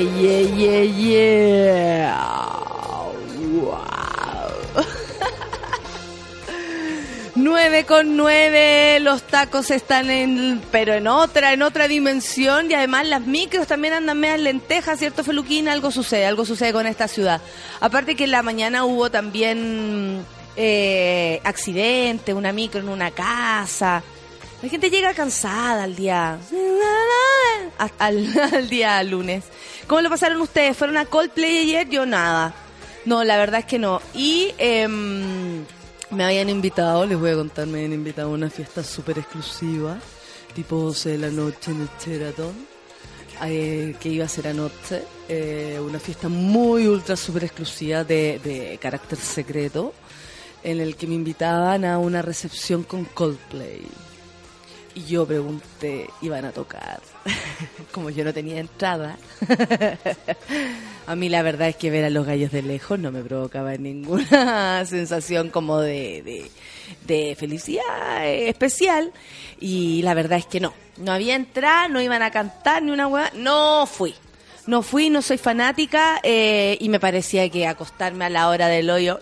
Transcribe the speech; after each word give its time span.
Yeah, 0.00 0.40
yeah, 0.56 0.82
yeah. 0.82 2.16
Wow. 3.52 4.48
9 7.34 7.84
con 7.84 8.16
9, 8.16 9.00
los 9.00 9.22
tacos 9.24 9.70
están 9.70 10.10
en, 10.10 10.62
pero 10.70 10.94
en 10.94 11.06
otra, 11.06 11.52
en 11.52 11.60
otra 11.60 11.86
dimensión 11.86 12.70
y 12.70 12.74
además 12.74 13.06
las 13.08 13.26
micros 13.26 13.66
también 13.66 13.92
andan 13.92 14.18
medias 14.18 14.40
lentejas, 14.40 14.98
¿cierto, 14.98 15.22
Feluquín? 15.22 15.68
Algo 15.68 15.90
sucede, 15.90 16.24
algo 16.24 16.46
sucede 16.46 16.72
con 16.72 16.86
esta 16.86 17.06
ciudad. 17.06 17.42
Aparte 17.80 18.16
que 18.16 18.24
en 18.24 18.30
la 18.30 18.42
mañana 18.42 18.86
hubo 18.86 19.10
también 19.10 20.24
eh, 20.56 21.42
accidente, 21.44 22.32
una 22.32 22.52
micro 22.52 22.80
en 22.80 22.88
una 22.88 23.10
casa. 23.10 24.02
La 24.62 24.68
gente 24.68 24.90
llega 24.90 25.14
cansada 25.14 25.84
al 25.84 25.96
día, 25.96 26.36
al, 27.98 28.28
al 28.52 28.68
día 28.68 29.02
lunes. 29.02 29.44
¿Cómo 29.90 30.02
lo 30.02 30.08
pasaron 30.08 30.40
ustedes? 30.40 30.76
¿Fueron 30.76 30.98
a 30.98 31.04
Coldplay 31.04 31.58
ayer? 31.58 31.88
Yo 31.88 32.06
nada. 32.06 32.54
No, 33.06 33.24
la 33.24 33.36
verdad 33.36 33.58
es 33.58 33.66
que 33.66 33.80
no. 33.80 34.00
Y 34.14 34.54
em, 34.56 35.64
me 36.12 36.22
habían 36.22 36.48
invitado, 36.48 37.04
les 37.06 37.18
voy 37.18 37.30
a 37.30 37.34
contar, 37.34 37.66
me 37.66 37.78
habían 37.78 37.94
invitado 37.94 38.28
a 38.28 38.34
una 38.34 38.48
fiesta 38.48 38.84
súper 38.84 39.18
exclusiva, 39.18 39.98
tipo 40.54 40.76
12 40.76 41.08
de 41.08 41.18
la 41.18 41.30
noche 41.30 41.72
en 41.72 41.80
el 41.80 41.88
Sheraton, 41.98 42.54
eh, 43.46 43.96
que 43.98 44.10
iba 44.10 44.26
a 44.26 44.28
ser 44.28 44.46
anoche. 44.46 45.02
Eh, 45.28 45.80
una 45.84 45.98
fiesta 45.98 46.28
muy 46.28 46.86
ultra 46.86 47.16
súper 47.16 47.42
exclusiva 47.42 48.04
de, 48.04 48.38
de 48.44 48.78
carácter 48.80 49.18
secreto, 49.18 49.92
en 50.62 50.80
el 50.80 50.94
que 50.94 51.08
me 51.08 51.16
invitaban 51.16 51.84
a 51.84 51.98
una 51.98 52.22
recepción 52.22 52.84
con 52.84 53.06
Coldplay. 53.06 53.88
Y 54.94 55.04
yo 55.04 55.24
pregunté, 55.24 56.08
¿iban 56.20 56.44
a 56.44 56.52
tocar? 56.52 57.00
Como 57.92 58.10
yo 58.10 58.24
no 58.24 58.34
tenía 58.34 58.58
entrada. 58.58 59.16
a 61.06 61.14
mí 61.14 61.28
la 61.28 61.42
verdad 61.42 61.68
es 61.68 61.76
que 61.76 61.90
ver 61.90 62.04
a 62.04 62.10
los 62.10 62.26
gallos 62.26 62.50
de 62.50 62.62
lejos 62.62 62.98
no 62.98 63.12
me 63.12 63.22
provocaba 63.22 63.76
ninguna 63.76 64.84
sensación 64.86 65.50
como 65.50 65.78
de, 65.78 66.22
de, 66.22 66.50
de 67.06 67.36
felicidad 67.36 68.26
especial. 68.26 69.12
Y 69.60 70.02
la 70.02 70.14
verdad 70.14 70.38
es 70.38 70.46
que 70.46 70.60
no. 70.60 70.74
No 70.96 71.12
había 71.12 71.36
entrada, 71.36 71.88
no 71.88 72.00
iban 72.00 72.22
a 72.22 72.30
cantar 72.30 72.82
ni 72.82 72.90
una 72.90 73.06
hueá. 73.06 73.30
No 73.34 73.86
fui. 73.86 74.14
No 74.66 74.82
fui, 74.82 75.08
no 75.08 75.22
soy 75.22 75.38
fanática 75.38 76.20
eh, 76.22 76.76
y 76.80 76.88
me 76.88 77.00
parecía 77.00 77.48
que 77.48 77.66
acostarme 77.66 78.26
a 78.26 78.30
la 78.30 78.48
hora 78.48 78.68
del 78.68 78.90
hoyo 78.90 79.20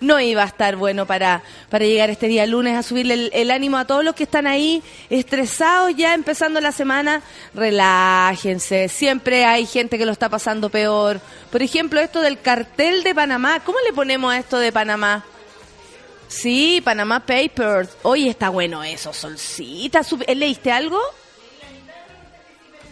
no 0.00 0.20
iba 0.20 0.42
a 0.42 0.46
estar 0.46 0.76
bueno 0.76 1.06
para, 1.06 1.42
para 1.70 1.84
llegar 1.84 2.10
este 2.10 2.28
día 2.28 2.46
lunes 2.46 2.76
a 2.76 2.82
subirle 2.82 3.30
el, 3.32 3.50
ánimo 3.50 3.76
a 3.76 3.86
todos 3.86 4.04
los 4.04 4.14
que 4.14 4.24
están 4.24 4.46
ahí 4.46 4.82
estresados 5.10 5.94
ya 5.96 6.14
empezando 6.14 6.60
la 6.60 6.72
semana. 6.72 7.22
Relájense, 7.54 8.88
siempre 8.88 9.44
hay 9.44 9.66
gente 9.66 9.98
que 9.98 10.06
lo 10.06 10.12
está 10.12 10.28
pasando 10.28 10.70
peor. 10.70 11.20
Por 11.50 11.62
ejemplo, 11.62 12.00
esto 12.00 12.20
del 12.20 12.40
cartel 12.40 13.02
de 13.02 13.14
Panamá. 13.14 13.60
¿Cómo 13.64 13.78
le 13.86 13.92
ponemos 13.92 14.32
a 14.32 14.38
esto 14.38 14.58
de 14.58 14.72
Panamá? 14.72 15.24
Sí, 16.28 16.80
Panamá 16.84 17.20
Papers. 17.20 17.96
Hoy 18.02 18.28
está 18.28 18.50
bueno 18.50 18.84
eso, 18.84 19.12
Solcita. 19.12 20.02
¿Leíste 20.34 20.70
algo? 20.70 21.00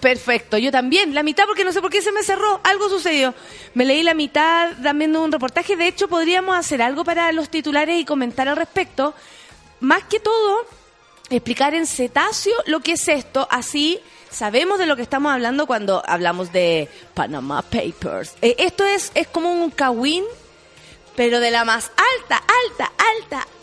Perfecto, 0.01 0.59
yo 0.59 0.71
también, 0.71 1.15
la 1.15 1.23
mitad 1.23 1.45
porque 1.47 1.65
no 1.65 1.73
sé 1.73 1.81
por 1.81 1.91
qué 1.91 2.03
se 2.03 2.13
me 2.13 2.23
cerró, 2.23 2.61
algo 2.65 2.89
sucedió. 2.89 3.35
Me 3.75 3.85
leí 3.85 4.03
la 4.03 4.15
mitad 4.15 4.73
también 4.83 5.13
de 5.13 5.19
un 5.19 5.33
reportaje, 5.33 5.77
de 5.77 5.89
hecho 5.89 6.09
podríamos 6.09 6.57
hacer 6.57 6.83
algo 6.83 7.05
para 7.05 7.33
los 7.33 7.49
titulares 7.49 7.99
y 7.99 8.05
comentar 8.05 8.49
al 8.49 8.57
respecto. 8.57 9.15
Más 9.81 10.05
que 10.05 10.21
todo, 10.21 10.67
explicar 11.31 11.75
en 11.75 11.87
cetáceo 11.87 12.55
lo 12.67 12.81
que 12.81 12.93
es 12.93 13.09
esto, 13.09 13.49
así 13.51 14.01
sabemos 14.31 14.79
de 14.79 14.87
lo 14.87 14.97
que 14.97 15.03
estamos 15.03 15.33
hablando 15.33 15.67
cuando 15.67 16.03
hablamos 16.07 16.53
de 16.53 16.89
Panama 17.15 17.63
Papers. 17.63 18.35
Eh, 18.43 18.55
esto 18.59 18.85
es, 18.85 19.13
es 19.15 19.27
como 19.29 19.51
un 19.51 19.71
kawin, 19.71 20.25
pero 21.15 21.41
de 21.41 21.51
la 21.51 21.65
más 21.65 21.91
alta, 21.97 22.37
alta, 22.37 22.93
alta, 22.99 23.39
alta 23.39 23.57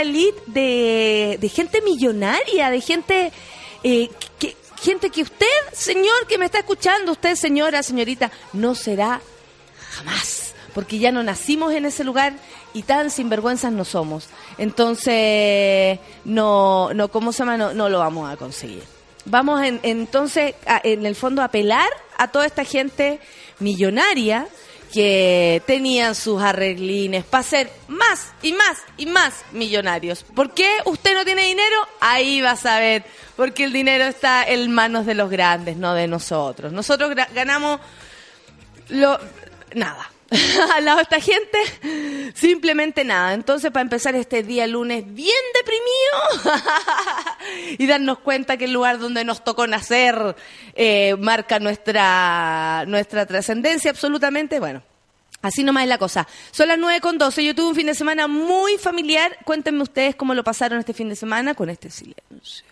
elite 0.00 0.40
de, 0.46 1.38
de 1.40 1.48
gente 1.48 1.80
millonaria, 1.82 2.70
de 2.70 2.80
gente 2.80 3.32
eh, 3.88 4.10
que, 4.38 4.56
gente 4.82 5.10
que 5.10 5.22
usted, 5.22 5.46
señor 5.72 6.26
que 6.28 6.38
me 6.38 6.46
está 6.46 6.58
escuchando, 6.58 7.12
usted, 7.12 7.34
señora, 7.36 7.82
señorita, 7.82 8.30
no 8.52 8.74
será 8.74 9.20
jamás, 9.92 10.54
porque 10.74 10.98
ya 10.98 11.12
no 11.12 11.22
nacimos 11.22 11.72
en 11.72 11.84
ese 11.86 12.02
lugar 12.04 12.34
y 12.74 12.82
tan 12.82 13.10
sinvergüenzas 13.10 13.72
no 13.72 13.84
somos. 13.84 14.28
Entonces, 14.58 15.98
no, 16.24 16.92
no, 16.94 17.08
¿cómo 17.08 17.32
se 17.32 17.38
llama? 17.44 17.56
No, 17.56 17.88
lo 17.88 17.98
vamos 17.98 18.30
a 18.30 18.36
conseguir. 18.36 18.82
Vamos 19.24 19.62
en- 19.64 19.80
entonces, 19.82 20.54
a- 20.66 20.80
en 20.84 21.06
el 21.06 21.14
fondo, 21.16 21.42
a 21.42 21.46
apelar 21.46 21.88
a 22.18 22.28
toda 22.28 22.46
esta 22.46 22.64
gente 22.64 23.20
millonaria 23.60 24.46
que 24.92 25.62
tenían 25.66 26.14
sus 26.14 26.40
arreglines 26.40 27.24
para 27.24 27.42
ser 27.42 27.70
más 27.88 28.32
y 28.42 28.52
más 28.52 28.78
y 28.96 29.06
más 29.06 29.44
millonarios. 29.52 30.22
¿Por 30.22 30.52
qué 30.54 30.70
usted 30.84 31.14
no 31.14 31.24
tiene 31.24 31.46
dinero? 31.46 31.76
Ahí 32.00 32.40
va 32.40 32.52
a 32.52 32.56
saber, 32.56 33.04
porque 33.36 33.64
el 33.64 33.72
dinero 33.72 34.04
está 34.04 34.44
en 34.44 34.72
manos 34.72 35.06
de 35.06 35.14
los 35.14 35.30
grandes, 35.30 35.76
no 35.76 35.94
de 35.94 36.06
nosotros. 36.06 36.72
Nosotros 36.72 37.12
ganamos 37.34 37.80
lo 38.88 39.18
nada. 39.74 40.10
Al 40.74 40.84
lado 40.84 40.96
de 40.96 41.02
esta 41.04 41.20
gente, 41.20 42.32
simplemente 42.34 43.04
nada. 43.04 43.32
Entonces, 43.32 43.70
para 43.70 43.82
empezar 43.82 44.14
este 44.16 44.42
día 44.42 44.66
lunes 44.66 45.04
bien 45.06 45.36
deprimido 45.54 46.58
y 47.78 47.86
darnos 47.86 48.18
cuenta 48.18 48.56
que 48.56 48.64
el 48.64 48.72
lugar 48.72 48.98
donde 48.98 49.24
nos 49.24 49.44
tocó 49.44 49.66
nacer 49.66 50.34
eh, 50.74 51.14
marca 51.18 51.60
nuestra, 51.60 52.84
nuestra 52.86 53.26
trascendencia 53.26 53.90
absolutamente, 53.90 54.58
bueno. 54.58 54.82
Así 55.42 55.62
nomás 55.62 55.84
es 55.84 55.88
la 55.88 55.98
cosa. 55.98 56.26
Son 56.50 56.66
las 56.66 56.78
9 56.78 57.00
con 57.00 57.18
12. 57.18 57.44
Yo 57.44 57.54
tuve 57.54 57.68
un 57.68 57.74
fin 57.76 57.86
de 57.86 57.94
semana 57.94 58.26
muy 58.26 58.78
familiar. 58.78 59.36
Cuéntenme 59.44 59.82
ustedes 59.82 60.16
cómo 60.16 60.34
lo 60.34 60.42
pasaron 60.42 60.80
este 60.80 60.92
fin 60.92 61.08
de 61.08 61.14
semana 61.14 61.54
con 61.54 61.70
este 61.70 61.88
silencio. 61.88 62.66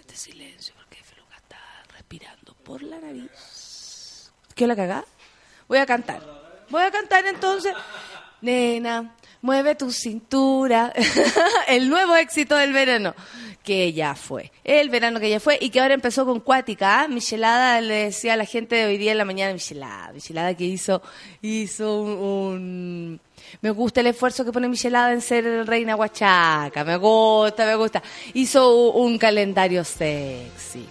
Este 0.00 0.16
silencio, 0.16 0.74
porque 0.76 1.00
Feluca 1.04 1.36
está 1.36 1.58
respirando 1.92 2.54
por 2.64 2.82
la 2.82 2.98
nariz. 2.98 4.32
¿Qué 4.56 4.66
la 4.66 4.74
cagá? 4.74 5.04
Voy 5.68 5.78
a 5.78 5.86
cantar. 5.86 6.39
Voy 6.70 6.82
a 6.82 6.90
cantar 6.90 7.26
entonces. 7.26 7.74
Nena, 8.40 9.14
mueve 9.42 9.74
tu 9.74 9.90
cintura. 9.90 10.92
el 11.68 11.88
nuevo 11.90 12.16
éxito 12.16 12.56
del 12.56 12.72
verano, 12.72 13.14
que 13.62 13.92
ya 13.92 14.14
fue. 14.14 14.50
El 14.64 14.88
verano 14.88 15.20
que 15.20 15.28
ya 15.28 15.40
fue 15.40 15.58
y 15.60 15.68
que 15.70 15.80
ahora 15.80 15.94
empezó 15.94 16.24
con 16.24 16.40
Cuática. 16.40 17.02
¿ah? 17.02 17.08
Michelada 17.08 17.80
le 17.80 17.94
decía 18.06 18.34
a 18.34 18.36
la 18.36 18.44
gente 18.46 18.76
de 18.76 18.86
hoy 18.86 18.96
día 18.98 19.12
en 19.12 19.18
la 19.18 19.24
mañana, 19.26 19.52
Michelada, 19.52 20.12
Michelada 20.12 20.54
que 20.54 20.64
hizo, 20.64 21.02
hizo 21.42 22.00
un, 22.00 22.10
un- 22.10 23.20
Me 23.60 23.70
gusta 23.70 24.00
el 24.00 24.06
esfuerzo 24.06 24.44
que 24.44 24.52
pone 24.52 24.68
Michelada 24.68 25.12
en 25.12 25.20
ser 25.20 25.44
reina 25.66 25.96
huachaca. 25.96 26.82
Me 26.84 26.96
gusta, 26.96 27.66
me 27.66 27.74
gusta. 27.74 28.02
Hizo 28.32 28.90
un 28.92 29.18
calendario 29.18 29.84
sexy. 29.84 30.86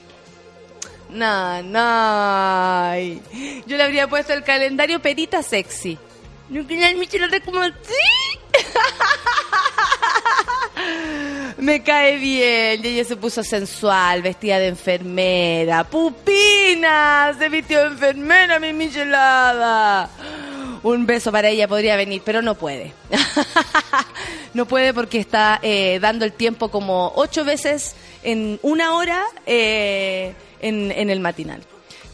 No, 1.10 1.64
no. 1.64 2.96
Yo 3.66 3.78
le 3.78 3.84
habría 3.84 4.08
puesto 4.08 4.34
el 4.34 4.44
calendario 4.44 5.02
perita 5.02 5.42
sexy. 5.42 5.98
No 6.50 6.66
quería 6.66 6.90
el 6.90 7.42
como 7.44 7.62
así. 7.62 7.74
Me 11.58 11.84
cae 11.84 12.18
bien. 12.18 12.84
Y 12.84 12.88
ella 12.88 13.04
se 13.04 13.16
puso 13.16 13.44
sensual, 13.44 14.22
vestida 14.22 14.60
de 14.60 14.68
enfermera. 14.68 15.84
¡Pupina! 15.84 17.36
Se 17.38 17.50
vistió 17.50 17.82
de 17.82 17.88
enfermera, 17.88 18.60
mi 18.60 18.74
michelada. 18.74 20.10
Un 20.82 21.06
beso 21.06 21.32
para 21.32 21.50
ella 21.50 21.68
podría 21.68 21.98
venir, 21.98 22.22
pero 22.24 22.42
no 22.42 22.56
puede. 22.56 22.94
no 24.54 24.66
puede 24.66 24.94
porque 24.94 25.20
está 25.20 25.60
eh, 25.62 26.00
dando 26.02 26.26
el 26.26 26.34
tiempo 26.34 26.70
como 26.70 27.12
ocho 27.16 27.44
veces 27.44 27.96
en 28.24 28.60
una 28.64 28.96
hora 28.96 29.24
eh, 29.46 30.34
en, 30.62 30.92
en 30.92 31.10
el 31.10 31.20
matinal. 31.20 31.62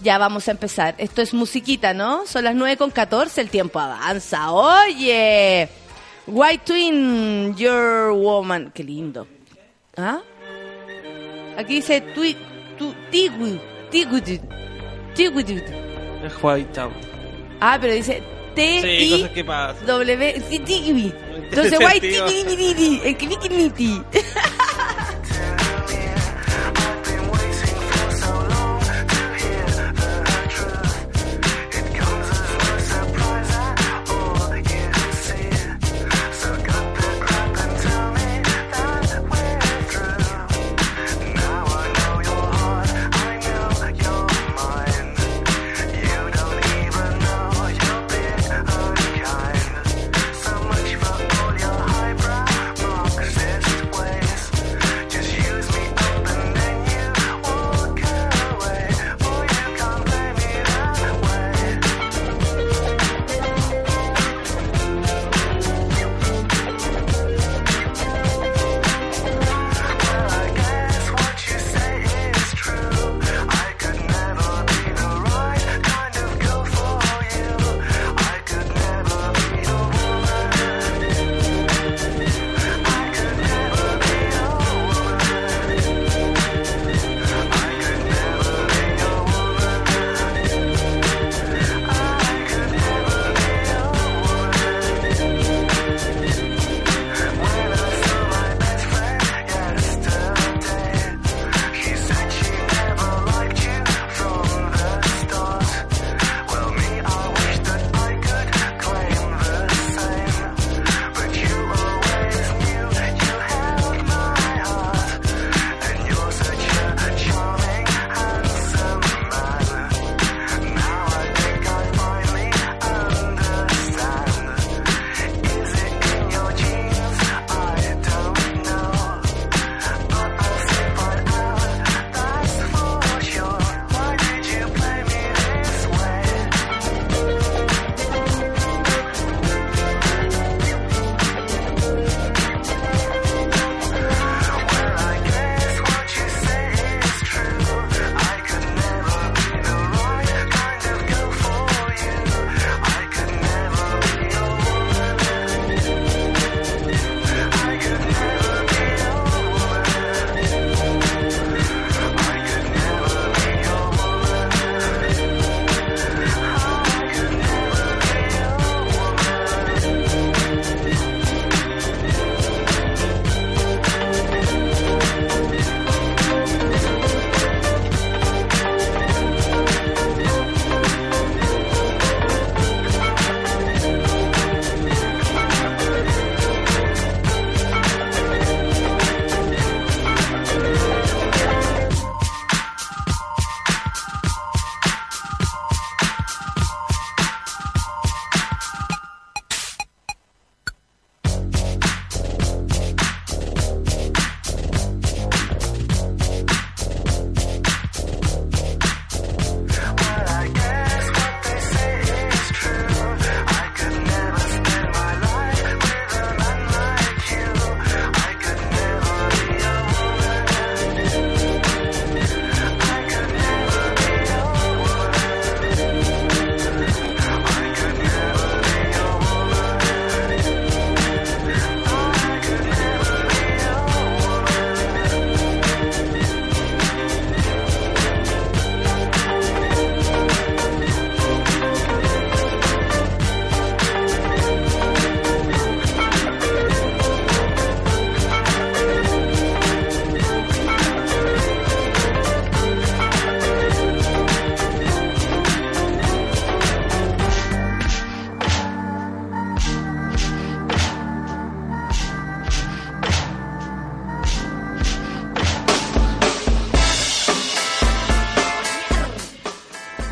Ya 0.01 0.17
vamos 0.17 0.47
a 0.47 0.51
empezar. 0.51 0.95
Esto 0.97 1.21
es 1.21 1.33
musiquita, 1.33 1.93
¿no? 1.93 2.25
Son 2.27 2.43
las 2.43 2.55
9 2.55 2.77
con 2.77 2.91
14, 2.91 3.41
el 3.41 3.49
tiempo 3.49 3.79
avanza. 3.79 4.51
Oye, 4.51 5.69
White 6.27 6.63
Twin, 6.65 7.55
Your 7.55 8.11
Woman. 8.11 8.71
Qué 8.73 8.83
lindo. 8.83 9.27
¿Ah? 9.97 10.19
Aquí 11.57 11.75
dice 11.75 12.01
tui, 12.01 12.35
tu, 12.77 12.93
tigu, 13.09 13.59
tigu, 13.89 14.19
tigu, 14.21 15.43
tigu. 15.43 15.61
Es 16.23 16.33
White 16.41 16.73
Town. 16.73 16.93
Ah, 17.61 17.77
pero 17.79 17.93
dice 17.93 18.21
T 18.55 19.03
I. 19.03 19.29
W 19.85 20.33
Entonces 21.35 21.79
White 21.79 22.11
sentido. 22.13 22.27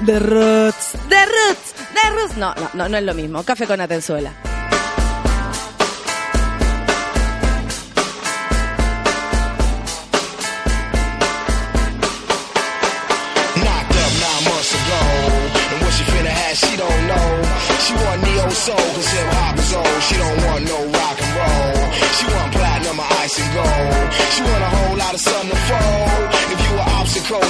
The 0.05 0.19
Roots. 0.19 0.91
The 1.07 1.25
Roots. 1.25 1.73
The 1.93 2.09
Roots. 2.11 2.35
No, 2.37 2.53
no, 2.55 2.69
no, 2.73 2.89
no 2.89 2.97
es 2.97 3.03
lo 3.03 3.13
mismo. 3.13 3.43
Café 3.43 3.65
con 3.65 3.79
Atenzuela. 3.79 4.33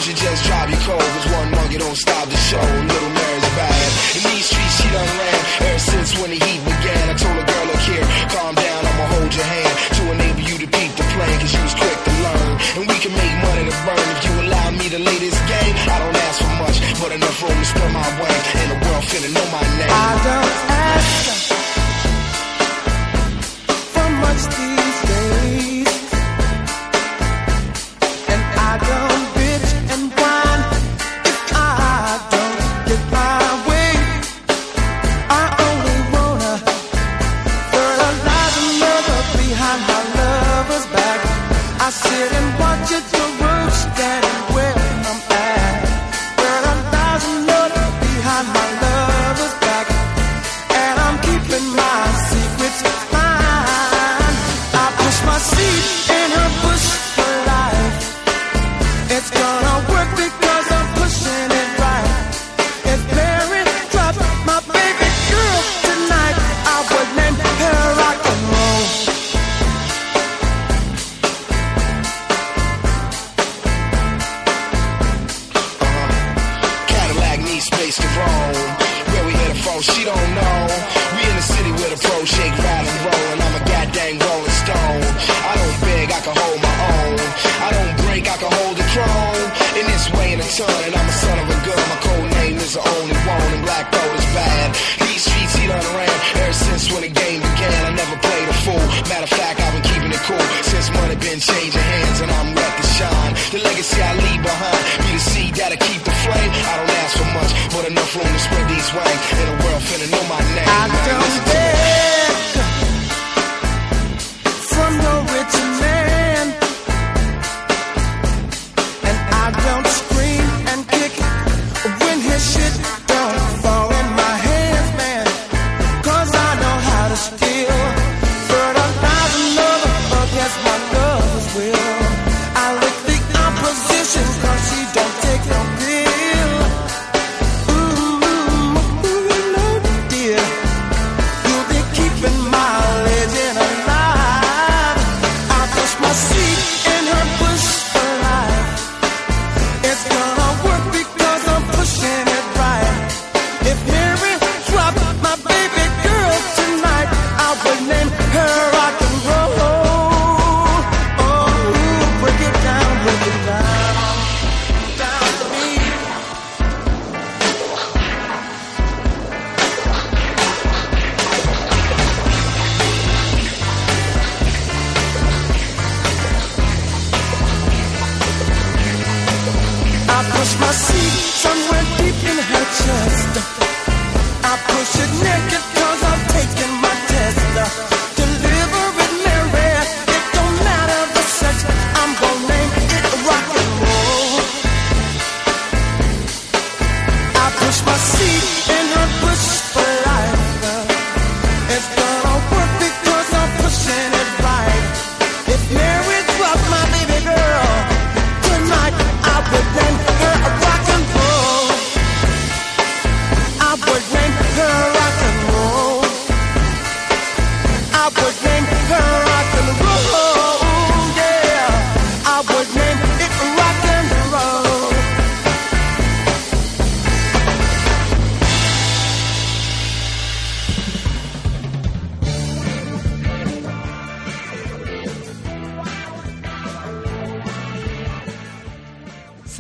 Obstacles, 0.03 0.07
you 0.07 0.13
just 0.27 0.43
drive 0.45 0.69
your 0.69 0.79
cold. 0.81 1.01
Cause 1.01 1.27
one 1.31 1.51
monkey 1.51 1.77
don't 1.77 1.95
stop 1.95 2.27
the 2.29 2.35
show. 2.35 2.61
Little 2.61 3.09
Mary's 3.09 3.49
bad. 3.55 3.89
In 4.15 4.21
these 4.31 4.45
streets, 4.45 4.75
she 4.81 4.87
done 4.89 5.11
ran 5.19 5.39
ever 5.67 5.79
since 5.79 6.09
when 6.19 6.29
the 6.31 6.39
heat 6.39 6.61
began. 6.63 7.03
I 7.09 7.15
told 7.15 7.37
a 7.37 7.45
girl, 7.45 7.65
look 7.67 7.83
here, 7.87 8.05
calm 8.29 8.55
down, 8.55 8.81
I'ma 8.85 9.05
hold 9.15 9.31
your 9.33 9.45
hand 9.45 9.73
to 9.97 10.01
enable 10.11 10.43
you 10.43 10.57
to 10.59 10.67
beat 10.67 10.93
the 10.95 11.05
plan. 11.13 11.33
Cause 11.39 11.53
you 11.53 11.63
was 11.63 11.75
quick 11.75 11.99
to 12.03 12.13
learn. 12.23 12.51
And 12.77 12.83
we 12.87 12.97
can 12.99 13.13
make 13.13 13.35
money 13.47 13.63
to 13.69 13.75
burn 13.85 14.07
if 14.15 14.19
you 14.25 14.33
allow 14.47 14.67
me 14.71 14.85
to 14.89 14.99
lay 14.99 15.17
this 15.19 15.37
game. 15.47 15.75
I 15.87 15.97
don't 15.99 16.17
ask 16.27 16.37
for 16.41 16.53
much, 16.59 16.77
but 16.99 17.09
enough 17.11 17.37
room 17.43 17.57
to 17.57 17.65
spread 17.65 17.91
my 17.93 18.07
wings. 18.19 18.43
And 18.59 18.67
the 18.73 18.77
world 18.83 19.03
finna 19.07 19.29
know 19.33 19.42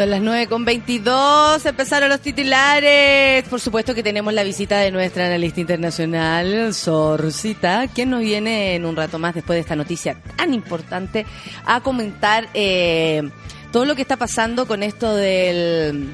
Son 0.03 0.09
las 0.09 0.19
9 0.19 0.47
con 0.47 0.65
22, 0.65 1.65
empezaron 1.65 2.09
los 2.09 2.19
titulares. 2.19 3.47
Por 3.47 3.61
supuesto 3.61 3.95
que 3.95 4.03
tenemos 4.03 4.33
la 4.33 4.43
visita 4.43 4.77
de 4.79 4.91
nuestra 4.91 5.27
analista 5.27 5.61
internacional, 5.61 6.73
Sorcita, 6.73 7.87
quien 7.87 8.09
nos 8.09 8.19
viene 8.19 8.75
en 8.75 8.83
un 8.83 8.97
rato 8.97 9.17
más 9.17 9.33
después 9.33 9.55
de 9.55 9.61
esta 9.61 9.77
noticia 9.77 10.17
tan 10.35 10.53
importante 10.53 11.25
a 11.63 11.79
comentar 11.79 12.49
eh, 12.53 13.23
todo 13.71 13.85
lo 13.85 13.95
que 13.95 14.01
está 14.01 14.17
pasando 14.17 14.67
con 14.67 14.83
esto 14.83 15.15
del 15.15 16.13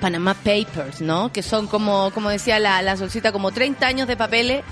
Panama 0.00 0.32
Papers, 0.32 1.02
¿no? 1.02 1.30
Que 1.30 1.42
son 1.42 1.66
como, 1.66 2.10
como 2.14 2.30
decía 2.30 2.58
la, 2.58 2.80
la 2.80 2.96
Sorcita, 2.96 3.30
como 3.30 3.50
30 3.50 3.86
años 3.86 4.08
de 4.08 4.16
papeles 4.16 4.64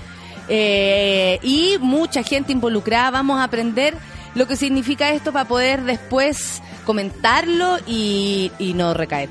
eh, 0.49 1.37
y 1.43 1.77
mucha 1.79 2.23
gente 2.23 2.53
involucrada. 2.53 3.11
Vamos 3.11 3.39
a 3.39 3.43
aprender 3.43 3.93
lo 4.33 4.47
que 4.47 4.55
significa 4.55 5.11
esto 5.11 5.31
para 5.31 5.47
poder 5.47 5.83
después 5.83 6.63
comentarlo 6.87 7.77
y, 7.85 8.51
y 8.57 8.73
no 8.73 8.95
recaer. 8.95 9.29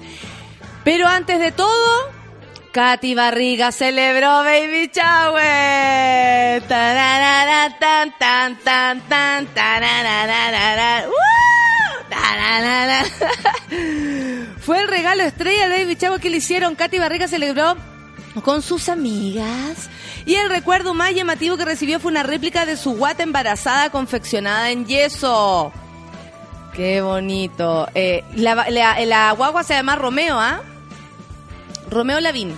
Pero 0.84 1.08
antes 1.08 1.40
de 1.40 1.50
todo, 1.50 2.12
Katy 2.70 3.14
Barriga 3.14 3.72
celebró 3.72 4.44
Baby 4.44 4.90
Shower. 4.94 6.62
Fue 14.60 14.80
el 14.80 14.88
regalo 14.88 15.22
estrella 15.24 15.68
de 15.68 15.82
Baby 15.82 15.96
Shower 15.96 16.20
que 16.20 16.28
le 16.30 16.36
hicieron. 16.36 16.76
Katy 16.76 16.98
Barriga 16.98 17.26
celebró 17.26 17.76
con 18.44 18.60
sus 18.60 18.90
amigas. 18.90 19.88
Y 20.26 20.34
el 20.34 20.50
recuerdo 20.50 20.92
más 20.92 21.14
llamativo 21.14 21.56
que 21.56 21.64
recibió 21.64 21.98
fue 21.98 22.10
una 22.10 22.22
réplica 22.22 22.66
de 22.66 22.76
su 22.76 22.92
guata 22.96 23.22
embarazada 23.22 23.90
confeccionada 23.90 24.70
en 24.70 24.86
yeso. 24.86 25.72
Qué 26.76 27.00
bonito. 27.00 27.88
Eh, 27.94 28.22
la, 28.34 29.32
guagua 29.32 29.64
se 29.64 29.72
llama 29.72 29.96
Romeo, 29.96 30.38
¿ah? 30.38 30.60
Romeo 31.90 32.20
Lavín. 32.20 32.54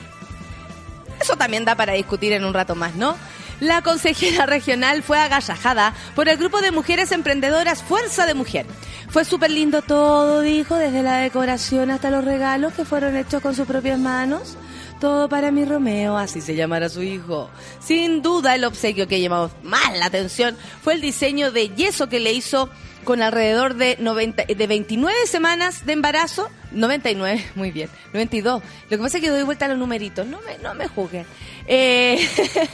Eso 1.21 1.37
también 1.37 1.65
da 1.65 1.77
para 1.77 1.93
discutir 1.93 2.33
en 2.33 2.45
un 2.45 2.53
rato 2.53 2.75
más, 2.75 2.97
¿no? 2.97 3.17
La 3.61 3.81
consejera 3.83 4.45
regional 4.47 5.05
fue 5.05 5.21
agallajada 5.21 5.95
por 6.17 6.29
el 6.29 6.37
grupo 6.37 6.61
de 6.61 6.73
mujeres 6.73 7.13
emprendedoras 7.13 7.85
Fuerza 7.85 8.27
de 8.27 8.35
Mujer. 8.35 8.67
Fue 9.09 9.25
súper 9.25 9.53
lindo 9.53 9.83
todo, 9.83 10.41
dijo, 10.41 10.75
desde 10.75 11.05
la 11.05 11.19
decoración 11.19 11.93
hasta 11.93 12.11
los 12.11 12.25
regalos 12.25 12.73
que 12.73 12.85
fueron 12.85 13.17
hechos 13.17 13.41
con 13.41 13.55
sus 13.55 13.69
propias 13.69 14.01
manos. 14.01 14.57
Todo 15.01 15.29
para 15.29 15.53
mi 15.53 15.65
Romeo, 15.65 16.19
así 16.19 16.41
se 16.41 16.57
llamará 16.57 16.89
su 16.89 17.05
hijo. 17.05 17.51
Sin 17.79 18.21
duda, 18.21 18.57
el 18.57 18.65
obsequio 18.65 19.07
que 19.07 19.21
llamó 19.21 19.49
más 19.63 19.97
la 19.97 20.07
atención 20.07 20.57
fue 20.83 20.95
el 20.95 21.01
diseño 21.01 21.53
de 21.53 21.69
yeso 21.69 22.09
que 22.09 22.19
le 22.19 22.33
hizo 22.33 22.69
con 23.05 23.23
alrededor 23.23 23.75
de, 23.75 23.97
90, 23.99 24.45
de 24.45 24.67
29 24.67 25.15
semanas 25.27 25.87
de 25.87 25.93
embarazo. 25.95 26.51
99, 26.73 27.43
muy 27.55 27.71
bien. 27.71 27.89
92. 28.13 28.63
Lo 28.91 28.97
que 28.97 29.03
pasa 29.03 29.17
es 29.19 29.23
que 29.23 29.31
doy 29.31 29.43
vuelta 29.43 29.67
a 29.67 29.69
los 29.69 29.79
numeritos. 29.79 30.27
No 30.27 30.41
me, 30.43 30.59
no 30.59 30.75
me 30.75 30.89
juzguen. 30.89 31.25
Eh, 31.67 32.27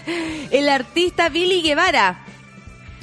el 0.50 0.68
artista 0.68 1.28
Billy 1.28 1.62
Guevara. 1.62 2.24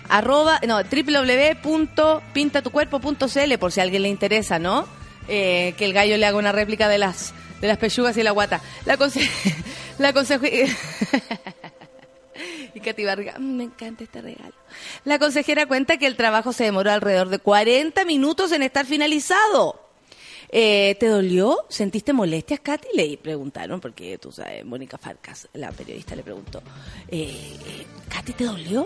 Arroba, 0.09 0.59
no, 0.67 0.79
www.pintatucuerpo.cl 0.81 3.57
por 3.59 3.71
si 3.71 3.79
a 3.79 3.83
alguien 3.83 4.01
le 4.01 4.09
interesa, 4.09 4.59
¿no? 4.59 4.85
Eh, 5.27 5.73
que 5.77 5.85
el 5.85 5.93
gallo 5.93 6.17
le 6.17 6.25
haga 6.25 6.37
una 6.37 6.51
réplica 6.51 6.89
de 6.89 6.97
las 6.97 7.33
de 7.61 7.67
las 7.67 7.77
pechugas 7.77 8.17
y 8.17 8.23
la 8.23 8.31
guata. 8.31 8.59
La 8.85 8.97
conse 8.97 9.29
la 9.99 10.11
conseje- 10.13 10.75
y 12.75 12.79
Katy 12.79 13.03
Barriga, 13.05 13.35
"Mm, 13.37 13.55
me 13.57 13.63
encanta 13.65 14.03
este 14.03 14.21
regalo. 14.21 14.53
La 15.05 15.19
consejera 15.19 15.65
cuenta 15.65 15.97
que 15.97 16.07
el 16.07 16.15
trabajo 16.15 16.53
se 16.53 16.63
demoró 16.65 16.91
alrededor 16.91 17.29
de 17.29 17.39
40 17.39 18.05
minutos 18.05 18.51
en 18.51 18.63
estar 18.63 18.85
finalizado. 18.85 19.79
Eh, 20.53 20.97
¿Te 20.99 21.07
dolió? 21.07 21.65
¿Sentiste 21.69 22.11
molestias, 22.11 22.59
Katy? 22.59 22.89
Le 22.93 23.17
preguntaron, 23.17 23.79
porque 23.79 24.17
tú 24.17 24.33
sabes, 24.33 24.65
Mónica 24.65 24.97
Farcas, 24.97 25.47
la 25.53 25.71
periodista, 25.71 26.13
le 26.13 26.23
preguntó, 26.23 26.61
eh, 27.07 27.55
eh, 27.65 27.85
¿Katy 28.09 28.33
te 28.33 28.43
dolió? 28.43 28.85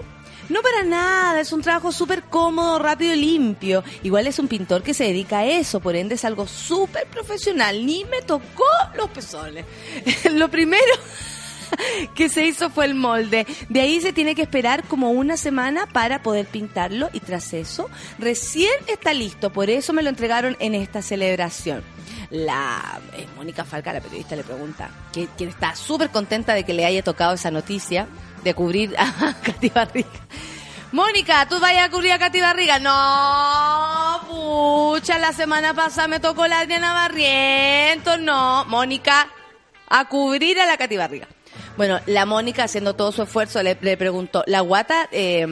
No 0.49 0.61
para 0.61 0.83
nada, 0.83 1.41
es 1.41 1.51
un 1.51 1.63
trabajo 1.63 1.91
súper 1.91 2.21
cómodo, 2.23 2.77
rápido 2.77 3.13
y 3.13 3.17
limpio. 3.17 3.83
Igual 4.03 4.27
es 4.27 4.37
un 4.37 4.47
pintor 4.47 4.83
que 4.83 4.93
se 4.93 5.05
dedica 5.05 5.39
a 5.39 5.45
eso, 5.47 5.79
por 5.79 5.95
ende 5.95 6.13
es 6.13 6.23
algo 6.25 6.45
súper 6.45 7.07
profesional. 7.07 7.83
Ni 7.83 8.05
me 8.05 8.21
tocó 8.21 8.63
los 8.95 9.09
pezones. 9.09 9.65
Lo 10.33 10.49
primero 10.49 10.93
que 12.15 12.29
se 12.29 12.45
hizo 12.45 12.69
fue 12.69 12.85
el 12.85 12.95
molde. 12.95 13.45
De 13.69 13.81
ahí 13.81 14.01
se 14.01 14.13
tiene 14.13 14.35
que 14.35 14.41
esperar 14.41 14.83
como 14.83 15.11
una 15.11 15.37
semana 15.37 15.87
para 15.87 16.21
poder 16.21 16.45
pintarlo 16.45 17.09
y 17.13 17.19
tras 17.19 17.53
eso 17.53 17.89
recién 18.19 18.73
está 18.87 19.13
listo. 19.13 19.51
Por 19.51 19.69
eso 19.69 19.93
me 19.93 20.03
lo 20.03 20.09
entregaron 20.09 20.55
en 20.59 20.75
esta 20.75 21.01
celebración. 21.01 21.83
La 22.29 22.99
eh, 23.13 23.27
Mónica 23.35 23.63
Falca, 23.63 23.93
la 23.93 24.01
periodista, 24.01 24.35
le 24.35 24.43
pregunta, 24.43 24.89
que, 25.13 25.27
quien 25.37 25.49
está 25.49 25.75
súper 25.75 26.09
contenta 26.09 26.53
de 26.53 26.63
que 26.63 26.73
le 26.73 26.85
haya 26.85 27.03
tocado 27.03 27.33
esa 27.33 27.51
noticia 27.51 28.07
de 28.43 28.53
cubrir 28.53 28.95
a 28.97 29.35
Katy 29.43 29.69
Barriga. 29.69 30.09
Mónica, 30.91 31.45
¿tú 31.47 31.59
vayas 31.59 31.87
a 31.87 31.91
cubrir 31.91 32.13
a 32.13 32.19
Katy 32.19 32.39
Barriga? 32.39 32.79
No, 32.79 34.21
pucha, 34.29 35.19
la 35.19 35.33
semana 35.33 35.73
pasada 35.73 36.07
me 36.07 36.19
tocó 36.19 36.47
la 36.47 36.59
Adriana 36.59 36.93
Barrientos. 36.93 38.19
No, 38.21 38.63
Mónica, 38.65 39.27
a 39.89 40.05
cubrir 40.07 40.59
a 40.59 40.65
la 40.65 40.77
Katy 40.77 40.95
Barriga. 40.95 41.27
Bueno, 41.77 41.99
la 42.05 42.25
Mónica, 42.25 42.63
haciendo 42.63 42.93
todo 42.95 43.11
su 43.11 43.23
esfuerzo, 43.23 43.61
le, 43.61 43.75
preguntó, 43.75 44.43
¿la 44.47 44.61
guata, 44.61 45.09
eh, 45.11 45.45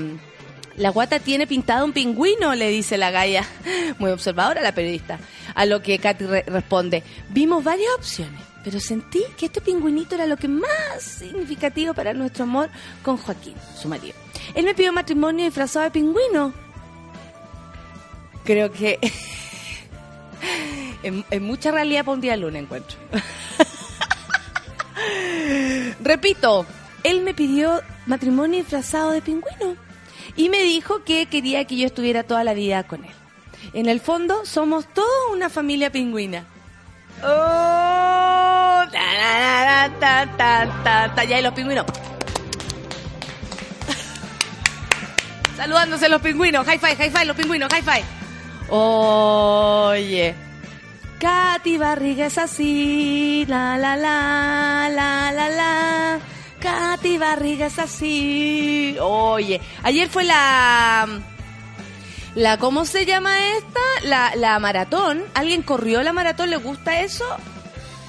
la 0.77 0.89
guata 0.89 1.19
tiene 1.19 1.47
pintado 1.47 1.83
un 1.83 1.91
pingüino? 1.91 2.55
Le 2.55 2.69
dice 2.69 2.97
la 2.97 3.11
galla, 3.11 3.45
muy 3.99 4.09
observadora 4.11 4.61
la 4.61 4.73
periodista. 4.73 5.19
A 5.53 5.65
lo 5.65 5.81
que 5.81 5.99
Katy 5.99 6.25
re- 6.25 6.43
responde, 6.47 7.03
vimos 7.29 7.63
varias 7.63 7.89
opciones, 7.97 8.39
pero 8.63 8.79
sentí 8.79 9.21
que 9.37 9.47
este 9.47 9.59
pingüinito 9.59 10.15
era 10.15 10.25
lo 10.25 10.37
que 10.37 10.47
más 10.47 11.01
significativo 11.01 11.93
para 11.93 12.13
nuestro 12.13 12.45
amor 12.45 12.69
con 13.03 13.17
Joaquín, 13.17 13.55
su 13.79 13.89
marido. 13.89 14.15
Él 14.55 14.63
me 14.65 14.73
pidió 14.73 14.93
matrimonio 14.93 15.43
disfrazado 15.45 15.83
de 15.85 15.91
pingüino. 15.91 16.53
Creo 18.45 18.71
que 18.71 18.97
en, 21.03 21.25
en 21.29 21.43
mucha 21.43 21.71
realidad 21.71 22.05
para 22.05 22.15
un 22.15 22.21
día 22.21 22.37
luna 22.37 22.59
encuentro. 22.59 22.97
Repito, 26.01 26.65
él 27.03 27.21
me 27.21 27.33
pidió 27.33 27.81
matrimonio 28.05 28.59
disfrazado 28.59 29.11
de 29.11 29.21
pingüino 29.21 29.75
y 30.35 30.49
me 30.49 30.61
dijo 30.63 31.03
que 31.03 31.27
quería 31.27 31.65
que 31.65 31.77
yo 31.77 31.85
estuviera 31.85 32.23
toda 32.23 32.43
la 32.43 32.53
vida 32.53 32.83
con 32.83 33.03
él. 33.03 33.11
En 33.73 33.87
el 33.87 34.01
fondo, 34.01 34.45
somos 34.45 34.87
toda 34.93 35.31
una 35.31 35.49
familia 35.49 35.91
pingüina. 35.91 36.45
Oh, 37.23 38.83
ta, 38.91 39.89
ta, 39.99 41.13
ta, 41.15 41.23
ya 41.23 41.37
hay 41.37 41.43
los 41.43 41.53
pingüinos. 41.53 41.85
Saludándose 45.57 46.09
los 46.09 46.21
pingüinos. 46.21 46.65
High 46.65 46.79
five, 46.79 47.25
los 47.25 47.37
pingüinos, 47.37 47.71
high 47.71 47.83
five. 47.83 48.03
Oye. 48.69 50.42
Katy 51.23 51.77
Barriga 51.77 52.25
es 52.25 52.37
así, 52.37 53.45
la 53.47 53.77
la 53.77 53.95
la, 53.95 54.89
la 54.91 55.31
la 55.31 55.49
la. 55.49 56.19
Katy 56.59 57.17
Barriga 57.17 57.67
es 57.67 57.79
así. 57.79 58.97
Oye, 58.99 59.61
ayer 59.83 60.09
fue 60.09 60.25
la 60.25 61.07
la 62.35 62.57
¿cómo 62.57 62.83
se 62.83 63.05
llama 63.05 63.31
esta? 63.55 63.79
La, 64.03 64.35
la 64.35 64.59
maratón. 64.59 65.23
¿Alguien 65.33 65.61
corrió 65.61 66.03
la 66.03 66.11
maratón? 66.11 66.49
¿Le 66.49 66.57
gusta 66.57 66.99
eso? 66.99 67.23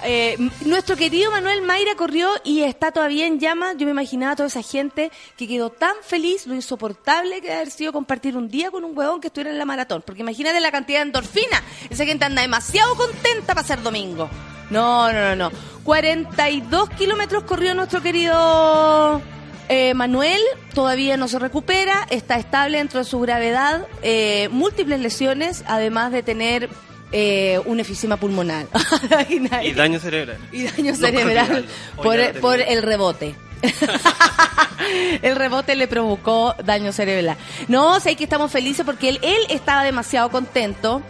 Eh, 0.07 0.37
nuestro 0.67 0.97
querido 0.97 1.31
Manuel 1.31 1.63
Mayra 1.63 1.95
corrió 1.97 2.29
y 2.45 2.61
está 2.61 2.93
todavía 2.93 3.27
en 3.27 3.41
llamas. 3.41 3.77
Yo 3.79 3.87
me 3.87 3.93
imaginaba 3.93 4.33
a 4.33 4.37
toda 4.37 4.49
esa 4.49 4.63
gente 4.63 5.11
que 5.37 5.49
quedó 5.49 5.71
tan 5.71 5.95
feliz, 6.03 6.47
lo 6.47 6.55
insoportable 6.55 7.37
que 7.37 7.49
debe 7.49 7.55
haber 7.55 7.71
sido 7.71 7.93
compartir 7.93 8.37
un 8.37 8.49
día 8.49 8.71
con 8.71 8.85
un 8.85 8.97
huevón 8.97 9.21
que 9.21 9.29
estuviera 9.29 9.51
en 9.51 9.59
la 9.59 9.65
maratón. 9.65 10.03
Porque 10.05 10.21
imagínate 10.21 10.61
la 10.61 10.71
cantidad 10.71 10.99
de 10.99 11.07
endorfina. 11.07 11.63
Esa 11.89 12.05
gente 12.05 12.25
anda 12.27 12.43
demasiado 12.43 12.95
contenta 12.97 13.55
para 13.55 13.67
ser 13.67 13.83
domingo. 13.83 14.29
No, 14.71 15.13
no, 15.13 15.35
no, 15.35 15.37
no. 15.37 15.57
42 15.85 16.91
kilómetros 16.91 17.45
corrió 17.45 17.75
nuestro 17.75 18.03
querido 18.03 19.23
eh, 19.69 19.95
Manuel. 19.95 20.41
Todavía 20.75 21.17
no 21.17 21.29
se 21.29 21.39
recupera. 21.39 22.07
Está 22.11 22.37
estable 22.37 22.79
dentro 22.79 22.99
de 22.99 23.05
su 23.05 23.21
gravedad. 23.21 23.87
eh, 24.03 24.49
múltiples 24.51 25.01
lesiones, 25.01 25.65
además 25.67 26.13
de 26.13 26.23
tener 26.23 26.69
eh, 27.17 27.61
un 27.65 27.79
efisema 27.79 28.17
pulmonar. 28.17 28.67
Y 29.63 29.73
daño 29.73 30.01
cerebral. 30.01 30.37
Y 30.51 30.65
daño 30.65 30.93
No 30.93 30.99
cerebral 30.99 31.65
por, 31.97 32.41
por 32.41 32.61
el 32.61 32.83
rebote. 32.83 33.37
el 35.23 35.37
rebote 35.37 35.77
le 35.77 35.87
provocó 35.87 36.57
daño 36.65 36.93
cerebral. 36.93 37.37
No, 37.69 38.01
sé 38.01 38.17
que 38.17 38.25
estamos 38.25 38.51
felices 38.51 38.85
porque 38.85 39.11
él, 39.11 39.21
él 39.23 39.43
estaba 39.49 39.85
demasiado 39.85 40.29
contento. 40.29 41.03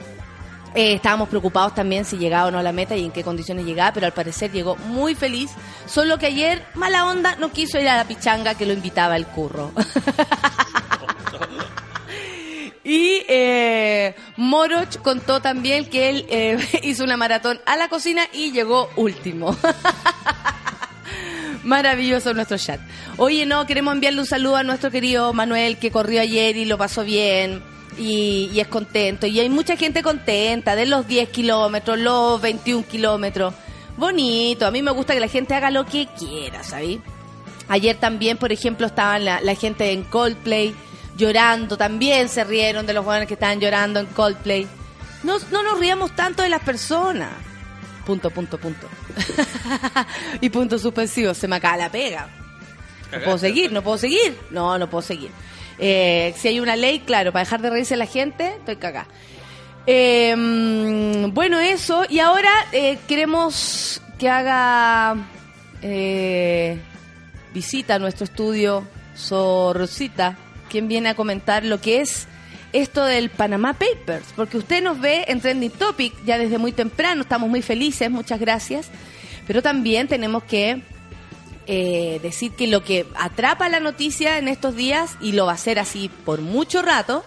Eh, 0.74 0.92
estábamos 0.92 1.30
preocupados 1.30 1.74
también 1.74 2.04
si 2.04 2.18
llegaba 2.18 2.48
o 2.48 2.50
no 2.50 2.58
a 2.58 2.62
la 2.62 2.72
meta 2.72 2.94
y 2.96 3.06
en 3.06 3.10
qué 3.10 3.24
condiciones 3.24 3.64
llegaba, 3.64 3.94
pero 3.94 4.04
al 4.04 4.12
parecer 4.12 4.52
llegó 4.52 4.76
muy 4.76 5.14
feliz. 5.14 5.52
Solo 5.86 6.18
que 6.18 6.26
ayer, 6.26 6.66
mala 6.74 7.06
onda, 7.06 7.34
no 7.36 7.50
quiso 7.50 7.78
ir 7.78 7.88
a 7.88 7.96
la 7.96 8.04
pichanga 8.04 8.54
que 8.56 8.66
lo 8.66 8.74
invitaba 8.74 9.16
el 9.16 9.26
curro. 9.26 9.72
Y 12.84 13.22
eh, 13.28 14.14
Moroch 14.36 14.98
contó 14.98 15.40
también 15.40 15.86
que 15.86 16.10
él 16.10 16.26
eh, 16.28 16.58
hizo 16.82 17.02
una 17.02 17.16
maratón 17.16 17.60
a 17.64 17.76
la 17.76 17.88
cocina 17.88 18.22
y 18.32 18.52
llegó 18.52 18.90
último. 18.96 19.56
Maravilloso 21.64 22.34
nuestro 22.34 22.58
chat. 22.58 22.78
Oye, 23.16 23.46
no, 23.46 23.66
queremos 23.66 23.94
enviarle 23.94 24.20
un 24.20 24.26
saludo 24.26 24.56
a 24.56 24.62
nuestro 24.62 24.90
querido 24.90 25.32
Manuel 25.32 25.78
que 25.78 25.90
corrió 25.90 26.20
ayer 26.20 26.58
y 26.58 26.66
lo 26.66 26.76
pasó 26.76 27.04
bien 27.04 27.62
y, 27.96 28.50
es 28.54 28.68
contento. 28.68 29.26
Y 29.26 29.40
hay 29.40 29.48
mucha 29.48 29.76
gente 29.76 30.02
contenta 30.02 30.76
de 30.76 30.84
los 30.84 31.06
10 31.06 31.30
kilómetros, 31.30 31.98
los 31.98 32.40
21 32.42 32.84
kilómetros. 32.86 33.54
Bonito, 33.96 34.66
a 34.66 34.70
mí 34.70 34.82
me 34.82 34.90
gusta 34.90 35.14
que 35.14 35.20
la 35.20 35.28
gente 35.28 35.54
haga 35.54 35.70
lo 35.70 35.86
que 35.86 36.06
quiera, 36.18 36.62
¿sabes? 36.62 36.98
Ayer 37.68 37.96
también, 37.96 38.36
por 38.36 38.52
ejemplo, 38.52 38.86
estaban 38.86 39.24
la 39.24 39.54
gente 39.54 39.92
en 39.92 40.02
Coldplay 40.02 40.74
llorando, 41.16 41.76
también 41.76 42.28
se 42.28 42.44
rieron 42.44 42.86
de 42.86 42.92
los 42.92 43.04
jóvenes 43.04 43.28
que 43.28 43.34
estaban 43.34 43.60
llorando 43.60 44.00
en 44.00 44.06
Coldplay. 44.06 44.66
No, 45.22 45.38
no 45.50 45.62
nos 45.62 45.78
riamos 45.78 46.14
tanto 46.14 46.42
de 46.42 46.48
las 46.48 46.62
personas. 46.62 47.30
Punto, 48.04 48.30
punto, 48.30 48.58
punto. 48.58 48.86
y 50.40 50.50
punto 50.50 50.78
suspensivo, 50.78 51.32
se 51.32 51.48
me 51.48 51.56
acaba 51.56 51.76
la 51.76 51.90
pega. 51.90 52.28
No 53.12 53.20
puedo 53.20 53.38
seguir, 53.38 53.72
no 53.72 53.82
puedo 53.82 53.98
seguir. 53.98 54.36
No, 54.50 54.78
no 54.78 54.90
puedo 54.90 55.02
seguir. 55.02 55.30
Eh, 55.78 56.34
si 56.36 56.48
hay 56.48 56.60
una 56.60 56.76
ley, 56.76 57.00
claro, 57.00 57.32
para 57.32 57.44
dejar 57.44 57.62
de 57.62 57.70
reírse 57.70 57.96
la 57.96 58.06
gente, 58.06 58.56
estoy 58.58 58.76
cagada. 58.76 59.06
Eh, 59.86 60.34
mm, 60.36 61.32
bueno, 61.32 61.58
eso. 61.58 62.04
Y 62.08 62.18
ahora 62.18 62.50
eh, 62.72 62.98
queremos 63.06 64.00
que 64.18 64.28
haga 64.28 65.16
eh, 65.82 66.78
visita 67.52 67.98
nuestro 67.98 68.24
estudio 68.24 68.86
Sorcita, 69.14 70.36
quien 70.74 70.88
viene 70.88 71.10
a 71.10 71.14
comentar 71.14 71.64
lo 71.64 71.80
que 71.80 72.00
es 72.00 72.26
esto 72.72 73.04
del 73.04 73.30
Panama 73.30 73.74
Papers, 73.74 74.32
porque 74.34 74.56
usted 74.56 74.82
nos 74.82 74.98
ve 74.98 75.24
en 75.28 75.40
Trending 75.40 75.70
Topic 75.70 76.12
ya 76.24 76.36
desde 76.36 76.58
muy 76.58 76.72
temprano, 76.72 77.22
estamos 77.22 77.48
muy 77.48 77.62
felices, 77.62 78.10
muchas 78.10 78.40
gracias, 78.40 78.88
pero 79.46 79.62
también 79.62 80.08
tenemos 80.08 80.42
que 80.42 80.82
eh, 81.68 82.18
decir 82.24 82.50
que 82.56 82.66
lo 82.66 82.82
que 82.82 83.06
atrapa 83.14 83.68
la 83.68 83.78
noticia 83.78 84.36
en 84.38 84.48
estos 84.48 84.74
días, 84.74 85.16
y 85.20 85.30
lo 85.30 85.46
va 85.46 85.52
a 85.52 85.54
hacer 85.54 85.78
así 85.78 86.10
por 86.24 86.40
mucho 86.40 86.82
rato, 86.82 87.24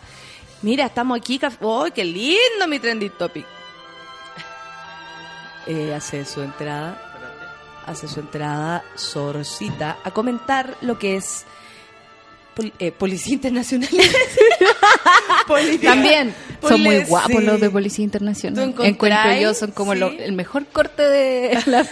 mira, 0.61 0.85
estamos 0.85 1.17
aquí, 1.17 1.39
¡oh, 1.61 1.85
qué 1.95 2.03
lindo 2.03 2.67
mi 2.67 2.79
Trending 2.79 3.13
Topic! 3.17 3.45
Eh, 5.69 5.93
hace 5.93 6.23
su 6.23 6.41
entrada, 6.41 7.01
hace 7.85 8.07
su 8.07 8.21
entrada 8.21 8.85
Sorcita 8.95 9.97
a 10.03 10.11
comentar 10.11 10.77
lo 10.79 10.97
que 10.97 11.17
es 11.17 11.45
pol- 12.57 12.73
eh, 12.79 12.91
Policía 12.91 13.33
Internacional. 13.35 13.89
También 15.83 16.33
son 16.61 16.81
muy 16.81 17.03
guapos 17.03 17.43
los 17.43 17.61
de 17.61 17.69
Policía 17.69 18.03
Internacional. 18.03 18.73
¿Tú 18.73 18.83
Encuentro 18.83 19.33
yo, 19.39 19.53
son 19.53 19.71
como 19.71 19.93
Sí. 19.93 19.99
lo- 19.99 20.09
el 20.11 20.33
mejor 20.33 20.65
corte 20.67 21.03
de 21.03 21.57
la 21.67 21.85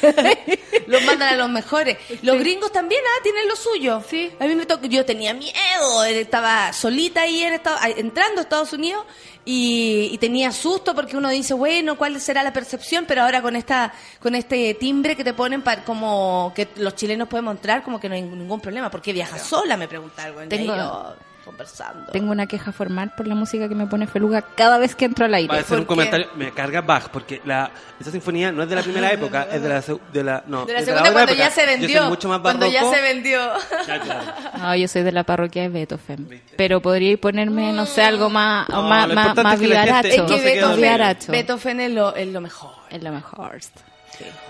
los 0.88 1.04
mandan 1.06 1.34
a 1.34 1.38
los 1.38 1.50
mejores. 1.50 1.98
Los 2.22 2.38
gringos 2.40 2.72
también 2.72 3.02
ah, 3.06 3.20
tienen 3.24 3.48
lo 3.48 3.56
suyo. 3.56 4.04
Sí. 4.10 4.32
A 4.40 4.46
mí 4.46 4.56
me 4.56 4.66
tocó, 4.66 4.86
yo 4.88 5.06
tenía 5.06 5.34
miedo, 5.34 6.04
estaba 6.06 6.74
solita 6.74 7.22
ahí 7.22 7.44
en 7.44 7.54
Estados- 7.54 7.80
entrando 7.98 8.42
a 8.42 8.44
Estados 8.44 8.74
Unidos 8.74 9.06
y, 9.46 10.10
y 10.12 10.18
tenía 10.18 10.52
susto 10.52 10.96
porque 10.96 11.16
uno 11.16 11.30
dice, 11.30 11.54
bueno, 11.54 11.98
¿cuál 11.98 12.20
será 12.20 12.42
la 12.44 12.52
percepción? 12.52 13.06
Pero 13.08 13.22
ahora 13.22 13.42
con 13.42 13.56
esta 13.56 13.94
con 14.20 14.34
este 14.36 14.74
timbre 14.74 15.16
que 15.16 15.24
te 15.24 15.34
ponen 15.34 15.62
para 15.62 15.84
como 15.84 16.52
que 16.56 16.68
los 16.78 16.96
chilenos 16.96 17.28
podemos 17.28 17.56
entrar, 17.56 17.84
como 17.84 18.00
que 18.00 18.10
no 18.10 18.16
hay 18.16 18.24
ningún 18.24 18.60
problema. 18.60 18.90
¿Por 18.90 19.02
qué 19.02 19.14
viajas 19.14 19.42
sola? 19.44 19.78
Me 19.78 19.88
pregunta 19.88 20.24
algo. 20.24 20.42
Tengo- 20.48 20.76
yo 20.76 21.16
conversando. 21.46 22.12
Tengo 22.12 22.32
una 22.32 22.48
queja 22.48 22.72
formal 22.72 23.14
por 23.16 23.28
la 23.28 23.36
música 23.36 23.70
que 23.70 23.76
me 23.76 23.86
pone 23.88 24.08
Feluga 24.08 24.42
cada 24.42 24.78
vez 24.80 24.96
que 24.96 25.06
entro 25.06 25.26
al 25.26 25.32
Va 25.32 25.36
a 25.36 25.38
aire. 25.38 25.58
hacer 25.60 25.80
un 25.80 25.86
comentario. 25.86 26.28
Me 26.36 26.52
carga 26.52 26.82
Bach, 26.82 27.10
porque 27.10 27.42
la, 27.46 27.72
esa 28.00 28.12
sinfonía 28.12 28.52
no 28.52 28.64
es 28.64 28.70
de 28.70 28.76
la 28.76 28.82
primera 28.82 29.12
época, 29.14 29.48
es 29.52 29.62
de 29.62 29.70
la, 29.70 29.82
de 30.12 30.24
la, 30.24 30.44
no, 30.48 30.66
de 30.66 30.74
la 30.74 30.80
segunda 30.82 31.02
otra 31.02 31.14
cuando 31.14 31.32
época. 31.34 31.48
ya 31.48 31.52
se 31.52 31.62
Yo 31.62 31.68
soy 31.72 31.80
vendió. 31.80 32.10
mucho 32.10 32.28
más 32.30 32.40
cuando 32.40 32.68
ya 32.68 32.84
se 32.84 33.02
vendió. 33.02 33.40
Ya, 33.88 34.00
claro. 34.02 34.24
No, 34.58 34.76
yo 34.76 34.88
soy 34.88 35.04
de 35.04 35.12
la 35.12 35.24
parroquia 35.24 35.62
de 35.62 35.70
Beethoven. 35.70 36.42
Pero 36.58 36.82
podría 36.82 37.16
ponerme, 37.18 37.72
no 37.74 37.86
sé, 37.86 38.02
algo 38.04 38.30
más, 38.30 38.68
No, 38.70 38.82
más, 38.84 39.08
más, 39.14 39.36
más 39.38 39.54
es 39.56 39.60
que 39.62 39.68
la 39.68 39.84
gente 39.86 40.08
vivaracho. 40.08 40.08
Es 40.08 40.18
no 40.18 40.26
que 40.28 40.42
queda 40.42 40.76
Beethoven. 40.76 41.32
Beethoven 41.32 41.80
es 41.82 41.92
lo, 41.92 42.16
es 42.16 42.28
lo 42.28 42.42
mejor. 42.42 42.72
Es 42.90 43.04
lo 43.04 43.12
mejor. 43.12 43.60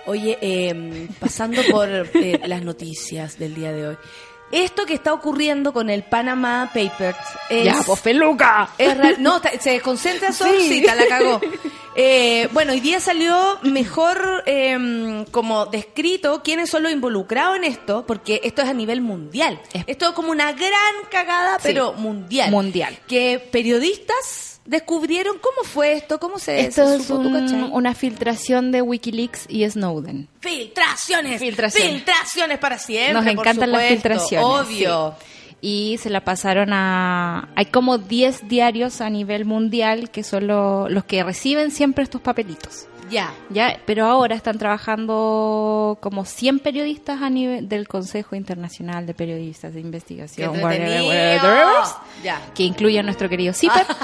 Oye, 0.05 0.37
eh, 0.41 1.07
pasando 1.19 1.61
por 1.71 1.89
eh, 1.89 2.39
las 2.45 2.61
noticias 2.61 3.39
del 3.39 3.55
día 3.55 3.71
de 3.71 3.87
hoy. 3.89 3.97
Esto 4.51 4.85
que 4.85 4.93
está 4.93 5.11
ocurriendo 5.11 5.73
con 5.73 5.89
el 5.89 6.03
Panama 6.03 6.69
Papers 6.73 7.17
es... 7.49 7.65
Ya, 7.65 7.81
pues 7.85 7.99
Feluca. 7.99 8.69
es 8.77 8.95
real- 8.97 9.15
no, 9.19 9.41
se 9.59 9.71
desconcentra 9.71 10.31
Sorcita, 10.33 10.95
la 10.95 11.07
cagó. 11.07 11.41
Eh, 11.95 12.47
bueno, 12.51 12.73
hoy 12.73 12.79
día 12.79 12.99
salió 12.99 13.57
mejor 13.63 14.43
eh, 14.45 15.25
como 15.31 15.65
descrito 15.65 16.43
quiénes 16.43 16.69
son 16.69 16.83
los 16.83 16.91
involucrados 16.91 17.55
en 17.57 17.63
esto, 17.63 18.05
porque 18.05 18.41
esto 18.43 18.61
es 18.61 18.69
a 18.69 18.73
nivel 18.73 19.01
mundial. 19.01 19.59
Es- 19.73 19.83
Esto 19.87 20.09
es 20.09 20.11
como 20.13 20.29
una 20.31 20.51
gran 20.53 20.95
cagada, 21.09 21.53
Sí. 21.55 21.61
pero 21.63 21.93
mundial. 21.93 22.51
Mundial. 22.51 22.97
Que 23.07 23.39
periodistas 23.51 24.54
descubrieron 24.65 25.37
cómo 25.39 25.63
fue 25.67 25.93
esto, 25.93 26.19
cómo 26.19 26.39
se, 26.39 26.59
Esto 26.61 26.87
se 26.87 26.95
es 26.97 27.03
supo, 27.05 27.21
¿tú 27.21 27.29
un- 27.29 27.69
una 27.71 27.93
filtración 27.93 28.71
de 28.71 28.81
Wikileaks 28.81 29.45
y 29.47 29.69
Snowden. 29.69 30.27
Filtraciones. 30.39 31.39
Filtraciones. 31.39 31.91
Filtraciones 31.93 32.57
para 32.59 32.77
siempre. 32.79 33.13
Nos 33.13 33.23
por 33.23 33.31
encantan 33.31 33.71
las 33.71 33.81
supuesto, 33.81 33.93
filtraciones. 34.09 34.47
Obvio. 34.67 35.15
sí. 35.19 35.25
Y 35.61 35.97
se 35.97 36.09
la 36.11 36.23
pasaron 36.23 36.73
a... 36.73 37.49
Hay 37.55 37.65
como 37.67 37.97
10 37.97 38.47
diarios 38.47 39.01
a 39.01 39.09
nivel 39.09 39.45
mundial 39.45 40.11
que 40.11 40.23
son 40.23 40.45
lo- 40.47 40.89
los 40.89 41.05
que 41.05 41.23
reciben 41.23 41.71
siempre 41.71 42.03
estos 42.03 42.21
papelitos. 42.21 42.87
Ya. 43.09 43.33
Ya, 43.49 43.79
pero 43.85 44.05
ahora 44.05 44.35
están 44.35 44.57
trabajando 44.57 45.97
como 46.01 46.25
100 46.25 46.59
periodistas 46.59 47.21
a 47.21 47.29
nivel 47.29 47.69
del 47.69 47.87
Consejo 47.87 48.35
Internacional 48.35 49.05
de 49.05 49.13
Periodistas 49.13 49.73
de 49.73 49.79
Investigación, 49.81 50.55
entretenido. 50.55 51.07
whatever, 51.07 51.37
whatever, 51.43 51.67
Ya. 52.23 52.41
que 52.55 52.63
incluye 52.63 52.99
a 52.99 53.03
nuestro 53.03 53.29
querido 53.29 53.53
Zipper. 53.53 53.85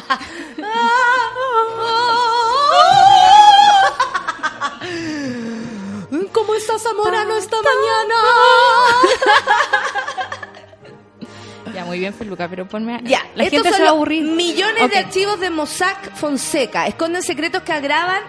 ¿Cómo 6.32 6.56
estás, 6.56 6.82
Zamorano, 6.82 7.36
esta 7.36 7.58
mañana? 7.58 8.16
ya, 11.74 11.86
muy 11.86 12.00
bien, 12.00 12.14
Feluca, 12.14 12.48
pero 12.50 12.68
ponme... 12.68 12.96
a- 12.96 13.02
Ya, 13.04 13.22
la 13.36 13.44
estos 13.44 13.58
gente 13.60 13.70
son 13.70 13.78
se 13.78 13.84
va 13.84 13.90
a 13.90 13.92
aburrir. 13.92 14.24
Millones 14.24 14.90
de 14.90 14.98
archivos 14.98 15.40
de 15.40 15.50
Mossack 15.50 16.16
Fonseca 16.16 16.88
esconden 16.88 17.22
secretos 17.24 17.64
que 17.64 17.74
agravan 17.74 18.22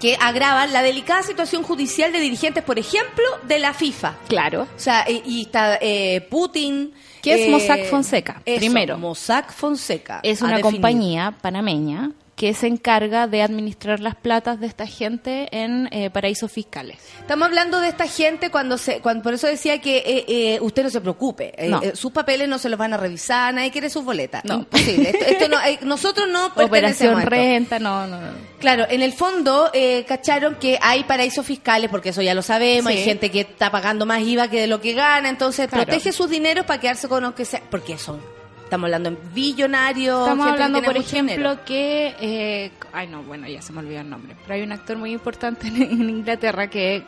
que 0.00 0.16
agravan 0.20 0.72
la 0.72 0.82
delicada 0.82 1.22
situación 1.22 1.62
judicial 1.62 2.12
de 2.12 2.20
dirigentes, 2.20 2.62
por 2.62 2.78
ejemplo, 2.78 3.24
de 3.46 3.58
la 3.58 3.74
FIFA. 3.74 4.16
Claro. 4.28 4.62
O 4.62 4.78
sea, 4.78 5.04
eh, 5.06 5.22
y 5.24 5.42
está 5.42 5.78
eh, 5.80 6.26
Putin. 6.30 6.92
¿Qué 7.22 7.34
es 7.34 7.48
eh, 7.48 7.50
Mossack 7.50 7.84
Fonseca? 7.86 8.42
eso, 8.44 8.58
Primero. 8.58 8.98
Mossack 8.98 9.52
Fonseca. 9.52 10.20
Es 10.22 10.40
una 10.42 10.60
compañía 10.60 11.34
panameña 11.40 12.12
que 12.38 12.54
se 12.54 12.68
encarga 12.68 13.26
de 13.26 13.42
administrar 13.42 13.98
las 13.98 14.14
platas 14.14 14.60
de 14.60 14.68
esta 14.68 14.86
gente 14.86 15.48
en 15.50 15.88
eh, 15.90 16.08
paraísos 16.08 16.52
fiscales. 16.52 16.96
Estamos 17.18 17.46
hablando 17.46 17.80
de 17.80 17.88
esta 17.88 18.06
gente 18.06 18.48
cuando 18.50 18.78
se, 18.78 19.00
cuando 19.00 19.24
por 19.24 19.34
eso 19.34 19.48
decía 19.48 19.80
que 19.80 19.96
eh, 19.98 20.24
eh, 20.28 20.58
usted 20.60 20.84
no 20.84 20.90
se 20.90 21.00
preocupe, 21.00 21.52
eh, 21.56 21.68
No. 21.68 21.82
eh, 21.82 21.96
sus 21.96 22.12
papeles 22.12 22.48
no 22.48 22.58
se 22.58 22.68
los 22.68 22.78
van 22.78 22.94
a 22.94 22.96
revisar, 22.96 23.52
nadie 23.52 23.72
quiere 23.72 23.90
sus 23.90 24.04
boletas. 24.04 24.44
No. 24.44 24.54
Imposible. 24.60 25.10
Esto, 25.10 25.24
esto 25.26 25.48
no, 25.48 25.58
nosotros 25.82 26.28
no 26.28 26.54
pertenecemos 26.54 27.16
Operación 27.16 27.22
renta, 27.22 27.78
no, 27.80 28.06
no, 28.06 28.20
no. 28.20 28.28
Claro, 28.60 28.86
en 28.88 29.02
el 29.02 29.12
fondo 29.14 29.70
eh, 29.74 30.04
cacharon 30.06 30.54
que 30.60 30.78
hay 30.80 31.02
paraísos 31.04 31.44
fiscales, 31.44 31.90
porque 31.90 32.10
eso 32.10 32.22
ya 32.22 32.34
lo 32.34 32.42
sabemos, 32.42 32.92
Sí. 32.92 32.98
hay 32.98 33.04
gente 33.04 33.32
que 33.32 33.40
está 33.40 33.72
pagando 33.72 34.06
más 34.06 34.22
IVA 34.22 34.46
que 34.48 34.60
de 34.60 34.68
lo 34.68 34.80
que 34.80 34.92
gana, 34.92 35.28
entonces 35.28 35.66
Claro. 35.68 35.86
protege 35.86 36.12
sus 36.12 36.30
dineros 36.30 36.64
para 36.66 36.80
quedarse 36.80 37.08
con 37.08 37.24
lo 37.24 37.34
que 37.34 37.44
sea, 37.44 37.62
porque 37.68 37.98
son, 37.98 38.20
estamos 38.68 38.84
hablando 38.84 39.08
en 39.08 39.18
billonarios. 39.34 40.20
Estamos 40.20 40.46
hablando, 40.46 40.82
por 40.82 40.96
ejemplo, 40.96 41.34
dinero. 41.36 41.64
que... 41.64 42.14
eh, 42.20 42.70
ay, 42.92 43.06
no, 43.08 43.22
bueno, 43.22 43.48
ya 43.48 43.60
se 43.62 43.72
me 43.72 43.80
olvidó 43.80 44.00
el 44.00 44.08
nombre. 44.10 44.36
Pero 44.42 44.54
hay 44.54 44.62
un 44.62 44.72
actor 44.72 44.96
muy 44.96 45.12
importante 45.12 45.66
en, 45.68 45.82
en 45.82 46.10
Inglaterra 46.10 46.68
que, 46.68 47.04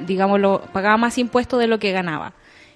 digámoslo, 0.00 0.62
pagaba 0.72 0.96
más 0.96 1.16
impuestos 1.18 1.58
de 1.60 1.66
lo 1.66 1.78
que 1.78 1.92
ganaba. 1.92 2.32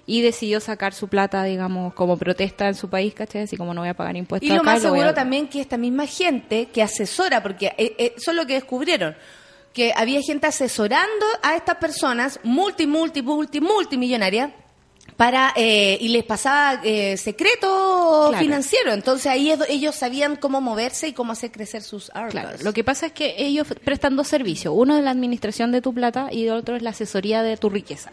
Y 0.06 0.22
decidió 0.22 0.58
sacar 0.60 0.92
su 0.92 1.06
plata, 1.08 1.44
digamos, 1.44 1.94
como 1.94 2.16
protesta 2.16 2.66
en 2.66 2.74
su 2.74 2.88
país, 2.88 3.14
¿cachai? 3.14 3.42
Así 3.42 3.56
como 3.56 3.74
no 3.74 3.82
voy 3.82 3.90
a 3.90 3.94
pagar 3.94 4.16
impuestos 4.16 4.48
Y 4.48 4.52
lo 4.52 4.62
acá, 4.62 4.72
más 4.72 4.78
a- 4.78 4.88
seguro 4.88 5.14
también 5.14 5.46
que 5.46 5.60
esta 5.60 5.76
misma 5.76 6.06
gente 6.06 6.66
que 6.66 6.82
asesora, 6.82 7.42
porque 7.42 7.66
eh, 7.78 7.94
eh, 7.98 8.14
eso 8.16 8.30
es 8.32 8.36
lo 8.36 8.44
que 8.46 8.54
descubrieron, 8.54 9.14
que 9.72 9.92
había 9.96 10.20
gente 10.26 10.48
asesorando 10.48 11.26
a 11.42 11.54
estas 11.54 11.76
personas 11.76 12.40
multi, 12.42 12.88
multi, 12.88 13.22
multi, 13.22 13.60
multimillonarias 13.60 14.50
para 15.20 15.52
eh, 15.54 15.98
y 16.00 16.08
les 16.08 16.24
pasaba 16.24 16.80
eh, 16.82 17.18
secreto 17.18 18.28
Claro. 18.30 18.42
financiero. 18.42 18.94
Entonces 18.94 19.26
ahí 19.26 19.52
ellos 19.68 19.94
sabían 19.94 20.36
cómo 20.36 20.62
moverse 20.62 21.08
y 21.08 21.12
cómo 21.12 21.32
hacer 21.32 21.52
crecer 21.52 21.82
sus. 21.82 22.10
Claro, 22.30 22.52
lo 22.62 22.72
que 22.72 22.82
pasa 22.84 23.04
es 23.04 23.12
que 23.12 23.34
ellos 23.36 23.66
prestan 23.84 24.16
dos 24.16 24.28
servicios. 24.28 24.72
Uno 24.74 24.96
es 24.96 25.04
la 25.04 25.10
administración 25.10 25.72
de 25.72 25.82
tu 25.82 25.92
plata 25.92 26.28
y 26.32 26.46
el 26.46 26.52
otro 26.54 26.74
es 26.74 26.80
la 26.80 26.90
asesoría 26.90 27.42
de 27.42 27.58
tu 27.58 27.68
riqueza. 27.68 28.12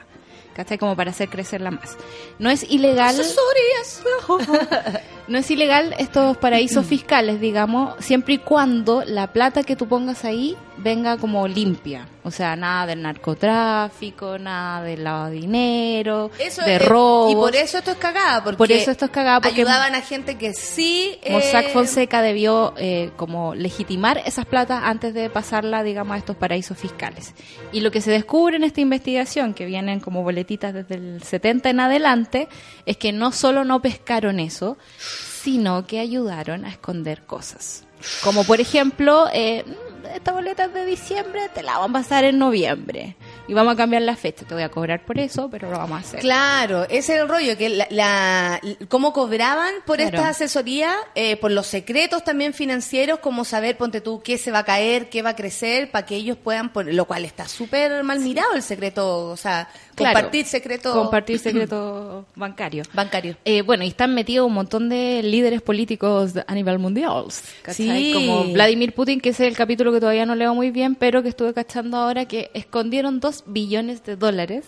¿Cachai? 0.54 0.78
Como 0.78 0.98
para 0.98 1.12
hacer 1.12 1.30
crecerla 1.30 1.72
más. 1.72 1.96
No 2.40 2.50
es 2.50 2.70
ilegal. 2.70 3.18
Asesorías. 3.18 4.04
No 5.30 5.38
es 5.38 5.50
ilegal 5.52 5.94
estos 6.00 6.36
paraísos 6.38 6.86
fiscales, 6.94 7.40
digamos, 7.40 7.96
siempre 8.04 8.34
y 8.34 8.38
cuando 8.40 9.04
la 9.06 9.32
plata 9.34 9.64
que 9.64 9.76
tú 9.78 9.88
pongas 9.88 10.26
ahí 10.26 10.58
venga 10.80 11.18
como 11.18 11.48
limpia. 11.48 12.08
O 12.24 12.32
sea, 12.32 12.56
nada 12.56 12.86
del 12.88 13.02
narcotráfico, 13.02 14.38
nada 14.38 14.82
de 14.84 14.98
lavado 14.98 15.26
de 15.28 15.36
dinero, 15.38 16.32
Eso 16.40 16.62
de 16.62 16.76
es- 16.76 16.86
robos. 16.86 17.32
Y 17.32 17.36
por 17.36 17.56
eso 17.56 17.78
esto 17.78 17.92
es 17.92 17.98
cagada. 17.98 18.44
Porque 18.44 18.58
Por 18.58 18.72
eso 18.72 18.92
esto 18.92 19.06
es 19.06 19.12
cagada, 19.12 19.40
porque- 19.42 19.62
ayudaban 19.62 19.96
a 19.96 20.02
gente 20.02 20.38
que 20.38 20.54
sí. 20.54 21.18
eh, 21.24 21.32
Mossack 21.32 21.72
Fonseca 21.72 22.22
debió 22.22 22.74
eh, 22.78 23.12
como 23.16 23.56
legitimar 23.56 24.22
esas 24.26 24.46
platas 24.46 24.82
antes 24.84 25.14
de 25.14 25.30
pasarla, 25.30 25.84
digamos, 25.84 26.16
a 26.16 26.18
estos 26.18 26.36
paraísos 26.36 26.78
fiscales. 26.78 27.34
Y 27.72 27.80
lo 27.82 27.92
que 27.92 28.02
se 28.02 28.12
descubre 28.12 28.58
en 28.58 28.64
esta 28.64 28.82
investigación, 28.82 29.54
que 29.54 29.66
vienen 29.66 30.00
como 30.00 30.24
boletitas 30.24 30.74
desde 30.74 30.96
el 30.96 31.24
70 31.24 31.70
en 31.70 31.80
adelante, 31.80 32.50
es 32.86 32.98
que 32.98 33.12
no 33.14 33.32
solo 33.32 33.64
no 33.64 33.82
pescaron 33.82 34.40
eso, 34.40 34.78
sino 34.98 35.88
que 35.88 36.00
ayudaron 36.00 36.66
a 36.66 36.70
esconder 36.70 37.22
cosas. 37.24 37.86
Como 38.24 38.44
por 38.44 38.60
ejemplo, 38.62 39.28
eh, 39.34 39.66
esta 40.16 40.32
boleta 40.32 40.66
es 40.66 40.74
de 40.74 40.86
diciembre, 40.86 41.50
te 41.54 41.64
la 41.64 41.78
van 41.78 41.90
a 41.90 41.94
pasar 41.94 42.24
en 42.24 42.38
noviembre. 42.40 43.16
y 43.50 43.54
vamos 43.54 43.74
a 43.76 43.78
cambiar 43.78 44.02
la 44.02 44.16
fecha. 44.18 44.46
Te 44.46 44.54
voy 44.54 44.64
a 44.64 44.70
cobrar 44.70 45.06
por 45.06 45.18
eso, 45.20 45.50
pero 45.50 45.72
lo 45.72 45.78
vamos 45.78 45.98
a 45.98 46.02
hacer. 46.02 46.20
Claro, 46.20 46.84
ese 46.84 47.16
es 47.16 47.22
el 47.22 47.30
rollo, 47.30 47.58
que 47.58 47.70
la, 47.70 47.88
la- 47.90 48.60
cómo 48.90 49.14
cobraban 49.14 49.74
por 49.86 49.98
Claro. 49.98 50.18
esta 50.18 50.30
asesoría, 50.30 50.94
eh, 51.16 51.38
por 51.38 51.52
los 51.52 51.66
secretos 51.68 52.26
también 52.26 52.54
financieros, 52.54 53.20
como 53.20 53.46
saber, 53.46 53.78
ponte 53.78 54.02
tú, 54.02 54.22
qué 54.22 54.38
se 54.38 54.52
va 54.52 54.60
a 54.60 54.64
caer, 54.66 55.10
qué 55.10 55.22
va 55.22 55.30
a 55.30 55.36
crecer, 55.38 55.90
para 55.92 56.06
que 56.06 56.16
ellos 56.16 56.36
puedan 56.38 56.74
poner, 56.74 56.94
lo 56.96 57.06
cual 57.06 57.24
está 57.24 57.48
súper 57.48 58.04
mal 58.04 58.20
mirado 58.20 58.54
el 58.54 58.64
secreto, 58.64 59.30
o 59.30 59.38
sea, 59.38 59.70
Claro. 59.98 60.14
compartir 60.14 60.46
secreto 60.46 60.94
Compartir 60.94 61.40
secreto 61.40 62.26
bancario. 62.36 62.84
bancario. 62.94 63.36
Eh, 63.46 63.64
bueno, 63.64 63.84
y 63.84 63.88
están 63.88 64.14
metidos 64.14 64.46
un 64.48 64.54
montón 64.54 64.90
de 64.90 65.24
líderes 65.24 65.62
políticos 65.64 66.34
a 66.46 66.54
nivel 66.54 66.78
mundial. 66.78 67.26
Sí. 67.72 68.12
Como 68.14 68.46
Vladimir 68.54 68.94
Putin, 68.94 69.20
que 69.20 69.30
es 69.30 69.40
el 69.40 69.56
capítulo 69.56 69.92
que 69.92 70.00
todavía 70.00 70.26
no 70.28 70.36
leo 70.36 70.54
muy 70.54 70.70
bien, 70.70 70.94
pero 70.96 71.24
que 71.24 71.30
estuve 71.30 71.54
cachando 71.54 71.98
ahora 71.98 72.26
que 72.26 72.52
escondieron 72.54 73.20
dos 73.20 73.44
billones 73.48 74.04
de 74.06 74.16
dólares, 74.16 74.66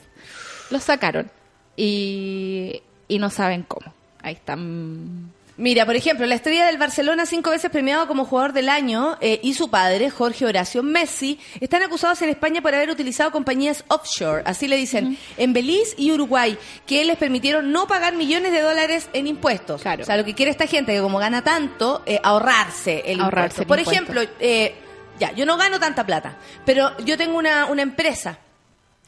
los 0.72 0.84
sacaron 0.84 1.30
y, 1.78 2.82
y 3.08 3.20
no 3.20 3.30
saben 3.30 3.64
cómo. 3.68 3.94
Ahí 4.22 4.34
están. 4.34 5.32
Mira, 5.60 5.86
por 5.86 5.98
ejemplo, 5.98 6.26
la 6.26 6.36
estrella 6.36 6.66
del 6.68 6.78
Barcelona, 6.78 7.26
cinco 7.26 7.50
veces 7.50 7.70
premiado 7.70 8.08
como 8.08 8.24
jugador 8.24 8.54
del 8.54 8.70
año, 8.70 9.18
eh, 9.20 9.42
y 9.44 9.54
su 9.56 9.70
padre, 9.70 10.10
Jorge 10.10 10.46
Horacio 10.46 10.84
Messi, 10.84 11.38
están 11.60 11.84
acusados 11.84 12.22
en 12.22 12.30
España 12.30 12.62
por 12.62 12.74
haber 12.74 12.90
utilizado 12.90 13.30
compañías 13.32 13.84
offshore, 13.90 14.42
así 14.46 14.70
le 14.70 14.78
dicen, 14.78 15.18
en 15.38 15.52
Belice 15.52 15.96
y 15.98 16.12
Uruguay, 16.14 16.58
que 16.88 17.04
les 17.04 17.18
permitieron 17.18 17.74
no 17.74 17.88
pagar 17.88 18.16
millones 18.16 18.54
de 18.54 18.62
dólares 18.62 19.10
en 19.12 19.28
impuestos. 19.28 19.82
Claro. 19.82 20.04
O 20.04 20.06
sea, 20.06 20.16
lo 20.16 20.24
que 20.24 20.34
quiere 20.34 20.50
esta 20.50 20.66
gente, 20.66 20.94
que 20.94 21.02
como 21.02 21.20
gana 21.20 21.44
tanto, 21.44 22.04
eh, 22.06 22.22
ahorrarse 22.24 23.04
el 23.06 23.20
Ahorrarse 23.20 23.62
impuesto. 23.62 23.62
el 23.64 23.68
Por 23.68 23.80
impuesto. 23.80 24.22
ejemplo, 24.22 24.36
eh, 24.40 24.76
ya, 25.20 25.34
yo 25.34 25.46
no 25.46 25.58
gano 25.58 25.78
tanta 25.78 26.06
plata, 26.06 26.38
pero 26.66 26.98
yo 27.00 27.18
tengo 27.18 27.38
una, 27.38 27.66
una 27.66 27.82
empresa 27.82 28.40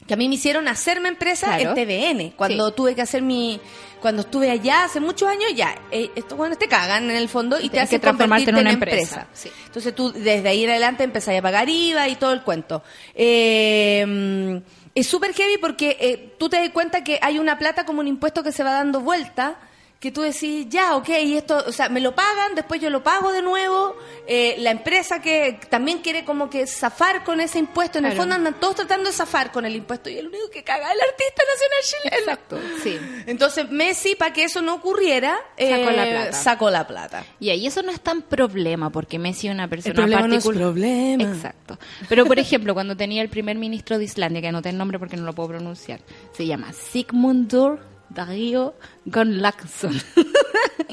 que 0.06 0.14
a 0.14 0.16
mí 0.18 0.28
me 0.28 0.34
hicieron 0.34 0.68
hacerme 0.68 1.08
empresa 1.08 1.46
Claro. 1.56 1.70
en 1.70 1.74
TVN. 1.76 2.32
Cuando 2.36 2.68
Sí. 2.68 2.74
tuve 2.76 2.94
que 2.94 3.02
hacer 3.02 3.22
mi... 3.22 3.58
Cuando 4.02 4.22
estuve 4.22 4.50
allá 4.50 4.84
hace 4.84 5.00
muchos 5.00 5.28
años, 5.28 5.54
ya, 5.54 5.74
eh, 5.90 6.10
estos 6.16 6.36
bueno, 6.36 6.56
te 6.56 6.66
cagan 6.68 7.08
en 7.08 7.16
el 7.16 7.28
fondo 7.28 7.56
y 7.58 7.62
te 7.62 7.70
Tienes 7.70 7.88
hacen 7.88 8.00
transformarte 8.00 8.50
en 8.50 8.56
una 8.56 8.72
empresa. 8.72 9.28
Sí. 9.32 9.48
Entonces 9.64 9.94
tú 9.94 10.12
desde 10.12 10.46
ahí 10.48 10.64
en 10.64 10.70
adelante 10.70 11.04
empezás 11.04 11.38
a 11.38 11.40
pagar 11.40 11.68
IVA 11.68 12.08
y 12.08 12.16
todo 12.16 12.32
el 12.32 12.42
cuento. 12.42 12.82
Eh, 13.14 14.60
es 14.94 15.06
súper 15.06 15.32
heavy 15.32 15.56
porque 15.58 15.96
eh, 16.00 16.34
tú 16.38 16.48
te 16.48 16.58
das 16.58 16.68
cuenta 16.70 17.02
que 17.02 17.18
hay 17.22 17.38
una 17.38 17.58
plata 17.58 17.86
como 17.86 18.00
un 18.00 18.08
impuesto 18.08 18.42
que 18.42 18.52
se 18.52 18.62
va 18.62 18.72
dando 18.72 19.00
vuelta 19.00 19.56
que 20.02 20.10
tú 20.10 20.20
decís, 20.22 20.66
ya, 20.68 20.96
ok, 20.96 21.08
y 21.22 21.36
esto, 21.36 21.62
o 21.64 21.70
sea, 21.70 21.88
me 21.88 22.00
lo 22.00 22.12
pagan, 22.12 22.56
después 22.56 22.80
yo 22.80 22.90
lo 22.90 23.04
pago 23.04 23.30
de 23.30 23.40
nuevo, 23.40 23.94
eh, 24.26 24.56
la 24.58 24.72
empresa 24.72 25.22
que 25.22 25.60
también 25.70 25.98
quiere 26.00 26.24
como 26.24 26.50
que 26.50 26.66
zafar 26.66 27.22
con 27.22 27.38
ese 27.40 27.60
impuesto, 27.60 27.98
en 28.00 28.06
el 28.06 28.10
Claro. 28.10 28.22
fondo 28.22 28.34
andan 28.34 28.58
todos 28.58 28.74
tratando 28.74 29.08
de 29.08 29.14
zafar 29.14 29.52
con 29.52 29.64
el 29.64 29.76
impuesto 29.76 30.10
y 30.10 30.18
el 30.18 30.26
único 30.26 30.50
que 30.50 30.64
caga 30.64 30.88
es 30.88 30.94
el 30.94 31.00
artista 31.08 31.42
nacional 31.52 31.78
chileno. 31.84 32.32
Exacto, 32.32 32.58
sí. 32.82 33.22
Entonces 33.28 33.70
Messi, 33.70 34.16
para 34.16 34.32
que 34.32 34.42
eso 34.42 34.60
no 34.60 34.74
ocurriera, 34.74 35.36
Sacó 35.56 35.90
la 35.92 36.08
eh, 36.08 36.10
plata. 36.10 36.32
sacó 36.32 36.70
la 36.70 36.86
plata. 36.88 37.24
Y 37.38 37.50
ahí 37.50 37.64
eso 37.68 37.82
no 37.82 37.92
es 37.92 38.00
tan 38.00 38.22
problema, 38.22 38.90
porque 38.90 39.20
Messi 39.20 39.46
es 39.46 39.54
una 39.54 39.68
persona 39.68 39.94
problema 39.94 40.26
no 40.26 40.34
es 40.34 40.42
particular. 40.44 40.72
problema. 40.72 41.22
Exacto. 41.32 41.78
Pero, 42.08 42.26
por 42.26 42.40
ejemplo, 42.40 42.74
cuando 42.74 42.96
tenía 42.96 43.22
el 43.22 43.28
primer 43.28 43.56
ministro 43.56 43.98
de 43.98 44.04
Islandia, 44.06 44.40
que 44.40 44.48
anoté 44.48 44.70
el 44.70 44.78
nombre 44.78 44.98
porque 44.98 45.16
no 45.16 45.22
lo 45.24 45.32
puedo 45.32 45.50
pronunciar, 45.50 46.00
se 46.32 46.44
llama 46.44 46.72
Sigmundur 46.72 47.91
Darío. 48.14 48.74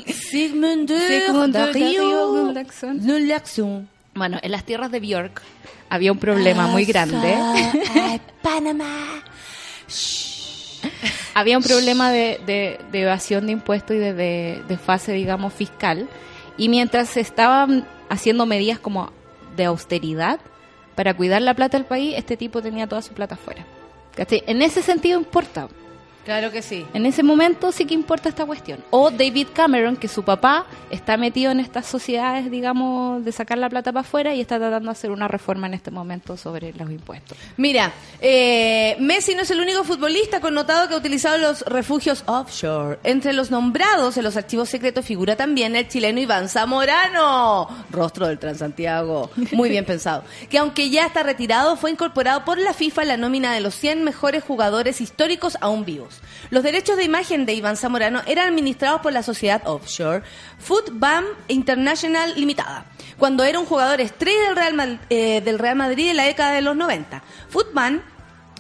Sigmundur 0.08 1.00
Sigmundur 1.00 1.52
Darío. 1.52 2.28
Gunnlaugsson. 3.02 3.88
Bueno, 4.16 4.38
en 4.42 4.52
las 4.52 4.64
tierras 4.66 4.92
de 4.92 5.00
Björk 5.00 5.42
había 5.90 6.12
un 6.12 6.18
problema 6.20 6.68
muy 6.68 6.86
grande. 6.86 7.36
Panamá. 8.42 9.24
había 11.34 11.58
un 11.58 11.64
problema 11.64 12.12
de, 12.12 12.40
de- 12.46 12.80
de 12.92 13.02
evasión 13.02 13.46
de 13.46 13.54
impuestos 13.54 13.96
y 13.96 14.00
de, 14.00 14.14
de, 14.14 14.64
de 14.68 14.78
fase, 14.78 15.14
digamos, 15.14 15.54
fiscal. 15.54 16.08
Y 16.58 16.70
mientras 16.70 17.10
se 17.10 17.22
estaban 17.22 17.88
haciendo 18.10 18.46
medidas 18.46 18.80
como 18.80 19.12
de 19.56 19.66
austeridad 19.66 20.40
para 20.96 21.14
cuidar 21.14 21.42
la 21.42 21.54
plata 21.54 21.78
del 21.78 21.86
país, 21.86 22.16
este 22.18 22.36
tipo 22.38 22.62
tenía 22.62 22.88
toda 22.88 23.02
su 23.02 23.14
plata 23.14 23.36
afuera. 23.36 23.66
En 24.48 24.62
ese 24.62 24.82
sentido 24.82 25.18
importa. 25.20 25.70
Claro 26.26 26.52
que 26.52 26.62
sí. 26.62 26.86
En 26.94 27.06
ese 27.06 27.24
momento 27.24 27.72
sí 27.72 27.86
que 27.86 27.94
importa 27.94 28.30
esta 28.30 28.46
cuestión. 28.46 28.84
O 28.92 29.10
David 29.10 29.48
Cameron, 29.54 29.96
que 29.96 30.08
su 30.08 30.24
papá 30.24 30.66
está 30.92 31.18
metido 31.18 31.52
en 31.52 31.60
estas 31.60 31.86
sociedades, 31.86 32.52
digamos, 32.52 33.24
de 33.26 33.32
sacar 33.32 33.58
la 33.58 33.70
plata 33.70 33.92
para 33.92 34.02
afuera 34.02 34.36
y 34.36 34.42
está 34.42 34.58
tratando 34.58 34.86
de 34.86 34.92
hacer 34.92 35.12
una 35.12 35.28
reforma 35.28 35.68
en 35.68 35.74
este 35.74 35.92
momento 35.92 36.38
sobre 36.38 36.74
los 36.74 36.92
impuestos. 36.92 37.38
Mira, 37.58 37.94
eh, 38.22 38.96
Messi 39.00 39.36
no 39.36 39.42
es 39.42 39.52
el 39.52 39.60
único 39.60 39.84
futbolista 39.84 40.40
connotado 40.40 40.88
que 40.88 40.94
ha 40.94 40.98
utilizado 40.98 41.38
los 41.38 41.62
refugios 41.62 42.24
offshore. 42.28 43.00
Entre 43.04 43.34
los 43.34 43.50
nombrados 43.52 44.18
en 44.18 44.24
los 44.24 44.38
archivos 44.38 44.70
secretos 44.70 45.06
figura 45.06 45.36
también 45.36 45.76
el 45.76 45.88
chileno 45.88 46.20
Iván 46.20 46.50
Zamorano, 46.50 47.68
rostro 47.90 48.28
del 48.28 48.40
Transantiago, 48.40 49.30
muy 49.52 49.70
bien 49.70 49.86
pensado, 49.86 50.24
que 50.50 50.58
aunque 50.58 50.90
ya 50.90 51.06
está 51.06 51.24
retirado, 51.24 51.76
fue 51.76 51.92
incorporado 51.92 52.46
por 52.46 52.58
la 52.58 52.74
FIFA 52.74 53.04
en 53.04 53.08
la 53.08 53.18
nómina 53.18 53.54
de 53.54 53.62
los 53.62 53.76
100 53.76 54.04
mejores 54.04 54.44
jugadores 54.44 55.02
históricos 55.02 55.58
aún 55.62 55.86
vivos. 55.86 56.09
Los 56.50 56.64
derechos 56.64 56.98
de 56.98 57.04
imagen 57.04 57.46
de 57.46 57.54
Iván 57.54 57.78
Zamorano 57.78 58.22
eran 58.28 58.48
administrados 58.50 59.02
por 59.02 59.14
la 59.14 59.24
sociedad 59.24 59.62
offshore 59.66 60.24
Footbam 60.60 61.26
International 61.48 62.34
Limitada, 62.36 62.86
cuando 63.18 63.44
era 63.44 63.60
un 63.60 63.66
jugador 63.66 64.02
estrella 64.02 64.48
del 64.48 64.56
Real, 64.56 64.74
Mal- 64.74 65.00
eh, 65.10 65.42
del 65.42 65.60
Real 65.60 65.76
Madrid 65.76 66.10
en 66.10 66.18
la 66.18 66.24
década 66.24 66.52
de 66.54 66.62
los 66.62 66.76
90. 66.76 67.22
Footbam 67.50 68.02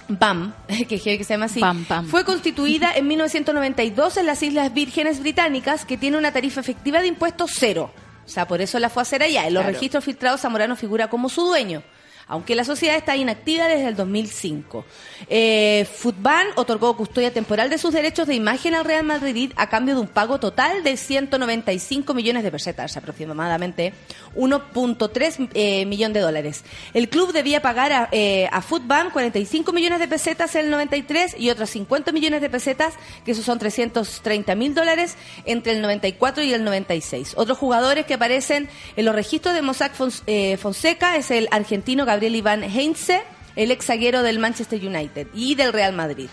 BAM, 0.08 0.54
que 0.88 0.98
se 0.98 1.18
llama 1.24 1.46
así, 1.46 1.60
Bam, 1.60 1.86
Bam. 1.88 2.08
fue 2.08 2.26
constituida 2.26 2.92
en 2.96 3.08
1992 3.08 4.18
en 4.18 4.26
las 4.26 4.42
Islas 4.42 4.74
Vírgenes 4.74 5.20
Británicas, 5.20 5.86
que 5.86 5.98
tiene 5.98 6.18
una 6.18 6.32
tarifa 6.32 6.62
efectiva 6.62 7.00
de 7.02 7.08
impuestos 7.08 7.52
cero. 7.56 7.92
O 8.26 8.30
sea, 8.30 8.48
por 8.48 8.62
eso 8.62 8.78
la 8.80 8.90
fue 8.90 9.02
a 9.02 9.04
hacer 9.04 9.24
allá. 9.24 9.48
En 9.48 9.54
los 9.54 9.62
Claro. 9.62 9.74
registros 9.76 10.04
filtrados, 10.04 10.42
Zamorano 10.42 10.76
figura 10.76 11.10
como 11.10 11.30
su 11.30 11.44
dueño. 11.44 11.84
Aunque 12.30 12.56
la 12.56 12.64
sociedad 12.64 12.96
está 12.96 13.16
inactiva 13.16 13.68
desde 13.68 13.88
el 13.88 13.96
2005. 13.96 14.86
Eh, 15.28 15.88
Futban 15.92 16.46
otorgó 16.56 16.96
custodia 16.96 17.34
temporal 17.34 17.72
de 17.72 17.80
sus 17.80 17.92
derechos 17.92 18.28
de 18.28 18.36
imagen 18.36 18.76
al 18.76 18.86
Real 18.86 19.04
Madrid 19.04 19.52
a 19.56 19.68
cambio 19.68 19.96
de 19.96 20.02
un 20.02 20.08
pago 20.08 20.40
total 20.40 20.84
de 20.84 20.96
195 20.96 22.14
millones 22.14 22.44
de 22.44 22.52
pesetas, 22.52 22.96
aproximadamente 22.96 23.94
1.3 24.36 25.50
eh, 25.56 25.86
millón 25.88 26.14
de 26.14 26.20
dólares. 26.20 26.64
El 26.94 27.10
club 27.10 27.34
debía 27.34 27.64
pagar 27.64 27.92
a, 27.92 28.10
eh, 28.12 28.48
Futban 28.62 29.10
45 29.10 29.74
millones 29.74 30.00
de 30.00 30.08
pesetas 30.08 30.54
en 30.54 30.66
el 30.66 30.72
93 30.72 31.36
y 31.40 31.50
otros 31.50 31.72
50 31.72 32.12
millones 32.12 32.42
de 32.42 32.50
pesetas, 32.52 32.94
que 33.26 33.32
esos 33.32 33.44
son 33.44 33.58
330 33.58 34.54
mil 34.54 34.76
dólares, 34.76 35.18
entre 35.46 35.74
el 35.74 35.82
94 35.82 36.44
y 36.44 36.54
el 36.54 36.64
96. 36.64 37.34
Otros 37.38 37.58
jugadores 37.58 38.06
que 38.06 38.14
aparecen 38.14 38.70
en 38.96 39.06
los 39.06 39.16
registros 39.16 39.56
de 39.56 39.64
Mossack 39.64 39.94
eh, 40.28 40.58
Fonseca 40.58 41.16
es 41.16 41.32
el 41.32 41.48
argentino 41.50 42.06
Gabriel 42.06 42.19
Iván 42.24 42.64
Heinze, 42.64 43.24
el 43.56 43.72
ex 43.72 43.86
zaguero 43.86 44.24
del 44.24 44.40
Manchester 44.40 44.80
United 44.86 45.28
y 45.34 45.56
del 45.56 45.74
Real 45.74 45.94
Madrid. 45.94 46.30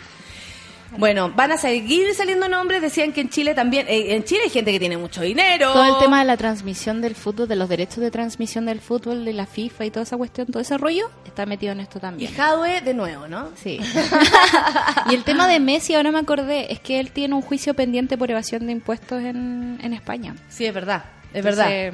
Bueno, 0.99 1.31
van 1.35 1.53
a 1.53 1.59
seguir 1.59 2.15
saliendo 2.15 2.49
nombres, 2.49 2.81
decían 2.81 3.13
que 3.13 3.21
en 3.21 3.29
Chile 3.29 3.55
también, 3.55 3.87
eh, 3.89 4.15
en 4.15 4.25
Chile 4.25 4.43
hay 4.45 4.51
gente 4.51 4.73
que 4.73 4.79
tiene 4.79 4.97
mucho 4.97 5.21
dinero. 5.21 5.73
Todo 5.73 5.97
el 5.97 5.99
tema 5.99 6.21
de 6.21 6.25
la 6.25 6.37
transmisión 6.37 7.03
del 7.03 7.15
fútbol, 7.15 7.49
de 7.49 7.57
los 7.57 7.69
derechos 7.69 7.99
de 7.99 8.11
transmisión 8.11 8.67
del 8.67 8.81
fútbol, 8.81 9.25
de 9.25 9.33
la 9.33 9.47
FIFA 9.47 9.87
y 9.87 9.91
toda 9.91 10.05
esa 10.05 10.17
cuestión, 10.17 10.47
todo 10.47 10.61
ese 10.61 10.79
rollo, 10.79 11.11
está 11.27 11.45
metido 11.45 11.73
en 11.73 11.81
esto 11.81 11.99
Y 11.99 12.01
también. 12.01 12.35
Jadwe 12.35 12.81
de 12.81 12.95
nuevo, 12.95 13.29
¿no? 13.29 13.51
Sí. 13.57 13.81
y 15.11 15.15
el 15.15 15.25
tema 15.25 15.49
de 15.49 15.61
Messi, 15.61 15.95
ahora 15.95 16.13
me 16.13 16.19
acordé, 16.19 16.73
es 16.73 16.81
que 16.81 17.01
él 17.01 17.11
tiene 17.11 17.35
un 17.35 17.43
juicio 17.43 17.75
pendiente 17.75 18.17
por 18.17 18.31
evasión 18.31 18.67
de 18.67 18.73
impuestos 18.73 19.23
en, 19.23 19.79
en 19.83 19.93
España. 19.93 20.37
Sí, 20.49 20.67
es 20.67 20.75
verdad, 20.75 21.05
es 21.33 21.45
verdad. 21.45 21.93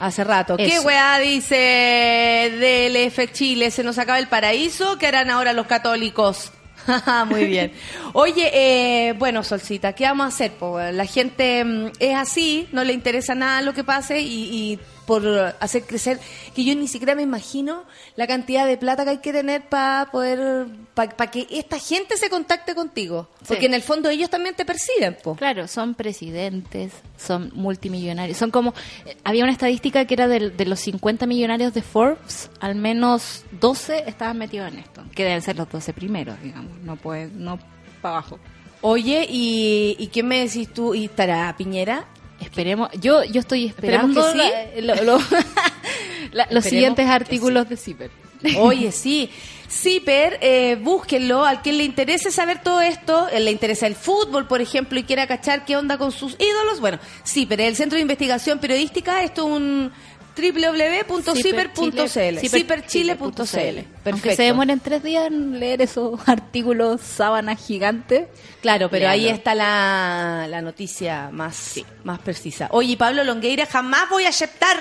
Hace 0.00 0.24
rato. 0.24 0.56
¿Qué 0.56 0.66
Eso. 0.66 0.82
weá 0.82 1.18
dice 1.18 1.54
del 1.54 2.96
F 2.96 3.30
Chile? 3.32 3.70
¿Se 3.70 3.84
nos 3.84 3.98
acaba 3.98 4.18
el 4.18 4.28
paraíso? 4.28 4.96
¿Qué 4.96 5.06
harán 5.06 5.28
ahora 5.28 5.52
los 5.52 5.66
católicos? 5.66 6.52
Muy 7.28 7.44
bien. 7.44 7.72
Oye, 8.14 8.50
eh, 8.52 9.12
bueno, 9.12 9.44
Solcita, 9.44 9.92
¿qué 9.92 10.04
vamos 10.04 10.24
a 10.24 10.28
hacer? 10.28 10.52
po? 10.52 10.80
La 10.80 11.04
gente 11.04 11.62
mm, 11.64 11.92
es 11.98 12.16
así, 12.16 12.66
no 12.72 12.82
le 12.82 12.94
interesa 12.94 13.34
nada 13.34 13.60
lo 13.60 13.74
que 13.74 13.84
pase 13.84 14.20
y, 14.20 14.44
y 14.72 14.78
por 15.10 15.26
hacer 15.58 15.82
crecer, 15.82 16.20
que 16.54 16.62
yo 16.62 16.72
ni 16.76 16.86
siquiera 16.86 17.16
me 17.16 17.22
imagino 17.22 17.82
la 18.14 18.28
cantidad 18.28 18.64
de 18.64 18.76
plata 18.76 19.02
que 19.02 19.10
hay 19.10 19.18
que 19.18 19.32
tener 19.32 19.68
para 19.68 20.08
poder, 20.12 20.68
para 20.94 21.28
que 21.32 21.48
esta 21.50 21.80
gente 21.80 22.16
se 22.16 22.30
contacte 22.30 22.76
contigo. 22.76 23.28
Porque 23.48 23.66
en 23.66 23.74
el 23.74 23.82
fondo 23.82 24.08
ellos 24.08 24.30
también 24.30 24.54
te 24.54 24.64
perciben, 24.64 25.16
po. 25.20 25.34
Claro, 25.34 25.66
son 25.66 25.94
presidentes, 25.96 26.92
son 27.18 27.50
multimillonarios. 27.56 28.38
Son 28.38 28.52
como. 28.52 28.72
eh, 29.04 29.16
Había 29.24 29.42
una 29.42 29.52
estadística 29.52 30.04
que 30.04 30.14
era 30.14 30.28
de, 30.28 30.64
los 30.64 30.78
50 30.78 31.26
millonarios 31.26 31.74
de 31.74 31.82
Forbes, 31.82 32.48
al 32.60 32.76
menos 32.76 33.42
12 33.60 34.04
estaban 34.06 34.38
metidos 34.38 34.72
en 34.72 34.78
esto. 34.78 35.02
Que 35.12 35.24
deben 35.24 35.42
ser 35.42 35.56
los 35.56 35.68
12 35.68 35.92
primeros, 35.92 36.40
digamos. 36.40 36.78
No 36.82 36.94
pueden, 36.94 37.44
no 37.44 37.58
para 38.00 38.18
abajo. 38.18 38.38
Oye, 38.80 39.26
¿y, 39.28 39.96
¿y 39.98 40.06
qué 40.06 40.22
me 40.22 40.38
decís 40.38 40.72
tú? 40.72 40.94
¿Y 40.94 41.06
estará 41.06 41.52
Piñera? 41.58 42.06
Esperemos. 42.40 42.90
Yo, 43.00 43.22
yo 43.24 43.40
estoy 43.40 43.66
esperando 43.66 44.22
que 44.32 44.32
sí. 44.32 44.80
la- 44.82 44.94
lo- 44.96 45.04
lo- 45.04 45.18
la- 46.32 46.46
los 46.50 46.64
siguientes 46.64 47.06
artículos 47.08 47.68
de 47.68 47.76
CIPER. 47.76 48.10
Oye, 48.58 48.90
sí. 48.92 49.30
Ciper, 49.68 50.38
eh, 50.40 50.76
búsquenlo. 50.80 51.44
Al 51.44 51.62
que 51.62 51.72
le 51.72 51.84
interese 51.84 52.30
saber 52.30 52.60
todo 52.62 52.80
esto, 52.80 53.28
eh, 53.28 53.38
le 53.40 53.50
interesa 53.52 53.86
el 53.86 53.94
fútbol, 53.94 54.48
por 54.48 54.60
ejemplo, 54.60 54.98
y 54.98 55.04
quiera 55.04 55.26
cachar 55.26 55.64
qué 55.64 55.76
onda 55.76 55.96
con 55.98 56.10
sus 56.10 56.34
ídolos, 56.40 56.80
bueno, 56.80 56.98
Ciper, 57.24 57.60
el 57.60 57.76
Centro 57.76 57.96
de 57.96 58.02
Investigación 58.02 58.58
Periodística, 58.58 59.22
esto 59.22 59.46
es 59.46 59.56
un 59.56 59.92
www.ciper.cl. 60.36 62.38
Ciperchile.cl. 62.38 64.10
Aunque 64.10 64.36
se 64.36 64.42
demoren 64.44 64.80
tres 64.80 65.02
días 65.02 65.26
en 65.26 65.60
leer 65.60 65.82
esos 65.82 66.20
artículos 66.28 67.00
sábanas 67.00 67.64
gigantes. 67.64 68.28
Claro, 68.62 68.88
pero 68.90 69.08
ahí 69.08 69.28
está 69.28 69.54
la, 69.54 70.46
la 70.48 70.62
noticia 70.62 71.30
más, 71.32 71.80
más 72.04 72.18
precisa. 72.20 72.68
Oye, 72.72 72.96
Pablo 72.96 73.24
Longueira, 73.24 73.66
jamás 73.66 74.08
voy 74.10 74.24
a 74.24 74.30
aceptar. 74.30 74.78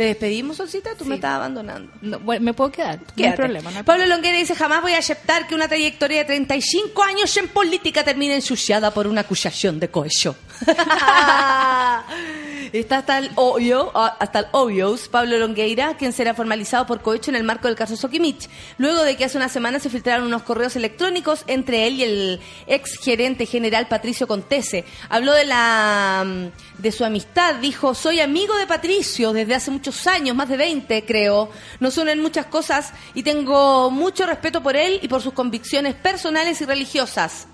¿Te 0.00 0.04
despedimos, 0.04 0.56
Solcita? 0.56 0.94
Tú 0.94 1.04
me 1.04 1.16
estás 1.16 1.32
abandonando. 1.32 1.92
No, 2.00 2.18
bueno, 2.20 2.42
me 2.42 2.54
puedo 2.54 2.72
quedar, 2.72 3.00
no 3.16 3.26
hay 3.26 3.34
problema. 3.34 3.70
no 3.70 3.78
hay 3.78 3.84
Pablo 3.84 4.06
Longueira 4.06 4.38
dice, 4.38 4.54
jamás 4.54 4.80
voy 4.80 4.94
a 4.94 4.98
aceptar 4.98 5.46
que 5.46 5.54
una 5.54 5.68
trayectoria 5.68 6.20
de 6.20 6.24
35 6.24 7.02
años 7.02 7.36
en 7.36 7.48
política 7.48 8.02
termine 8.02 8.36
ensuciada 8.36 8.92
por 8.92 9.06
una 9.06 9.20
acusación 9.20 9.78
de 9.78 9.90
cohesión. 9.90 10.34
Está 12.72 12.98
hasta 12.98 13.18
el 13.18 13.30
obvio, 13.34 13.90
ah, 13.94 14.16
hasta 14.20 14.40
el 14.40 14.46
obvios, 14.52 15.08
Pablo 15.08 15.38
Longueira, 15.38 15.96
quien 15.96 16.12
será 16.12 16.34
formalizado 16.34 16.86
por 16.86 17.00
cohecho 17.02 17.30
en 17.30 17.36
el 17.36 17.44
marco 17.44 17.66
del 17.66 17.76
caso 17.76 17.96
Sokimich, 17.96 18.48
luego 18.78 19.02
de 19.02 19.16
que 19.16 19.24
hace 19.24 19.38
una 19.38 19.48
semana 19.48 19.80
se 19.80 19.90
filtraron 19.90 20.26
unos 20.26 20.42
correos 20.42 20.76
electrónicos 20.76 21.44
entre 21.46 21.86
él 21.86 21.94
y 21.94 22.04
el 22.04 22.40
ex 22.66 22.98
gerente 22.98 23.46
general 23.46 23.88
Patricio 23.88 24.28
Contese. 24.28 24.84
Habló 25.08 25.32
de 25.32 25.46
la 25.46 26.24
mm, 26.24 26.80
de 26.80 26.92
su 26.92 27.04
amistad, 27.04 27.56
dijo, 27.56 27.94
soy 27.94 28.20
amigo 28.20 28.56
de 28.56 28.66
Patricio 28.66 29.32
desde 29.32 29.54
hace 29.54 29.70
muchos 29.70 30.06
años, 30.06 30.36
más 30.36 30.48
de 30.48 30.56
20 30.56 31.04
creo. 31.04 31.50
Nos 31.80 31.98
unen 31.98 32.20
muchas 32.20 32.46
cosas 32.46 32.92
y 33.14 33.22
tengo 33.22 33.90
mucho 33.90 34.26
respeto 34.26 34.62
por 34.62 34.76
él 34.76 35.00
y 35.02 35.08
por 35.08 35.22
sus 35.22 35.32
convicciones 35.32 35.94
personales 35.94 36.60
y 36.60 36.66
religiosas. 36.66 37.46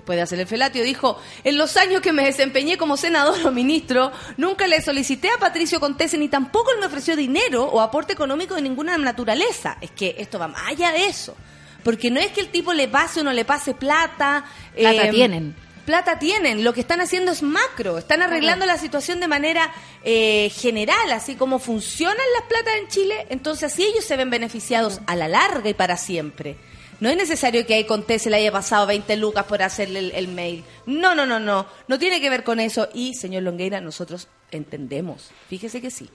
Después 0.00 0.16
de 0.16 0.22
hacer 0.22 0.40
el 0.40 0.46
felatio, 0.46 0.82
dijo, 0.82 1.20
en 1.44 1.58
los 1.58 1.76
años 1.76 2.00
que 2.00 2.14
me 2.14 2.24
desempeñé 2.24 2.78
como 2.78 2.96
senador 2.96 3.46
o 3.46 3.52
ministro, 3.52 4.10
nunca 4.38 4.66
le 4.66 4.80
solicité 4.80 5.28
a 5.28 5.36
Patricio 5.36 5.78
Contese 5.78 6.16
ni 6.16 6.30
tampoco 6.30 6.70
él 6.70 6.80
me 6.80 6.86
ofreció 6.86 7.16
dinero 7.16 7.64
o 7.64 7.82
aporte 7.82 8.14
económico 8.14 8.54
de 8.54 8.62
ninguna 8.62 8.96
naturaleza. 8.96 9.76
Es 9.82 9.90
que 9.90 10.14
esto 10.16 10.38
va 10.38 10.48
más 10.48 10.68
allá 10.68 10.90
de 10.92 11.04
eso. 11.04 11.36
Porque 11.84 12.10
no 12.10 12.18
es 12.18 12.28
que 12.28 12.40
el 12.40 12.48
tipo 12.48 12.72
le 12.72 12.88
pase 12.88 13.20
o 13.20 13.24
no 13.24 13.34
le 13.34 13.44
pase 13.44 13.74
plata. 13.74 14.46
Plata 14.74 15.06
eh, 15.06 15.10
tienen. 15.10 15.54
Plata 15.84 16.18
tienen, 16.18 16.64
lo 16.64 16.72
que 16.72 16.80
están 16.80 17.02
haciendo 17.02 17.30
es 17.30 17.42
macro, 17.42 17.98
están 17.98 18.22
arreglando 18.22 18.64
la 18.64 18.78
situación 18.78 19.20
de 19.20 19.28
manera 19.28 19.70
eh, 20.02 20.50
general, 20.54 21.12
así 21.12 21.34
como 21.34 21.58
funcionan 21.58 22.16
las 22.38 22.48
platas 22.48 22.74
en 22.80 22.88
Chile, 22.88 23.26
entonces 23.28 23.70
así 23.70 23.82
ellos 23.82 24.04
se 24.04 24.16
ven 24.16 24.30
beneficiados 24.30 25.00
a 25.06 25.14
la 25.14 25.28
larga 25.28 25.68
y 25.68 25.74
para 25.74 25.98
siempre. 25.98 26.56
No 27.00 27.08
es 27.08 27.16
necesario 27.16 27.66
que 27.66 27.78
a 27.78 27.86
Conté 27.86 28.18
se 28.18 28.28
le 28.28 28.36
haya 28.36 28.52
pasado 28.52 28.86
20 28.86 29.16
lucas 29.16 29.44
por 29.46 29.62
hacerle 29.62 30.12
el, 30.14 30.28
mail. 30.28 30.64
No, 30.84 31.14
no, 31.14 31.24
no, 31.24 31.40
no. 31.40 31.66
No 31.88 31.98
tiene 31.98 32.20
que 32.20 32.28
ver 32.28 32.44
con 32.44 32.60
eso. 32.60 32.88
Y, 32.92 33.14
señor 33.14 33.42
Longueira, 33.42 33.80
nosotros 33.80 34.28
entendemos. 34.50 35.30
Fíjese 35.48 35.80
que 35.80 35.90
sí. 35.90 36.10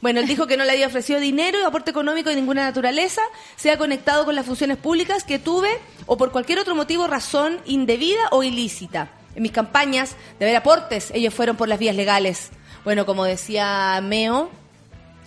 Bueno, 0.00 0.20
él 0.20 0.26
dijo 0.26 0.46
que 0.46 0.56
no 0.56 0.64
le 0.64 0.72
había 0.72 0.88
ofrecido 0.88 1.20
dinero 1.20 1.58
y 1.60 1.62
aporte 1.62 1.90
económico 1.90 2.30
de 2.30 2.36
ninguna 2.36 2.64
naturaleza, 2.64 3.22
sea 3.56 3.78
conectado 3.78 4.24
con 4.24 4.34
las 4.34 4.44
funciones 4.44 4.76
públicas 4.76 5.24
que 5.24 5.38
tuve 5.38 5.78
o 6.06 6.16
por 6.16 6.32
cualquier 6.32 6.58
otro 6.58 6.74
motivo, 6.74 7.06
razón 7.06 7.60
indebida 7.64 8.28
o 8.32 8.42
ilícita. 8.42 9.10
En 9.36 9.42
mis 9.42 9.52
campañas 9.52 10.16
de 10.38 10.46
ver 10.46 10.56
aportes, 10.56 11.10
ellos 11.14 11.32
fueron 11.32 11.56
por 11.56 11.68
las 11.68 11.78
vías 11.78 11.96
legales. 11.96 12.50
Bueno, 12.84 13.06
como 13.06 13.24
decía 13.24 14.00
Meo, 14.02 14.50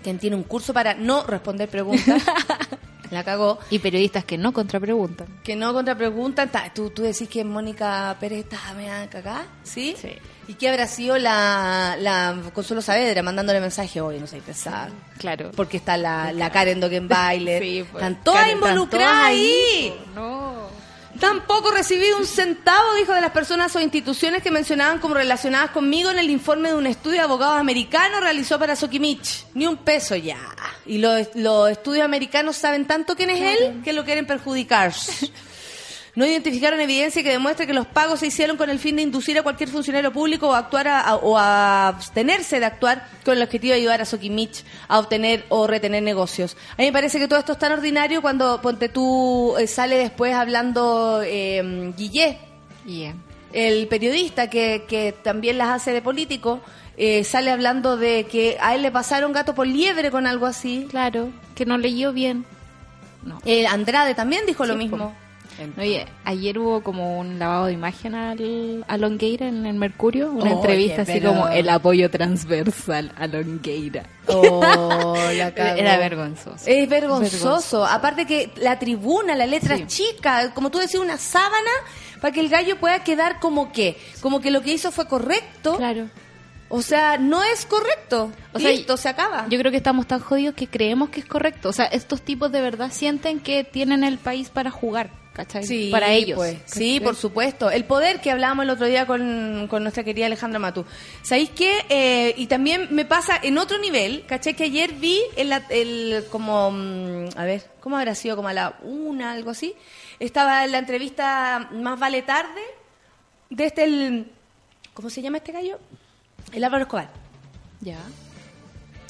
quien 0.04 0.20
tiene 0.20 0.36
un 0.36 0.44
curso 0.44 0.74
para 0.74 0.94
no 0.94 1.24
responder 1.26 1.70
preguntas, 1.70 2.24
la 3.12 3.24
cagó. 3.24 3.60
Y 3.70 3.80
periodistas 3.80 4.26
que 4.26 4.38
no 4.38 4.52
contrapreguntan. 4.54 5.28
Que 5.44 5.56
no 5.56 5.74
contrapreguntan. 5.74 6.50
ta- 6.50 6.72
¿Tú, 6.74 6.90
tú 6.90 7.04
decís 7.04 7.28
que 7.30 7.44
Mónica 7.44 8.16
Pérez 8.20 8.40
está 8.46 8.58
me 8.76 8.88
cagá, 9.10 9.46
¿sí? 9.64 9.96
Sí. 10.00 10.10
¿Y 10.50 10.54
qué 10.54 10.70
habrá 10.70 10.88
sido 10.88 11.18
la, 11.18 11.98
la 12.00 12.36
Consuelo 12.54 12.82
Saavedra 12.82 13.22
mandándole 13.22 13.60
mensaje 13.60 14.00
hoy? 14.00 14.18
No 14.20 14.28
sé, 14.28 14.38
pesar. 14.42 14.90
Claro. 15.18 15.52
Porque 15.56 15.78
está 15.78 15.98
la, 15.98 16.32
la 16.32 16.50
Karen 16.52 16.80
Dogenbailer. 16.80 17.62
Sí, 17.68 17.86
pues. 17.92 18.02
Están 18.04 18.24
todas 18.24 18.42
Karen, 18.42 18.56
están 18.58 18.70
involucradas 18.72 19.14
todas 19.14 19.26
ahí. 19.28 19.94
pues, 19.98 20.16
No. 20.16 20.68
Tampoco 21.20 21.72
recibí 21.72 22.12
un 22.12 22.26
centavo, 22.26 22.94
dijo, 22.96 23.14
de 23.14 23.22
las 23.22 23.32
personas 23.32 23.76
o 23.76 23.80
instituciones 23.80 24.44
que 24.44 24.52
mencionaban 24.52 25.00
como 25.00 25.16
relacionadas 25.16 25.72
conmigo 25.72 26.10
en 26.12 26.20
el 26.20 26.30
informe 26.30 26.70
de 26.70 26.76
un 26.76 26.88
estudio 26.88 27.18
de 27.18 27.24
abogados 27.24 27.60
americanos 27.60 28.22
realizó 28.22 28.60
para 28.60 28.76
Sokimich. 28.76 29.46
Ni 29.54 29.66
un 29.66 29.78
peso 29.78 30.16
ya. 30.16 30.38
Y 30.86 31.00
los, 31.00 31.30
los 31.36 31.70
estudios 31.70 32.06
americanos 32.06 32.56
saben 32.56 32.86
tanto 32.86 33.16
quién 33.16 33.30
es 33.30 33.60
él 33.60 33.82
que 33.84 33.94
lo 33.94 34.06
quieren 34.06 34.28
perjudicar. 34.28 34.94
No 36.18 36.26
identificaron 36.26 36.80
evidencia 36.82 37.22
que 37.22 37.30
demuestre 37.30 37.68
que 37.68 37.74
los 37.76 37.86
pagos 37.86 38.22
se 38.22 38.28
hicieron 38.28 38.58
con 38.58 38.70
el 38.72 38.80
fin 38.80 38.96
de 38.96 39.04
inducir 39.04 39.38
a 39.38 39.44
cualquier 39.44 39.70
funcionario 39.70 40.12
público 40.12 40.52
a 40.54 40.58
actuar 40.58 40.88
a- 40.88 41.00
a- 41.02 41.16
o 41.16 41.38
a 41.38 41.88
abstenerse 41.90 42.60
de 42.60 42.66
actuar 42.66 43.08
con 43.24 43.38
el 43.38 43.44
objetivo 43.44 43.74
de 43.74 43.80
ayudar 43.82 44.02
a 44.02 44.06
Sokimich 44.06 44.64
a 44.88 44.98
obtener 44.98 45.46
o 45.50 45.68
retener 45.68 46.02
negocios. 46.02 46.58
A 46.74 46.82
mí 46.82 46.86
me 46.88 46.92
parece 46.92 47.20
que 47.20 47.28
todo 47.28 47.38
esto 47.38 47.52
es 47.52 47.60
tan 47.60 47.72
ordinario 47.72 48.24
cuando 48.24 48.60
ponte 48.62 48.90
tú 48.90 49.56
eh, 49.60 49.68
sale 49.68 49.96
después 49.98 50.34
hablando 50.34 51.22
eh, 51.24 51.94
Guillé, 51.96 52.40
Yeah. 52.86 53.14
el 53.54 53.88
periodista 53.88 54.50
que, 54.50 54.86
que 54.88 55.12
también 55.12 55.58
las 55.60 55.70
hace 55.70 55.92
de 55.94 56.02
político, 56.02 56.62
eh, 56.98 57.24
sale 57.26 57.52
hablando 57.52 57.96
de 57.96 58.24
que 58.26 58.58
a 58.60 58.74
él 58.74 58.82
le 58.82 58.90
pasaron 58.92 59.34
gato 59.34 59.54
por 59.54 59.68
liebre 59.68 60.10
con 60.10 60.26
algo 60.26 60.48
así. 60.48 60.88
Claro, 60.90 61.30
que 61.54 61.66
no 61.68 61.78
leyó 61.78 62.12
bien. 62.12 62.44
No. 63.24 63.40
Eh, 63.46 63.68
Andrade 63.68 64.16
también 64.16 64.48
dijo 64.48 64.66
lo 64.66 64.74
Sí, 64.74 64.80
Oye, 65.78 66.06
ayer 66.24 66.58
hubo 66.60 66.82
como 66.82 67.20
un 67.20 67.40
lavado 67.40 67.66
de 67.68 67.74
imagen 67.74 68.14
al, 68.16 68.86
a 68.88 68.98
Longueira 68.98 69.48
en 69.48 69.66
el 69.66 69.76
Mercurio, 69.76 70.32
una 70.32 70.52
entrevista 70.52 71.02
así 71.02 71.14
pero- 71.14 71.30
como 71.30 71.48
el 71.50 71.68
apoyo 71.70 72.10
transversal 72.12 73.12
a 73.18 73.28
Longueira. 73.28 74.04
Oh, 74.28 75.16
la. 75.34 75.48
Era 75.78 75.98
vergonzoso. 75.98 76.64
Es 76.66 76.88
vergonzoso. 76.90 77.38
Vergonzoso. 77.46 77.86
Aparte 77.86 78.26
que 78.26 78.52
la 78.58 78.78
tribuna, 78.80 79.36
la 79.36 79.46
letra 79.48 79.78
Sí. 79.78 79.86
chica, 79.88 80.54
como 80.54 80.70
tú 80.70 80.78
decías, 80.80 81.02
una 81.04 81.18
sábana 81.18 81.72
para 82.22 82.34
que 82.34 82.40
el 82.42 82.50
gallo 82.50 82.78
pueda 82.80 83.04
quedar 83.04 83.40
como 83.40 83.72
que, 83.72 83.98
como 84.22 84.40
que 84.42 84.52
lo 84.52 84.62
que 84.62 84.74
hizo 84.74 84.92
fue 84.92 85.08
correcto. 85.08 85.78
Claro. 85.78 86.08
O 86.70 86.82
sea, 86.82 87.18
no 87.18 87.44
es 87.44 87.66
correcto. 87.66 88.30
O 88.52 88.60
sea, 88.60 88.72
Listo, 88.72 88.98
se 88.98 89.08
acaba. 89.08 89.46
Yo 89.50 89.58
creo 89.58 89.72
que 89.72 89.78
estamos 89.78 90.06
tan 90.06 90.20
jodidos 90.20 90.54
que 90.54 90.68
creemos 90.68 91.10
que 91.10 91.22
es 91.22 91.26
correcto. 91.26 91.70
O 91.70 91.74
sea, 91.74 91.86
estos 91.86 92.22
tipos 92.22 92.52
de 92.52 92.60
verdad 92.60 92.92
sienten 92.92 93.40
que 93.40 93.64
tienen 93.64 94.04
el 94.04 94.18
país 94.18 94.50
para 94.50 94.70
jugar, 94.70 95.10
¿cachai? 95.38 95.64
Sí, 95.64 95.90
para 95.92 96.12
ellos. 96.12 96.36
pues. 96.36 96.58
Sí, 96.66 96.96
¿cachai? 96.96 97.00
por 97.06 97.16
supuesto. 97.16 97.70
El 97.70 97.86
poder 97.86 98.20
que 98.20 98.32
hablábamos 98.32 98.64
el 98.64 98.72
otro 98.72 98.88
día 98.88 99.06
con, 99.06 99.68
con 99.70 99.84
nuestra 99.84 100.04
querida 100.04 100.26
Alejandra 100.26 100.58
Matú. 100.58 100.84
¿Sabéis 101.22 101.52
qué? 101.52 101.86
Eh, 101.90 102.34
y 102.38 102.48
también 102.48 102.88
me 102.90 103.06
pasa 103.06 103.40
en 103.42 103.60
otro 103.60 103.78
nivel, 103.78 104.26
¿caché? 104.26 104.56
Que 104.56 104.64
ayer 104.66 104.94
vi 104.94 105.22
el, 105.36 105.54
el 105.70 106.26
como, 106.32 106.72
mm, 106.72 107.30
a 107.38 107.46
ver, 107.46 107.70
¿cómo 107.80 107.98
habrá 107.98 108.16
sido? 108.16 108.36
Como 108.36 108.48
a 108.48 108.54
la 108.54 108.80
una, 108.82 109.32
algo 109.32 109.52
así. 109.52 109.76
Estaba 110.20 110.66
en 110.66 110.72
la 110.72 110.80
entrevista 110.80 111.70
Más 111.72 112.00
Vale 112.00 112.24
Tarde 112.24 112.62
de 113.52 113.66
este, 113.66 113.84
el, 113.84 114.32
¿cómo 114.96 115.12
se 115.12 115.22
llama 115.22 115.38
este 115.38 115.52
gallo? 115.52 115.78
El 116.52 116.64
Álvaro 116.64 116.84
Escobar. 116.84 117.10
Ya. 117.82 118.00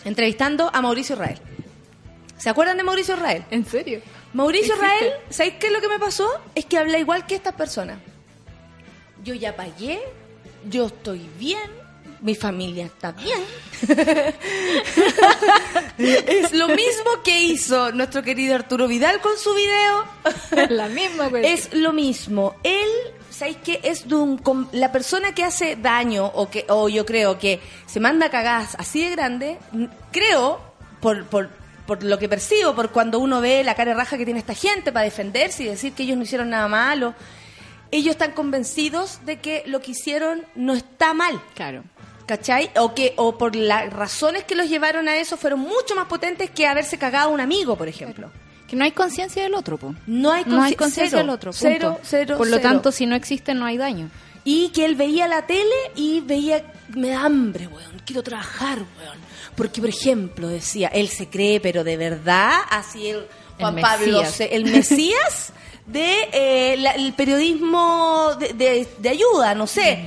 Entrevistando 0.04 0.70
a 0.74 0.82
Mauricio 0.82 1.16
Israel. 1.16 1.40
¿Se 2.38 2.50
acuerdan 2.50 2.76
de 2.76 2.84
Mauricio 2.84 3.16
Israel? 3.16 3.46
¿En 3.50 3.66
serio? 3.66 4.02
Mauricio. 4.34 4.76
Israel, 4.76 5.14
¿sabéis 5.30 5.56
qué 5.60 5.68
es 5.68 5.74
lo 5.74 5.82
que 5.82 5.88
me 5.88 6.00
pasó? 6.00 6.28
Es 6.56 6.66
que 6.66 6.78
habla 6.78 6.98
igual 7.00 7.26
que 7.26 7.36
estas 7.36 7.54
personas. 7.54 8.00
Yo 9.24 9.34
ya 9.34 9.56
pagué, 9.56 10.00
yo 10.70 10.88
estoy 10.88 11.28
bien, 11.40 11.70
mi 12.22 12.36
familia 12.36 12.86
está 12.86 13.12
bien. 13.12 13.40
es 15.98 16.54
lo 16.54 16.68
mismo 16.70 17.24
que 17.24 17.42
hizo 17.42 17.92
nuestro 17.92 18.24
querido 18.24 18.56
Arturo 18.56 18.88
Vidal 18.88 19.22
con 19.22 19.38
su 19.38 19.54
video. 19.54 20.06
La 20.70 20.88
misma, 20.88 21.30
pues. 21.30 21.46
Es 21.46 21.74
lo 21.74 21.94
mismo. 21.94 22.56
Él, 22.64 22.88
¿sabéis 23.30 23.58
qué? 23.64 23.80
Es 23.84 24.08
de 24.08 24.16
un 24.16 24.70
la 24.72 24.92
persona 24.92 25.34
que 25.34 25.44
hace 25.44 25.76
daño 25.76 26.26
o 26.26 26.50
que 26.50 26.66
o 26.70 26.90
yo 26.90 27.06
creo 27.06 27.38
que 27.38 27.60
se 27.86 28.00
manda 28.00 28.30
cagadas 28.30 28.76
así 28.80 29.04
de 29.04 29.12
grande, 29.12 29.58
creo 30.12 30.60
por, 31.02 31.26
por 31.26 31.50
por 31.88 32.04
lo 32.04 32.20
que 32.20 32.30
percibo, 32.30 32.76
por 32.76 32.92
cuando 32.92 33.18
uno 33.18 33.42
ve 33.42 33.64
la 33.64 33.74
cara 33.74 33.96
raja 33.96 34.18
que 34.18 34.26
tiene 34.26 34.40
esta 34.42 34.54
gente 34.54 34.92
para 34.92 35.06
defenderse 35.06 35.64
y 35.64 35.68
decir 35.68 35.94
que 35.94 36.04
ellos 36.04 36.18
no 36.18 36.24
hicieron 36.24 36.50
nada 36.52 36.68
malo, 36.68 37.16
ellos 37.90 38.12
están 38.12 38.34
convencidos 38.34 39.22
de 39.26 39.40
que 39.40 39.64
lo 39.66 39.82
que 39.82 39.92
hicieron 39.92 40.44
no 40.56 40.74
está 40.74 41.14
mal. 41.14 41.42
Claro. 41.56 41.84
¿Cachai? 42.28 42.70
O 42.78 42.94
que 42.94 43.14
o 43.16 43.38
por 43.38 43.56
las 43.56 43.92
razones 43.92 44.44
que 44.44 44.54
los 44.54 44.70
llevaron 44.70 45.08
a 45.08 45.16
eso 45.16 45.38
fueron 45.38 45.62
mucho 45.62 45.96
más 45.96 46.08
potentes 46.08 46.50
que 46.50 46.68
haberse 46.68 46.98
cagado 46.98 47.30
a 47.30 47.34
un 47.34 47.40
amigo, 47.40 47.78
por 47.78 47.88
ejemplo. 47.88 48.30
Que 48.68 48.76
no 48.76 48.84
hay 48.84 48.92
conciencia 48.92 49.44
del 49.44 49.54
otro, 49.54 49.78
po. 49.78 49.96
No 50.06 50.34
hay, 50.34 50.44
No 50.46 50.62
hay 50.62 50.76
conciencia 50.76 51.20
del 51.20 51.30
otro, 51.30 51.52
punto. 51.52 51.66
Cero, 51.66 52.00
cero, 52.04 52.38
Por 52.38 52.48
lo 52.48 52.58
cero. 52.58 52.70
tanto, 52.70 52.92
si 52.92 53.06
no 53.06 53.16
existe, 53.16 53.54
no 53.54 53.66
hay 53.66 53.78
daño. 53.78 54.10
Y 54.44 54.70
que 54.70 54.84
él 54.84 54.96
veía 54.96 55.30
la 55.30 55.46
tele 55.46 55.76
y 55.96 56.20
veía, 56.20 56.66
me 56.90 57.12
da 57.12 57.24
hambre, 57.24 57.68
weón, 57.68 58.02
quiero 58.06 58.24
trabajar, 58.24 58.80
weón. 59.00 59.27
Porque, 59.58 59.82
por 59.82 59.90
ejemplo, 59.90 60.48
decía, 60.48 60.88
él 60.94 61.10
se 61.10 61.28
cree, 61.28 61.60
pero 61.60 61.84
de 61.84 61.98
verdad, 61.98 62.52
así 62.70 63.10
él, 63.10 63.28
Juan 63.60 63.76
El 63.78 63.82
Pablo, 63.82 64.24
el 64.40 64.66
Mesías 64.66 65.52
de 65.86 66.30
eh, 66.32 66.76
la- 66.78 66.92
el 66.92 67.12
periodismo 67.14 68.36
de, 68.40 68.54
de- 68.54 68.88
de 69.00 69.10
ayuda, 69.10 69.54
no 69.56 69.68
sé. 69.68 70.00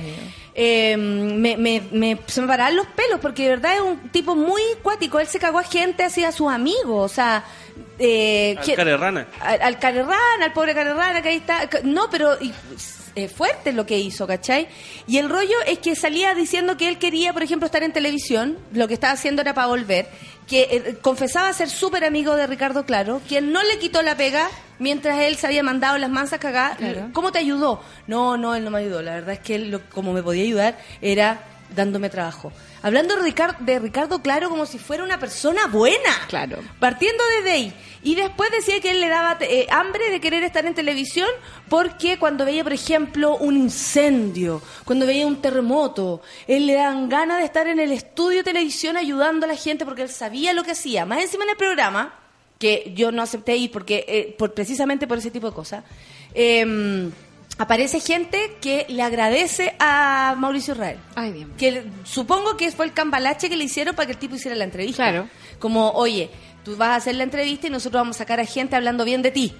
Eh, 0.55 0.95
me, 0.97 1.55
me- 1.57 1.81
me- 1.91 2.19
se 2.27 2.41
me 2.41 2.47
paraban 2.47 2.75
los 2.75 2.87
pelos 2.87 3.19
porque 3.21 3.43
de 3.43 3.49
verdad 3.49 3.75
es 3.75 3.81
un 3.81 4.09
tipo 4.09 4.35
muy 4.35 4.61
cuático. 4.81 5.19
Él 5.19 5.27
se 5.27 5.39
cagó 5.39 5.59
a 5.59 5.63
gente, 5.63 6.03
hacía 6.03 6.29
a 6.29 6.31
sus 6.31 6.51
amigos, 6.51 7.11
o 7.11 7.13
sea... 7.13 7.43
Eh, 7.99 8.55
Al 8.57 8.75
Carerrana. 8.75 9.27
al, 9.41 9.61
al 9.61 9.79
Carerrana, 9.79 10.45
al 10.45 10.53
pobre 10.53 10.73
Carerrana 10.73 11.21
que 11.21 11.29
ahí 11.29 11.37
está. 11.37 11.67
Ca- 11.69 11.81
No, 11.83 12.09
pero 12.09 12.35
y, 12.41 12.51
eh, 13.15 13.27
fuerte 13.27 13.73
lo 13.73 13.85
que 13.85 13.97
hizo, 13.99 14.25
¿cachai? 14.27 14.67
Y 15.07 15.17
el 15.17 15.29
rollo 15.29 15.55
es 15.67 15.79
que 15.79 15.95
salía 15.95 16.33
diciendo 16.33 16.77
que 16.77 16.87
él 16.87 16.97
quería, 16.97 17.33
por 17.33 17.43
ejemplo, 17.43 17.65
estar 17.65 17.83
en 17.83 17.91
televisión, 17.93 18.57
lo 18.73 18.87
que 18.87 18.93
estaba 18.93 19.13
haciendo 19.13 19.41
era 19.41 19.53
para 19.53 19.67
volver, 19.67 20.07
que 20.47 20.61
eh, 20.71 20.97
confesaba 21.01 21.51
ser 21.53 21.69
súper 21.69 22.03
amigo 22.05 22.35
de 22.35 22.47
Ricardo 22.47 22.85
Claro, 22.85 23.21
que 23.27 23.37
él 23.37 23.51
no 23.51 23.61
le 23.63 23.79
quitó 23.79 24.01
la 24.01 24.15
pega 24.15 24.49
mientras 24.79 25.19
él 25.19 25.35
se 25.35 25.47
había 25.47 25.63
mandado 25.63 25.97
las 25.97 26.09
mansas 26.09 26.39
cagadas. 26.39 26.77
Claro. 26.77 27.09
¿Cómo 27.13 27.31
te 27.31 27.39
ayudó? 27.39 27.81
No, 28.07 28.37
no, 28.37 28.55
él 28.55 28.63
no 28.63 28.71
me 28.71 28.79
ayudó. 28.79 29.01
La 29.01 29.13
verdad 29.15 29.33
es 29.33 29.39
que 29.39 29.55
él, 29.55 29.71
lo- 29.71 29.89
como 29.89 30.13
me 30.13 30.23
podía 30.23 30.43
ayudar, 30.43 30.77
era 31.01 31.41
dándome 31.75 32.09
trabajo. 32.09 32.51
Hablando 32.83 33.15
de 33.15 33.79
Ricardo, 33.79 34.21
Claro 34.21 34.49
como 34.49 34.65
si 34.65 34.79
fuera 34.79 35.03
una 35.03 35.19
persona 35.19 35.67
buena. 35.67 36.11
Claro. 36.27 36.57
Partiendo 36.79 37.23
desde 37.37 37.51
ahí. 37.51 37.73
Y 38.03 38.15
después 38.15 38.49
decía 38.49 38.79
que 38.79 38.91
él 38.91 39.01
le 39.01 39.07
daba 39.07 39.37
eh, 39.41 39.67
hambre 39.69 40.09
de 40.09 40.19
querer 40.19 40.43
estar 40.43 40.65
en 40.65 40.73
televisión 40.73 41.27
porque 41.69 42.17
cuando 42.17 42.45
veía, 42.45 42.63
por 42.63 42.73
ejemplo, 42.73 43.37
un 43.37 43.55
incendio, 43.55 44.61
cuando 44.85 45.05
veía 45.05 45.27
un 45.27 45.41
terremoto, 45.41 46.21
él 46.47 46.65
le 46.65 46.73
daban 46.73 47.09
ganas 47.09 47.37
de 47.37 47.45
estar 47.45 47.67
en 47.67 47.79
el 47.79 47.91
estudio 47.91 48.39
de 48.39 48.43
televisión 48.43 48.97
ayudando 48.97 49.45
a 49.45 49.49
la 49.49 49.55
gente 49.55 49.85
porque 49.85 50.01
él 50.03 50.09
sabía 50.09 50.53
lo 50.53 50.63
que 50.63 50.71
hacía. 50.71 51.05
Más 51.05 51.21
encima 51.21 51.43
en 51.43 51.51
el 51.51 51.57
programa, 51.57 52.15
que 52.57 52.91
yo 52.95 53.11
no 53.11 53.21
acepté 53.21 53.55
ir 53.55 53.71
porque 53.71 54.05
eh, 54.07 54.35
por, 54.37 54.53
precisamente 54.53 55.05
por 55.05 55.19
ese 55.19 55.29
tipo 55.29 55.47
de 55.47 55.53
cosas, 55.53 55.83
eh, 56.33 57.11
aparece 57.57 57.99
gente 57.99 58.57
que 58.61 58.85
le 58.89 59.03
agradece 59.03 59.75
a 59.79 60.35
Mauricio 60.37 60.73
Israel. 60.73 60.97
Ay, 61.15 61.31
bien. 61.31 61.53
Que 61.57 61.83
supongo 62.03 62.57
que 62.57 62.71
fue 62.71 62.85
el 62.85 62.93
cambalache 62.93 63.49
que 63.49 63.55
le 63.55 63.65
hicieron 63.65 63.95
para 63.95 64.07
que 64.07 64.13
el 64.13 64.17
tipo 64.17 64.35
hiciera 64.35 64.55
la 64.57 64.63
entrevista. 64.63 65.03
Claro. 65.03 65.27
Como, 65.59 65.91
oye, 65.91 66.29
tú 66.63 66.75
vas 66.75 66.89
a 66.89 66.95
hacer 66.95 67.15
la 67.15 67.23
entrevista 67.23 67.67
y 67.67 67.69
nosotros 67.69 68.01
vamos 68.01 68.15
a 68.17 68.19
sacar 68.19 68.39
a 68.39 68.45
gente 68.45 68.75
hablando 68.75 69.05
bien 69.05 69.21
de 69.21 69.31
ti. 69.31 69.53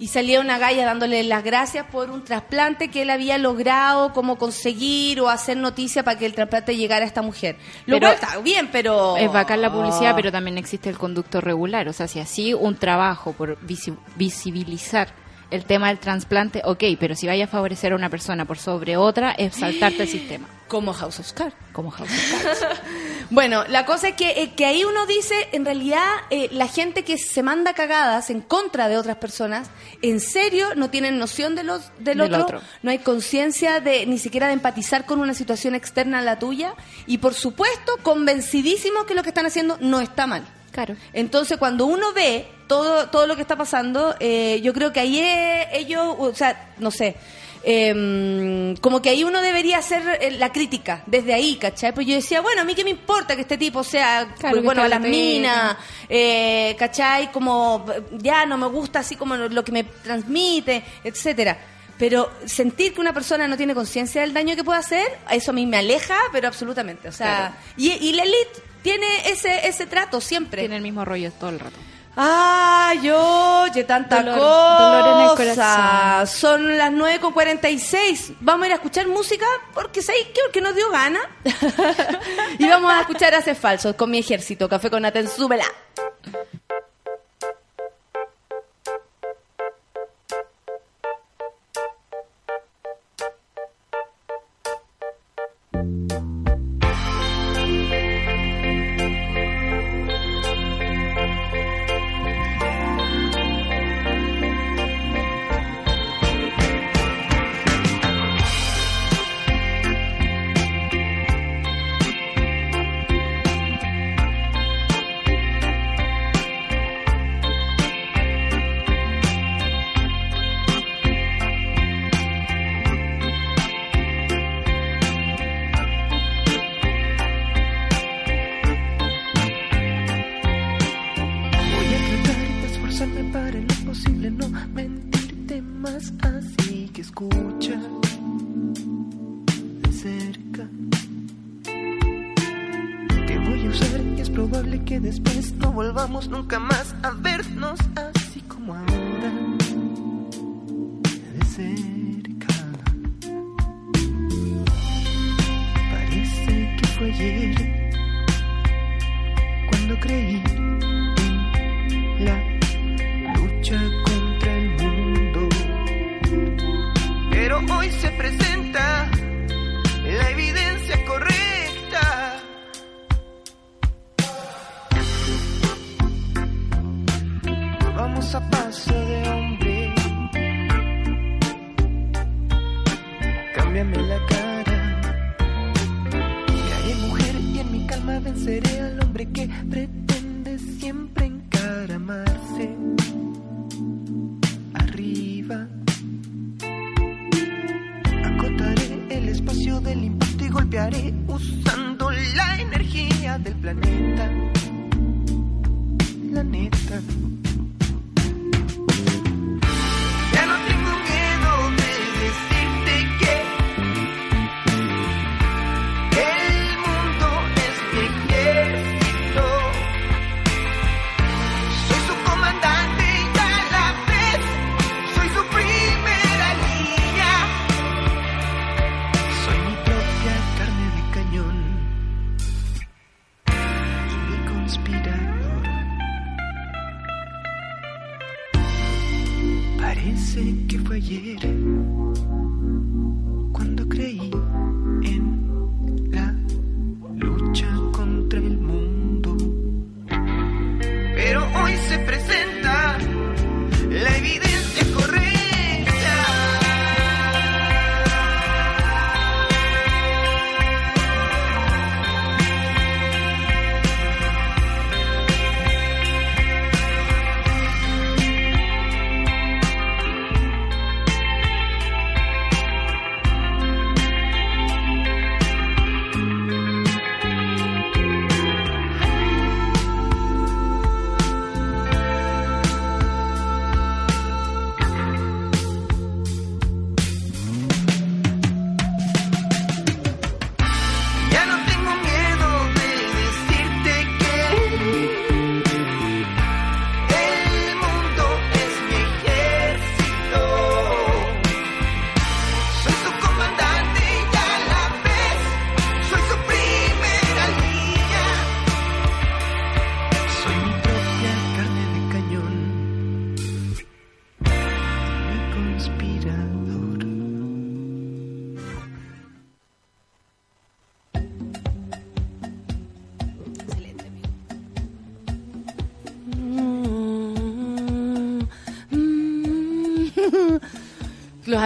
Y 0.00 0.06
salía 0.08 0.40
una 0.40 0.58
galla 0.58 0.86
dándole 0.86 1.24
las 1.24 1.42
gracias 1.42 1.84
por 1.90 2.10
un 2.10 2.22
trasplante 2.24 2.86
que 2.88 3.02
él 3.02 3.10
había 3.10 3.36
logrado 3.36 4.12
como 4.12 4.38
conseguir 4.38 5.20
o 5.20 5.28
hacer 5.28 5.56
noticia 5.56 6.04
para 6.04 6.16
que 6.16 6.24
el 6.26 6.34
trasplante 6.34 6.76
llegara 6.76 7.04
a 7.04 7.08
esta 7.08 7.20
mujer. 7.20 7.56
Lo 7.86 7.96
Pero- 7.96 8.06
cual 8.06 8.14
está 8.14 8.38
bien, 8.38 8.68
pero... 8.70 9.16
Es 9.16 9.32
bacán 9.32 9.60
la 9.60 9.72
publicidad, 9.72 10.14
pero 10.14 10.30
también 10.30 10.56
existe 10.56 10.88
el 10.88 10.96
conducto 10.98 11.40
regular. 11.40 11.88
O 11.88 11.92
sea, 11.92 12.06
si 12.06 12.20
así 12.20 12.54
un 12.54 12.76
trabajo 12.76 13.32
por 13.32 13.58
visi- 13.66 13.96
visibilizar 14.14 15.08
el 15.50 15.64
tema 15.64 15.88
del 15.88 15.98
trasplante, 15.98 16.62
ok, 16.64 16.84
pero 16.98 17.14
si 17.14 17.26
vaya 17.26 17.44
a 17.44 17.48
favorecer 17.48 17.92
a 17.92 17.96
una 17.96 18.10
persona 18.10 18.44
por 18.44 18.58
sobre 18.58 18.96
otra, 18.96 19.32
es 19.32 19.56
saltarte 19.56 20.02
el 20.02 20.08
sistema. 20.08 20.48
Como 20.68 20.92
House 20.92 21.20
of 21.20 21.32
Cards. 21.32 21.54
Como 21.72 21.90
House 21.90 22.10
of 22.10 22.42
Cards. 22.42 22.80
Bueno, 23.30 23.64
la 23.68 23.84
cosa 23.84 24.08
es 24.08 24.14
que, 24.14 24.42
eh, 24.42 24.54
que 24.56 24.64
ahí 24.64 24.84
uno 24.84 25.04
dice, 25.04 25.48
en 25.52 25.66
realidad, 25.66 26.02
eh, 26.30 26.48
la 26.50 26.66
gente 26.66 27.04
que 27.04 27.18
se 27.18 27.42
manda 27.42 27.74
cagadas 27.74 28.30
en 28.30 28.40
contra 28.40 28.88
de 28.88 28.96
otras 28.96 29.18
personas, 29.18 29.68
en 30.00 30.20
serio, 30.20 30.68
no 30.76 30.88
tienen 30.88 31.18
noción 31.18 31.54
de 31.54 31.62
los, 31.62 31.88
del, 31.98 32.18
Del 32.18 32.20
otro, 32.22 32.44
otro. 32.44 32.60
no 32.82 32.90
hay 32.90 33.00
conciencia 33.00 33.80
de 33.80 34.06
ni 34.06 34.16
siquiera 34.16 34.46
de 34.46 34.54
empatizar 34.54 35.04
con 35.04 35.20
una 35.20 35.34
situación 35.34 35.74
externa 35.74 36.20
a 36.20 36.22
la 36.22 36.38
tuya, 36.38 36.74
y 37.06 37.18
por 37.18 37.34
supuesto, 37.34 37.92
convencidísimos 38.02 39.04
que 39.04 39.14
lo 39.14 39.22
que 39.22 39.28
están 39.28 39.44
haciendo 39.44 39.76
no 39.82 40.00
está 40.00 40.26
mal. 40.26 40.42
Claro. 40.78 40.94
Entonces, 41.12 41.58
cuando 41.58 41.86
uno 41.86 42.12
ve 42.12 42.46
todo, 42.68 43.08
todo 43.08 43.26
lo 43.26 43.34
que 43.34 43.42
está 43.42 43.56
pasando, 43.56 44.14
eh, 44.20 44.60
yo 44.62 44.72
creo 44.72 44.92
que 44.92 45.00
ahí 45.00 45.18
es- 45.18 45.66
ellos, 45.72 46.14
o 46.16 46.32
sea, 46.32 46.70
no 46.78 46.92
sé, 46.92 47.16
em, 47.64 48.76
como 48.76 49.02
que 49.02 49.10
ahí 49.10 49.24
uno 49.24 49.40
debería 49.42 49.78
hacer 49.78 50.02
eh, 50.20 50.30
la 50.38 50.52
crítica, 50.52 51.02
desde 51.06 51.34
ahí, 51.34 51.56
¿cachai? 51.56 51.92
Pues 51.92 52.06
yo 52.06 52.14
decía, 52.14 52.40
bueno, 52.40 52.62
a 52.62 52.64
mí 52.64 52.74
qué 52.76 52.84
me 52.84 52.90
importa 52.90 53.34
que 53.34 53.42
este 53.42 53.58
tipo 53.58 53.82
sea, 53.82 54.28
Claro, 54.38 54.54
pues, 54.54 54.64
bueno, 54.64 54.82
a 54.82 54.88
las 54.88 55.00
minas, 55.00 55.76
eh, 56.08 56.76
¿cachai? 56.78 57.32
Como 57.32 57.84
eh, 57.92 58.02
ya 58.12 58.46
no 58.46 58.56
me 58.56 58.66
gusta 58.68 59.00
así 59.00 59.16
como 59.16 59.34
lo 59.36 59.64
que 59.64 59.72
me 59.72 59.82
transmite, 59.84 60.84
etcétera. 61.02 61.58
Pero 61.98 62.30
sentir 62.46 62.94
que 62.94 63.00
una 63.00 63.12
persona 63.12 63.48
no 63.48 63.56
tiene 63.56 63.74
conciencia 63.74 64.20
del 64.20 64.32
daño 64.32 64.54
que 64.54 64.62
puede 64.64 64.78
hacer, 64.78 65.18
eso 65.30 65.50
a 65.50 65.54
mí 65.54 65.66
me 65.66 65.78
aleja, 65.78 66.16
pero 66.32 66.46
absolutamente. 66.48 67.08
O 67.08 67.12
sea, 67.12 67.36
Claro. 67.36 67.54
y, 67.76 67.90
y 67.92 68.12
la 68.12 68.22
elite 68.22 68.62
tiene 68.82 69.06
ese, 69.28 69.66
ese 69.66 69.86
trato 69.86 70.20
siempre. 70.20 70.62
Tiene 70.62 70.76
el 70.76 70.82
mismo 70.82 71.04
rollo 71.04 71.32
todo 71.32 71.50
el 71.50 71.58
rato. 71.60 71.76
Ah, 72.20 72.94
yo, 73.00 73.62
oye, 73.70 73.84
tanta 73.84 74.22
Dolor- 74.24 74.38
cosa. 74.38 74.82
dolor 74.82 75.20
en 75.20 75.28
el 75.28 75.36
corazón. 75.56 76.26
Son 76.26 76.76
las 76.78 76.90
9 76.90 77.20
con 77.20 77.32
46. 77.32 78.32
Vamos 78.40 78.64
a 78.64 78.66
ir 78.66 78.72
a 78.72 78.76
escuchar 78.76 79.06
música 79.06 79.46
porque 79.72 80.02
¿sabéis 80.02 80.26
qué? 80.34 80.40
Porque 80.44 80.60
nos 80.60 80.74
dio 80.74 80.90
gana. 80.90 81.20
y 82.58 82.66
vamos 82.68 82.92
a 82.92 83.00
escuchar 83.02 83.34
Hace 83.34 83.54
Falsos 83.54 83.94
con 83.94 84.10
mi 84.10 84.18
ejército. 84.18 84.68
Café 84.68 84.90
con 84.90 85.04
Aten, 85.04 85.28
súbela. 85.28 85.64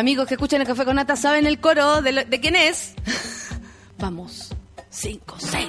Amigos 0.02 0.26
que 0.26 0.34
escuchan 0.34 0.60
el 0.60 0.66
café 0.66 0.84
con 0.84 0.96
nata 0.96 1.14
saben 1.16 1.46
el 1.46 1.58
coro 1.60 2.02
de, 2.02 2.12
lo- 2.12 2.24
de 2.24 2.40
quién 2.40 2.56
es. 2.56 2.94
Vamos. 3.98 4.48
Cinco, 4.90 5.36
seis. 5.38 5.68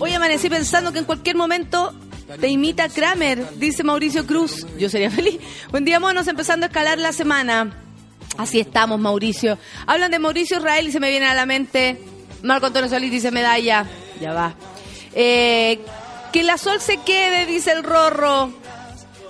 Hoy 0.00 0.12
amanecí 0.14 0.48
pensando 0.48 0.92
que 0.92 1.00
en 1.00 1.04
cualquier 1.04 1.34
momento 1.36 1.92
te 2.40 2.46
imita 2.48 2.88
Kramer, 2.88 3.58
dice 3.58 3.82
Mauricio 3.82 4.24
Cruz. 4.26 4.66
Yo 4.78 4.88
sería 4.88 5.10
feliz. 5.10 5.40
Buen 5.70 5.84
día, 5.84 5.98
monos, 5.98 6.28
empezando 6.28 6.66
a 6.66 6.68
escalar 6.68 6.98
la 6.98 7.12
semana. 7.12 7.76
Así 8.38 8.60
estamos, 8.60 9.00
Mauricio. 9.00 9.58
Hablan 9.86 10.12
de 10.12 10.20
Mauricio 10.20 10.58
Israel 10.58 10.86
y 10.88 10.92
se 10.92 11.00
me 11.00 11.10
viene 11.10 11.26
a 11.26 11.34
la 11.34 11.44
mente. 11.44 12.00
Marco 12.44 12.66
Antonio 12.66 12.88
Solís 12.88 13.10
dice 13.10 13.30
medalla. 13.32 13.84
Ya 14.20 14.32
va. 14.32 14.54
Eh, 15.12 15.80
que 16.32 16.44
la 16.44 16.56
sol 16.56 16.80
se 16.80 16.98
quede, 16.98 17.46
dice 17.46 17.72
el 17.72 17.82
Rorro. 17.82 18.52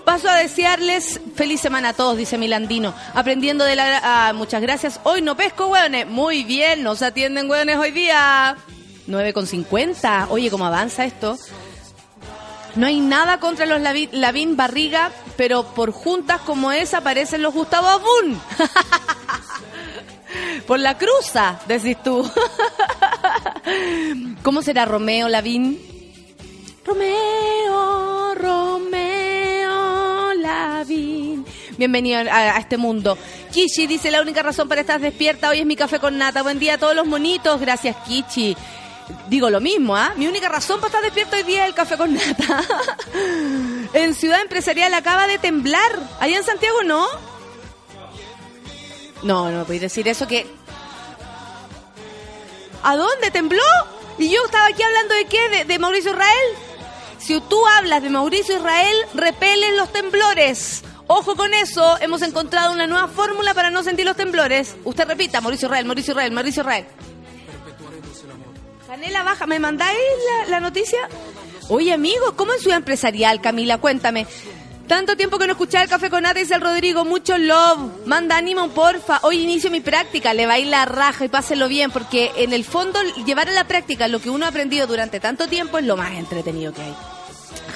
Paso 0.05 0.29
a 0.29 0.35
desearles 0.35 1.21
feliz 1.35 1.61
semana 1.61 1.91
a 1.91 1.93
todos, 1.93 2.17
dice 2.17 2.39
Milandino. 2.39 2.95
Aprendiendo 3.15 3.65
de 3.65 3.77
la... 3.77 4.01
ah, 4.03 4.33
muchas 4.33 4.63
gracias. 4.63 5.01
Hoy 5.05 5.23
no 5.23 5.37
pesco, 5.37 5.69
hueones. 5.69 6.07
Muy 6.07 6.45
bien, 6.45 6.83
nos 6.83 7.03
atienden, 7.03 7.51
hueones, 7.51 7.77
hoy 7.77 7.91
día. 7.91 8.57
9 9.07 9.33
con 9.33 9.47
50. 9.47 10.29
Oye, 10.31 10.51
¿cómo 10.51 10.67
avanza 10.67 11.05
esto? 11.05 11.37
No 12.77 12.87
hay 12.87 13.01
nada 13.01 13.41
contra 13.41 13.67
los 13.67 13.81
Lavín 13.81 14.57
Barriga, 14.57 15.11
pero 15.37 15.65
por 15.65 15.91
juntas 15.91 16.41
como 16.43 16.73
esa 16.73 16.99
aparecen 16.99 17.43
los 17.43 17.53
Gustavo 17.53 17.89
Abun. 17.89 18.41
por 20.67 20.79
la 20.79 20.97
cruza, 20.97 21.61
decís 21.67 21.97
tú. 22.03 22.25
¿Cómo 24.43 24.63
será 24.63 24.85
Romeo 24.85 25.29
Lavín? 25.29 25.81
Romeo, 26.85 28.35
Romeo 28.35 29.20
Bienvenido 31.77 32.21
a, 32.31 32.57
a 32.57 32.59
este 32.59 32.77
mundo. 32.77 33.17
Kichi 33.53 33.87
dice, 33.87 34.11
la 34.11 34.23
única 34.23 34.43
razón 34.43 34.69
para 34.69 34.81
estar 34.81 35.01
despierta 35.01 35.49
hoy 35.51 35.61
es 35.61 35.67
mi 35.67 35.77
café 35.77 35.99
con 35.99 36.19
nata. 36.19 36.43
Buen 36.43 36.59
día 36.59 36.75
a 36.75 36.79
todos 36.79 36.95
los 36.95 37.07
monitos. 37.07 37.61
Gracias, 37.61 37.97
Kichi. 38.07 38.57
Digo 39.29 39.51
lo 39.51 39.61
mismo, 39.61 39.97
¿ah? 39.97 40.13
Mi 40.17 40.27
única 40.27 40.49
razón 40.49 40.81
para 40.81 40.89
estar 40.89 41.03
despierta 41.03 41.37
hoy 41.37 41.43
día 41.43 41.65
es 41.65 41.69
el 41.69 41.75
café 41.75 41.97
con 41.97 42.15
nata. 42.15 42.63
en 43.93 44.15
Ciudad 44.15 44.41
Empresarial 44.41 44.95
acaba 44.95 45.27
de 45.27 45.39
temblar. 45.39 45.99
Allá 46.21 46.37
en 46.37 46.45
Santiago, 46.45 46.83
¿no? 46.85 47.07
No, 49.23 49.51
no 49.51 49.65
podéis 49.65 49.83
decir 49.83 50.09
eso 50.09 50.27
que... 50.27 50.47
¿A 52.83 52.97
dónde 52.97 53.31
tembló? 53.31 53.63
Y 54.19 54.31
yo 54.31 54.45
estaba 54.45 54.67
aquí 54.67 54.83
hablando 54.83 55.15
de 55.15 55.25
qué? 55.27 55.49
¿De, 55.51 55.65
de 55.65 55.79
Mauricio 55.79 56.13
Israel? 56.13 56.70
Si 57.21 57.39
tú 57.43 57.67
hablas 57.67 58.03
de 58.03 58.09
Mauricio 58.09 58.57
Israel, 58.57 58.97
repelen 59.15 59.77
los 59.77 59.93
temblores. 59.93 60.83
Ojo 61.07 61.37
con 61.37 61.53
eso, 61.53 61.99
hemos 62.01 62.23
encontrado 62.23 62.73
una 62.73 62.87
nueva 62.87 63.09
fórmula 63.09 63.53
para 63.53 63.71
no 63.71 63.83
sentir 63.83 64.07
los 64.07 64.17
temblores. 64.17 64.77
Usted 64.85 65.07
repita, 65.07 65.41
Mauricio 65.41 65.67
Israel, 65.67 65.85
Mauricio 65.85 66.13
Israel, 66.13 66.33
Mauricio 66.33 66.63
Israel. 66.63 66.87
Canela 68.87 69.23
baja, 69.23 69.47
¿me 69.47 69.59
mandáis 69.59 69.99
la, 70.49 70.61
noticia? 70.61 70.99
Oye, 71.69 71.93
amigo, 71.93 72.35
¿cómo 72.37 72.55
es 72.55 72.63
Ciudad 72.63 72.79
Empresarial, 72.79 73.41
Camila? 73.41 73.79
Cuéntame. 73.79 74.27
Tanto 74.91 75.17
tiempo 75.17 75.39
que 75.39 75.47
no 75.47 75.53
escuchaba 75.53 75.85
el 75.85 75.89
café 75.89 76.11
con 76.11 76.25
nata, 76.25 76.41
dice 76.41 76.57
el 76.57 76.61
Rodrigo. 76.61 77.05
Mucho 77.05 77.39
love. 77.39 78.05
Manda 78.07 78.37
ánimo, 78.37 78.71
porfa. 78.71 79.21
Hoy 79.23 79.39
inicio 79.39 79.71
mi 79.71 79.79
práctica. 79.79 80.35
Le 80.35 80.47
va 80.47 80.55
a 80.55 80.59
ir 80.59 80.67
la 80.67 80.85
raja 80.85 81.25
y 81.25 81.29
páselo 81.29 81.69
bien, 81.69 81.93
porque 81.93 82.33
en 82.35 82.53
el 82.53 82.65
fondo, 82.65 82.99
llevar 83.25 83.49
a 83.49 83.53
la 83.53 83.69
práctica 83.69 84.09
lo 84.09 84.19
que 84.19 84.31
uno 84.31 84.47
ha 84.47 84.49
aprendido 84.49 84.89
durante 84.89 85.21
tanto 85.21 85.47
tiempo 85.47 85.79
es 85.79 85.85
lo 85.85 85.97
más 85.97 86.11
entretenido 86.15 86.73
que 86.73 86.83
hay. 86.83 86.97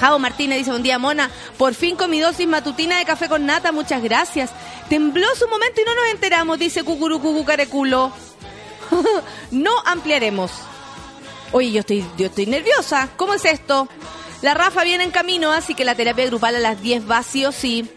Jao 0.00 0.18
Martínez 0.18 0.58
dice, 0.58 0.72
buen 0.72 0.82
día, 0.82 0.98
Mona. 0.98 1.30
Por 1.56 1.74
fin 1.74 1.94
con 1.94 2.10
mi 2.10 2.18
dosis 2.18 2.48
matutina 2.48 2.98
de 2.98 3.04
café 3.04 3.28
con 3.28 3.46
nata, 3.46 3.70
muchas 3.70 4.02
gracias. 4.02 4.50
Tembló 4.88 5.28
su 5.36 5.46
momento 5.46 5.80
y 5.80 5.84
no 5.84 5.94
nos 5.94 6.06
enteramos, 6.10 6.58
dice 6.58 6.82
Cucurucucu 6.82 7.44
Careculo. 7.44 8.12
no 9.52 9.70
ampliaremos. 9.86 10.50
Oye, 11.52 11.70
yo 11.70 11.78
estoy, 11.78 12.04
yo 12.18 12.26
estoy 12.26 12.46
nerviosa. 12.46 13.08
¿Cómo 13.16 13.34
es 13.34 13.44
esto? 13.44 13.88
La 14.44 14.52
Rafa 14.52 14.84
viene 14.84 15.04
en 15.04 15.10
camino, 15.10 15.52
así 15.52 15.74
que 15.74 15.86
la 15.86 15.94
terapia 15.94 16.26
grupal 16.26 16.56
a 16.56 16.58
las 16.58 16.82
10 16.82 17.10
va 17.10 17.22
sí. 17.22 17.88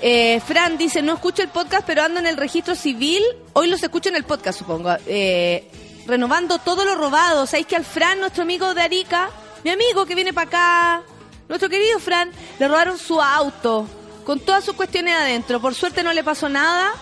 Eh, 0.00 0.40
Fran 0.46 0.78
dice, 0.78 1.02
no 1.02 1.14
escucho 1.14 1.42
el 1.42 1.48
podcast, 1.48 1.84
pero 1.84 2.04
ando 2.04 2.20
en 2.20 2.26
el 2.26 2.36
registro 2.36 2.76
civil. 2.76 3.20
Hoy 3.52 3.66
los 3.66 3.82
escucho 3.82 4.08
en 4.08 4.14
el 4.14 4.22
podcast, 4.22 4.60
supongo. 4.60 4.96
Eh, 5.08 5.68
renovando 6.06 6.58
todo 6.58 6.84
lo 6.84 6.94
robado. 6.94 7.46
¿Sabéis 7.46 7.66
que 7.66 7.74
al 7.74 7.84
Fran, 7.84 8.20
nuestro 8.20 8.44
amigo 8.44 8.74
de 8.74 8.82
Arica, 8.82 9.28
mi 9.64 9.70
amigo 9.70 10.06
que 10.06 10.14
viene 10.14 10.32
para 10.32 10.46
acá, 10.46 11.02
nuestro 11.48 11.68
querido 11.68 11.98
Fran, 11.98 12.30
le 12.60 12.68
robaron 12.68 12.96
su 12.96 13.20
auto 13.20 13.88
con 14.24 14.38
todas 14.38 14.62
sus 14.64 14.76
cuestiones 14.76 15.16
adentro. 15.16 15.58
Por 15.60 15.74
suerte 15.74 16.04
no 16.04 16.12
le 16.12 16.22
pasó 16.22 16.48
nada, 16.48 16.92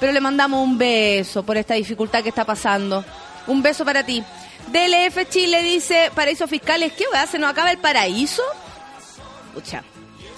pero 0.00 0.12
le 0.12 0.20
mandamos 0.22 0.64
un 0.64 0.78
beso 0.78 1.42
por 1.42 1.58
esta 1.58 1.74
dificultad 1.74 2.22
que 2.22 2.30
está 2.30 2.46
pasando. 2.46 3.04
Un 3.48 3.60
beso 3.60 3.84
para 3.84 4.02
ti. 4.02 4.24
DLF 4.68 5.28
Chile 5.28 5.62
dice, 5.62 6.10
paraísos 6.14 6.50
fiscales, 6.50 6.92
¿qué 6.92 7.04
va? 7.12 7.26
¿Se 7.26 7.38
nos 7.38 7.50
acaba 7.50 7.70
el 7.70 7.78
paraíso? 7.78 8.42
Pucha, 9.54 9.84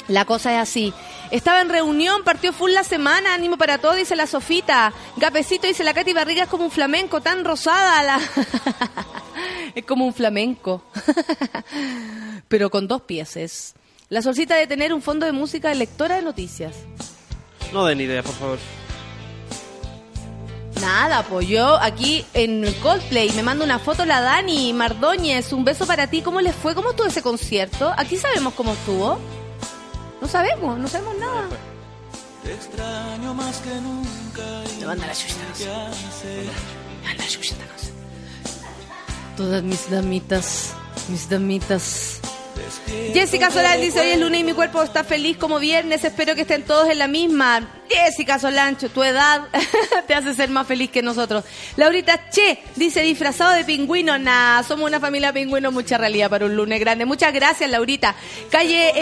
la 0.08 0.24
cosa 0.24 0.54
es 0.54 0.58
así. 0.60 0.94
Estaba 1.30 1.60
en 1.60 1.68
reunión, 1.68 2.24
partió 2.24 2.52
full 2.52 2.72
la 2.72 2.84
semana, 2.84 3.34
ánimo 3.34 3.58
para 3.58 3.78
todo, 3.78 3.94
dice 3.94 4.16
la 4.16 4.26
Sofita. 4.26 4.92
Gapecito 5.16 5.66
dice, 5.66 5.84
la 5.84 5.92
Katy 5.92 6.12
Barriga 6.12 6.44
es 6.44 6.48
como 6.48 6.64
un 6.64 6.70
flamenco, 6.70 7.20
tan 7.20 7.44
rosada. 7.44 8.02
La... 8.02 8.20
es 9.74 9.84
como 9.84 10.06
un 10.06 10.14
flamenco. 10.14 10.82
Pero 12.48 12.70
con 12.70 12.88
dos 12.88 13.02
pieses. 13.02 13.74
La 14.08 14.22
solcita 14.22 14.56
de 14.56 14.66
tener 14.66 14.94
un 14.94 15.02
fondo 15.02 15.26
de 15.26 15.32
música 15.32 15.68
de 15.68 15.74
lectora 15.74 16.16
de 16.16 16.22
noticias. 16.22 16.74
No 17.72 17.84
den 17.84 18.00
idea, 18.00 18.22
por 18.22 18.34
favor. 18.34 18.58
Nada, 20.80 21.22
pues 21.24 21.48
yo 21.48 21.76
aquí 21.80 22.24
en 22.34 22.72
Coldplay 22.82 23.30
me 23.32 23.42
manda 23.42 23.64
una 23.64 23.78
foto 23.78 24.04
la 24.04 24.20
Dani 24.20 24.72
Mardóñez. 24.72 25.52
Un 25.52 25.64
beso 25.64 25.86
para 25.86 26.06
ti. 26.06 26.22
¿Cómo 26.22 26.40
les 26.40 26.54
fue? 26.54 26.74
¿Cómo 26.74 26.90
estuvo 26.90 27.06
ese 27.06 27.22
concierto? 27.22 27.92
Aquí 27.96 28.16
sabemos 28.16 28.54
cómo 28.54 28.72
estuvo. 28.72 29.18
No 30.20 30.28
sabemos, 30.28 30.78
no 30.78 30.88
sabemos 30.88 31.16
nada. 31.18 31.48
Te 32.44 32.52
extraño 32.52 33.34
más 33.34 33.58
que 33.58 33.70
nunca. 33.70 34.62
Me 34.80 34.86
manda 34.86 35.06
la 35.06 35.14
chucha. 35.14 35.34
manda 37.04 37.24
la 37.24 37.28
chucha. 37.28 37.54
Todas 39.36 39.62
mis 39.62 39.90
damitas, 39.90 40.74
mis 41.08 41.28
damitas. 41.28 42.07
Jessica 43.12 43.50
Solán 43.50 43.80
dice, 43.80 44.00
hoy 44.00 44.08
es 44.08 44.18
lunes 44.18 44.40
y 44.40 44.44
mi 44.44 44.52
cuerpo 44.52 44.82
está 44.82 45.04
feliz 45.04 45.36
como 45.36 45.58
viernes, 45.58 46.04
espero 46.04 46.34
que 46.34 46.42
estén 46.42 46.62
todos 46.62 46.88
en 46.88 46.98
la 46.98 47.08
misma. 47.08 47.68
Jessica 47.88 48.38
Solancho, 48.38 48.90
tu 48.90 49.02
edad 49.02 49.42
te 50.06 50.14
hace 50.14 50.34
ser 50.34 50.50
más 50.50 50.66
feliz 50.66 50.90
que 50.90 51.02
nosotros. 51.02 51.44
Laurita 51.76 52.28
Che 52.30 52.58
dice, 52.76 53.02
disfrazado 53.02 53.52
de 53.54 53.64
pingüino, 53.64 54.18
nada, 54.18 54.62
somos 54.62 54.88
una 54.88 55.00
familia 55.00 55.32
pingüino, 55.32 55.72
mucha 55.72 55.98
realidad 55.98 56.30
para 56.30 56.46
un 56.46 56.56
lunes 56.56 56.80
grande. 56.80 57.04
Muchas 57.06 57.32
gracias, 57.32 57.70
Laurita. 57.70 58.14
Calle 58.50 58.92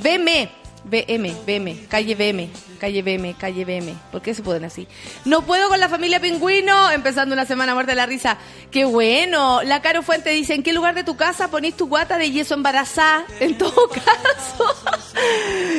BM, 0.00 0.48
BM, 0.90 1.36
BM, 1.46 1.86
calle 1.88 2.14
BM, 2.14 2.48
calle 2.78 3.02
BM, 3.02 3.34
calle 3.34 3.64
BM. 3.64 3.94
¿Por 4.10 4.22
qué 4.22 4.34
se 4.34 4.42
ponen 4.42 4.64
así? 4.64 4.88
No 5.24 5.42
puedo 5.42 5.68
con 5.68 5.78
la 5.80 5.88
familia 5.88 6.20
pingüino, 6.20 6.90
empezando 6.90 7.34
una 7.34 7.44
semana 7.44 7.74
muerta 7.74 7.92
de 7.92 7.96
la 7.96 8.06
risa. 8.06 8.38
Qué 8.70 8.84
bueno. 8.84 9.62
La 9.62 9.82
Caro 9.82 10.02
Fuente 10.02 10.30
dice, 10.30 10.54
¿en 10.54 10.62
qué 10.62 10.72
lugar 10.72 10.94
de 10.94 11.04
tu 11.04 11.16
casa 11.16 11.48
ponís 11.50 11.76
tu 11.76 11.88
guata 11.88 12.16
de 12.18 12.30
yeso 12.30 12.54
embarazada? 12.54 13.24
En 13.40 13.58
todo 13.58 13.88
caso. 13.88 14.64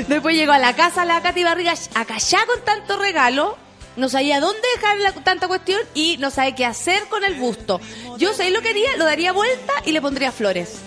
Después 0.08 0.36
llegó 0.36 0.52
a 0.52 0.60
la 0.60 0.76
casa 0.76 1.06
la 1.06 1.22
Katy 1.22 1.44
Barriga 1.44 1.74
acá 1.96 2.18
ya 2.18 2.46
con 2.46 2.64
tanto 2.64 2.98
regalo. 2.98 3.58
No 3.96 4.08
sabía 4.08 4.40
dónde 4.40 4.62
dejar 4.76 4.98
la- 5.00 5.12
tanta 5.12 5.48
cuestión 5.48 5.82
y 5.94 6.18
no 6.20 6.30
sabe 6.32 6.56
qué 6.56 6.66
hacer 6.66 7.04
con 7.10 7.24
el 7.24 7.36
busto. 7.36 7.82
Yo 8.18 8.34
sé 8.34 8.50
lo 8.52 8.62
que 8.62 8.70
haría, 8.70 8.96
lo 8.98 9.06
daría 9.06 9.34
vuelta 9.34 9.74
y 9.86 9.92
le 9.92 10.02
pondría 10.02 10.32
flores. 10.32 10.80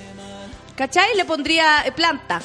¿Cachai? 0.76 1.14
Le 1.16 1.24
pondría 1.26 1.82
eh, 1.84 1.92
planta. 1.92 2.40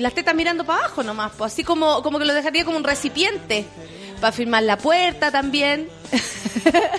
Las 0.00 0.14
tetas 0.14 0.34
mirando 0.34 0.64
para 0.64 0.80
abajo 0.80 1.02
nomás, 1.02 1.32
pues 1.36 1.52
así 1.52 1.64
como, 1.64 2.02
como 2.02 2.18
que 2.18 2.24
lo 2.24 2.34
dejaría 2.34 2.64
como 2.64 2.76
un 2.76 2.84
recipiente. 2.84 3.66
Para 4.20 4.32
firmar 4.32 4.62
la 4.64 4.76
puerta 4.76 5.30
también. 5.30 5.88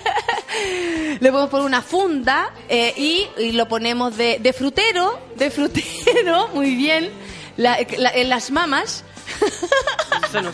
Le 1.19 1.31
podemos 1.31 1.49
poner 1.49 1.65
una 1.65 1.81
funda 1.81 2.53
eh, 2.67 2.93
y, 2.97 3.27
y 3.41 3.51
lo 3.53 3.67
ponemos 3.67 4.15
de, 4.17 4.39
de 4.39 4.53
frutero, 4.53 5.19
de 5.35 5.49
frutero, 5.51 6.47
muy 6.53 6.75
bien, 6.75 7.09
La- 7.57 7.77
la- 7.97 8.09
en 8.11 8.29
las 8.29 8.51
mamas, 8.51 9.03
Senos. 10.31 10.53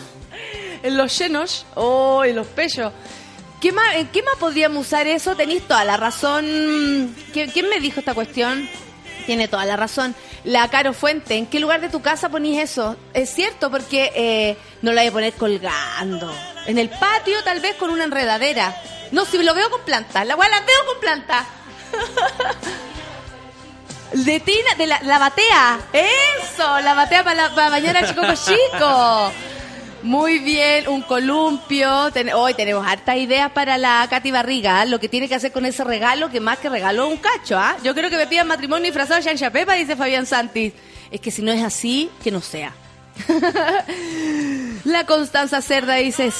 en 0.82 0.96
los 0.96 1.16
llenos, 1.18 1.66
oh, 1.74 2.24
en 2.24 2.36
los 2.36 2.46
pechos. 2.48 2.92
¿Qué 3.60 3.72
más, 3.72 3.96
¿En 3.96 4.06
qué 4.08 4.22
más 4.22 4.36
podríamos 4.36 4.86
usar 4.86 5.06
eso? 5.08 5.34
Tenéis 5.34 5.62
toda 5.66 5.84
la 5.84 5.96
razón. 5.96 6.44
¿Qui- 7.34 7.50
¿Quién 7.52 7.68
me 7.68 7.80
dijo 7.80 7.98
esta 8.00 8.14
cuestión? 8.14 8.68
Tiene 9.28 9.46
toda 9.46 9.66
la 9.66 9.76
razón. 9.76 10.14
La 10.44 10.68
Caro 10.68 10.94
Fuente, 10.94 11.34
¿en 11.34 11.44
qué 11.44 11.60
lugar 11.60 11.82
de 11.82 11.90
tu 11.90 12.00
casa 12.00 12.30
ponís 12.30 12.58
eso? 12.62 12.96
Es 13.12 13.28
cierto, 13.28 13.70
porque 13.70 14.10
eh, 14.14 14.56
no 14.80 14.90
lo 14.94 15.00
hay 15.00 15.08
a 15.08 15.12
poner 15.12 15.34
colgando. 15.34 16.34
En 16.64 16.78
el 16.78 16.88
patio, 16.88 17.36
tal 17.44 17.60
vez 17.60 17.74
con 17.74 17.90
una 17.90 18.04
enredadera. 18.04 18.74
No, 19.12 19.26
si 19.26 19.36
lo 19.42 19.52
veo 19.52 19.68
con 19.68 19.82
planta. 19.82 20.24
La 20.24 20.34
cual 20.34 20.50
la 20.50 20.60
veo 20.60 20.86
con 20.86 21.00
planta. 21.00 21.46
De 24.14 24.40
de 24.78 24.86
la, 24.86 24.98
la 25.02 25.18
batea. 25.18 25.78
Eso, 25.92 26.80
la 26.80 26.94
batea 26.94 27.22
para, 27.22 27.54
para 27.54 27.68
bañar 27.68 28.08
chico 28.08 28.22
chico. 28.34 29.32
Muy 30.02 30.38
bien, 30.38 30.88
un 30.88 31.02
columpio. 31.02 32.10
Hoy 32.34 32.54
tenemos 32.54 32.86
hartas 32.86 33.16
ideas 33.16 33.50
para 33.50 33.76
la 33.78 34.06
Katy 34.08 34.30
Barriga. 34.30 34.80
¿ah? 34.80 34.84
Lo 34.84 35.00
que 35.00 35.08
tiene 35.08 35.28
que 35.28 35.34
hacer 35.34 35.50
con 35.50 35.66
ese 35.66 35.82
regalo, 35.82 36.30
que 36.30 36.38
más 36.38 36.58
que 36.58 36.68
regalo 36.68 37.08
un 37.08 37.16
cacho. 37.16 37.58
¿ah? 37.58 37.76
Yo 37.82 37.94
creo 37.94 38.08
que 38.08 38.16
me 38.16 38.28
pidan 38.28 38.46
matrimonio 38.46 38.84
disfrazado 38.84 39.20
de 39.20 39.26
Yancha 39.26 39.50
Pepa, 39.50 39.74
dice 39.74 39.96
Fabián 39.96 40.24
Santis. 40.24 40.72
Es 41.10 41.20
que 41.20 41.32
si 41.32 41.42
no 41.42 41.50
es 41.50 41.62
así, 41.64 42.10
que 42.22 42.30
no 42.30 42.40
sea. 42.40 42.72
La 44.84 45.04
Constanza 45.04 45.60
Cerda 45.60 45.94
dice, 45.96 46.30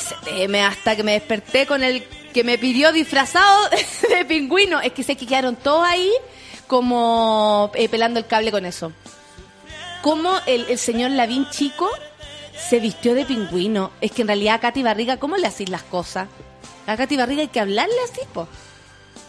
hasta 0.64 0.94
que 0.94 1.02
me 1.02 1.12
desperté 1.12 1.66
con 1.66 1.82
el 1.82 2.04
que 2.32 2.44
me 2.44 2.58
pidió 2.58 2.92
disfrazado 2.92 3.68
de 4.08 4.24
pingüino. 4.24 4.80
Es 4.80 4.92
que 4.92 5.02
sé 5.02 5.16
que 5.16 5.26
quedaron 5.26 5.56
todos 5.56 5.84
ahí 5.84 6.12
como 6.68 7.72
eh, 7.74 7.88
pelando 7.88 8.20
el 8.20 8.26
cable 8.26 8.52
con 8.52 8.64
eso. 8.66 8.92
Como 10.00 10.32
el, 10.46 10.66
el 10.68 10.78
señor 10.78 11.10
Lavín 11.10 11.50
chico 11.50 11.90
se 12.58 12.80
vistió 12.80 13.14
de 13.14 13.24
pingüino. 13.24 13.90
Es 14.00 14.12
que 14.12 14.22
en 14.22 14.28
realidad 14.28 14.56
a 14.56 14.60
Katy 14.60 14.82
Barriga, 14.82 15.16
¿cómo 15.18 15.36
le 15.36 15.46
hacís 15.46 15.68
las 15.68 15.82
cosas? 15.82 16.28
A 16.86 16.96
Katy 16.96 17.16
Barriga 17.16 17.42
hay 17.42 17.48
que 17.48 17.60
hablarle 17.60 17.94
así, 18.04 18.20
po. 18.32 18.48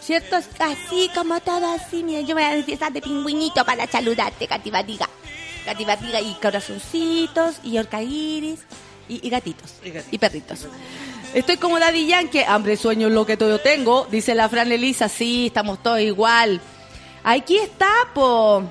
¿Cierto? 0.00 0.36
Así, 0.36 1.10
como 1.14 1.40
todo 1.40 1.72
así. 1.72 2.02
Mira, 2.02 2.20
yo 2.20 2.34
me 2.34 2.42
voy 2.42 2.52
a 2.52 2.56
disfrazar 2.56 2.92
de 2.92 3.02
pingüinito 3.02 3.64
para 3.64 3.86
saludarte, 3.86 4.46
Katy 4.46 4.70
Barriga. 4.70 5.08
Katy 5.64 5.84
Barriga 5.84 6.20
y 6.20 6.34
corazoncitos 6.34 7.56
y 7.62 7.78
orcairis 7.78 8.60
y, 9.08 9.26
y 9.26 9.30
gatitos. 9.30 9.74
Y 9.84 9.90
gatitos. 9.90 10.12
Y 10.12 10.18
perritos. 10.18 10.66
Estoy 11.34 11.58
como 11.58 11.78
Daddy 11.78 12.06
Yankee. 12.06 12.42
Hambre, 12.46 12.76
sueño, 12.76 13.08
lo 13.08 13.26
que 13.26 13.36
todo 13.36 13.58
tengo. 13.58 14.06
Dice 14.10 14.34
la 14.34 14.48
Fran 14.48 14.72
Elisa. 14.72 15.08
Sí, 15.08 15.46
estamos 15.46 15.82
todos 15.82 16.00
igual. 16.00 16.60
Aquí 17.22 17.56
está, 17.56 17.90
po. 18.14 18.64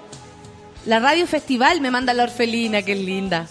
La 0.86 1.00
Radio 1.00 1.28
Festival 1.28 1.82
me 1.82 1.92
manda 1.92 2.14
la 2.14 2.24
orfelina, 2.24 2.82
que 2.82 2.96
linda. 2.96 3.48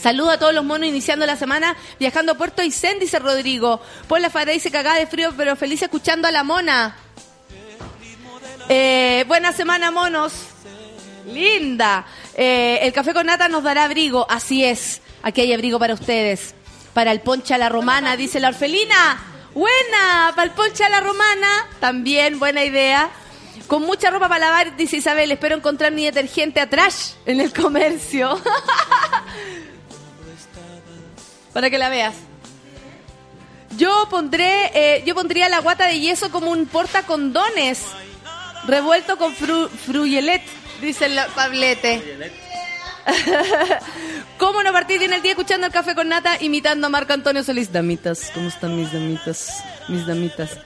Saludo 0.00 0.30
a 0.30 0.38
todos 0.38 0.54
los 0.54 0.64
monos 0.64 0.88
iniciando 0.88 1.26
la 1.26 1.36
semana 1.36 1.76
viajando 1.98 2.32
a 2.32 2.34
Puerto 2.36 2.62
Aysén, 2.62 2.98
dice 2.98 3.18
Rodrigo. 3.18 3.82
Por 4.08 4.20
la 4.20 4.30
Fara 4.30 4.52
dice 4.52 4.70
cagada 4.70 4.98
de 4.98 5.06
frío, 5.06 5.34
pero 5.36 5.56
feliz 5.56 5.82
escuchando 5.82 6.26
a 6.26 6.30
la 6.30 6.42
mona. 6.42 6.96
Eh, 8.70 9.24
buena 9.28 9.52
semana, 9.52 9.90
monos. 9.90 10.32
Linda. 11.26 12.06
Eh, 12.34 12.78
el 12.82 12.92
café 12.94 13.12
con 13.12 13.26
nata 13.26 13.48
nos 13.48 13.62
dará 13.62 13.84
abrigo. 13.84 14.26
Así 14.30 14.64
es. 14.64 15.02
Aquí 15.22 15.42
hay 15.42 15.52
abrigo 15.52 15.78
para 15.78 15.92
ustedes. 15.92 16.54
Para 16.94 17.12
el 17.12 17.20
poncha 17.20 17.58
la 17.58 17.68
romana, 17.68 18.16
dice 18.16 18.40
la 18.40 18.48
orfelina. 18.48 19.22
Buena. 19.52 20.32
Para 20.34 20.44
el 20.44 20.52
poncha 20.52 20.88
la 20.88 21.00
romana. 21.00 21.68
También 21.78 22.38
buena 22.38 22.64
idea. 22.64 23.10
Con 23.66 23.82
mucha 23.82 24.10
ropa 24.10 24.28
para 24.28 24.46
lavar, 24.46 24.76
dice 24.76 24.96
Isabel. 24.96 25.30
Espero 25.30 25.56
encontrar 25.56 25.92
mi 25.92 26.04
detergente 26.04 26.58
atrás 26.58 27.18
en 27.26 27.40
el 27.42 27.52
comercio. 27.52 28.40
para 31.52 31.70
que 31.70 31.78
la 31.78 31.88
veas. 31.88 32.14
Yo 33.76 34.08
pondré, 34.10 34.70
eh, 34.74 35.02
yo 35.06 35.14
pondría 35.14 35.48
la 35.48 35.60
guata 35.60 35.86
de 35.86 36.00
yeso 36.00 36.30
como 36.30 36.50
un 36.50 36.66
portacondones 36.66 37.84
revuelto 38.66 39.16
con 39.16 39.34
fru, 39.34 39.68
fruyelet, 39.68 40.42
dice 40.80 41.06
el 41.06 41.18
Pablete. 41.34 42.18
¿Cómo 44.38 44.62
no 44.62 44.72
partir 44.72 44.98
bien 44.98 45.12
el 45.12 45.22
día 45.22 45.32
escuchando 45.32 45.66
el 45.66 45.72
café 45.72 45.94
con 45.94 46.08
nata, 46.08 46.36
imitando 46.40 46.86
a 46.86 46.90
Marco 46.90 47.12
Antonio 47.12 47.42
Solís? 47.42 47.72
Damitas, 47.72 48.30
¿cómo 48.34 48.48
están 48.48 48.76
mis 48.76 48.92
damitas? 48.92 49.64
Mis 49.88 50.06
damitas. 50.06 50.58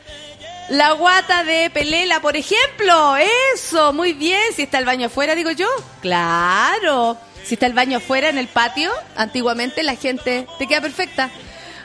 La 0.71 0.93
guata 0.93 1.45
de 1.45 1.71
Pelela, 1.71 2.21
por 2.21 2.37
ejemplo. 2.37 3.17
Eso, 3.55 3.93
muy 3.93 4.15
bien. 4.15 4.41
Si 4.57 4.63
está 4.63 4.79
el 4.79 4.87
baño 4.87 5.07
afuera, 5.07 5.35
digo 5.35 5.51
yo. 5.51 5.69
Claro. 6.01 7.19
Si 7.45 7.55
está 7.55 7.67
el 7.67 7.75
baño 7.75 7.99
afuera 7.99 8.31
en 8.31 8.39
el 8.39 8.49
patio, 8.49 8.91
antiguamente 9.17 9.83
la 9.83 9.97
gente... 9.97 10.47
Te 10.59 10.67
queda 10.67 10.81
perfecta. 10.81 11.31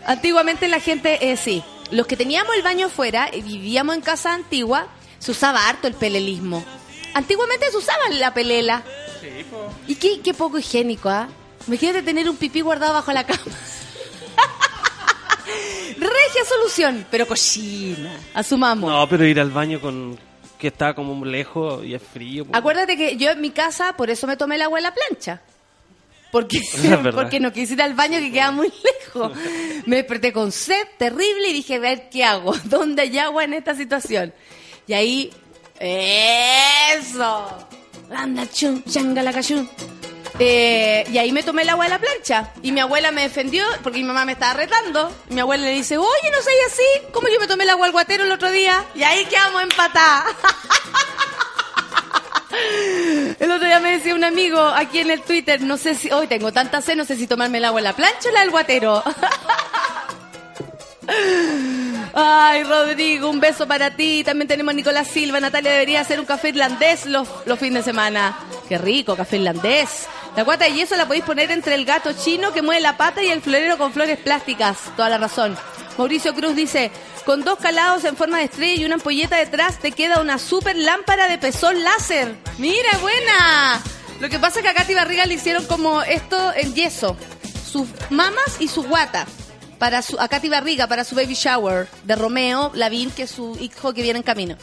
Antiguamente 0.06 0.68
la 0.68 0.80
gente, 0.80 1.32
eh, 1.32 1.38
sí. 1.38 1.64
Los 1.92 2.08
que 2.08 2.16
teníamos 2.16 2.56
el 2.56 2.62
baño 2.62 2.88
afuera 2.88 3.30
y 3.34 3.42
vivíamos 3.42 3.96
en 3.96 4.02
casa 4.02 4.34
antigua, 4.34 4.88
se 5.20 5.32
usaba 5.32 5.68
harto 5.68 5.88
el 5.88 5.96
pelelismo. 5.96 6.64
Antiguamente 7.14 7.70
se 7.72 7.78
usaba 7.78 8.08
la 8.10 8.34
pelela. 8.34 8.84
Y 9.88 9.96
qué, 9.96 10.22
qué 10.22 10.34
poco 10.34 10.60
higiénico, 10.60 11.10
¿ah? 11.10 11.28
Imagínate 11.68 12.04
tener 12.04 12.30
un 12.30 12.38
pipí 12.38 12.62
guardado 12.62 12.94
bajo 12.94 13.12
la 13.12 13.26
cama. 13.26 13.42
Regia 15.98 16.46
solución, 16.48 17.06
pero 17.12 17.28
cochina. 17.28 18.18
Asumamos. 18.34 18.90
No, 18.90 19.10
pero 19.10 19.26
ir 19.26 19.40
al 19.40 19.52
baño 19.52 19.82
con 19.82 20.18
que 20.58 20.68
está 20.68 20.94
como 20.94 21.26
lejos 21.26 21.84
y 21.86 21.96
es 21.96 22.02
frío. 22.02 22.46
pues. 22.46 22.58
Acuérdate 22.58 22.98
que 22.98 23.18
yo 23.18 23.32
en 23.32 23.42
mi 23.42 23.52
casa, 23.52 23.94
por 23.98 24.10
eso 24.10 24.28
me 24.28 24.38
tomé 24.38 24.56
el 24.56 24.62
agua 24.62 24.80
en 24.80 24.84
la 24.84 24.94
plancha. 24.94 25.42
Porque, 26.32 26.62
porque 27.14 27.40
no 27.40 27.52
quise 27.52 27.74
ir 27.74 27.82
al 27.82 27.94
baño 27.94 28.20
que 28.20 28.32
queda 28.32 28.52
muy 28.52 28.72
lejos. 28.84 29.32
Me 29.86 29.98
desperté 29.98 30.32
con 30.32 30.52
sed 30.52 30.88
terrible 30.98 31.50
y 31.50 31.54
dije, 31.54 31.76
a 31.76 31.80
ver 31.80 32.10
qué 32.10 32.24
hago, 32.24 32.54
dónde 32.66 33.04
hay 33.04 33.18
agua 33.18 33.44
en 33.44 33.54
esta 33.54 33.76
situación. 33.76 34.34
Y 34.88 34.94
ahí, 34.94 35.34
eso. 35.80 37.68
Anda, 38.12 38.48
chun, 38.50 38.84
changala, 38.84 39.32
cachun. 39.32 39.70
Eh, 40.42 41.06
y 41.12 41.18
ahí 41.18 41.32
me 41.34 41.44
tomé 41.44 41.64
el 41.64 41.70
agua 41.70 41.86
de 41.86 41.90
la 41.92 42.00
plancha. 42.00 42.52
Y 42.64 42.72
mi 42.72 42.80
abuela 42.80 43.12
me 43.12 43.24
defendió 43.24 43.66
porque 43.84 44.00
mi 44.00 44.06
mamá 44.06 44.26
me 44.26 44.32
estaba 44.32 44.54
retando. 44.54 45.12
Y 45.30 45.34
mi 45.34 45.42
abuela 45.42 45.66
le 45.66 45.74
dice, 45.74 45.98
oye, 45.98 46.32
no 46.32 46.42
seas 46.42 46.68
así. 46.68 47.12
¿Cómo 47.12 47.28
yo 47.28 47.40
me 47.40 47.48
tomé 47.48 47.66
el 47.66 47.72
agua 47.72 47.86
al 47.86 47.92
guatero 47.92 48.24
el 48.24 48.32
otro 48.32 48.50
día? 48.50 48.86
Y 48.96 49.04
ahí 49.04 49.26
quedamos 49.26 49.62
empatadas. 49.64 50.34
El 53.40 53.52
otro 53.52 53.66
día 53.66 53.80
me 53.80 53.92
decía 53.92 54.16
un 54.16 54.24
amigo 54.24 54.60
aquí 54.60 55.00
en 55.00 55.12
el 55.12 55.22
Twitter, 55.22 55.62
no 55.62 55.78
sé 55.78 55.96
si, 55.96 56.12
hoy 56.12 56.28
tengo 56.28 56.52
tanta 56.52 56.82
sed, 56.82 56.96
no 56.96 57.06
sé 57.06 57.16
si 57.16 57.28
tomarme 57.28 57.60
el 57.60 57.66
agua 57.66 57.80
en 57.80 57.84
la 57.86 57.96
plancha 57.96 58.30
o 58.30 58.32
la 58.32 58.42
del 58.42 58.52
guatero. 58.52 59.04
Ay, 62.14 62.64
Rodrigo, 62.64 63.30
un 63.30 63.40
beso 63.40 63.68
para 63.68 63.96
ti. 63.96 64.24
También 64.24 64.48
tenemos 64.48 64.72
a 64.72 64.76
Nicolás 64.76 65.08
Silva. 65.08 65.40
Natalia 65.40 65.72
debería 65.72 66.02
hacer 66.02 66.20
un 66.20 66.26
café 66.26 66.50
irlandés 66.50 67.06
los, 67.06 67.28
los 67.46 67.60
fines 67.60 67.86
de 67.86 67.92
semana. 67.92 68.38
Qué 68.68 68.78
rico, 68.78 69.16
café 69.16 69.38
irlandés. 69.38 70.08
La 70.36 70.44
guata 70.44 70.66
de 70.66 70.74
yeso 70.74 70.96
la 70.96 71.06
podéis 71.06 71.24
poner 71.24 71.52
entre 71.52 71.76
el 71.76 71.86
gato 71.86 72.12
chino 72.14 72.52
que 72.54 72.62
mueve 72.62 72.82
la 72.82 72.98
pata 72.98 73.24
y 73.24 73.30
el 73.30 73.42
florero 73.42 73.78
con 73.78 73.94
flores 73.94 74.18
plásticas. 74.18 74.78
Toda 74.96 75.10
la 75.10 75.18
razón. 75.18 75.58
Mauricio 75.98 76.34
Cruz 76.34 76.56
dice, 76.56 76.92
con 77.26 77.44
dos 77.44 77.60
calados 77.60 78.06
en 78.06 78.16
forma 78.16 78.38
de 78.38 78.46
estrella 78.46 78.82
y 78.82 78.86
una 78.86 78.96
ampolleta 78.96 79.38
detrás 79.38 79.80
te 79.80 79.92
queda 79.92 80.22
una 80.22 80.38
super 80.40 80.76
lámpara 80.76 81.28
de 81.28 81.38
pezón 81.38 81.84
láser. 81.84 82.36
Mira, 82.58 82.90
buena. 83.02 83.82
Lo 84.20 84.30
que 84.30 84.40
pasa 84.40 84.60
es 84.60 84.64
que 84.64 84.70
a 84.70 84.74
Katy 84.74 84.94
Barriga 84.94 85.26
le 85.26 85.36
hicieron 85.36 85.66
como 85.66 86.02
esto 86.04 86.54
en 86.56 86.74
yeso. 86.74 87.18
Sus 87.70 87.88
mamas 88.10 88.58
y 88.60 88.68
su 88.68 88.84
guata. 88.84 89.26
Para 89.80 90.02
su, 90.02 90.20
a 90.20 90.28
Katy 90.28 90.50
Barriga, 90.50 90.88
para 90.88 91.04
su 91.04 91.16
baby 91.16 91.34
shower 91.34 91.88
de 92.04 92.16
Romeo 92.16 92.72
Lavín, 92.76 93.12
que 93.12 93.24
es 93.24 93.32
su 93.32 93.58
hijo 93.60 93.94
que 93.94 94.02
viene 94.02 94.20
en 94.20 94.24
camino. 94.24 94.58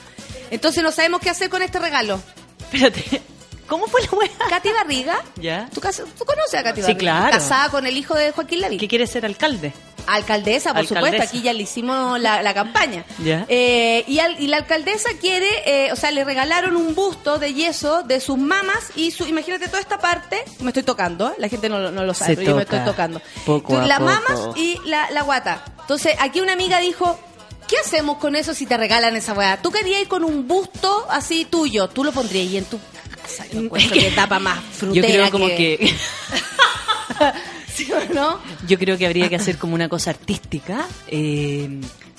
Entonces 0.51 0.83
no 0.83 0.93
sabemos 0.93 1.21
qué 1.21 1.31
hacer 1.31 1.51
con 1.51 1.63
este 1.63 1.79
regalo. 1.79 2.21
Espérate. 2.61 3.23
¿Cómo 3.67 3.87
fue 3.87 4.01
la 4.03 4.11
wea? 4.13 4.31
Katy 4.49 4.69
Barriga, 4.71 5.19
¿Ya? 5.41 5.69
¿tú, 5.75 5.81
conoces 5.81 6.55
a 6.55 6.63
Katy 6.63 6.81
Sí, 6.83 6.93
Barriga? 6.93 6.99
claro. 6.99 7.31
Casada 7.33 7.69
con 7.71 7.87
el 7.87 7.97
hijo 7.97 8.15
de 8.15 8.33
Joaquín 8.33 8.61
Lavín. 8.61 8.79
¿Qué 8.79 8.89
quiere 8.89 9.07
ser 9.07 9.25
alcalde? 9.27 9.73
Alcaldesa, 10.07 10.71
por 10.71 10.83
Alcaldesa. 10.83 11.07
supuesto, 11.09 11.23
aquí 11.29 11.43
ya 11.43 11.53
le 11.53 11.65
hicimos 11.65 12.21
la, 12.21 12.41
la 12.43 12.55
campaña. 12.55 13.05
Ya. 13.25 13.45
Eh, 13.49 14.05
y, 14.07 14.21
al- 14.21 14.41
y 14.41 14.47
la 14.47 14.59
alcaldesa 14.59 15.09
quiere, 15.21 15.49
eh, 15.67 15.91
o 15.93 15.97
sea, 15.97 16.13
le 16.13 16.23
regalaron 16.25 16.77
un 16.77 16.95
busto 16.95 17.39
de 17.41 17.55
yeso 17.55 18.05
de 18.05 18.21
sus 18.21 18.39
mamas 18.39 18.91
y 18.95 19.11
su, 19.11 19.27
imagínate 19.27 19.67
toda 19.67 19.81
esta 19.81 19.99
parte, 19.99 20.45
me 20.61 20.69
estoy 20.69 20.85
tocando, 20.85 21.29
¿eh? 21.31 21.35
la 21.39 21.49
gente 21.49 21.69
no, 21.69 21.81
lo- 21.81 21.91
no 21.91 22.05
lo 22.05 22.15
sabe, 22.15 22.33
Se 22.33 22.37
pero 22.37 22.51
yo 22.51 22.57
me 22.57 22.63
estoy 22.63 22.81
tocando. 22.85 23.21
poco 23.45 23.79
a 23.79 23.87
las 23.87 23.99
poco. 23.99 24.11
mamas 24.13 24.57
y 24.57 24.79
la, 24.85 25.11
la 25.11 25.23
guata. 25.23 25.65
Entonces, 25.81 26.15
aquí 26.21 26.39
una 26.41 26.53
amiga 26.53 26.79
dijo, 26.79 27.19
¿qué 27.67 27.77
hacemos 27.85 28.19
con 28.19 28.37
eso 28.37 28.55
si 28.55 28.65
te 28.67 28.77
regalan 28.77 29.17
esa 29.17 29.33
weá? 29.33 29.61
Tú 29.61 29.73
querías 29.73 30.03
ir 30.03 30.09
con 30.09 30.23
un 30.23 30.47
busto 30.47 31.05
así 31.11 31.45
tuyo, 31.47 31.89
tú 31.89 32.05
lo 32.05 32.13
pondrías 32.13 32.47
y 32.47 32.59
en 32.59 32.65
tu 32.67 32.79
casa. 33.27 33.47
Yo 33.53 33.61
encuentro 33.61 33.93
que 33.93 34.11
tapa 34.13 34.39
más 34.39 34.59
Yo 34.59 34.79
frutera 34.79 35.07
creo 35.09 35.31
como 35.31 35.47
que... 35.49 35.95
¿Sí 37.73 37.89
o 37.93 38.15
no? 38.15 38.41
Yo 38.67 38.79
creo 38.79 38.97
que 38.97 39.07
habría 39.07 39.29
que 39.29 39.37
hacer 39.37 39.59
como 39.59 39.75
una 39.75 39.89
cosa 39.89 40.11
artística, 40.11 40.87
eh, 41.09 41.69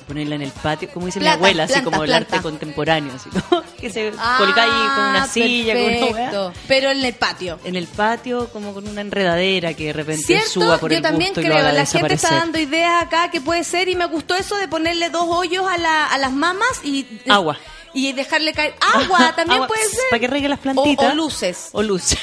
ponerla 0.08 0.36
en 0.36 0.44
el 0.44 0.52
patio, 0.52 0.88
como 0.94 1.08
dice 1.08 1.20
Planta, 1.20 1.38
mi 1.38 1.44
abuela, 1.46 1.64
así 1.64 1.74
planta, 1.74 1.90
como 1.92 2.04
el 2.04 2.14
arte 2.14 2.42
contemporáneo, 2.42 3.12
así 3.16 3.30
como 3.30 3.64
que 3.80 3.90
se 3.90 4.12
colga 4.12 4.64
ahí 4.64 4.70
con 4.96 5.06
una 5.10 5.24
Ah, 5.24 5.28
silla, 5.28 5.74
con 5.74 5.84
una 5.84 5.98
perfecto. 6.06 6.54
Pero 6.68 6.92
en 6.92 7.04
el 7.04 7.14
patio. 7.16 7.60
En 7.64 7.76
el 7.76 7.88
patio, 7.88 8.50
como 8.50 8.74
con 8.74 8.88
una 8.88 9.02
enredadera 9.02 9.74
que 9.74 9.86
de 9.86 9.94
repente 9.94 10.24
¿Cierto? 10.28 10.50
suba 10.50 10.78
por 10.78 10.92
Yo 10.92 10.98
el 10.98 11.04
también 11.04 11.32
y 11.32 11.34
creo. 11.34 11.50
lo 11.50 11.58
haga 11.58 11.74
La 11.74 11.86
gente 11.88 12.14
está 12.14 12.36
dando 12.36 12.60
ideas 12.60 13.04
acá 13.04 13.32
que 13.32 13.42
puede 13.42 13.64
ser 13.64 13.90
y 13.90 13.96
me 13.96 14.06
gustó 14.06 14.36
eso 14.36 14.56
de 14.58 14.68
ponerle 14.68 15.10
dos 15.10 15.26
hoyos 15.28 15.66
a, 15.68 15.78
la, 15.80 16.06
a 16.08 16.18
las 16.20 16.32
mamas 16.32 16.82
y... 16.84 17.06
Agua. 17.28 17.58
Y 17.98 18.14
dejarle 18.14 18.54
caer 18.54 18.76
agua, 18.94 19.34
también 19.36 19.64
Agua, 19.64 19.68
puede 19.70 19.90
ser. 19.90 20.00
Para 20.12 20.20
que 20.20 20.28
regue 20.28 20.48
las 20.48 20.60
plantitas. 20.60 21.12
o 21.12 21.16
luces 21.16 21.70
O 21.72 21.82
luz. 21.90 22.16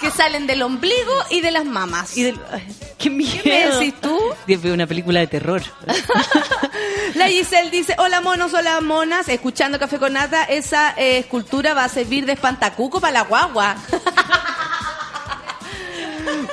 que 0.00 0.10
salen 0.10 0.46
del 0.46 0.62
ombligo 0.62 1.12
y 1.28 1.42
de 1.42 1.50
las 1.50 1.66
mamas. 1.66 2.16
y 2.16 2.22
del, 2.22 2.40
ay, 2.50 2.66
¡Qué 2.96 3.10
miedo! 3.10 3.42
¿Qué 3.42 3.50
me 3.50 3.66
decís 3.76 4.00
tú? 4.00 4.18
Veo 4.46 4.72
una 4.72 4.86
película 4.86 5.20
de 5.20 5.26
terror. 5.26 5.62
La 7.16 7.28
Giselle 7.28 7.70
dice, 7.70 7.94
hola 7.98 8.22
monos, 8.22 8.54
hola 8.54 8.80
monas, 8.80 9.28
escuchando 9.28 9.78
Café 9.78 9.98
con 9.98 10.14
Nata, 10.14 10.44
esa 10.44 10.94
eh, 10.96 11.18
escultura 11.18 11.74
va 11.74 11.84
a 11.84 11.88
servir 11.90 12.24
de 12.24 12.32
espantacuco 12.32 12.98
para 12.98 13.12
la 13.12 13.22
guagua. 13.24 13.76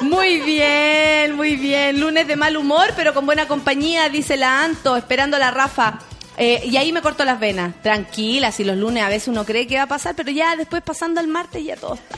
Muy 0.01 0.39
bien, 0.41 1.35
muy 1.35 1.55
bien. 1.55 1.99
Lunes 1.99 2.27
de 2.27 2.35
mal 2.35 2.57
humor, 2.57 2.93
pero 2.95 3.13
con 3.13 3.25
buena 3.25 3.47
compañía, 3.47 4.09
dice 4.09 4.35
la 4.37 4.63
Anto, 4.63 4.95
esperando 4.97 5.37
a 5.37 5.39
la 5.39 5.51
Rafa. 5.51 5.99
Eh, 6.37 6.61
y 6.65 6.77
ahí 6.77 6.91
me 6.91 7.01
corto 7.01 7.25
las 7.25 7.39
venas. 7.39 7.81
Tranquila, 7.81 8.51
si 8.51 8.63
los 8.63 8.77
lunes 8.77 9.03
a 9.03 9.09
veces 9.09 9.27
uno 9.27 9.43
cree 9.43 9.67
que 9.67 9.77
va 9.77 9.83
a 9.83 9.87
pasar, 9.87 10.15
pero 10.15 10.31
ya 10.31 10.55
después 10.55 10.83
pasando 10.83 11.19
al 11.19 11.27
martes 11.27 11.63
ya 11.63 11.75
todo 11.75 11.95
está. 11.95 12.17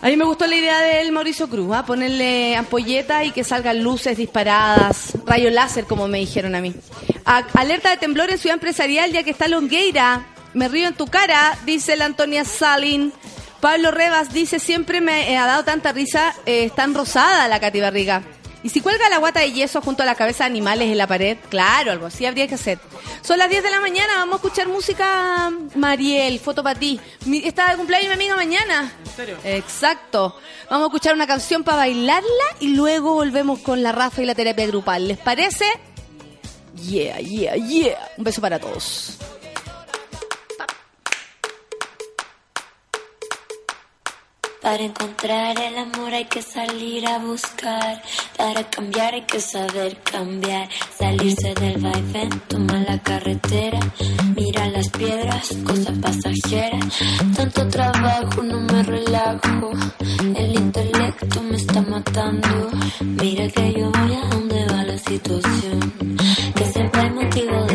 A 0.00 0.06
mí 0.06 0.16
me 0.16 0.24
gustó 0.24 0.46
la 0.46 0.54
idea 0.54 0.80
del 0.80 1.10
Mauricio 1.10 1.48
Cruz, 1.48 1.74
¿ah? 1.74 1.84
ponerle 1.84 2.54
ampolleta 2.54 3.24
y 3.24 3.32
que 3.32 3.42
salgan 3.42 3.82
luces 3.82 4.16
disparadas, 4.16 5.12
rayo 5.26 5.50
láser, 5.50 5.86
como 5.86 6.06
me 6.06 6.18
dijeron 6.18 6.54
a 6.54 6.60
mí. 6.60 6.72
Alerta 7.24 7.90
de 7.90 7.96
temblor 7.96 8.30
en 8.30 8.38
Ciudad 8.38 8.54
Empresarial, 8.54 9.10
ya 9.10 9.24
que 9.24 9.30
está 9.30 9.48
Longueira. 9.48 10.26
Me 10.54 10.68
río 10.68 10.86
en 10.86 10.94
tu 10.94 11.06
cara, 11.08 11.58
dice 11.66 11.96
la 11.96 12.04
Antonia 12.04 12.44
Salin. 12.44 13.12
Pablo 13.60 13.90
Revas 13.90 14.32
dice, 14.32 14.60
siempre 14.60 15.00
me 15.00 15.32
eh, 15.32 15.36
ha 15.36 15.46
dado 15.46 15.64
tanta 15.64 15.90
risa, 15.90 16.32
eh, 16.46 16.64
es 16.64 16.74
tan 16.76 16.94
rosada 16.94 17.48
la 17.48 17.58
Cati 17.58 17.80
Barriga. 17.80 18.22
¿Y 18.68 18.70
si 18.70 18.82
cuelga 18.82 19.08
la 19.08 19.16
guata 19.16 19.40
de 19.40 19.50
yeso 19.50 19.80
junto 19.80 20.02
a 20.02 20.06
la 20.06 20.14
cabeza 20.14 20.44
de 20.44 20.50
animales 20.50 20.90
en 20.90 20.98
la 20.98 21.06
pared? 21.06 21.38
Claro, 21.48 21.90
algo 21.90 22.04
así 22.04 22.26
habría 22.26 22.46
que 22.46 22.56
hacer. 22.56 22.78
Son 23.22 23.38
las 23.38 23.48
10 23.48 23.62
de 23.62 23.70
la 23.70 23.80
mañana, 23.80 24.12
vamos 24.18 24.34
a 24.34 24.36
escuchar 24.36 24.68
música, 24.68 25.50
Mariel, 25.74 26.38
foto 26.38 26.62
para 26.62 26.78
ti. 26.78 27.00
Está 27.44 27.70
de 27.70 27.78
cumpleaños 27.78 28.08
mi 28.08 28.14
amiga 28.16 28.36
mañana. 28.36 28.92
¿En 29.06 29.10
serio? 29.10 29.38
Exacto. 29.42 30.36
Vamos 30.68 30.84
a 30.84 30.88
escuchar 30.88 31.14
una 31.14 31.26
canción 31.26 31.64
para 31.64 31.78
bailarla 31.78 32.44
y 32.60 32.74
luego 32.74 33.14
volvemos 33.14 33.60
con 33.60 33.82
la 33.82 33.92
Rafa 33.92 34.20
y 34.20 34.26
la 34.26 34.34
terapia 34.34 34.66
grupal. 34.66 35.08
¿Les 35.08 35.16
parece? 35.16 35.64
Yeah, 36.74 37.20
yeah, 37.20 37.56
yeah. 37.56 38.10
Un 38.18 38.24
beso 38.24 38.42
para 38.42 38.58
todos. 38.58 39.16
Para 44.60 44.82
encontrar 44.82 45.56
el 45.60 45.78
amor 45.78 46.12
hay 46.12 46.24
que 46.24 46.42
salir 46.42 47.06
a 47.06 47.18
buscar. 47.18 48.02
Para 48.36 48.68
cambiar 48.68 49.14
hay 49.14 49.22
que 49.22 49.40
saber 49.40 49.96
cambiar. 50.02 50.68
Salirse 50.98 51.54
del 51.54 51.78
vaivén, 51.78 52.30
tomar 52.48 52.80
la 52.80 52.98
carretera. 52.98 53.78
Mira 54.34 54.68
las 54.68 54.88
piedras, 54.90 55.54
cosa 55.64 55.92
pasajera. 56.00 56.78
Tanto 57.36 57.68
trabajo, 57.68 58.42
no 58.42 58.60
me 58.60 58.82
relajo. 58.82 59.70
El 60.34 60.54
intelecto 60.54 61.42
me 61.42 61.56
está 61.56 61.80
matando. 61.82 62.70
Mira 63.00 63.48
que 63.48 63.72
yo 63.72 63.90
voy 63.92 64.14
a 64.14 64.28
donde 64.28 64.66
va 64.66 64.82
la 64.82 64.98
situación. 64.98 66.16
Que 66.56 66.64
siempre 66.64 67.00
hay 67.00 67.10
motivo 67.10 67.67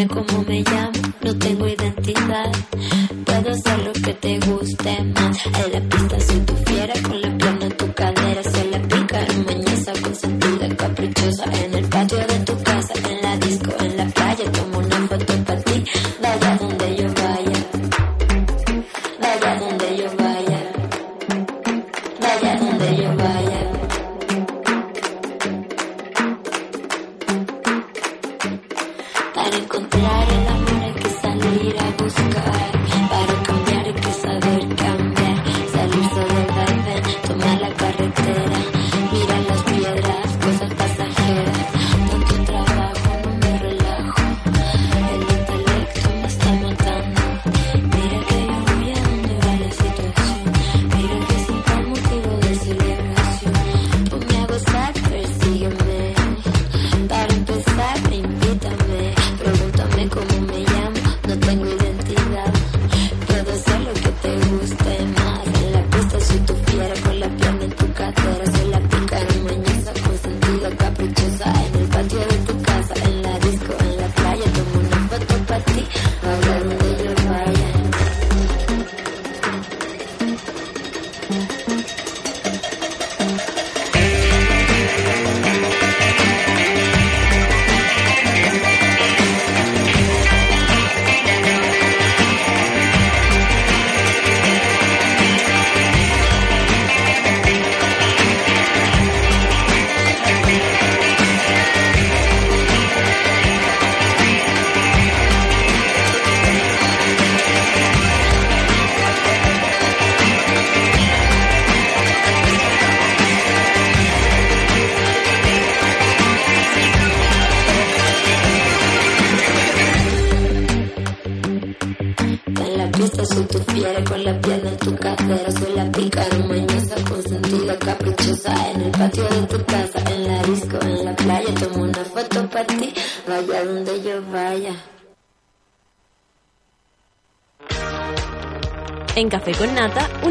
Me 0.00 0.62
llamo, 0.62 0.92
no 1.22 1.38
tengo 1.38 1.68
identidad. 1.68 2.50
Puedo 3.26 3.50
hacer 3.50 3.84
lo 3.84 3.92
que 3.92 4.14
te 4.14 4.40
guste 4.40 5.04
más. 5.04 5.46
En 5.46 5.72
la 5.72 5.80
pista 5.90 6.20
soy 6.20 6.40
tu 6.40 6.54
fiera, 6.56 6.94
con 7.02 7.19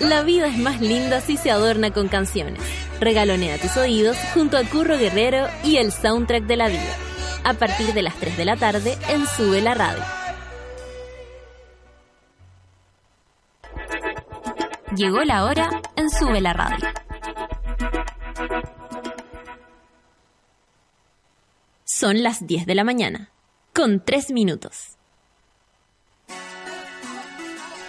La 0.00 0.22
vida 0.22 0.46
es 0.46 0.56
más 0.56 0.80
linda 0.80 1.20
si 1.20 1.36
se 1.36 1.50
adorna 1.50 1.90
con 1.90 2.06
canciones. 2.06 2.62
Regalonea 3.00 3.58
tus 3.58 3.76
oídos 3.76 4.16
junto 4.32 4.56
a 4.56 4.62
Curro 4.62 4.96
Guerrero 4.96 5.48
y 5.64 5.78
el 5.78 5.90
soundtrack 5.90 6.44
de 6.44 6.56
la 6.56 6.68
vida. 6.68 6.96
A 7.44 7.54
partir 7.54 7.92
de 7.92 8.02
las 8.02 8.14
3 8.14 8.36
de 8.36 8.44
la 8.44 8.56
tarde 8.56 8.96
en 9.08 9.26
Sube 9.26 9.60
la 9.60 9.74
Radio. 9.74 10.02
Llegó 14.94 15.24
la 15.24 15.44
hora 15.44 15.68
en 15.96 16.10
Sube 16.10 16.40
la 16.40 16.52
Radio. 16.52 16.88
Son 21.84 22.22
las 22.22 22.46
10 22.46 22.66
de 22.66 22.74
la 22.76 22.84
mañana, 22.84 23.30
con 23.74 24.04
3 24.04 24.30
minutos. 24.30 24.97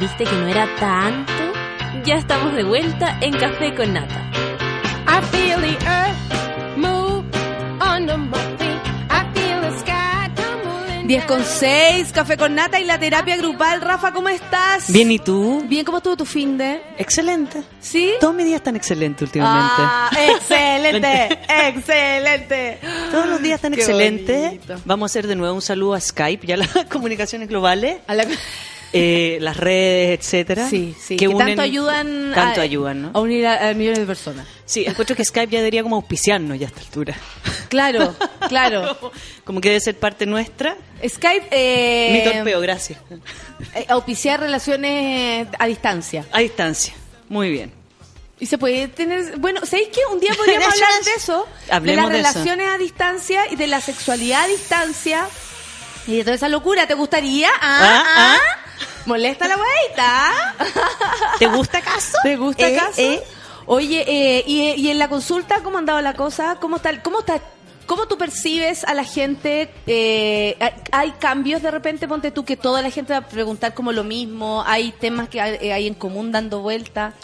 ¿Viste 0.00 0.24
que 0.24 0.32
no 0.32 0.46
era 0.48 0.66
tanto? 0.78 1.32
Ya 2.04 2.14
estamos 2.16 2.54
de 2.54 2.62
vuelta 2.64 3.18
en 3.20 3.32
Café 3.36 3.74
con 3.74 3.92
Nata. 3.92 4.30
I 5.06 5.24
feel 5.32 5.60
the 5.60 5.76
earth 5.86 6.76
move 6.76 7.24
under 7.80 8.16
my 8.16 8.36
feet. 8.58 8.78
I 9.10 9.24
feel 9.34 9.60
the 9.60 9.78
sky 9.80 10.30
tumbling 10.34 11.06
10 11.08 11.24
con 11.24 11.42
6, 11.44 12.12
café 12.12 12.36
con 12.36 12.54
nata 12.54 12.78
y 12.78 12.84
la 12.84 12.98
terapia 12.98 13.36
grupal. 13.36 13.80
Rafa, 13.80 14.12
¿cómo 14.12 14.28
estás? 14.28 14.92
Bien, 14.92 15.10
¿y 15.10 15.18
tú? 15.18 15.64
Bien, 15.66 15.84
¿cómo 15.84 15.98
estuvo 15.98 16.16
tu 16.16 16.24
fin 16.26 16.56
de? 16.58 16.80
Excelente. 16.98 17.62
¿Sí? 17.80 18.12
Todos 18.20 18.34
mis 18.34 18.44
días 18.46 18.56
están 18.58 18.76
excelentes 18.76 19.22
últimamente. 19.22 19.72
Ah, 19.78 20.10
excelente, 20.36 21.38
excelente. 21.68 22.78
Todos 23.10 23.26
los 23.26 23.42
días 23.42 23.56
están 23.56 23.72
Qué 23.72 23.80
excelentes. 23.80 24.44
bonito. 24.44 24.76
Vamos 24.84 25.10
a 25.10 25.12
hacer 25.12 25.26
de 25.26 25.34
nuevo 25.36 25.54
un 25.54 25.62
saludo 25.62 25.94
a 25.94 26.00
Skype, 26.00 26.46
ya 26.46 26.56
las 26.56 26.68
comunicaciones 26.90 27.48
globales, 27.48 27.96
A 28.06 28.14
la- 28.14 28.26
eh, 28.92 29.38
las 29.40 29.56
redes, 29.56 30.18
etcétera. 30.20 30.68
Sí, 30.68 30.94
sí, 30.98 31.16
que, 31.16 31.28
unen- 31.28 31.46
tanto 31.48 31.62
ayudan, 31.62 32.32
Tanto 32.34 32.60
a, 32.60 32.64
ayudan, 32.64 33.02
¿no? 33.02 33.10
a 33.14 33.20
unir 33.20 33.46
a, 33.46 33.68
a 33.68 33.74
millones 33.74 33.98
de 34.00 34.06
personas. 34.06 34.46
Sí, 34.64 34.84
encuentro 34.86 35.14
que 35.16 35.24
Skype 35.24 35.52
ya 35.52 35.58
debería 35.58 35.82
como 35.82 35.96
auspiciarnos 35.96 36.58
ya 36.58 36.66
a 36.66 36.68
esta 36.68 36.80
altura. 36.80 37.14
Claro, 37.68 38.14
claro. 38.48 39.12
Como 39.44 39.60
que 39.60 39.68
debe 39.68 39.80
ser 39.80 39.98
parte 39.98 40.26
nuestra. 40.26 40.76
Skype, 41.06 41.48
eh, 41.50 42.24
Mi 42.24 42.32
torpeo, 42.32 42.60
gracias. 42.60 42.98
eh, 43.74 43.84
auspiciar 43.88 44.40
relaciones 44.40 45.48
a 45.58 45.66
distancia. 45.66 46.24
A 46.32 46.40
distancia. 46.40 46.94
Muy 47.28 47.50
bien. 47.50 47.72
Y 48.40 48.46
se 48.46 48.56
puede 48.56 48.86
tener, 48.88 49.36
bueno, 49.38 49.60
¿sabéis 49.66 49.88
qué? 49.92 50.00
Un 50.12 50.20
día 50.20 50.32
podríamos 50.36 50.72
hablar 50.72 50.88
de 51.04 51.10
eso, 51.16 51.46
Hablemos 51.70 52.08
de 52.10 52.16
de 52.18 52.22
las 52.22 52.30
eso. 52.36 52.44
relaciones 52.44 52.74
a 52.74 52.78
distancia 52.78 53.42
y 53.50 53.56
de 53.56 53.66
la 53.66 53.80
sexualidad 53.80 54.44
a 54.44 54.46
distancia 54.46 55.26
y 56.06 56.16
de 56.16 56.22
toda 56.24 56.36
esa 56.36 56.48
locura. 56.48 56.86
¿Te 56.86 56.94
gustaría? 56.94 57.48
¿Ah? 57.60 58.04
Ah, 58.06 58.36
¿Ah? 58.38 58.67
¿Molesta 59.06 59.48
la 59.48 59.56
weita? 59.56 60.32
¿Te 61.38 61.46
gusta 61.46 61.78
acaso? 61.78 62.18
¿Te 62.22 62.36
gusta 62.36 62.68
Eh, 62.68 62.76
acaso? 62.78 63.00
eh. 63.00 63.22
Oye, 63.66 64.04
eh, 64.06 64.44
y, 64.46 64.60
y 64.80 64.90
en 64.90 64.98
la 64.98 65.08
consulta 65.08 65.60
cómo 65.62 65.76
ha 65.76 65.80
andado 65.80 66.00
la 66.00 66.14
cosa? 66.14 66.56
¿Cómo 66.60 66.76
está? 66.76 67.00
¿Cómo 67.02 67.20
está? 67.20 67.40
¿Cómo 67.86 68.06
tú 68.06 68.18
percibes 68.18 68.84
a 68.84 68.92
la 68.94 69.04
gente? 69.04 69.70
Eh, 69.86 70.56
hay- 70.60 70.72
¿Hay 70.92 71.10
cambios 71.12 71.62
de 71.62 71.70
repente? 71.70 72.06
Ponte 72.06 72.30
tú 72.30 72.44
que 72.44 72.56
toda 72.56 72.82
la 72.82 72.90
gente 72.90 73.12
va 73.14 73.20
a 73.20 73.26
preguntar 73.28 73.72
como 73.74 73.92
lo 73.92 74.04
mismo. 74.04 74.62
¿Hay 74.66 74.92
temas 74.92 75.28
que 75.30 75.40
hay, 75.40 75.86
en 75.86 75.94
común 75.94 76.30
dando 76.32 76.60
vuelta? 76.60 77.14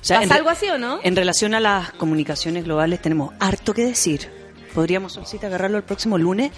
O 0.00 0.04
sea, 0.04 0.16
¿Pasa 0.16 0.22
en 0.24 0.30
re- 0.30 0.36
algo 0.36 0.48
así 0.50 0.66
o 0.68 0.78
no? 0.78 0.98
En 1.02 1.14
relación 1.16 1.54
a 1.54 1.60
las 1.60 1.92
comunicaciones 1.92 2.64
globales 2.64 3.02
tenemos 3.02 3.34
harto 3.38 3.74
que 3.74 3.84
decir. 3.84 4.30
Podríamos, 4.74 5.12
Solcita, 5.12 5.46
agarrarlo 5.46 5.76
el 5.78 5.84
próximo 5.84 6.16
lunes, 6.18 6.52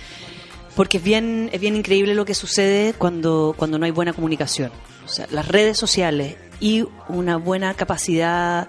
porque 0.76 0.98
es 0.98 1.02
bien, 1.02 1.50
es 1.52 1.60
bien 1.60 1.74
increíble 1.74 2.14
lo 2.14 2.24
que 2.24 2.34
sucede 2.34 2.92
cuando, 2.92 3.54
cuando 3.56 3.78
no 3.78 3.84
hay 3.86 3.90
buena 3.90 4.12
comunicación. 4.12 4.70
O 5.04 5.08
sea, 5.08 5.26
las 5.30 5.48
redes 5.48 5.76
sociales 5.78 6.36
y 6.60 6.84
una 7.08 7.36
buena 7.38 7.74
capacidad 7.74 8.68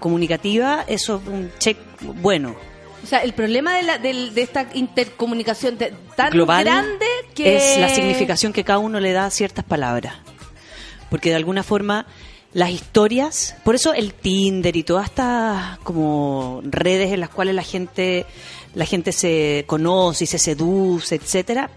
comunicativa, 0.00 0.84
eso 0.88 1.20
es 1.22 1.28
un 1.32 1.50
check 1.58 1.76
bueno. 2.00 2.56
O 3.02 3.06
sea, 3.06 3.18
el 3.22 3.34
problema 3.34 3.76
de, 3.76 3.82
la, 3.82 3.98
del- 3.98 4.34
de 4.34 4.42
esta 4.42 4.66
intercomunicación 4.74 5.76
te- 5.76 5.92
tan 6.16 6.30
global 6.30 6.64
grande 6.64 7.06
que... 7.34 7.56
es 7.56 7.78
la 7.78 7.88
significación 7.90 8.52
que 8.52 8.64
cada 8.64 8.78
uno 8.78 8.98
le 8.98 9.12
da 9.12 9.26
a 9.26 9.30
ciertas 9.30 9.64
palabras. 9.64 10.14
Porque 11.10 11.28
de 11.30 11.36
alguna 11.36 11.62
forma 11.62 12.06
las 12.54 12.70
historias, 12.70 13.56
por 13.64 13.74
eso 13.74 13.92
el 13.92 14.14
Tinder 14.14 14.76
y 14.76 14.84
todas 14.84 15.06
estas 15.06 15.78
como 15.80 16.62
redes 16.64 17.12
en 17.12 17.20
las 17.20 17.28
cuales 17.28 17.54
la 17.54 17.64
gente 17.64 18.26
la 18.74 18.86
gente 18.86 19.12
se 19.12 19.64
conoce 19.66 20.24
y 20.24 20.26
se 20.26 20.38
seduce, 20.38 21.16
etcétera. 21.16 21.70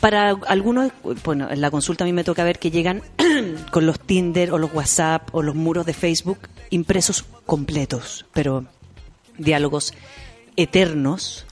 Para 0.00 0.30
algunos, 0.30 0.92
bueno, 1.24 1.50
en 1.50 1.60
la 1.60 1.70
consulta 1.70 2.04
a 2.04 2.06
mí 2.06 2.12
me 2.12 2.24
toca 2.24 2.42
ver 2.44 2.58
que 2.58 2.70
llegan 2.70 3.02
con 3.70 3.86
los 3.86 4.00
Tinder 4.00 4.52
o 4.52 4.58
los 4.58 4.72
WhatsApp 4.72 5.28
o 5.32 5.42
los 5.42 5.54
muros 5.54 5.86
de 5.86 5.92
Facebook 5.92 6.38
impresos 6.70 7.24
completos, 7.46 8.26
pero 8.32 8.64
diálogos 9.38 9.92
eternos, 10.56 11.46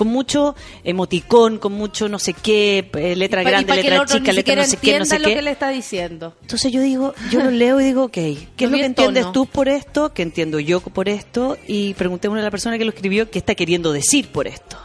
con 0.00 0.08
mucho 0.08 0.56
emoticón, 0.82 1.58
con 1.58 1.74
mucho 1.74 2.08
no 2.08 2.18
sé 2.18 2.32
qué, 2.32 2.90
eh, 2.94 3.14
letra 3.16 3.42
pa- 3.42 3.50
grande, 3.50 3.74
letra 3.74 4.06
chica, 4.06 4.32
letra 4.32 4.54
no 4.56 4.64
sé 4.64 4.78
qué, 4.78 4.96
no 4.96 5.04
sé 5.04 5.16
entienda 5.16 5.18
lo 5.18 5.28
qué. 5.28 5.34
que 5.34 5.42
le 5.42 5.50
está 5.50 5.68
diciendo. 5.68 6.34
Entonces 6.40 6.72
yo 6.72 6.80
digo, 6.80 7.12
yo 7.30 7.40
lo 7.44 7.50
leo 7.50 7.78
y 7.82 7.84
digo, 7.84 8.04
ok, 8.04 8.12
¿qué 8.14 8.38
es 8.56 8.70
Lo 8.70 8.70
que 8.70 8.78
en 8.78 8.84
entiendes 8.86 9.24
tono. 9.24 9.32
tú 9.32 9.44
por 9.46 9.68
esto? 9.68 10.14
¿Qué 10.14 10.22
entiendo 10.22 10.58
yo 10.58 10.80
por 10.80 11.10
esto? 11.10 11.58
Y 11.66 11.92
preguntémosle 11.92 12.40
a 12.40 12.44
la 12.44 12.50
persona 12.50 12.78
que 12.78 12.84
lo 12.86 12.92
escribió 12.92 13.30
qué 13.30 13.38
está 13.38 13.54
queriendo 13.54 13.92
decir 13.92 14.28
por 14.28 14.46
esto. 14.48 14.78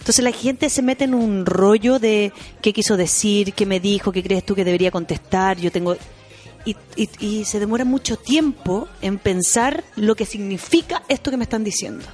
Entonces 0.00 0.22
la 0.22 0.32
gente 0.32 0.68
se 0.68 0.82
mete 0.82 1.04
en 1.04 1.14
un 1.14 1.46
rollo 1.46 1.98
de 1.98 2.30
qué 2.60 2.74
quiso 2.74 2.98
decir, 2.98 3.54
qué 3.54 3.64
me 3.64 3.80
dijo, 3.80 4.12
qué 4.12 4.22
crees 4.22 4.44
tú 4.44 4.54
que 4.54 4.62
debería 4.66 4.90
contestar. 4.90 5.56
Yo 5.58 5.72
tengo 5.72 5.96
y, 6.66 6.76
y- 6.96 7.08
y 7.20 7.44
se 7.46 7.58
demora 7.60 7.86
mucho 7.86 8.16
tiempo 8.18 8.86
en 9.00 9.16
pensar 9.18 9.82
lo 9.96 10.14
que 10.14 10.26
significa 10.26 11.02
esto 11.08 11.30
que 11.30 11.38
me 11.38 11.44
están 11.44 11.64
diciendo. 11.64 12.04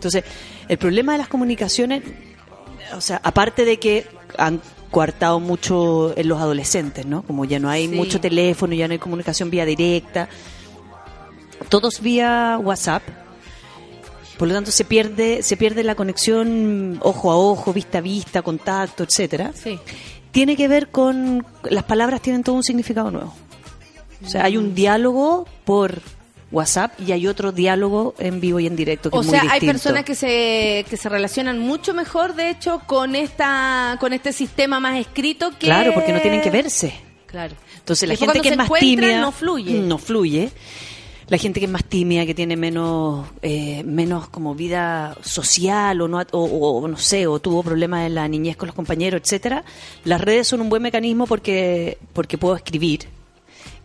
Entonces, 0.00 0.24
el 0.66 0.78
problema 0.78 1.12
de 1.12 1.18
las 1.18 1.28
comunicaciones, 1.28 2.02
o 2.96 3.02
sea, 3.02 3.20
aparte 3.22 3.66
de 3.66 3.78
que 3.78 4.06
han 4.38 4.62
coartado 4.90 5.38
mucho 5.40 6.16
en 6.16 6.26
los 6.26 6.40
adolescentes, 6.40 7.04
¿no? 7.04 7.22
Como 7.22 7.44
ya 7.44 7.58
no 7.58 7.68
hay 7.68 7.86
Sí. 7.86 7.94
mucho 7.94 8.18
teléfono, 8.18 8.74
ya 8.74 8.88
no 8.88 8.92
hay 8.92 8.98
comunicación 8.98 9.50
vía 9.50 9.66
directa, 9.66 10.28
todos 11.68 12.00
vía 12.00 12.58
WhatsApp. 12.62 13.02
Por 14.38 14.48
lo 14.48 14.54
tanto, 14.54 14.70
se 14.70 14.86
pierde, 14.86 15.42
se 15.42 15.58
pierde 15.58 15.84
la 15.84 15.94
conexión 15.94 16.98
ojo 17.02 17.30
a 17.30 17.36
ojo, 17.36 17.74
vista 17.74 17.98
a 17.98 18.00
vista, 18.00 18.40
contacto, 18.40 19.04
etcétera. 19.04 19.52
Sí. 19.54 19.78
Tiene 20.30 20.56
que 20.56 20.66
ver 20.66 20.88
con 20.88 21.44
las 21.64 21.84
palabras 21.84 22.22
tienen 22.22 22.42
todo 22.42 22.56
un 22.56 22.64
significado 22.64 23.10
nuevo. 23.10 23.34
O 24.24 24.28
sea, 24.30 24.44
hay 24.44 24.56
un 24.56 24.74
diálogo 24.74 25.46
por 25.64 26.00
WhatsApp 26.52 26.98
y 27.00 27.12
hay 27.12 27.26
otro 27.26 27.52
diálogo 27.52 28.14
en 28.18 28.40
vivo 28.40 28.60
y 28.60 28.66
en 28.66 28.76
directo 28.76 29.10
que 29.10 29.16
O 29.16 29.20
es 29.20 29.26
muy 29.26 29.38
sea, 29.38 29.52
hay 29.52 29.60
personas 29.60 30.04
que 30.04 30.14
se, 30.14 30.84
que 30.88 30.96
se 30.96 31.08
relacionan 31.08 31.58
mucho 31.58 31.94
mejor, 31.94 32.34
de 32.34 32.50
hecho, 32.50 32.82
con 32.86 33.14
esta 33.14 33.96
con 34.00 34.12
este 34.12 34.32
sistema 34.32 34.80
más 34.80 34.98
escrito 34.98 35.50
que... 35.50 35.66
Claro, 35.66 35.94
porque 35.94 36.12
no 36.12 36.20
tienen 36.20 36.40
que 36.40 36.50
verse. 36.50 36.92
Claro. 37.26 37.54
Entonces 37.78 38.08
la 38.08 38.16
gente 38.16 38.40
que 38.40 38.48
es 38.48 38.56
más 38.56 38.70
tímida 38.78 39.20
no 39.20 39.32
fluye. 39.32 39.78
no 39.80 39.98
fluye. 39.98 40.50
La 41.28 41.38
gente 41.38 41.60
que 41.60 41.66
es 41.66 41.72
más 41.72 41.84
tímida, 41.84 42.26
que 42.26 42.34
tiene 42.34 42.56
menos 42.56 43.24
eh, 43.40 43.84
menos 43.84 44.28
como 44.28 44.56
vida 44.56 45.16
social 45.22 46.00
o 46.00 46.08
no 46.08 46.18
o, 46.32 46.40
o 46.40 46.88
no 46.88 46.96
sé, 46.96 47.28
o 47.28 47.38
tuvo 47.38 47.62
problemas 47.62 48.04
en 48.06 48.16
la 48.16 48.26
niñez 48.26 48.56
con 48.56 48.66
los 48.66 48.74
compañeros, 48.74 49.20
etcétera. 49.22 49.64
Las 50.02 50.20
redes 50.20 50.48
son 50.48 50.60
un 50.60 50.68
buen 50.68 50.82
mecanismo 50.82 51.28
porque 51.28 51.98
porque 52.12 52.36
puedo 52.36 52.56
escribir 52.56 53.06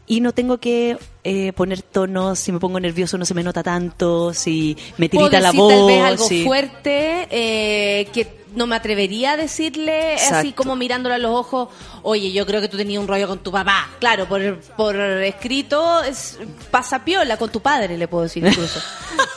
y 0.08 0.22
no 0.22 0.34
tengo 0.34 0.58
que 0.58 0.98
eh, 1.24 1.54
poner 1.54 1.82
tonos. 1.82 2.40
Si 2.40 2.52
me 2.52 2.60
pongo 2.60 2.80
nervioso 2.80 3.18
no 3.18 3.26
se 3.26 3.34
me 3.34 3.44
nota 3.44 3.64
tanto. 3.64 4.34
Si 4.34 4.78
me 4.98 5.10
tirita 5.10 5.40
la 5.40 5.52
voz. 5.52 5.74
tal 5.74 5.88
vez 5.88 6.02
algo 6.02 6.28
sí. 6.28 6.44
fuerte 6.44 7.28
eh, 7.32 8.08
que 8.14 8.45
no 8.56 8.68
me 8.68 8.76
atrevería 8.76 9.34
a 9.34 9.38
decirle 9.38 10.16
así 10.16 10.54
como 10.54 10.76
mirándole 10.76 11.16
a 11.16 11.18
los 11.18 11.32
ojos, 11.32 11.70
oye, 12.02 12.32
yo 12.32 12.46
creo 12.46 12.62
que 12.62 12.68
tú 12.68 12.78
tenías 12.78 13.02
un 13.02 13.08
rollo 13.08 13.28
con 13.28 13.40
tu 13.40 13.52
papá. 13.52 13.90
Claro, 14.00 14.28
por, 14.28 14.60
por 14.78 14.96
escrito 14.96 16.04
es 16.04 16.40
pasa 16.72 17.04
piola, 17.04 17.38
con 17.38 17.50
tu 17.50 17.62
padre 17.62 17.98
le 17.98 18.08
puedo 18.08 18.24
decir 18.24 18.46
incluso. 18.46 18.80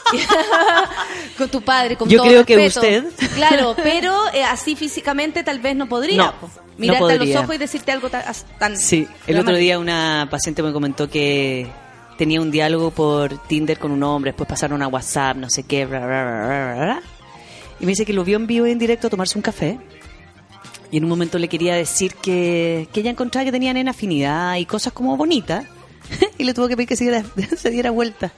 con 1.37 1.49
tu 1.49 1.61
padre, 1.61 1.95
con 1.95 2.09
Yo 2.09 2.17
todo 2.19 2.27
creo 2.27 2.45
que 2.45 2.55
respeto. 2.55 3.07
usted. 3.07 3.27
Claro, 3.35 3.75
pero 3.83 4.13
eh, 4.33 4.43
así 4.43 4.75
físicamente 4.75 5.43
tal 5.43 5.59
vez 5.59 5.75
no 5.75 5.87
podría. 5.87 6.17
No, 6.17 6.33
Mirarte 6.77 7.13
a 7.13 7.15
los 7.17 7.35
ojos 7.35 7.55
y 7.55 7.57
decirte 7.57 7.91
algo 7.91 8.09
tan... 8.09 8.23
tan 8.57 8.77
Sí, 8.77 9.05
el 9.27 9.37
otro 9.37 9.55
día 9.57 9.77
una 9.79 10.27
paciente 10.31 10.63
me 10.63 10.71
comentó 10.71 11.09
que 11.09 11.67
tenía 12.17 12.39
un 12.39 12.51
diálogo 12.51 12.91
por 12.91 13.37
Tinder 13.47 13.77
con 13.77 13.91
un 13.91 14.01
hombre, 14.03 14.31
después 14.31 14.47
pasaron 14.47 14.81
a 14.81 14.87
WhatsApp, 14.87 15.35
no 15.35 15.49
sé 15.49 15.63
qué, 15.63 15.85
bla, 15.85 15.99
bla, 15.99 16.07
bla, 16.07 16.45
bla, 16.45 16.75
bla, 16.75 16.85
bla. 16.85 17.01
Y 17.79 17.85
me 17.85 17.91
dice 17.91 18.05
que 18.05 18.13
lo 18.13 18.23
vio 18.23 18.37
en 18.37 18.47
vivo 18.47 18.67
y 18.67 18.71
en 18.71 18.79
directo 18.79 19.07
a 19.07 19.09
tomarse 19.09 19.37
un 19.37 19.41
café. 19.41 19.79
Y 20.91 20.97
en 20.97 21.03
un 21.03 21.09
momento 21.09 21.37
le 21.37 21.47
quería 21.47 21.75
decir 21.75 22.15
que, 22.15 22.87
que 22.91 23.01
ella 23.01 23.11
encontraba 23.11 23.45
que 23.45 23.51
tenían 23.51 23.77
en 23.77 23.87
afinidad 23.87 24.55
y 24.57 24.65
cosas 24.65 24.93
como 24.93 25.15
bonitas. 25.17 25.65
y 26.37 26.43
le 26.43 26.53
tuvo 26.53 26.67
que 26.67 26.75
pedir 26.75 26.89
que 26.89 26.95
se 26.95 27.03
diera, 27.05 27.23
se 27.57 27.69
diera 27.69 27.91
vuelta. 27.91 28.33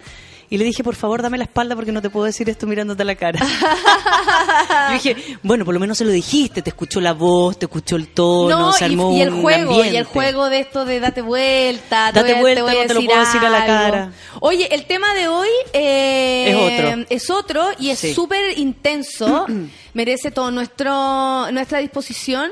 Y 0.52 0.58
le 0.58 0.66
dije, 0.66 0.84
por 0.84 0.95
favor, 0.95 1.22
dame 1.22 1.38
la 1.38 1.45
espalda 1.45 1.76
porque 1.78 1.93
no 1.93 2.02
te 2.02 2.10
puedo 2.10 2.26
decir 2.26 2.49
esto 2.49 2.68
mirándote 2.68 3.04
a 3.04 3.06
la 3.06 3.16
cara. 3.16 3.39
Yo 4.89 4.93
dije, 4.93 5.38
bueno, 5.43 5.64
por 5.64 5.74
lo 5.74 5.80
menos 5.80 5.97
se 5.97 6.04
lo 6.04 6.12
dijiste, 6.12 6.62
te 6.62 6.70
escuchó 6.72 6.99
la 6.99 7.14
voz, 7.14 7.58
te 7.58 7.66
escuchó 7.68 7.95
el 7.95 8.10
tono, 8.10 8.60
No, 8.60 8.74
se 8.74 8.84
y, 8.86 8.91
armó 8.91 9.14
y 9.16 9.22
el 9.22 9.30
un 9.34 9.41
juego, 9.41 9.86
y 9.86 9.95
el 9.95 10.04
juego 10.04 10.49
de 10.49 10.60
esto 10.60 10.84
de 10.84 10.99
date 10.99 11.22
vuelta, 11.22 12.12
Date 12.12 12.34
voy 12.34 12.41
vuelta, 12.41 12.64
voy 12.64 12.72
a 12.78 12.82
no 12.82 12.88
te 12.88 12.93
lo 12.95 13.02
puedo 13.02 13.20
decir 13.22 13.41
a 13.45 13.49
la 13.49 13.66
cara. 13.66 14.12
Oye, 14.41 14.68
el 14.76 14.86
tema 14.86 15.14
de 15.14 15.30
hoy 15.30 15.47
eh, 15.72 16.49
Es 16.49 16.56
otro. 16.58 17.06
es 17.10 17.30
otro 17.30 17.66
y 17.80 17.89
es 17.91 17.99
Sí. 17.99 18.14
súper 18.14 18.58
intenso, 18.58 19.45
merece 19.93 20.32
todo 20.32 20.52
nuestro 20.52 21.49
nuestra 21.52 21.80
disposición. 21.80 22.52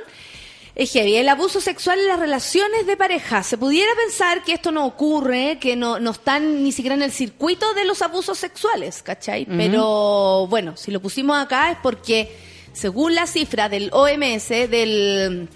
Es 0.79 0.93
heavy, 0.93 1.17
el 1.17 1.27
abuso 1.27 1.59
sexual 1.59 1.99
en 1.99 2.07
las 2.07 2.19
relaciones 2.19 2.87
de 2.87 2.95
pareja. 2.95 3.43
Se 3.43 3.57
pudiera 3.57 3.91
pensar 4.01 4.45
que 4.45 4.53
esto 4.53 4.71
no 4.71 4.85
ocurre, 4.85 5.57
que 5.59 5.75
no, 5.75 5.99
no 5.99 6.11
están 6.11 6.63
ni 6.63 6.71
siquiera 6.71 6.95
en 6.95 7.01
el 7.01 7.11
circuito 7.11 7.73
de 7.73 7.83
los 7.83 8.01
abusos 8.01 8.37
sexuales, 8.37 9.03
¿cachai? 9.03 9.45
Pero 9.45 10.47
bueno, 10.47 10.77
si 10.77 10.91
lo 10.91 11.01
pusimos 11.01 11.37
acá 11.37 11.71
es 11.71 11.77
porque, 11.83 12.33
según 12.71 13.13
la 13.13 13.27
cifra 13.27 13.67
del 13.67 13.89
OMS, 13.91 14.47
del 14.47 15.49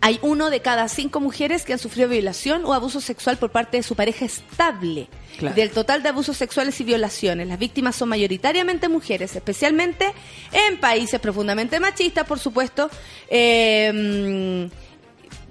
hay 0.00 0.18
uno 0.22 0.50
de 0.50 0.60
cada 0.60 0.88
cinco 0.88 1.20
mujeres 1.20 1.64
que 1.64 1.72
han 1.72 1.78
sufrido 1.78 2.08
violación 2.08 2.64
o 2.64 2.74
abuso 2.74 3.00
sexual 3.00 3.38
por 3.38 3.50
parte 3.50 3.78
de 3.78 3.82
su 3.82 3.94
pareja 3.94 4.24
estable. 4.24 5.08
Claro. 5.38 5.56
Del 5.56 5.70
total 5.70 6.02
de 6.02 6.10
abusos 6.10 6.36
sexuales 6.36 6.80
y 6.80 6.84
violaciones, 6.84 7.48
las 7.48 7.58
víctimas 7.58 7.96
son 7.96 8.10
mayoritariamente 8.10 8.88
mujeres, 8.88 9.34
especialmente 9.34 10.12
en 10.52 10.78
países 10.78 11.18
profundamente 11.18 11.80
machistas, 11.80 12.26
por 12.26 12.38
supuesto. 12.38 12.90
Eh, 13.28 14.68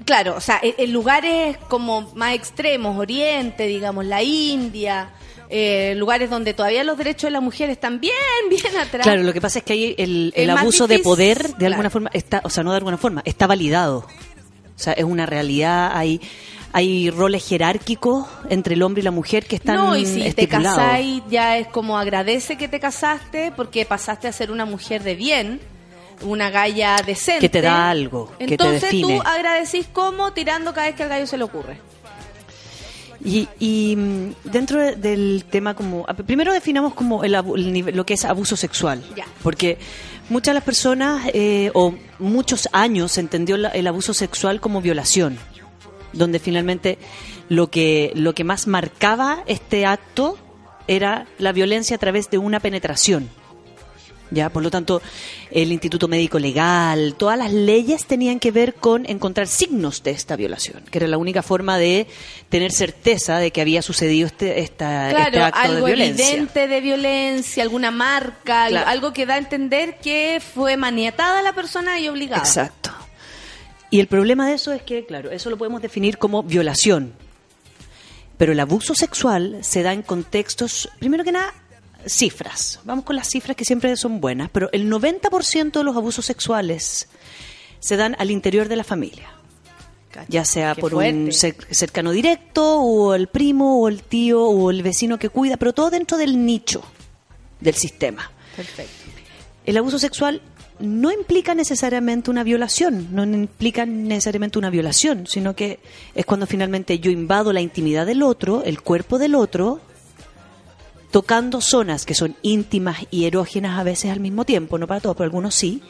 claro, 0.06 0.36
o 0.36 0.42
sea, 0.42 0.60
en, 0.62 0.76
en 0.78 0.94
lugares 0.94 1.58
como 1.70 2.12
más 2.14 2.36
extremos, 2.36 2.98
Oriente, 3.00 3.66
digamos, 3.66 4.06
la 4.06 4.22
India, 4.22 5.10
eh, 5.50 5.95
lugares 5.95 6.30
donde 6.30 6.54
todavía 6.54 6.84
los 6.84 6.97
derechos 6.97 7.24
de 7.24 7.32
la 7.32 7.41
mujer 7.41 7.70
están 7.70 8.00
bien, 8.00 8.14
bien 8.50 8.78
atrás. 8.78 9.04
Claro, 9.04 9.24
lo 9.24 9.34
que 9.34 9.41
pasa 9.41 9.60
es 9.60 9.66
que 9.66 9.74
ahí 9.74 9.95
el, 9.97 10.32
el 10.36 10.50
abuso 10.52 10.88
de 10.88 11.00
poder, 11.00 11.41
de 11.41 11.54
claro. 11.56 11.74
alguna 11.74 11.89
forma, 11.89 12.10
está, 12.14 12.41
o 12.43 12.50
sea, 12.50 12.64
no 12.64 12.72
de 12.72 12.78
alguna 12.78 12.97
forma, 12.97 13.22
está 13.26 13.47
validado. 13.47 14.06
O 14.76 14.82
sea, 14.82 14.93
es 14.93 15.04
una 15.04 15.26
realidad, 15.26 15.91
hay, 15.93 16.22
hay 16.72 17.10
roles 17.10 17.45
jerárquicos 17.47 18.28
entre 18.50 18.76
el 18.76 18.84
hombre 18.84 19.02
y 19.02 19.04
la 19.04 19.12
mujer 19.12 19.45
que 19.45 19.56
están 19.58 19.76
no, 19.76 19.97
y 19.97 20.06
si 20.06 20.22
te 20.22 20.28
estipulados. 20.30 20.78
casáis, 20.78 21.24
ya 21.30 21.58
es 21.58 21.68
como 21.68 21.97
agradece 21.97 22.56
que 22.58 22.68
te 22.68 22.80
casaste 22.80 23.52
porque 23.56 23.86
pasaste 23.86 24.28
a 24.28 24.32
ser 24.32 24.52
una 24.52 24.66
mujer 24.66 25.04
de 25.04 25.16
bien, 25.16 25.60
una 26.22 26.50
galla 26.50 26.95
decente. 27.06 27.41
Que 27.41 27.50
te 27.50 27.62
da 27.62 27.89
algo, 27.89 28.32
que 28.38 28.45
te 28.45 28.52
Entonces 28.54 28.82
define. 28.84 29.18
tú 29.18 29.22
agradecís 29.26 29.88
como 29.88 30.32
tirando 30.32 30.74
cada 30.74 30.88
vez 30.88 30.95
que 30.95 31.04
al 31.04 31.10
gallo 31.10 31.26
se 31.28 31.38
le 31.38 31.43
ocurre. 31.43 31.82
Y, 33.24 33.48
y, 33.60 33.96
mm, 33.98 34.34
dentro 34.46 34.80
de- 34.82 34.96
del 34.96 35.44
tema 35.50 35.74
como 35.76 36.06
primero 36.26 36.54
definamos 36.54 36.94
como 36.94 37.24
el, 37.24 37.36
el 37.36 37.96
lo 37.96 38.06
que 38.06 38.14
es 38.14 38.24
abuso 38.26 38.56
sexual, 38.56 39.04
Ya. 39.16 39.26
porque 39.44 39.78
muchas 40.30 40.52
de 40.52 40.54
las 40.56 40.64
personas 40.64 41.30
eh, 41.34 41.70
o 41.74 41.94
muchos 42.20 42.70
años 42.72 43.12
se 43.14 43.20
entendió 43.22 43.58
la- 43.58 43.70
el 43.70 43.88
abuso 43.88 44.14
sexual 44.14 44.62
como 44.62 44.82
violación, 44.82 45.38
donde 46.14 46.40
finalmente 46.40 46.98
lo 47.50 47.70
que 47.70 48.12
lo 48.16 48.34
que 48.34 48.44
más 48.46 48.68
marcaba 48.68 49.44
este 49.48 49.86
acto 49.86 50.38
era 50.88 51.28
la 51.40 51.52
violencia 51.52 51.98
a 51.98 52.00
través 52.00 52.30
de 52.30 52.38
una 52.38 52.60
penetración. 52.60 53.30
Ya, 54.32 54.50
por 54.50 54.62
lo 54.62 54.70
tanto, 54.70 55.02
el 55.50 55.72
Instituto 55.72 56.08
Médico 56.08 56.38
Legal, 56.38 57.16
todas 57.18 57.38
las 57.38 57.52
leyes 57.52 58.06
tenían 58.06 58.40
que 58.40 58.52
ver 58.52 58.76
con 58.76 59.06
encontrar 59.10 59.48
signos 59.48 60.04
de 60.04 60.12
esta 60.12 60.36
violación, 60.36 60.84
que 60.92 61.00
era 61.00 61.08
la 61.08 61.18
única 61.18 61.42
forma 61.42 61.78
de 61.80 62.06
tener 62.50 62.72
certeza 62.72 63.38
de 63.40 63.50
que 63.52 63.62
había 63.62 63.82
sucedido 63.82 64.28
este, 64.28 64.60
esta, 64.60 65.10
este 65.10 65.40
acto 65.42 65.60
de 65.62 65.68
algo 65.68 65.86
violencia. 65.88 66.28
evidente 66.30 66.68
de 66.68 66.82
violencia, 66.82 67.64
alguna 67.64 67.90
marca, 67.92 68.68
Claro. 68.68 68.88
algo 68.88 69.14
que 69.14 69.26
da 69.26 69.36
a 69.36 69.38
entender 69.40 69.98
que 70.00 70.40
fue 70.54 70.78
maniatada 70.78 71.42
la 71.42 71.54
persona 71.54 72.00
y 72.00 72.08
obligada. 72.08 72.42
Exacto. 72.44 72.92
Y 73.92 74.00
el 74.00 74.08
problema 74.08 74.48
de 74.48 74.54
eso 74.54 74.72
es 74.72 74.84
que, 74.84 75.06
claro, 75.08 75.32
eso 75.32 75.50
lo 75.50 75.58
podemos 75.58 75.82
definir 75.82 76.20
como 76.20 76.44
violación. 76.44 77.14
Pero 78.38 78.52
el 78.52 78.60
abuso 78.60 78.94
sexual 78.96 79.58
se 79.62 79.82
da 79.84 79.92
en 79.94 80.02
contextos, 80.04 80.90
primero 81.00 81.24
que 81.24 81.32
nada, 81.32 81.54
cifras. 82.06 82.80
Vamos 82.84 83.06
con 83.06 83.16
las 83.16 83.28
cifras 83.30 83.56
que 83.56 83.66
siempre 83.66 83.95
son 83.97 84.20
buenas, 84.22 84.50
pero 84.52 84.70
el 84.72 84.89
90% 84.91 85.72
de 85.72 85.84
los 85.84 85.95
abusos 85.95 86.26
sexuales 86.26 87.08
se 87.80 87.97
dan 87.97 88.16
al 88.20 88.32
interior 88.32 88.68
de 88.68 88.76
la 88.76 88.84
familia. 88.84 89.32
Ya 90.28 90.43
sea 90.43 90.74
Qué 90.76 90.82
por 90.82 90.91
fuerte. 90.91 91.14
un 91.18 91.28
cer- 91.28 91.68
cercano 91.72 92.12
directo, 92.12 92.82
o 92.82 93.14
el 93.14 93.28
primo, 93.28 93.80
o 93.82 93.88
el 93.88 94.02
tío, 94.04 94.43
o 94.43 94.72
el 94.72 94.82
vecino 94.84 95.18
que 95.20 95.30
cuida, 95.30 95.56
pero 95.58 95.72
todo 95.74 95.89
dentro 95.91 96.18
del 96.18 96.45
nicho 96.45 96.82
del 97.62 97.76
sistema. 97.76 98.30
Perfecto. 98.56 98.91
El 99.66 99.78
abuso 99.78 100.00
sexual 100.00 100.41
no 100.80 101.12
implica 101.12 101.54
necesariamente 101.54 102.32
una 102.32 102.43
violación, 102.43 103.10
no 103.12 103.24
implica 103.24 103.86
necesariamente 103.86 104.58
una 104.58 104.70
violación, 104.70 105.28
sino 105.28 105.56
que 105.56 105.80
es 106.16 106.26
cuando 106.26 106.47
finalmente 106.47 107.00
yo 107.00 107.12
invado 107.12 107.54
la 107.54 107.62
intimidad 107.62 108.06
del 108.06 108.24
otro, 108.24 108.64
el 108.64 108.82
cuerpo 108.82 109.20
del 109.20 109.36
otro, 109.36 109.80
tocando 111.12 111.62
zonas 111.62 112.05
que 112.05 112.14
son 112.14 112.36
íntimas 112.41 112.97
y 113.12 113.26
erógenas 113.26 113.80
a 113.80 113.84
veces 113.84 114.12
al 114.12 114.20
mismo 114.20 114.45
tiempo, 114.45 114.78
no 114.78 114.88
para 114.88 114.99
todos, 115.01 115.16
pero 115.16 115.26
algunos 115.26 115.55
sí, 115.55 115.82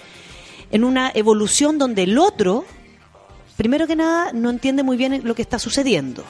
en 0.71 0.83
una 0.83 1.11
evolución 1.13 1.77
donde 1.77 2.03
el 2.03 2.17
otro, 2.17 2.63
primero 3.57 3.87
que 3.87 3.95
nada, 3.95 4.31
no 4.33 4.49
entiende 4.49 4.83
muy 4.83 4.97
bien 4.97 5.21
lo 5.23 5.35
que 5.35 5.41
está 5.41 5.59
sucediendo. 5.59 6.23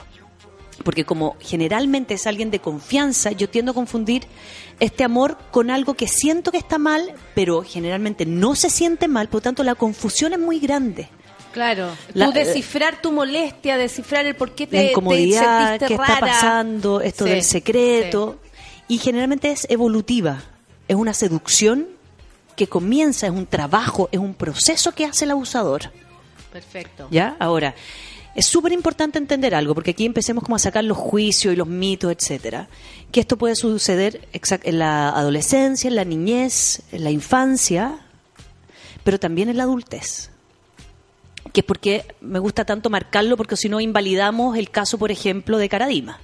Porque 0.84 1.04
como 1.04 1.36
generalmente 1.42 2.14
es 2.14 2.26
alguien 2.26 2.52
de 2.52 2.60
confianza, 2.60 3.32
yo 3.32 3.50
tiendo 3.50 3.72
a 3.72 3.76
confundir 3.76 4.24
este 4.80 5.04
amor 5.04 5.38
con 5.52 5.70
algo 5.72 5.94
que 5.94 6.08
siento 6.08 6.52
que 6.52 6.58
está 6.58 6.78
mal, 6.78 7.14
pero 7.36 7.64
generalmente 7.64 8.26
no 8.26 8.56
se 8.56 8.70
siente 8.70 9.10
mal, 9.10 9.28
por 9.28 9.36
lo 9.36 9.42
tanto 9.42 9.64
la 9.64 9.76
confusión 9.76 10.32
es 10.34 10.40
muy 10.40 10.60
grande. 10.60 11.10
Claro. 11.52 11.90
La- 12.14 12.28
Tú 12.28 12.32
descifrar 12.32 13.02
tu 13.02 13.12
molestia, 13.12 13.76
descifrar 13.78 14.26
el 14.26 14.36
por 14.36 14.52
qué 14.56 14.68
te, 14.68 14.78
La 14.78 14.82
te 14.84 14.92
incomodidad, 14.92 15.72
sentiste 15.72 15.88
qué 15.88 15.94
está 16.02 16.20
pasando, 16.22 17.02
esto 17.02 17.26
Sí, 17.26 17.32
del 17.32 17.44
secreto. 17.44 18.40
Y 18.90 18.98
generalmente 18.98 19.52
es 19.52 19.66
evolutiva, 19.70 20.42
es 20.88 20.96
una 20.96 21.14
seducción 21.14 21.88
que 22.58 22.68
comienza, 22.68 23.28
es 23.28 23.32
un 23.32 23.46
trabajo, 23.46 24.10
es 24.12 24.20
un 24.20 24.34
proceso 24.34 24.92
que 24.92 25.06
hace 25.06 25.24
el 25.24 25.32
abusador. 25.32 25.92
Perfecto. 26.52 27.08
¿Ya? 27.12 27.38
Ahora, 27.40 27.76
es 28.36 28.48
súper 28.48 28.72
importante 28.72 29.20
entender 29.20 29.54
algo, 29.54 29.76
porque 29.76 29.92
aquí 29.92 30.06
empecemos 30.06 30.44
como 30.44 30.56
a 30.56 30.60
sacar 30.60 30.84
los 30.84 30.98
juicios 30.98 31.54
y 31.54 31.58
los 31.58 31.68
mitos, 31.68 32.12
etcétera. 32.12 32.68
Que 33.12 33.20
esto 33.20 33.38
puede 33.38 33.56
suceder 33.56 34.28
en 34.34 34.80
la 34.80 35.10
adolescencia, 35.10 35.88
en 35.88 35.96
la 35.96 36.04
niñez, 36.04 36.82
en 36.92 37.04
la 37.04 37.12
infancia, 37.12 38.00
pero 39.04 39.20
también 39.20 39.50
en 39.50 39.58
la 39.58 39.64
adultez. 39.64 40.32
Que 41.54 41.62
es 41.62 41.66
porque 41.66 42.06
me 42.22 42.40
gusta 42.40 42.66
tanto 42.66 42.90
marcarlo, 42.90 43.38
porque 43.38 43.56
si 43.56 43.70
no 43.70 43.80
invalidamos 43.80 44.58
el 44.58 44.72
caso, 44.72 44.98
por 44.98 45.12
ejemplo, 45.12 45.60
de 45.60 45.70
Caradima. 45.70 46.20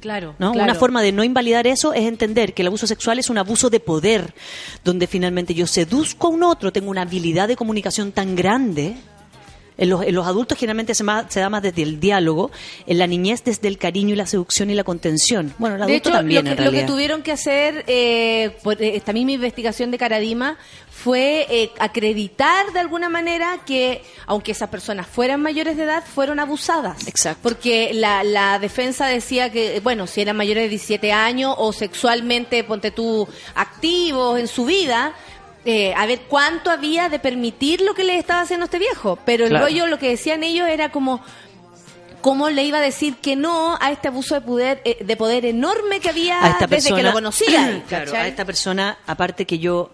Claro. 0.00 0.34
¿no? 0.38 0.52
claro. 0.52 0.70
Una 0.70 0.78
forma 0.78 1.02
de 1.02 1.12
no 1.12 1.24
invalidar 1.24 1.66
eso 1.66 1.92
es 1.92 2.04
entender 2.04 2.54
que 2.54 2.62
el 2.62 2.68
abuso 2.68 2.86
sexual 2.86 3.18
es 3.18 3.30
un 3.30 3.38
abuso 3.38 3.70
de 3.70 3.80
poder, 3.80 4.34
donde 4.84 5.06
finalmente 5.06 5.54
yo 5.54 5.66
seduzco 5.66 6.28
a 6.28 6.30
un 6.30 6.42
otro, 6.42 6.72
tengo 6.72 6.90
una 6.90 7.02
habilidad 7.02 7.48
de 7.48 7.56
comunicación 7.56 8.12
tan 8.12 8.36
grande. 8.36 8.96
En 9.78 9.88
los, 9.88 10.02
en 10.02 10.14
los 10.14 10.26
adultos 10.26 10.58
generalmente 10.58 10.94
se, 10.94 11.04
da 11.04 11.48
más 11.48 11.62
desde 11.62 11.82
el 11.82 12.00
diálogo, 12.00 12.50
en 12.86 12.98
la 12.98 13.06
niñez 13.06 13.44
desde 13.44 13.68
el 13.68 13.78
cariño 13.78 14.14
y 14.14 14.16
la 14.16 14.26
seducción 14.26 14.70
y 14.70 14.74
la 14.74 14.84
contención. 14.84 15.54
Bueno, 15.58 15.76
el 15.76 15.80
De 15.80 15.84
adulto 15.84 16.08
hecho, 16.08 16.18
también 16.18 16.44
lo, 16.44 16.50
en 16.50 16.56
que, 16.56 16.64
lo 16.64 16.72
que 16.72 16.82
tuvieron 16.82 17.22
que 17.22 17.32
hacer, 17.32 17.84
eh, 17.86 18.56
por 18.62 18.82
eh, 18.82 18.96
esta 18.96 19.12
misma 19.12 19.32
investigación 19.32 19.90
de 19.90 19.98
Caradima, 19.98 20.58
fue 20.90 21.46
eh, 21.48 21.70
acreditar 21.78 22.72
de 22.72 22.80
alguna 22.80 23.08
manera 23.08 23.60
que, 23.64 24.02
aunque 24.26 24.50
esas 24.50 24.68
personas 24.68 25.06
fueran 25.06 25.40
mayores 25.40 25.76
de 25.76 25.84
edad, 25.84 26.02
fueron 26.04 26.40
abusadas. 26.40 27.06
Exacto. 27.06 27.38
Porque 27.40 27.92
la, 27.94 28.24
la 28.24 28.58
defensa 28.58 29.06
decía 29.06 29.52
que, 29.52 29.78
bueno, 29.78 30.08
si 30.08 30.22
eran 30.22 30.36
mayores 30.36 30.64
de 30.64 30.70
17 30.70 31.12
años 31.12 31.54
o 31.56 31.72
sexualmente, 31.72 32.64
ponte 32.64 32.90
tú, 32.90 33.28
activos 33.54 34.40
en 34.40 34.48
su 34.48 34.64
vida, 34.64 35.14
eh, 35.70 35.92
a 35.94 36.06
ver 36.06 36.22
cuánto 36.28 36.70
había 36.70 37.10
de 37.10 37.18
permitir 37.18 37.82
lo 37.82 37.92
que 37.94 38.02
le 38.02 38.16
estaba 38.18 38.40
haciendo 38.40 38.64
este 38.64 38.78
viejo. 38.78 39.18
Pero 39.26 39.44
el 39.44 39.50
Claro. 39.50 39.66
rollo, 39.66 39.86
lo 39.86 39.98
que 39.98 40.08
decían 40.08 40.42
ellos 40.42 40.66
era 40.66 40.90
como 40.90 41.20
cómo 42.22 42.48
le 42.48 42.64
iba 42.64 42.78
a 42.78 42.80
decir 42.80 43.16
que 43.16 43.36
no 43.36 43.76
a 43.78 43.92
este 43.92 44.08
abuso 44.08 44.34
de 44.34 44.40
poder 44.40 44.80
eh, 44.86 45.04
de 45.04 45.16
poder 45.16 45.44
enorme 45.44 46.00
que 46.00 46.08
había 46.08 46.42
a 46.42 46.48
esta 46.52 46.66
desde 46.66 46.68
persona, 46.90 46.96
que 46.96 47.02
lo 47.02 47.12
conocía. 47.12 47.82
claro, 47.88 48.06
¿cachai? 48.06 48.20
a 48.22 48.28
esta 48.28 48.44
persona, 48.46 48.96
aparte 49.06 49.44
que 49.44 49.58
yo, 49.58 49.90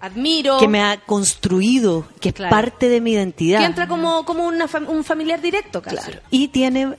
Admiro. 0.00 0.58
que 0.58 0.68
me 0.68 0.82
ha 0.82 0.98
construido, 0.98 2.06
que 2.20 2.28
es 2.28 2.34
Claro. 2.34 2.50
parte 2.50 2.88
de 2.90 3.00
mi 3.00 3.12
identidad. 3.12 3.60
que 3.60 3.64
entra 3.64 3.88
como, 3.88 4.24
como 4.26 4.46
una 4.46 4.66
un 4.88 5.04
familiar 5.04 5.40
directo, 5.40 5.80
casi. 5.80 5.96
Claro. 5.96 6.20
Y 6.30 6.48
tiene 6.48 6.96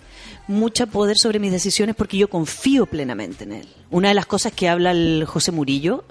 mucho 0.48 0.88
poder 0.88 1.18
sobre 1.18 1.38
mis 1.39 1.52
decisiones 1.52 1.96
porque 1.96 2.18
yo 2.18 2.28
confío 2.30 2.86
plenamente 2.88 3.44
en 3.44 3.52
él. 3.54 3.68
Una 3.91 4.08
de 4.10 4.14
las 4.16 4.26
cosas 4.26 4.52
que 4.52 4.68
habla 4.68 4.91
el 4.91 5.26
José 5.28 5.52
Murillo 5.52 6.04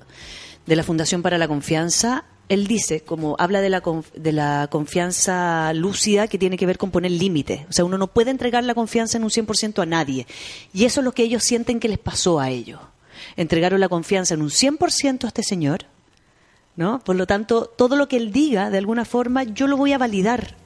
de 0.66 0.76
la 0.76 0.82
Fundación 0.82 1.22
para 1.22 1.38
la 1.38 1.48
Confianza, 1.48 2.24
él 2.48 2.66
dice, 2.66 3.00
como 3.00 3.36
habla 3.38 3.60
de 3.60 3.70
la, 3.70 3.82
de 4.14 4.32
la 4.32 4.68
confianza 4.70 5.72
lúcida 5.72 6.28
que 6.28 6.38
tiene 6.38 6.58
que 6.58 6.66
ver 6.66 6.76
con 6.76 6.90
poner 6.90 7.10
límites. 7.10 7.62
O 7.70 7.72
sea, 7.72 7.84
uno 7.84 7.96
no 7.96 8.08
puede 8.08 8.30
entregar 8.30 8.62
la 8.64 8.74
confianza 8.74 9.16
en 9.16 9.24
un 9.24 9.30
100% 9.30 9.82
a 9.82 9.86
nadie. 9.86 10.26
Y 10.74 10.84
eso 10.84 11.00
es 11.00 11.04
lo 11.04 11.12
que 11.12 11.22
ellos 11.22 11.44
sienten 11.44 11.80
que 11.80 11.88
les 11.88 11.98
pasó 11.98 12.40
a 12.40 12.50
ellos. 12.50 12.80
Entregaron 13.36 13.80
la 13.80 13.88
confianza 13.88 14.34
en 14.34 14.42
un 14.42 14.50
100% 14.50 15.24
a 15.24 15.28
este 15.28 15.42
señor, 15.42 15.86
¿no? 16.76 16.98
Por 17.00 17.16
lo 17.16 17.26
tanto, 17.26 17.66
todo 17.66 17.96
lo 17.96 18.08
que 18.08 18.16
él 18.16 18.32
diga, 18.32 18.68
de 18.68 18.78
alguna 18.78 19.04
forma, 19.04 19.44
yo 19.44 19.66
lo 19.66 19.76
voy 19.76 19.92
a 19.92 19.98
validar 19.98 20.56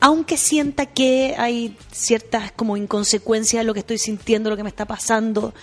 aunque 0.00 0.36
sienta 0.36 0.84
que 0.84 1.34
hay 1.38 1.78
ciertas 1.90 2.52
como 2.52 2.76
inconsecuencias 2.76 3.62
de 3.62 3.64
lo 3.64 3.72
que 3.72 3.80
estoy 3.80 3.96
sintiendo, 3.96 4.50
lo 4.50 4.56
que 4.58 4.62
me 4.62 4.68
está 4.68 4.84
pasando. 4.84 5.54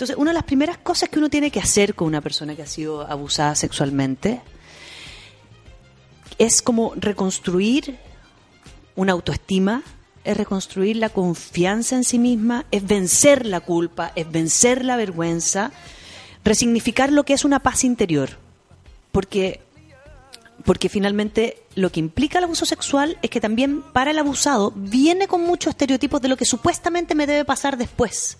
Entonces, 0.00 0.16
una 0.16 0.30
de 0.30 0.34
las 0.34 0.44
primeras 0.44 0.78
cosas 0.78 1.10
que 1.10 1.18
uno 1.18 1.28
tiene 1.28 1.50
que 1.50 1.60
hacer 1.60 1.94
con 1.94 2.08
una 2.08 2.22
persona 2.22 2.56
que 2.56 2.62
ha 2.62 2.66
sido 2.66 3.02
abusada 3.02 3.54
sexualmente 3.54 4.40
es 6.38 6.62
como 6.62 6.94
reconstruir 6.96 7.98
una 8.96 9.12
autoestima, 9.12 9.82
es 10.24 10.38
reconstruir 10.38 10.96
la 10.96 11.10
confianza 11.10 11.96
en 11.96 12.04
sí 12.04 12.18
misma, 12.18 12.64
es 12.70 12.86
vencer 12.86 13.44
la 13.44 13.60
culpa, 13.60 14.10
es 14.16 14.32
vencer 14.32 14.86
la 14.86 14.96
vergüenza, 14.96 15.70
resignificar 16.44 17.12
lo 17.12 17.24
que 17.24 17.34
es 17.34 17.44
una 17.44 17.60
paz 17.60 17.84
interior. 17.84 18.30
Porque 19.12 19.60
porque 20.64 20.88
finalmente 20.88 21.62
lo 21.74 21.92
que 21.92 22.00
implica 22.00 22.38
el 22.38 22.44
abuso 22.44 22.64
sexual 22.64 23.18
es 23.20 23.28
que 23.28 23.40
también 23.42 23.82
para 23.82 24.12
el 24.12 24.18
abusado 24.18 24.72
viene 24.74 25.28
con 25.28 25.42
muchos 25.42 25.72
estereotipos 25.72 26.22
de 26.22 26.28
lo 26.28 26.38
que 26.38 26.46
supuestamente 26.46 27.14
me 27.14 27.26
debe 27.26 27.44
pasar 27.44 27.76
después. 27.76 28.38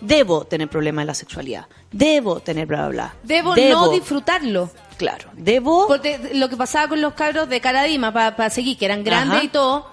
Debo 0.00 0.44
tener 0.44 0.68
problemas 0.68 1.02
en 1.04 1.06
la 1.06 1.14
sexualidad. 1.14 1.66
Debo 1.90 2.40
tener 2.40 2.66
bla, 2.66 2.88
bla, 2.88 2.88
bla. 2.88 3.14
Debo, 3.22 3.56
no 3.56 3.90
disfrutarlo. 3.90 4.70
Claro. 4.98 5.30
Debo. 5.34 5.86
Porque 5.88 6.30
lo 6.34 6.48
que 6.48 6.56
pasaba 6.56 6.88
con 6.88 7.00
los 7.00 7.14
cabros 7.14 7.48
de 7.48 7.60
Caradima, 7.60 8.12
para 8.12 8.50
seguir, 8.50 8.76
que 8.76 8.84
eran 8.84 9.04
grandes 9.04 9.36
Ajá. 9.38 9.44
y 9.44 9.48
todo, 9.48 9.90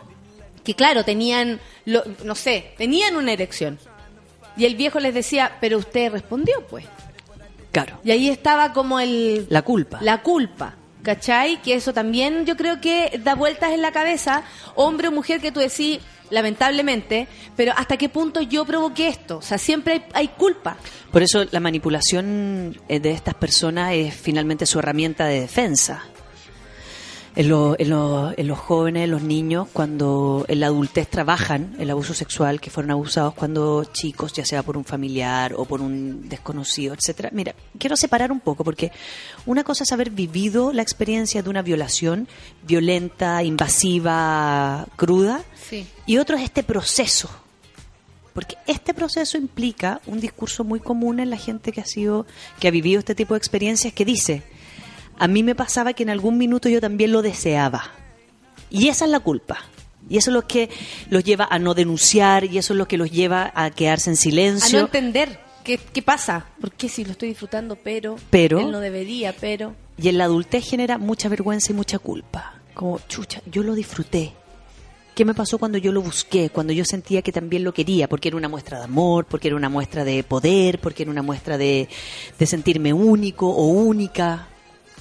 que 0.63 0.73
claro, 0.75 1.03
tenían, 1.05 1.59
lo- 1.85 2.03
no 2.23 2.35
sé, 2.35 2.73
tenían 2.77 3.15
una 3.15 3.31
erección. 3.31 3.79
Y 4.57 4.65
el 4.65 4.75
viejo 4.75 4.99
les 4.99 5.13
decía, 5.13 5.57
pero 5.61 5.77
usted 5.77 6.11
respondió, 6.11 6.61
pues. 6.69 6.85
Claro. 7.71 7.97
Y 8.03 8.11
ahí 8.11 8.29
estaba 8.29 8.71
como 8.73 8.99
el... 8.99 9.47
La 9.49 9.61
culpa. 9.63 9.99
La 10.01 10.21
culpa. 10.21 10.75
¿Cachai? 11.01 11.61
Que 11.61 11.73
eso 11.73 11.91
también 11.93 12.45
yo 12.45 12.55
creo 12.55 12.79
que 12.79 13.19
da 13.23 13.35
vueltas 13.35 13.71
en 13.71 13.81
la 13.81 13.91
cabeza, 13.91 14.43
hombre 14.75 15.07
o 15.09 15.11
mujer 15.11 15.41
que 15.41 15.51
tú 15.51 15.59
decís, 15.59 15.99
lamentablemente, 16.33 17.27
pero 17.55 17.71
¿hasta 17.75 17.95
qué 17.95 18.09
punto 18.09 18.41
yo 18.41 18.65
provoqué 18.65 19.07
esto? 19.07 19.37
O 19.37 19.41
sea, 19.41 19.57
siempre 19.57 19.93
hay, 19.93 20.03
hay 20.13 20.27
culpa. 20.29 20.77
Por 21.11 21.21
eso 21.21 21.45
la 21.51 21.59
manipulación 21.59 22.75
eh, 22.89 22.99
de 22.99 23.11
estas 23.11 23.35
personas 23.35 23.93
es 23.93 24.15
finalmente 24.15 24.65
su 24.65 24.79
herramienta 24.79 25.25
de 25.27 25.41
defensa. 25.41 26.03
En, 27.35 27.49
lo- 27.49 27.75
en 27.79 27.89
lo- 27.89 28.31
en 28.37 28.47
los 28.47 28.59
jóvenes, 28.59 29.05
en 29.05 29.11
los 29.11 29.23
niños, 29.23 29.67
cuando 29.73 30.45
en 30.47 30.59
la 30.59 30.67
adultez 30.67 31.07
trabajan 31.07 31.75
el 31.79 31.89
abuso 31.89 32.13
sexual, 32.13 32.61
que 32.61 32.69
fueron 32.69 32.91
abusados 32.91 33.33
cuando 33.33 33.85
chicos, 33.85 34.33
ya 34.33 34.45
sea 34.45 34.61
por 34.61 34.77
un 34.77 34.85
familiar 34.85 35.53
o 35.57 35.65
por 35.65 35.81
un 35.81 36.29
desconocido, 36.29 36.93
etcétera. 36.93 37.29
Mira, 37.31 37.55
quiero 37.79 37.97
separar 37.97 38.31
un 38.31 38.39
poco 38.39 38.63
porque 38.63 38.91
una 39.47 39.63
cosa 39.63 39.83
es 39.83 39.91
haber 39.91 40.11
vivido 40.11 40.71
la 40.73 40.83
experiencia 40.83 41.41
de 41.41 41.49
una 41.49 41.63
violación 41.63 42.27
violenta, 42.67 43.41
invasiva, 43.41 44.85
cruda, 44.95 45.41
Sí. 45.69 45.87
y 46.05 46.17
otro 46.17 46.37
es 46.37 46.43
este 46.43 46.61
proceso. 46.63 47.29
Porque 48.33 48.57
este 48.65 48.93
proceso 48.95 49.37
implica 49.37 50.01
un 50.07 50.19
discurso 50.19 50.63
muy 50.63 50.79
común 50.79 51.19
en 51.19 51.29
la 51.29 51.37
gente 51.37 51.71
que 51.71 51.81
ha 51.81 51.85
sido, 51.85 52.25
que 52.59 52.67
ha 52.67 52.71
vivido 52.71 52.99
este 52.99 53.13
tipo 53.15 53.33
de 53.35 53.37
experiencias, 53.37 53.93
que 53.93 54.05
dice, 54.05 54.41
a 55.19 55.27
mí 55.27 55.43
me 55.43 55.55
pasaba 55.55 55.93
que 55.93 56.03
en 56.03 56.09
algún 56.09 56.37
minuto 56.37 56.69
yo 56.69 56.81
también 56.81 57.11
lo 57.11 57.21
deseaba. 57.21 57.91
Y 58.69 58.87
esa 58.89 59.05
es 59.05 59.11
la 59.11 59.19
culpa. 59.19 59.59
Y 60.09 60.17
eso 60.17 60.31
es 60.31 60.33
lo 60.33 60.47
que 60.47 60.69
los 61.09 61.23
lleva 61.23 61.47
a 61.49 61.59
no 61.59 61.73
denunciar, 61.73 62.43
y 62.45 62.57
eso 62.57 62.73
es 62.73 62.77
lo 62.77 62.87
que 62.87 62.97
los 62.97 63.09
lleva 63.11 63.51
a 63.55 63.71
quedarse 63.71 64.09
en 64.09 64.13
A 64.13 64.15
no 64.15 64.21
silencio. 64.21 64.79
entender 64.81 65.39
qué, 65.63 65.77
qué 65.77 66.01
pasa. 66.01 66.45
Porque 66.59 66.89
si 66.89 67.05
lo 67.05 67.11
estoy 67.11 67.29
disfrutando, 67.29 67.75
pero, 67.77 68.15
Pero- 68.29 68.59
él 68.59 68.71
no 68.71 68.79
debería, 68.79 69.33
pero... 69.39 69.75
Y 69.97 70.09
en 70.09 70.17
la 70.17 70.23
adultez 70.25 70.67
genera 70.67 70.97
mucha 70.97 71.29
vergüenza 71.29 71.71
y 71.71 71.75
mucha 71.75 71.99
culpa. 71.99 72.55
Como, 72.73 72.99
chucha, 73.07 73.41
yo 73.45 73.61
lo 73.63 73.75
disfruté. 73.75 74.33
¿Qué 75.13 75.23
me 75.23 75.35
pasó 75.35 75.59
cuando 75.59 75.77
yo 75.77 75.91
lo 75.91 76.01
busqué? 76.01 76.49
Cuando 76.49 76.73
yo 76.73 76.83
sentía 76.83 77.21
que 77.21 77.31
también 77.31 77.63
lo 77.63 77.71
quería, 77.71 78.09
porque 78.09 78.29
era 78.29 78.37
una 78.37 78.49
muestra 78.49 78.79
de 78.79 78.85
amor, 78.85 79.25
porque 79.25 79.49
era 79.49 79.55
una 79.55 79.69
muestra 79.69 80.03
de 80.03 80.23
poder, 80.23 80.79
porque 80.79 81.03
era 81.03 81.11
una 81.11 81.21
muestra 81.21 81.59
de, 81.59 81.87
de 82.39 82.45
sentirme 82.47 82.91
único 82.91 83.47
o 83.47 83.67
única. 83.67 84.47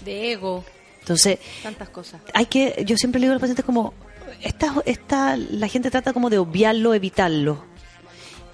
De 0.05 0.33
ego, 0.33 0.65
Entonces, 1.01 1.39
tantas 1.63 1.89
cosas. 1.89 2.21
hay 2.35 2.47
que, 2.47 2.85
yo 2.87 2.97
siempre 2.97 3.21
le 3.21 3.27
digo 3.27 3.33
a 3.33 3.35
los 3.35 3.41
pacientes 3.41 3.65
como, 3.65 3.95
esta, 4.43 4.75
esta, 4.87 5.37
la 5.37 5.69
gente 5.69 5.91
trata 5.91 6.13
como 6.13 6.31
de 6.31 6.39
obviarlo, 6.39 6.95
evitarlo. 6.95 7.65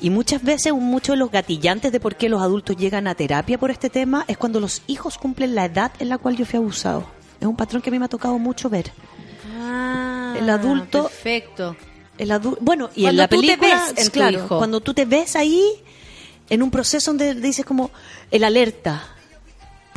Y 0.01 0.11
muchas 0.11 0.43
veces, 0.45 0.73
muchos 0.73 1.15
de 1.15 1.19
los 1.19 1.31
gatillantes 1.31 1.91
de 1.91 1.99
por 1.99 2.15
qué 2.16 2.29
los 2.29 2.41
adultos 2.41 2.77
llegan 2.77 3.07
a 3.09 3.15
terapia 3.16 3.59
por 3.59 3.70
este 3.70 3.91
tema 3.91 4.25
es 4.29 4.37
cuando 4.39 4.61
los 4.61 4.83
hijos 4.87 5.19
cumplen 5.19 5.55
la 5.57 5.65
edad 5.65 5.91
en 5.99 6.09
la 6.09 6.19
cual 6.19 6.37
yo 6.37 6.47
fui 6.47 6.57
abusado. 6.59 7.05
Es 7.41 7.47
un 7.47 7.57
patrón 7.57 7.83
que 7.83 7.91
a 7.91 7.93
mí 7.93 7.99
me 7.99 8.05
ha 8.05 8.09
tocado 8.09 8.39
mucho 8.39 8.69
ver. 8.70 8.93
Ah, 9.57 10.35
El 10.39 10.49
adulto- 10.51 11.05
Perfecto. 11.05 11.77
El 12.16 12.31
adu- 12.31 12.59
bueno, 12.61 12.91
y 12.95 13.01
en 13.01 13.05
Cuando 13.07 13.23
la 13.23 13.29
tú 13.29 13.41
te 13.41 13.47
película, 13.47 13.85
ves 13.95 13.99
en 13.99 14.05
tu 14.07 14.12
claro, 14.12 14.39
hijo. 14.45 14.59
cuando 14.59 14.81
tú 14.81 14.93
te 14.95 15.05
ves 15.05 15.37
ahí, 15.37 15.65
en 16.51 16.62
un 16.62 16.70
proceso 16.70 17.11
donde 17.12 17.35
dices 17.35 17.65
como, 17.65 17.91
el 18.31 18.45
alerta. 18.45 19.03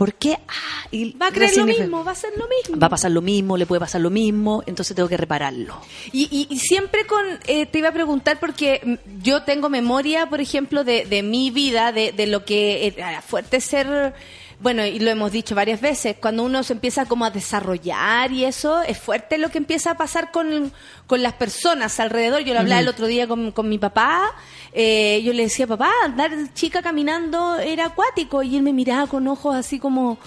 ¿Por 0.02 0.16
qué? 0.16 0.40
Ah, 0.48 0.88
y 0.90 1.16
Va 1.16 1.28
a 1.28 1.32
creer 1.32 1.56
lo 1.58 1.64
mismo, 1.68 2.04
va 2.04 2.14
a 2.14 2.16
ser 2.16 2.32
lo 2.36 2.48
mismo. 2.48 2.80
Va 2.80 2.88
a 2.88 2.90
pasar 2.90 3.12
lo 3.12 3.22
mismo, 3.22 3.56
le 3.56 3.68
puede 3.68 3.80
pasar 3.82 4.02
lo 4.02 4.10
mismo, 4.10 4.64
entonces 4.66 4.96
tengo 4.96 5.08
que 5.08 5.16
repararlo. 5.16 5.80
Y, 6.12 6.24
y- 6.32 6.48
y 6.50 6.58
siempre 6.58 7.06
con, 7.06 7.24
eh, 7.46 7.68
te 7.68 7.78
iba 7.78 7.90
a 7.90 7.92
preguntar 7.92 8.40
porque 8.40 8.82
mm, 8.84 9.22
yo 9.22 9.44
tengo 9.44 9.70
memoria, 9.70 10.28
por 10.28 10.42
ejemplo, 10.42 10.84
de, 10.84 11.06
de 11.06 11.22
mi 11.22 11.52
vida, 11.52 11.92
de, 11.92 12.14
de 12.14 12.26
lo 12.26 12.46
que 12.46 12.88
era 12.98 13.22
fuerte 13.22 13.62
ser, 13.62 14.16
bueno, 14.62 14.86
y 14.86 15.00
lo 15.00 15.10
hemos 15.10 15.32
dicho 15.32 15.56
varias 15.56 15.82
veces, 15.82 16.16
cuando 16.22 16.44
uno 16.44 16.64
se 16.64 16.74
empieza 16.74 17.06
como 17.06 17.26
a 17.26 17.32
desarrollar 17.32 18.32
y 18.32 18.46
eso, 18.46 18.82
es 18.84 18.98
fuerte 18.98 19.38
lo 19.38 19.50
que 19.50 19.58
empieza 19.58 19.92
a 19.92 19.98
pasar 19.98 20.32
con, 20.32 20.72
con 21.08 21.22
las 21.22 21.34
personas 21.34 22.00
alrededor. 22.00 22.42
Yo 22.42 22.54
lo 22.54 22.60
hablaba 22.62 22.82
el 22.82 22.88
otro 22.88 23.08
día 23.08 23.28
con, 23.28 23.52
con 23.52 23.68
mi 23.68 23.80
papá, 23.80 24.32
eh, 24.72 25.22
yo 25.24 25.34
le 25.34 25.44
decía, 25.44 25.68
papá, 25.68 25.92
andar 26.06 26.32
chica 26.54 26.82
caminando 26.82 27.58
era 27.58 27.88
acuático, 27.88 28.44
y 28.44 28.56
él 28.56 28.62
me 28.62 28.72
miraba 28.72 29.08
con 29.08 29.28
ojos 29.28 29.56
así 29.56 29.80
como... 29.80 30.18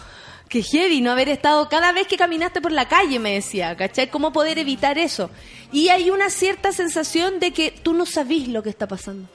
que 0.48 0.62
heavy 0.62 1.00
no 1.00 1.10
haber 1.10 1.28
estado 1.30 1.68
cada 1.68 1.90
vez 1.92 2.06
que 2.06 2.16
caminaste 2.16 2.60
por 2.60 2.70
la 2.70 2.86
calle, 2.86 3.18
me 3.18 3.32
decía, 3.34 3.76
¿cachai? 3.76 4.08
¿Cómo 4.08 4.32
poder 4.32 4.58
evitar 4.58 4.98
eso? 4.98 5.30
Y 5.72 5.88
hay 5.88 6.10
una 6.10 6.28
cierta 6.30 6.70
sensación 6.70 7.40
de 7.40 7.50
que 7.52 7.72
tú 7.72 7.92
no 7.92 8.06
sabís 8.06 8.46
lo 8.48 8.62
que 8.62 8.70
está 8.70 8.86
pasando. 8.86 9.26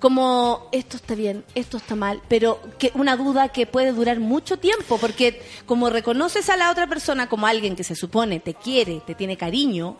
Como 0.00 0.66
esto 0.72 0.96
está 0.96 1.14
bien, 1.14 1.44
esto 1.54 1.76
está 1.76 1.94
mal, 1.94 2.22
pero 2.28 2.60
que 2.78 2.90
una 2.94 3.16
duda 3.16 3.50
que 3.50 3.66
puede 3.66 3.92
durar 3.92 4.18
mucho 4.18 4.56
tiempo, 4.58 4.96
porque 4.98 5.42
como 5.66 5.90
reconoces 5.90 6.48
a 6.48 6.56
la 6.56 6.70
otra 6.70 6.86
persona 6.86 7.28
como 7.28 7.46
alguien 7.46 7.76
que 7.76 7.84
se 7.84 7.94
supone 7.94 8.40
te 8.40 8.54
quiere, 8.54 9.02
te 9.06 9.14
tiene 9.14 9.36
cariño, 9.36 9.96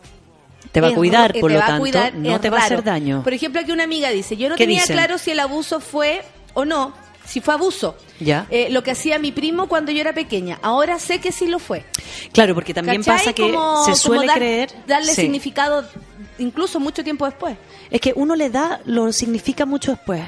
Te 0.71 0.81
va 0.81 0.87
a 0.89 0.93
cuidar, 0.95 1.33
ro- 1.35 1.39
por 1.41 1.51
lo 1.51 1.59
tanto, 1.59 1.79
cuidar, 1.79 2.13
no 2.15 2.39
te 2.41 2.49
va 2.49 2.57
a 2.59 2.65
hacer 2.65 2.83
daño. 2.83 3.21
Por 3.23 3.33
ejemplo, 3.33 3.61
aquí 3.61 3.71
una 3.71 3.83
amiga 3.83 4.09
dice, 4.09 4.35
yo 4.37 4.49
no 4.49 4.55
¿Qué 4.55 4.63
tenía 4.63 4.81
dicen? 4.81 4.95
claro 4.95 5.17
si 5.19 5.31
el 5.31 5.39
abuso 5.39 5.79
fue 5.79 6.23
o 6.55 6.65
no, 6.65 6.93
si 7.25 7.39
fue 7.39 7.53
abuso. 7.53 7.95
Ya. 8.19 8.47
Eh, 8.49 8.69
lo 8.71 8.81
que 8.83 8.91
hacía 8.91 9.19
mi 9.19 9.31
primo 9.31 9.67
cuando 9.67 9.91
yo 9.91 10.01
era 10.01 10.13
pequeña. 10.13 10.57
Ahora 10.63 10.97
sé 10.99 11.19
que 11.19 11.31
sí 11.31 11.45
lo 11.47 11.59
fue. 11.59 11.85
Claro, 12.33 12.53
porque 12.55 12.73
también 12.73 13.03
¿Cachai? 13.03 13.17
pasa 13.17 13.33
que 13.33 13.43
Como- 13.51 13.77
se 13.83 13.91
como 13.91 13.95
suele 13.97 14.27
dar- 14.27 14.37
creer... 14.37 14.71
Darle 14.87 15.13
Sí. 15.13 15.21
significado 15.21 15.85
incluso 16.39 16.79
mucho 16.79 17.03
tiempo 17.03 17.25
después. 17.25 17.57
Es 17.89 18.01
que 18.01 18.13
uno 18.15 18.35
le 18.35 18.49
da, 18.49 18.81
lo 18.85 19.11
significa 19.11 19.65
mucho 19.65 19.91
después. 19.91 20.23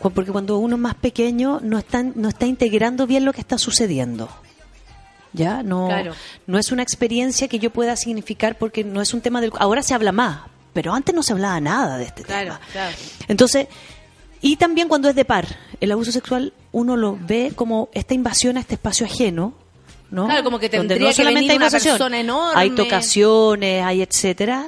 Porque 0.00 0.30
cuando 0.30 0.58
uno 0.58 0.76
es 0.76 0.80
más 0.82 0.94
pequeño 0.94 1.60
no 1.62 1.78
está, 1.78 2.02
no 2.02 2.28
está 2.28 2.46
integrando 2.46 3.06
bien 3.06 3.24
lo 3.24 3.32
que 3.32 3.40
está 3.40 3.58
sucediendo. 3.58 4.28
¿Ya? 5.32 5.62
No, 5.62 5.88
Claro. 5.88 6.14
no 6.46 6.58
es 6.58 6.72
una 6.72 6.82
experiencia 6.82 7.48
que 7.48 7.58
yo 7.58 7.70
pueda 7.70 7.96
significar 7.96 8.56
porque 8.56 8.84
no 8.84 9.02
es 9.02 9.12
un 9.14 9.20
tema 9.20 9.40
del... 9.40 9.52
Ahora 9.58 9.82
se 9.82 9.92
habla 9.94 10.12
más, 10.12 10.40
pero 10.72 10.94
antes 10.94 11.14
no 11.14 11.22
se 11.22 11.32
hablaba 11.32 11.60
nada 11.60 11.98
de 11.98 12.04
este 12.04 12.22
tema. 12.24 12.60
claro. 12.72 12.94
Entonces, 13.28 13.66
y 14.40 14.56
también 14.56 14.88
cuando 14.88 15.08
es 15.08 15.14
de 15.14 15.24
par, 15.24 15.46
el 15.80 15.92
abuso 15.92 16.12
sexual 16.12 16.52
uno 16.72 16.96
lo 16.96 17.18
ve 17.20 17.52
como 17.54 17.88
esta 17.92 18.14
invasión 18.14 18.56
a 18.56 18.60
este 18.60 18.74
espacio 18.74 19.04
ajeno, 19.06 19.54
¿no? 20.10 20.26
Claro, 20.26 20.44
como 20.44 20.58
que 20.58 20.68
Donde 20.68 20.94
tendría 20.94 21.12
que 21.12 21.24
venir 21.24 21.50
hay 21.50 21.56
una 21.56 21.66
invasión, 21.66 21.82
persona 21.96 22.20
enorme. 22.20 22.60
Hay 22.60 22.70
tocaciones, 22.70 23.82
hay 23.84 24.02
etcétera, 24.02 24.66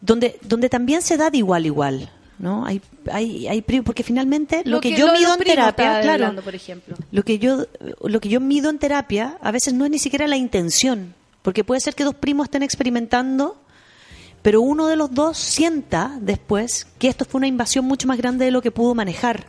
donde 0.00 0.38
donde 0.42 0.68
también 0.68 1.02
se 1.02 1.16
da 1.16 1.30
de 1.30 1.38
igual 1.38 1.66
igual, 1.66 2.10
¿no? 2.38 2.64
Hay 2.64 2.80
hay 3.10 3.48
hay 3.48 3.62
porque 3.62 4.02
finalmente 4.02 4.62
lo, 4.64 4.80
que, 4.80 4.94
yo 4.96 5.06
lo 5.06 5.12
mido 5.12 5.34
en 5.34 5.40
terapia, 5.40 6.00
claro, 6.00 6.24
hablando, 6.24 6.42
por 6.42 6.54
ejemplo. 6.54 6.96
lo 7.10 7.22
que 7.22 7.38
yo 7.38 7.66
lo 8.02 8.20
que 8.20 8.28
yo 8.28 8.40
mido 8.40 8.70
en 8.70 8.78
terapia 8.78 9.38
a 9.40 9.50
veces 9.50 9.74
no 9.74 9.84
es 9.84 9.90
ni 9.90 9.98
siquiera 9.98 10.26
la 10.26 10.36
intención, 10.36 11.14
porque 11.42 11.64
puede 11.64 11.80
ser 11.80 11.94
que 11.94 12.04
dos 12.04 12.14
primos 12.14 12.46
estén 12.46 12.62
experimentando 12.62 13.56
pero 14.42 14.62
uno 14.62 14.86
de 14.86 14.96
los 14.96 15.12
dos 15.12 15.36
sienta 15.36 16.16
después 16.20 16.86
que 16.98 17.08
esto 17.08 17.24
fue 17.24 17.38
una 17.38 17.46
invasión 17.46 17.84
mucho 17.84 18.08
más 18.08 18.16
grande 18.16 18.46
de 18.46 18.50
lo 18.50 18.62
que 18.62 18.70
pudo 18.70 18.94
manejar. 18.94 19.44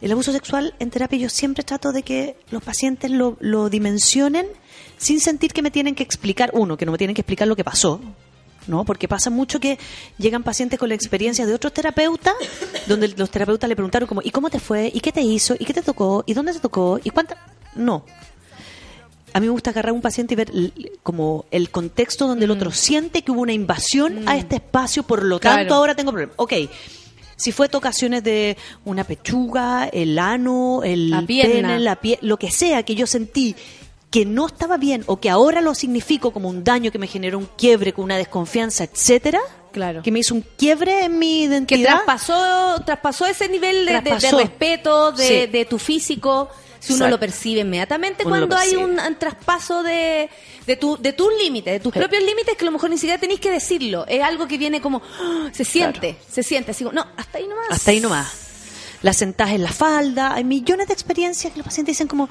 El 0.00 0.10
abuso 0.12 0.32
sexual 0.32 0.74
en 0.78 0.90
terapia 0.90 1.18
yo 1.18 1.28
siempre 1.28 1.62
trato 1.62 1.92
de 1.92 2.02
que 2.02 2.36
los 2.50 2.62
pacientes 2.62 3.10
lo, 3.10 3.36
lo 3.40 3.68
dimensionen 3.68 4.46
sin 4.96 5.20
sentir 5.20 5.52
que 5.52 5.62
me 5.62 5.70
tienen 5.70 5.94
que 5.94 6.02
explicar, 6.02 6.50
uno, 6.54 6.76
que 6.76 6.86
no 6.86 6.92
me 6.92 6.98
tienen 6.98 7.14
que 7.14 7.20
explicar 7.20 7.46
lo 7.46 7.54
que 7.54 7.64
pasó, 7.64 8.00
¿no? 8.66 8.84
Porque 8.84 9.08
pasa 9.08 9.30
mucho 9.30 9.60
que 9.60 9.78
llegan 10.18 10.42
pacientes 10.42 10.78
con 10.78 10.88
la 10.88 10.94
experiencia 10.94 11.46
de 11.46 11.54
otros 11.54 11.72
terapeutas, 11.72 12.34
donde 12.86 13.08
los 13.08 13.30
terapeutas 13.30 13.68
le 13.68 13.76
preguntaron 13.76 14.06
como, 14.06 14.22
¿y 14.22 14.30
cómo 14.30 14.50
te 14.50 14.60
fue? 14.60 14.90
¿Y 14.92 15.00
qué 15.00 15.12
te 15.12 15.22
hizo? 15.22 15.54
¿Y 15.58 15.64
qué 15.64 15.74
te 15.74 15.82
tocó? 15.82 16.24
¿Y 16.26 16.34
dónde 16.34 16.52
te 16.52 16.60
tocó? 16.60 17.00
¿Y 17.02 17.10
cuánta? 17.10 17.36
No. 17.74 18.04
A 19.34 19.40
mí 19.40 19.46
me 19.46 19.52
gusta 19.52 19.70
agarrar 19.70 19.90
a 19.90 19.94
un 19.94 20.02
paciente 20.02 20.34
y 20.34 20.36
ver 20.36 20.50
como 21.02 21.46
el 21.50 21.70
contexto 21.70 22.26
donde 22.26 22.44
el 22.44 22.50
otro 22.50 22.70
siente 22.70 23.22
que 23.22 23.32
hubo 23.32 23.40
una 23.40 23.54
invasión 23.54 24.28
a 24.28 24.36
este 24.36 24.56
espacio, 24.56 25.04
por 25.04 25.24
lo 25.24 25.40
tanto 25.40 25.74
ahora 25.74 25.94
tengo 25.94 26.10
problemas. 26.12 26.34
Ok, 26.38 26.52
si 27.36 27.50
fue 27.50 27.68
tocaciones 27.68 28.22
de 28.22 28.56
una 28.84 29.04
pechuga, 29.04 29.88
el 29.90 30.18
ano, 30.18 30.82
el 30.84 31.10
La 31.10 31.22
pierna. 31.22 31.68
pene, 31.70 31.80
la 31.80 31.96
pie, 31.96 32.18
lo 32.20 32.36
que 32.38 32.50
sea 32.50 32.82
que 32.82 32.94
yo 32.94 33.06
sentí 33.06 33.56
que 34.12 34.24
no 34.24 34.46
estaba 34.46 34.76
bien 34.76 35.02
o 35.06 35.18
que 35.18 35.28
ahora 35.30 35.60
lo 35.60 35.74
significo 35.74 36.32
como 36.32 36.48
un 36.48 36.62
daño 36.62 36.92
que 36.92 36.98
me 37.00 37.08
generó 37.08 37.38
un 37.38 37.48
quiebre 37.56 37.92
con 37.92 38.04
una 38.04 38.16
desconfianza, 38.18 38.84
etcétera, 38.84 39.40
Claro. 39.72 40.02
que 40.02 40.12
me 40.12 40.18
hizo 40.20 40.34
un 40.34 40.42
quiebre 40.56 41.04
en 41.06 41.18
mi 41.18 41.38
Que 41.38 41.44
identidad. 41.46 42.04
traspasó, 42.04 42.82
traspasó 42.84 43.26
ese 43.26 43.48
nivel 43.48 43.86
de, 43.86 43.92
de- 43.94 44.00
de 44.02 44.10
Traspasó. 44.10 44.38
respeto, 44.38 45.12
de, 45.12 45.26
Sí. 45.26 45.46
de 45.50 45.64
tu 45.64 45.78
físico. 45.78 46.48
Si 46.78 46.92
uno 46.94 47.08
lo 47.08 47.18
percibe 47.18 47.60
inmediatamente 47.60 48.24
Uno 48.26 48.30
cuando 48.36 48.56
hay 48.56 48.74
un, 48.74 48.98
un 48.98 49.14
traspaso 49.16 49.84
de, 49.84 50.28
de, 50.66 50.76
tu, 50.76 50.96
de 51.00 51.12
tus 51.12 51.28
límites, 51.42 51.72
de 51.74 51.78
tus 51.80 51.92
Sí. 51.92 51.98
propios 52.00 52.24
límites 52.24 52.56
que 52.56 52.64
a 52.64 52.66
lo 52.66 52.72
mejor 52.72 52.90
ni 52.90 52.98
siquiera 52.98 53.20
tenéis 53.20 53.38
que 53.40 53.50
decirlo. 53.52 54.04
Es 54.08 54.20
algo 54.22 54.46
que 54.48 54.58
viene 54.58 54.80
como, 54.82 55.00
¡ah! 55.20 55.48
se 55.52 55.64
siente, 55.64 56.16
se 56.28 56.42
siente. 56.42 56.72
Así 56.72 56.82
como, 56.84 56.94
no, 56.96 57.06
hasta 57.16 57.38
ahí 57.38 57.46
nomás. 57.46 57.66
Hasta 57.70 57.92
ahí 57.92 58.00
nomás. 58.00 58.32
La 59.00 59.12
sentás 59.14 59.50
en 59.52 59.62
la 59.62 59.70
falda. 59.72 60.34
Hay 60.34 60.42
millones 60.44 60.88
de 60.88 60.92
experiencias 60.92 61.52
que 61.52 61.58
los 61.60 61.64
pacientes 61.66 61.94
dicen 61.96 62.08
como... 62.08 62.28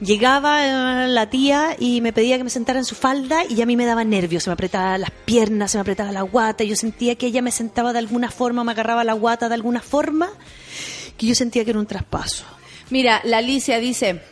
Llegaba 0.00 1.04
eh, 1.04 1.08
la 1.08 1.28
tía 1.28 1.76
y 1.78 2.00
me 2.00 2.12
pedía 2.12 2.36
que 2.36 2.44
me 2.44 2.50
sentara 2.50 2.78
en 2.78 2.84
su 2.84 2.94
falda 2.94 3.42
y 3.48 3.60
a 3.62 3.66
mí 3.66 3.76
me 3.76 3.84
daba 3.84 4.04
nervios, 4.04 4.44
se 4.44 4.50
me 4.50 4.54
apretaban 4.54 5.00
las 5.00 5.10
piernas, 5.10 5.72
se 5.72 5.78
me 5.78 5.82
apretaba 5.82 6.12
la 6.12 6.22
guata, 6.22 6.62
y 6.62 6.68
yo 6.68 6.76
sentía 6.76 7.16
que 7.16 7.26
ella 7.26 7.42
me 7.42 7.50
sentaba 7.50 7.92
de 7.92 7.98
alguna 7.98 8.30
forma, 8.30 8.62
me 8.62 8.72
agarraba 8.72 9.02
la 9.02 9.14
guata 9.14 9.48
de 9.48 9.54
alguna 9.54 9.80
forma, 9.80 10.30
que 11.16 11.26
yo 11.26 11.34
sentía 11.34 11.64
que 11.64 11.70
era 11.70 11.80
un 11.80 11.86
traspaso. 11.86 12.44
Mira, 12.90 13.20
la 13.24 13.38
Alicia 13.38 13.80
dice, 13.80 14.22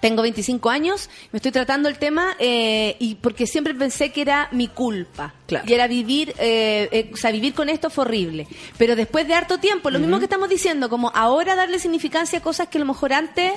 tengo 0.00 0.22
25 0.22 0.70
años, 0.70 1.08
me 1.32 1.38
estoy 1.38 1.52
tratando 1.52 1.88
el 1.88 1.98
tema 1.98 2.36
eh, 2.38 2.96
y 2.98 3.14
porque 3.14 3.46
siempre 3.46 3.74
pensé 3.74 4.10
que 4.12 4.22
era 4.22 4.48
mi 4.52 4.68
culpa. 4.68 5.34
Claro. 5.46 5.64
Y 5.68 5.72
era 5.72 5.86
vivir, 5.86 6.34
eh, 6.38 6.88
eh, 6.90 7.10
o 7.12 7.16
sea, 7.16 7.30
vivir 7.30 7.54
con 7.54 7.68
esto 7.68 7.90
fue 7.90 8.04
horrible. 8.04 8.46
Pero 8.76 8.96
después 8.96 9.26
de 9.26 9.34
harto 9.34 9.58
tiempo, 9.58 9.90
lo 9.90 9.98
mismo 9.98 10.18
que 10.18 10.24
estamos 10.24 10.48
diciendo, 10.48 10.88
como 10.90 11.10
ahora 11.14 11.54
darle 11.54 11.78
significancia 11.78 12.40
a 12.40 12.42
cosas 12.42 12.68
que 12.68 12.78
a 12.78 12.80
lo 12.80 12.86
mejor 12.86 13.12
antes 13.12 13.52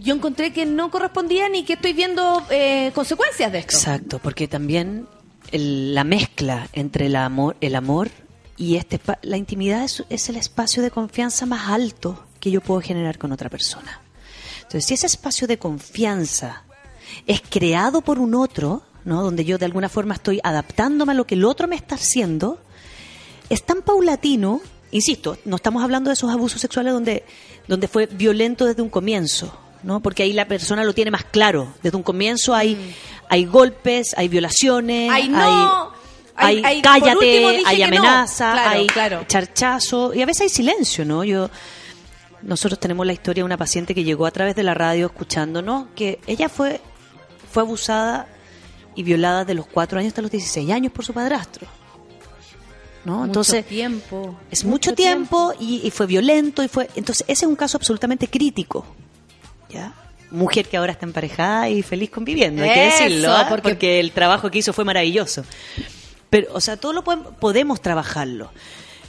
yo 0.00 0.14
encontré 0.14 0.52
que 0.52 0.66
no 0.66 0.90
correspondían 0.90 1.54
y 1.54 1.64
que 1.64 1.74
estoy 1.74 1.92
viendo 1.92 2.44
eh, 2.50 2.92
consecuencias 2.94 3.50
de 3.52 3.58
esto. 3.60 3.76
Exacto, 3.76 4.18
porque 4.18 4.48
también 4.48 5.06
el- 5.52 5.94
la 5.94 6.04
mezcla 6.04 6.68
entre 6.72 7.06
el 7.06 7.16
amor, 7.16 7.56
el 7.60 7.74
amor 7.74 8.10
y 8.56 8.76
este 8.76 9.00
la 9.22 9.36
intimidad 9.36 9.84
es, 9.84 10.04
es 10.08 10.28
el 10.28 10.36
espacio 10.36 10.82
de 10.82 10.90
confianza 10.90 11.46
más 11.46 11.68
alto 11.68 12.24
que 12.40 12.50
yo 12.50 12.60
puedo 12.60 12.80
generar 12.80 13.18
con 13.18 13.32
otra 13.32 13.48
persona. 13.50 14.00
Entonces, 14.58 14.84
si 14.86 14.94
ese 14.94 15.06
espacio 15.06 15.46
de 15.46 15.58
confianza 15.58 16.64
es 17.26 17.40
creado 17.48 18.00
por 18.02 18.18
un 18.18 18.34
otro, 18.34 18.82
¿no? 19.04 19.22
donde 19.22 19.44
yo 19.44 19.58
de 19.58 19.64
alguna 19.66 19.88
forma 19.88 20.14
estoy 20.14 20.40
adaptándome 20.42 21.12
a 21.12 21.14
lo 21.14 21.26
que 21.26 21.36
el 21.36 21.44
otro 21.44 21.68
me 21.68 21.76
está 21.76 21.94
haciendo, 21.94 22.58
es 23.48 23.62
tan 23.64 23.82
paulatino, 23.82 24.60
insisto, 24.90 25.38
no 25.44 25.56
estamos 25.56 25.84
hablando 25.84 26.10
de 26.10 26.14
esos 26.14 26.30
abusos 26.32 26.60
sexuales 26.60 26.92
donde, 26.92 27.24
donde 27.68 27.86
fue 27.88 28.06
violento 28.06 28.64
desde 28.64 28.82
un 28.82 28.88
comienzo, 28.90 29.56
¿no? 29.86 30.00
Porque 30.00 30.24
ahí 30.24 30.32
la 30.32 30.48
persona 30.48 30.82
lo 30.84 30.92
tiene 30.92 31.12
más 31.12 31.24
claro. 31.24 31.72
Desde 31.82 31.96
un 31.96 32.02
comienzo 32.02 32.54
hay, 32.54 32.94
hay 33.28 33.44
golpes, 33.46 34.14
hay 34.18 34.26
violaciones, 34.28 35.08
Mm. 35.08 35.14
Ay, 35.14 35.28
no. 35.28 35.92
hay, 36.34 36.82
cállate, 36.82 37.46
hay 37.64 37.78
no. 37.78 37.84
amenaza, 37.86 38.52
Claro, 38.52 38.70
hay 38.80 38.86
claro. 38.88 39.24
charchazo, 39.28 40.12
y 40.12 40.20
a 40.22 40.26
veces 40.26 40.42
hay 40.42 40.48
silencio, 40.48 41.04
¿no? 41.04 41.22
Yo 41.24 41.48
nosotros 42.42 42.78
tenemos 42.80 43.06
la 43.06 43.12
historia 43.12 43.42
de 43.42 43.46
una 43.46 43.56
paciente 43.56 43.94
que 43.94 44.02
llegó 44.04 44.26
a 44.26 44.30
través 44.32 44.56
de 44.56 44.64
la 44.64 44.74
radio 44.74 45.06
escuchándonos, 45.06 45.86
que 45.94 46.18
ella 46.26 46.48
fue, 46.48 46.80
fue 47.52 47.62
abusada 47.62 48.26
y 48.96 49.04
violada 49.04 49.44
de 49.44 49.54
los 49.54 49.66
4 49.66 50.00
años 50.00 50.08
hasta 50.10 50.22
los 50.22 50.30
16 50.32 50.68
años 50.72 50.92
por 50.92 51.04
su 51.04 51.12
padrastro. 51.14 51.66
¿no? 53.04 53.24
Entonces, 53.24 53.64
tiempo. 53.64 54.36
es 54.50 54.64
mucho, 54.64 54.92
tiempo, 54.94 55.52
Y, 55.60 55.80
y 55.86 55.90
fue 55.92 56.06
violento 56.06 56.64
y 56.64 56.68
fue 56.68 56.90
entonces 56.96 57.24
ese 57.28 57.44
es 57.44 57.48
un 57.48 57.54
caso 57.54 57.76
absolutamente 57.78 58.26
crítico 58.26 58.84
ya 59.76 59.94
mujer 60.30 60.66
que 60.68 60.76
ahora 60.76 60.92
está 60.92 61.06
emparejada 61.06 61.68
y 61.68 61.82
feliz 61.82 62.10
conviviendo 62.10 62.62
hay 62.62 62.70
que 62.70 62.88
Eso, 62.88 63.04
decirlo 63.04 63.32
¿ah? 63.32 63.46
porque- 63.48 63.62
porque... 63.68 64.00
el 64.00 64.10
trabajo 64.12 64.50
que 64.50 64.58
hizo 64.58 64.72
fue 64.72 64.84
maravilloso 64.84 65.44
pero 66.30 66.48
o 66.52 66.60
sea 66.60 66.76
todo 66.76 66.92
lo 66.92 67.04
podemos, 67.04 67.34
podemos 67.38 67.80
trabajarlo 67.80 68.50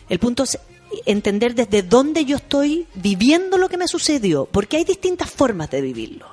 el 0.10 0.20
punto 0.20 0.44
es 0.44 0.60
entender 1.06 1.56
desde 1.56 1.82
dónde 1.84 2.24
yo 2.24 2.38
estoy 2.38 2.88
viviendo 2.94 3.58
lo 3.58 3.68
que 3.68 3.78
me 3.78 3.88
sucedió 3.88 4.46
porque 4.46 4.78
hay 4.78 4.84
distintas 4.86 5.30
formas 5.30 5.70
de 5.72 5.82
vivirlo 5.82 6.28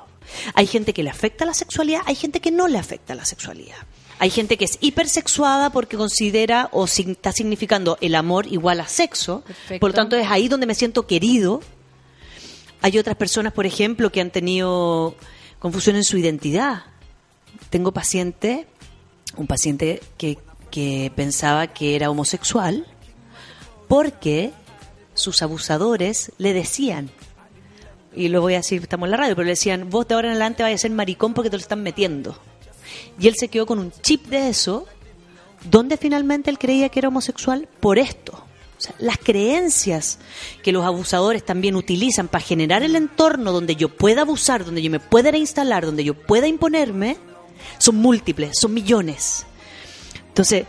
hay 0.54 0.66
gente 0.66 0.92
que 0.92 1.02
le 1.02 1.10
afecta 1.10 1.44
la 1.44 1.54
sexualidad 1.54 2.02
hay 2.06 2.14
gente 2.14 2.40
que 2.40 2.50
no 2.50 2.68
le 2.68 2.78
afecta 2.78 3.14
la 3.14 3.24
sexualidad 3.24 3.76
hay 4.18 4.30
gente 4.30 4.56
que 4.56 4.64
es 4.64 4.78
hipersexuada 4.80 5.70
porque 5.70 5.96
considera 5.96 6.68
o 6.72 6.84
está 6.84 7.32
significando 7.32 7.98
el 8.00 8.14
amor 8.14 8.46
igual 8.46 8.78
a 8.80 8.86
sexo. 8.86 9.42
Perfecto. 9.44 9.80
Por 9.80 9.90
lo 9.90 9.94
tanto, 9.94 10.16
es 10.16 10.30
ahí 10.30 10.46
donde 10.46 10.66
me 10.66 10.76
siento 10.76 11.04
querido. 11.06 11.60
Hay 12.84 12.98
otras 12.98 13.16
personas, 13.16 13.54
por 13.54 13.64
ejemplo, 13.64 14.12
que 14.12 14.20
han 14.20 14.30
tenido 14.30 15.14
confusión 15.58 15.96
en 15.96 16.04
su 16.04 16.18
identidad. 16.18 16.82
Tengo 17.70 17.92
paciente, 17.92 18.66
un 19.38 19.46
paciente 19.46 20.02
que, 20.18 20.36
que 20.70 21.10
pensaba 21.16 21.68
que 21.68 21.96
era 21.96 22.10
homosexual 22.10 22.86
porque 23.88 24.52
sus 25.14 25.40
abusadores 25.40 26.32
le 26.36 26.52
decían, 26.52 27.08
y 28.14 28.28
lo 28.28 28.42
voy 28.42 28.52
a 28.52 28.58
decir, 28.58 28.82
estamos 28.82 29.06
en 29.06 29.12
la 29.12 29.16
radio, 29.16 29.34
pero 29.34 29.46
le 29.46 29.52
decían, 29.52 29.88
vos 29.88 30.06
de 30.06 30.16
ahora 30.16 30.28
en 30.28 30.32
adelante 30.32 30.62
vas 30.62 30.74
a 30.74 30.76
ser 30.76 30.90
maricón 30.90 31.32
porque 31.32 31.48
te 31.48 31.56
lo 31.56 31.62
están 31.62 31.82
metiendo. 31.82 32.38
Y 33.18 33.28
él 33.28 33.34
se 33.38 33.48
quedó 33.48 33.64
con 33.64 33.78
un 33.78 33.92
chip 33.92 34.26
de 34.26 34.50
eso, 34.50 34.86
donde 35.70 35.96
finalmente 35.96 36.50
él 36.50 36.58
creía 36.58 36.90
que 36.90 37.00
era 37.00 37.08
homosexual 37.08 37.66
por 37.80 37.98
esto. 37.98 38.44
Las 38.98 39.18
creencias 39.18 40.18
que 40.62 40.72
los 40.72 40.84
abusadores 40.84 41.44
también 41.44 41.74
utilizan 41.76 42.28
para 42.28 42.44
generar 42.44 42.82
el 42.82 42.96
entorno 42.96 43.52
donde 43.52 43.76
yo 43.76 43.88
pueda 43.88 44.22
abusar, 44.22 44.64
donde 44.64 44.82
yo 44.82 44.90
me 44.90 45.00
pueda 45.00 45.30
reinstalar, 45.30 45.86
donde 45.86 46.04
yo 46.04 46.14
pueda 46.14 46.46
imponerme, 46.46 47.16
son 47.78 47.96
múltiples, 47.96 48.58
son 48.60 48.74
millones. 48.74 49.46
Entonces, 50.28 50.66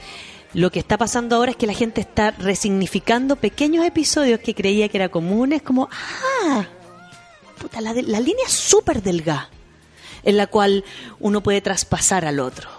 lo 0.53 0.71
que 0.71 0.79
está 0.79 0.97
pasando 0.97 1.35
ahora 1.35 1.51
es 1.51 1.57
que 1.57 1.67
la 1.67 1.73
gente 1.73 1.99
está 1.99 2.31
resignificando 2.31 3.35
pequeños 3.35 3.85
episodios 3.85 4.39
que 4.39 4.55
creía 4.55 4.87
que 4.87 4.97
eran 4.97 5.09
comunes, 5.09 5.61
como, 5.61 5.89
ah, 5.91 6.65
puta, 7.59 7.81
la, 7.81 7.93
de- 7.93 8.03
la 8.03 8.19
línea 8.21 8.47
súper 8.47 9.01
delgada, 9.01 9.49
en 10.23 10.37
la 10.37 10.47
cual 10.47 10.85
uno 11.19 11.41
puede 11.43 11.59
traspasar 11.59 12.23
al 12.25 12.39
otro. 12.39 12.69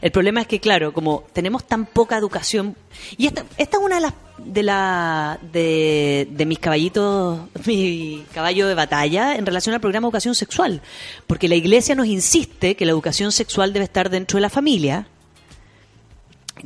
El 0.00 0.10
problema 0.10 0.40
es 0.42 0.46
que, 0.46 0.60
claro, 0.60 0.92
como 0.92 1.24
tenemos 1.32 1.64
tan 1.64 1.86
poca 1.86 2.16
educación, 2.16 2.76
y 3.16 3.26
esta, 3.26 3.44
esta 3.56 3.76
es 3.78 3.82
una 3.82 3.96
de 3.96 4.00
las 4.02 4.14
de, 4.38 4.62
la, 4.62 5.38
de, 5.52 6.28
de 6.30 6.46
mis 6.46 6.58
caballitos, 6.58 7.40
mi 7.66 8.24
caballo 8.32 8.66
de 8.66 8.74
batalla 8.74 9.36
en 9.36 9.46
relación 9.46 9.74
al 9.74 9.80
programa 9.80 10.06
de 10.06 10.08
educación 10.08 10.34
sexual, 10.34 10.82
porque 11.26 11.48
la 11.48 11.54
iglesia 11.54 11.94
nos 11.94 12.06
insiste 12.06 12.74
que 12.74 12.84
la 12.84 12.92
educación 12.92 13.32
sexual 13.32 13.72
debe 13.72 13.84
estar 13.84 14.10
dentro 14.10 14.36
de 14.36 14.42
la 14.42 14.50
familia, 14.50 15.06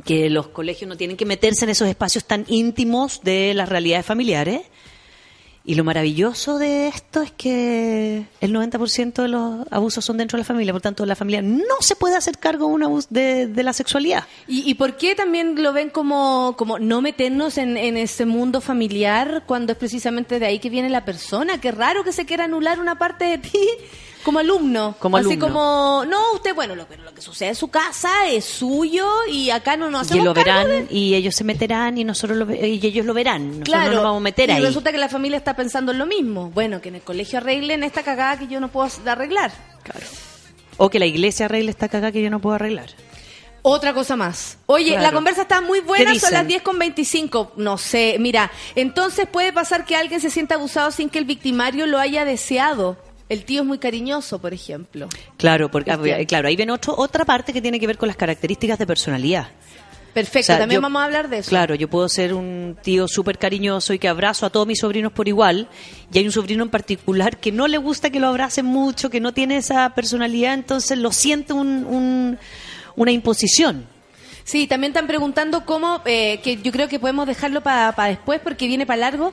que 0.05 0.29
los 0.29 0.47
colegios 0.47 0.87
no 0.87 0.97
tienen 0.97 1.17
que 1.17 1.25
meterse 1.25 1.65
en 1.65 1.71
esos 1.71 1.87
espacios 1.87 2.25
tan 2.25 2.45
íntimos 2.47 3.21
de 3.23 3.53
las 3.53 3.69
realidades 3.69 4.05
familiares. 4.05 4.61
Y 5.65 5.75
lo 5.75 5.83
maravilloso 5.83 6.57
de 6.57 6.87
esto 6.87 7.21
es 7.21 7.31
que 7.31 8.25
el 8.41 8.53
90% 8.53 9.21
de 9.21 9.27
los 9.27 9.67
abusos 9.71 10.03
son 10.03 10.17
dentro 10.17 10.37
de 10.37 10.41
la 10.41 10.45
familia, 10.45 10.73
por 10.73 10.81
tanto 10.81 11.05
la 11.05 11.15
familia 11.15 11.41
no 11.41 11.75
se 11.81 11.95
puede 11.95 12.15
hacer 12.15 12.37
cargo 12.39 12.67
de, 12.67 12.73
un 12.73 12.83
abuso 12.83 13.07
de, 13.11 13.45
de 13.47 13.63
la 13.63 13.73
sexualidad. 13.73 14.23
¿Y, 14.47 14.69
y 14.69 14.73
por 14.75 14.97
qué 14.97 15.15
también 15.15 15.61
lo 15.61 15.73
ven 15.73 15.89
como, 15.89 16.55
como 16.57 16.79
no 16.79 17.01
meternos 17.01 17.57
en, 17.57 17.77
en 17.77 17.97
ese 17.97 18.25
mundo 18.25 18.61
familiar 18.61 19.43
cuando 19.45 19.73
es 19.73 19.77
precisamente 19.77 20.39
de 20.39 20.45
ahí 20.45 20.59
que 20.59 20.69
viene 20.69 20.89
la 20.89 21.05
persona? 21.05 21.59
Qué 21.59 21.71
raro 21.71 22.03
que 22.03 22.13
se 22.13 22.25
quiera 22.25 22.45
anular 22.45 22.79
una 22.79 22.97
parte 22.97 23.25
de 23.25 23.37
ti 23.37 23.67
como 24.23 24.39
alumno. 24.39 24.95
Como 24.99 25.17
Así 25.17 25.27
alumno. 25.29 25.47
como, 25.47 26.05
no, 26.07 26.33
usted, 26.33 26.53
bueno, 26.53 26.75
lo, 26.75 26.85
pero 26.87 27.03
lo 27.03 27.13
que 27.13 27.21
sucede 27.21 27.49
en 27.49 27.55
su 27.55 27.69
casa 27.69 28.27
es 28.27 28.45
suyo 28.45 29.07
y 29.31 29.49
acá 29.49 29.77
no 29.77 29.89
nos 29.89 30.03
Y 30.03 30.05
hacemos 30.11 30.25
lo 30.25 30.33
cargo 30.33 30.51
verán 30.67 30.87
de- 30.87 30.93
y 30.93 31.15
ellos 31.15 31.35
se 31.35 31.43
meterán 31.43 31.97
y 31.97 32.03
nosotros 32.03 32.37
lo 32.37 32.53
y 32.53 32.79
ellos 32.85 33.05
lo 33.05 33.13
verán. 33.13 33.47
Nosotros 33.59 33.65
Claro, 33.65 33.89
no 33.89 33.95
nos 33.95 34.03
vamos 34.03 34.17
a 34.17 34.23
meter 34.23 34.49
y 34.49 34.53
ahí. 34.53 34.61
resulta 34.61 34.91
que 34.91 34.97
la 34.97 35.09
familia 35.09 35.37
está 35.37 35.55
pensando 35.55 35.91
en 35.91 35.97
lo 35.99 36.05
mismo. 36.05 36.49
Bueno, 36.51 36.81
que 36.81 36.89
en 36.89 36.95
el 36.95 37.01
colegio 37.01 37.37
arreglen 37.39 37.83
esta 37.83 38.03
cagada 38.03 38.37
que 38.37 38.47
yo 38.47 38.59
no 38.59 38.67
puedo 38.69 38.89
arreglar. 39.05 39.51
O 40.77 40.89
que 40.89 40.99
la 40.99 41.05
iglesia 41.05 41.45
arregle 41.45 41.71
esta 41.71 41.89
caga 41.89 42.11
que 42.11 42.21
yo 42.21 42.29
no 42.29 42.39
puedo 42.39 42.55
arreglar. 42.55 42.89
Otra 43.61 43.93
cosa 43.93 44.15
más. 44.15 44.57
Oye, 44.67 44.91
Claro. 44.91 45.01
la 45.03 45.11
conversa 45.11 45.41
está 45.41 45.59
muy 45.59 45.81
buena, 45.81 46.13
¿Qué 46.13 46.19
son 46.19 46.31
las 46.31 46.41
dicen? 46.43 46.47
10 46.47 46.61
con 46.61 46.79
25. 46.79 47.51
No 47.57 47.77
sé, 47.77 48.15
mira, 48.19 48.49
entonces 48.75 49.27
puede 49.27 49.51
pasar 49.51 49.83
que 49.85 49.97
alguien 49.97 50.21
se 50.21 50.29
sienta 50.29 50.55
abusado 50.55 50.91
sin 50.91 51.09
que 51.09 51.19
el 51.19 51.25
victimario 51.25 51.85
lo 51.85 51.99
haya 51.99 52.23
deseado. 52.23 52.95
El 53.29 53.43
tío 53.45 53.61
es 53.61 53.67
muy 53.67 53.77
cariñoso, 53.77 54.39
por 54.39 54.53
ejemplo. 54.53 55.07
Claro, 55.37 55.69
porque 55.69 55.91
Cristian. 55.91 56.19
ah, 56.21 56.25
claro, 56.25 56.47
ahí 56.47 56.55
viene 56.55 56.71
otro, 56.71 56.95
otra 56.97 57.23
parte 57.25 57.53
que 57.53 57.61
tiene 57.61 57.79
que 57.79 57.85
ver 57.87 57.97
con 57.97 58.07
las 58.07 58.17
características 58.17 58.77
de 58.79 58.87
personalidad. 58.87 59.47
Perfecto, 60.13 60.39
O 60.39 60.43
sea, 60.47 60.57
también 60.57 60.79
yo- 60.79 60.81
vamos 60.81 61.01
a 61.01 61.05
hablar 61.05 61.29
de 61.29 61.37
eso. 61.37 61.49
Claro, 61.49 61.75
yo 61.75 61.87
puedo 61.87 62.09
ser 62.09 62.33
un 62.33 62.75
tío 62.81 63.07
súper 63.07 63.37
cariñoso 63.37 63.93
y 63.93 63.99
que 63.99 64.07
abrazo 64.07 64.47
a 64.47 64.49
todos 64.49 64.65
mis 64.65 64.79
sobrinos 64.79 65.11
por 65.13 65.27
igual, 65.27 65.67
y 66.11 66.17
hay 66.17 66.25
un 66.25 66.31
sobrino 66.31 66.63
en 66.63 66.71
particular 66.71 67.37
que 67.37 67.51
no 67.51 67.67
le 67.67 67.77
gusta 67.77 68.09
que 68.09 68.19
lo 68.19 68.27
abracen 68.27 68.65
mucho, 68.65 69.11
que 69.11 69.19
no 69.19 69.31
tiene 69.33 69.57
esa 69.57 69.93
personalidad, 69.93 70.55
entonces 70.55 70.97
lo 70.97 71.11
siente 71.11 71.53
un- 71.53 71.85
un- 71.85 72.39
una 72.95 73.11
imposición. 73.11 73.85
Sí, 74.43 74.65
también 74.65 74.89
están 74.93 75.05
preguntando 75.05 75.63
cómo, 75.63 76.01
eh, 76.05 76.39
que 76.43 76.57
yo 76.57 76.71
creo 76.71 76.87
que 76.87 76.99
podemos 76.99 77.27
dejarlo 77.27 77.61
para 77.61 77.93
después 78.07 78.41
porque 78.43 78.65
viene 78.65 78.87
para 78.87 79.01
largo, 79.01 79.31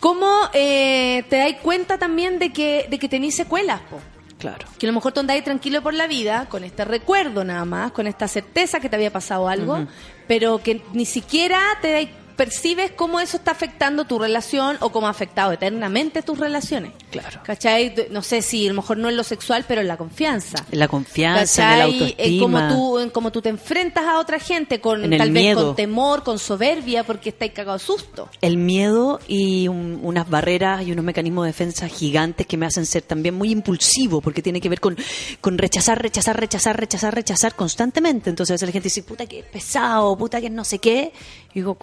cómo 0.00 0.30
eh, 0.52 1.24
te 1.28 1.36
das 1.36 1.54
cuenta 1.62 1.98
también 1.98 2.38
de 2.38 2.52
que, 2.52 2.86
de 2.90 2.98
que 2.98 3.08
tenés 3.08 3.34
secuelas, 3.34 3.80
po? 3.90 4.00
Claro. 4.38 4.66
que 4.78 4.86
a 4.86 4.88
lo 4.88 4.92
mejor 4.94 5.10
tú 5.12 5.18
andáis 5.18 5.42
tranquilo 5.42 5.82
por 5.82 5.94
la 5.94 6.06
vida, 6.06 6.46
con 6.48 6.62
este 6.62 6.84
recuerdo 6.84 7.42
nada 7.42 7.64
más, 7.64 7.90
con 7.90 8.06
esta 8.06 8.28
certeza 8.28 8.78
que 8.78 8.88
te 8.88 8.94
había 8.94 9.12
pasado 9.12 9.48
algo, 9.48 9.88
pero 10.28 10.58
que 10.58 10.80
ni 10.92 11.06
siquiera 11.06 11.60
te 11.82 11.92
dais- 11.92 12.10
percibes 12.38 12.92
cómo 12.92 13.18
eso 13.20 13.36
está 13.36 13.50
afectando 13.50 14.04
tu 14.06 14.18
relación 14.18 14.76
o 14.80 14.90
cómo 14.90 15.08
ha 15.08 15.10
afectado 15.10 15.52
eternamente 15.52 16.22
tus 16.22 16.38
relaciones. 16.38 16.92
Claro. 17.10 17.40
¿Cachai? 17.44 17.94
No 18.10 18.22
sé 18.22 18.40
si 18.42 18.64
a 18.66 18.70
lo 18.70 18.76
mejor 18.76 18.96
no 18.96 19.08
en 19.10 19.16
lo 19.16 19.24
sexual, 19.24 19.64
pero 19.66 19.80
en 19.80 19.88
la 19.88 19.96
confianza. 19.96 20.64
En 20.70 20.78
la 20.78 20.86
confianza, 20.88 21.62
en 21.62 21.68
el 21.68 21.78
¿Cachai? 21.80 21.92
autoestima. 21.92 22.24
En 22.28 22.38
cómo 22.38 22.68
tú, 22.68 22.98
en 23.00 23.10
cómo 23.10 23.32
tú 23.32 23.42
te 23.42 23.48
enfrentas 23.48 24.04
a 24.04 24.20
otra 24.20 24.38
gente 24.38 24.80
con 24.80 25.04
En 25.04 25.18
tal 25.18 25.32
vez 25.32 25.42
miedo. 25.42 25.66
con 25.66 25.76
temor, 25.76 26.22
con 26.22 26.38
soberbia, 26.38 27.02
porque 27.04 27.30
estáis 27.30 27.52
cagados 27.52 27.82
susto. 27.82 28.28
El 28.40 28.56
miedo 28.56 29.18
y 29.26 29.66
un- 29.68 29.98
unas 30.02 30.30
barreras 30.30 30.86
y 30.86 30.92
unos 30.92 31.04
mecanismos 31.04 31.44
de 31.44 31.48
defensa 31.48 31.88
gigantes 31.88 32.46
que 32.46 32.56
me 32.56 32.66
hacen 32.66 32.86
ser 32.86 33.02
también 33.02 33.34
muy 33.34 33.50
impulsivo, 33.50 34.20
porque 34.20 34.42
tiene 34.42 34.60
que 34.60 34.68
ver 34.68 34.80
con, 34.80 34.96
con 35.40 35.58
rechazar, 35.58 36.00
rechazar, 36.00 36.38
rechazar, 36.38 36.78
rechazar, 36.78 37.14
rechazar 37.14 37.54
constantemente. 37.56 38.30
Entonces 38.30 38.52
a 38.52 38.54
veces 38.54 38.68
la 38.68 38.72
gente 38.72 38.86
dice, 38.86 39.02
puta 39.02 39.26
que 39.26 39.40
es 39.40 39.44
pesado, 39.44 40.16
puta 40.16 40.40
que 40.40 40.50
no 40.50 40.64
sé 40.64 40.78
qué. 40.78 41.12
Y 41.50 41.54
digo, 41.60 41.76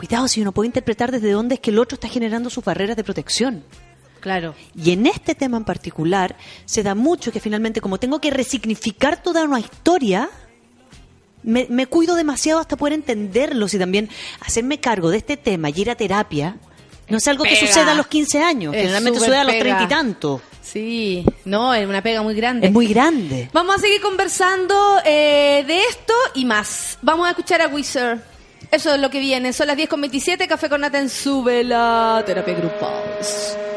cuidado 0.00 0.28
si 0.28 0.40
uno 0.40 0.52
puede 0.52 0.68
interpretar 0.68 1.12
desde 1.12 1.30
dónde 1.30 1.56
es 1.56 1.60
que 1.60 1.70
el 1.70 1.78
otro 1.78 1.96
está 1.96 2.08
generando 2.08 2.48
sus 2.48 2.64
barreras 2.64 2.96
de 2.96 3.04
protección. 3.04 3.62
Claro. 4.20 4.54
Y 4.74 4.92
en 4.92 5.06
este 5.06 5.34
tema 5.34 5.58
en 5.58 5.64
particular 5.64 6.36
se 6.64 6.82
da 6.82 6.94
mucho 6.94 7.30
que 7.32 7.38
finalmente 7.38 7.82
como 7.82 7.98
tengo 7.98 8.18
que 8.18 8.30
resignificar 8.30 9.22
toda 9.22 9.44
una 9.44 9.60
historia, 9.60 10.30
me, 11.42 11.66
me 11.68 11.86
cuido 11.86 12.14
demasiado 12.14 12.60
hasta 12.60 12.78
poder 12.78 12.94
entenderlos 12.94 13.74
y 13.74 13.78
también 13.78 14.08
hacerme 14.40 14.80
cargo 14.80 15.10
de 15.10 15.18
este 15.18 15.36
tema 15.36 15.68
y 15.68 15.74
ir 15.76 15.90
a 15.90 15.96
terapia. 15.96 16.56
No 17.10 17.18
es 17.18 17.28
algo 17.28 17.44
que 17.44 17.56
suceda 17.56 17.92
a 17.92 17.94
los 17.94 18.06
15 18.06 18.42
años, 18.42 18.74
Es 18.74 18.80
generalmente 18.80 19.18
sucede 19.18 19.36
a 19.36 19.44
los 19.44 19.52
pega. 19.52 19.76
30 19.76 19.82
y 19.82 19.88
tanto. 19.88 20.40
Sí, 20.62 21.26
no, 21.44 21.74
es 21.74 21.86
una 21.86 22.02
pega 22.02 22.22
muy 22.22 22.34
grande. 22.34 22.68
Es 22.68 22.72
muy 22.72 22.86
grande. 22.86 23.50
Vamos 23.52 23.76
a 23.76 23.78
seguir 23.80 24.00
conversando 24.00 24.74
eh, 25.04 25.62
de 25.66 25.80
esto 25.90 26.14
y 26.34 26.46
más. 26.46 26.96
Vamos 27.02 27.26
a 27.26 27.30
escuchar 27.30 27.60
a 27.60 27.66
Wizard. 27.68 28.29
Eso 28.70 28.94
es 28.94 29.00
lo 29.00 29.10
que 29.10 29.20
viene. 29.20 29.52
Son 29.52 29.66
las 29.66 29.76
10 29.76 29.88
con 29.88 30.00
27. 30.00 30.46
Café 30.46 30.68
con 30.68 30.80
Nata 30.80 30.98
en 30.98 31.08
su 31.08 31.42
vela. 31.42 32.22
Terapia 32.24 32.54
grupal. 32.54 33.69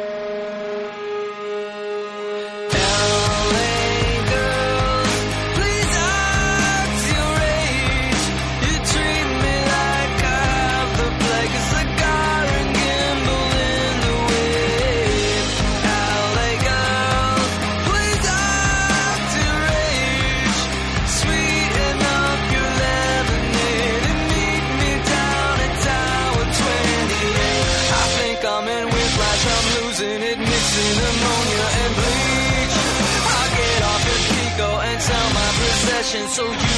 So 36.33 36.51
you 36.51 36.72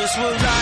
just 0.00 0.18
will 0.18 0.38
die. 0.38 0.59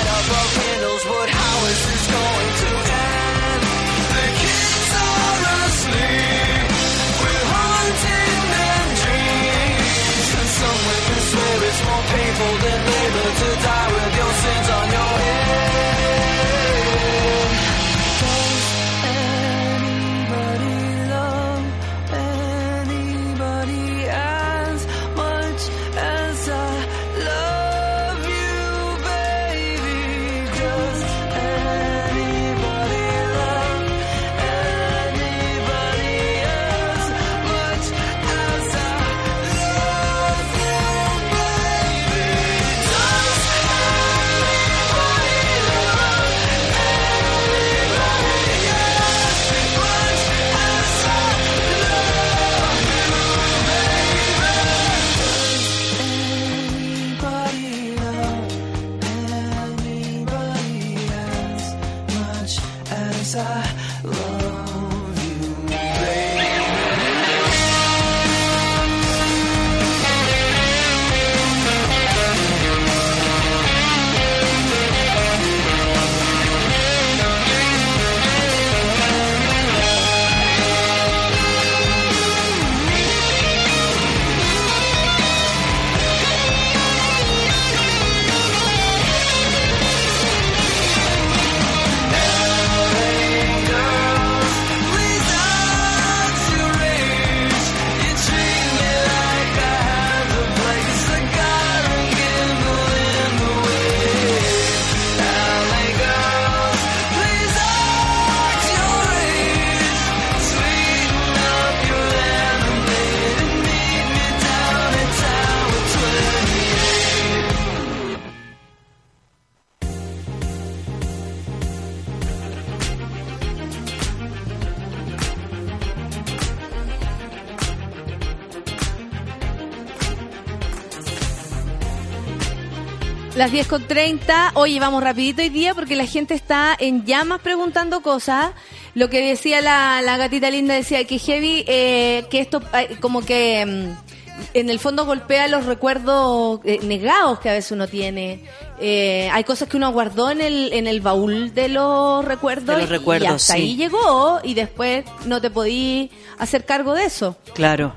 Las 133.39 133.53
10 133.53 133.69
con 133.69 133.87
30. 133.87 134.51
Oye, 134.55 134.81
vamos 134.81 135.01
rapidito 135.01 135.43
hoy 135.43 135.49
día 135.49 135.73
porque 135.73 135.95
la 135.95 136.07
gente 136.07 136.35
está 136.35 136.77
en 136.77 137.05
llamas 137.05 137.41
preguntando 137.41 138.03
cosas. 138.03 138.51
Lo 138.95 139.09
que 139.09 139.25
decía 139.25 139.61
la, 139.61 140.03
la 140.03 140.17
gatita 140.17 140.51
linda 140.51 140.75
decía 140.75 141.05
que 141.05 141.21
heavy, 141.21 141.65
eh, 141.69 142.25
que 142.31 142.41
esto 142.41 142.61
eh, 142.75 142.97
como 143.01 143.25
que 143.25 143.65
mm, 143.65 144.09
en 144.55 144.71
el 144.71 144.81
fondo 144.81 145.07
golpea 145.07 145.47
los 145.47 145.67
recuerdos 145.67 146.59
eh, 146.65 146.81
negados 146.83 147.39
que 147.39 147.49
a 147.49 147.53
veces 147.53 147.71
uno 147.71 147.87
tiene. 147.87 148.43
Eh, 148.81 149.31
hay 149.33 149.45
cosas 149.45 149.69
que 149.69 149.77
uno 149.77 149.93
guardó 149.93 150.33
en 150.33 150.41
el, 150.41 150.73
en 150.73 150.89
el 150.89 151.01
baúl 151.01 151.55
de 151.55 151.69
los 151.69 152.25
recuerdos. 152.25 152.75
De 152.75 152.83
los 152.83 152.91
y 152.91 152.93
recuerdos, 152.93 153.31
hasta 153.31 153.55
sí. 153.55 153.61
ahí 153.61 153.77
llegó 153.77 154.41
y 154.43 154.55
después 154.55 155.05
no 155.27 155.41
te 155.41 155.51
podí 155.51 156.11
hacer 156.39 156.65
cargo 156.65 156.93
de 156.93 157.05
eso. 157.05 157.37
Claro. 157.55 157.95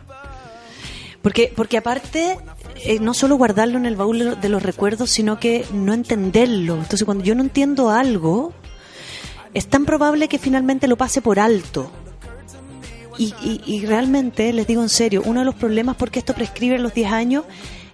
Porque, 1.24 1.52
porque 1.56 1.78
aparte, 1.78 2.38
eh, 2.76 3.00
no 3.00 3.14
solo 3.14 3.36
guardarlo 3.38 3.78
en 3.78 3.86
el 3.86 3.96
baúl 3.96 4.20
de 4.20 4.26
lo- 4.26 4.36
de 4.36 4.50
los 4.50 4.64
recuerdos, 4.64 5.10
sino 5.10 5.40
que 5.40 5.66
no 5.74 5.94
entenderlo. 5.94 6.76
Entonces, 6.76 7.04
cuando 7.04 7.24
yo 7.24 7.36
no 7.36 7.42
entiendo 7.44 7.90
algo, 7.90 8.54
es 9.54 9.68
tan 9.68 9.86
probable 9.86 10.28
que 10.28 10.38
finalmente 10.40 10.88
lo 10.88 10.98
pase 10.98 11.22
por 11.22 11.40
alto. 11.40 11.92
Y, 13.18 13.34
y- 13.44 13.62
y 13.66 13.86
realmente, 13.86 14.52
les 14.54 14.66
digo 14.68 14.82
en 14.82 14.90
serio, 14.90 15.22
uno 15.26 15.42
de 15.42 15.46
los 15.46 15.56
problemas 15.56 15.96
porque 15.96 16.20
esto 16.20 16.34
prescribe 16.34 16.76
a 16.76 16.80
los 16.80 16.94
10 16.94 17.12
años 17.12 17.44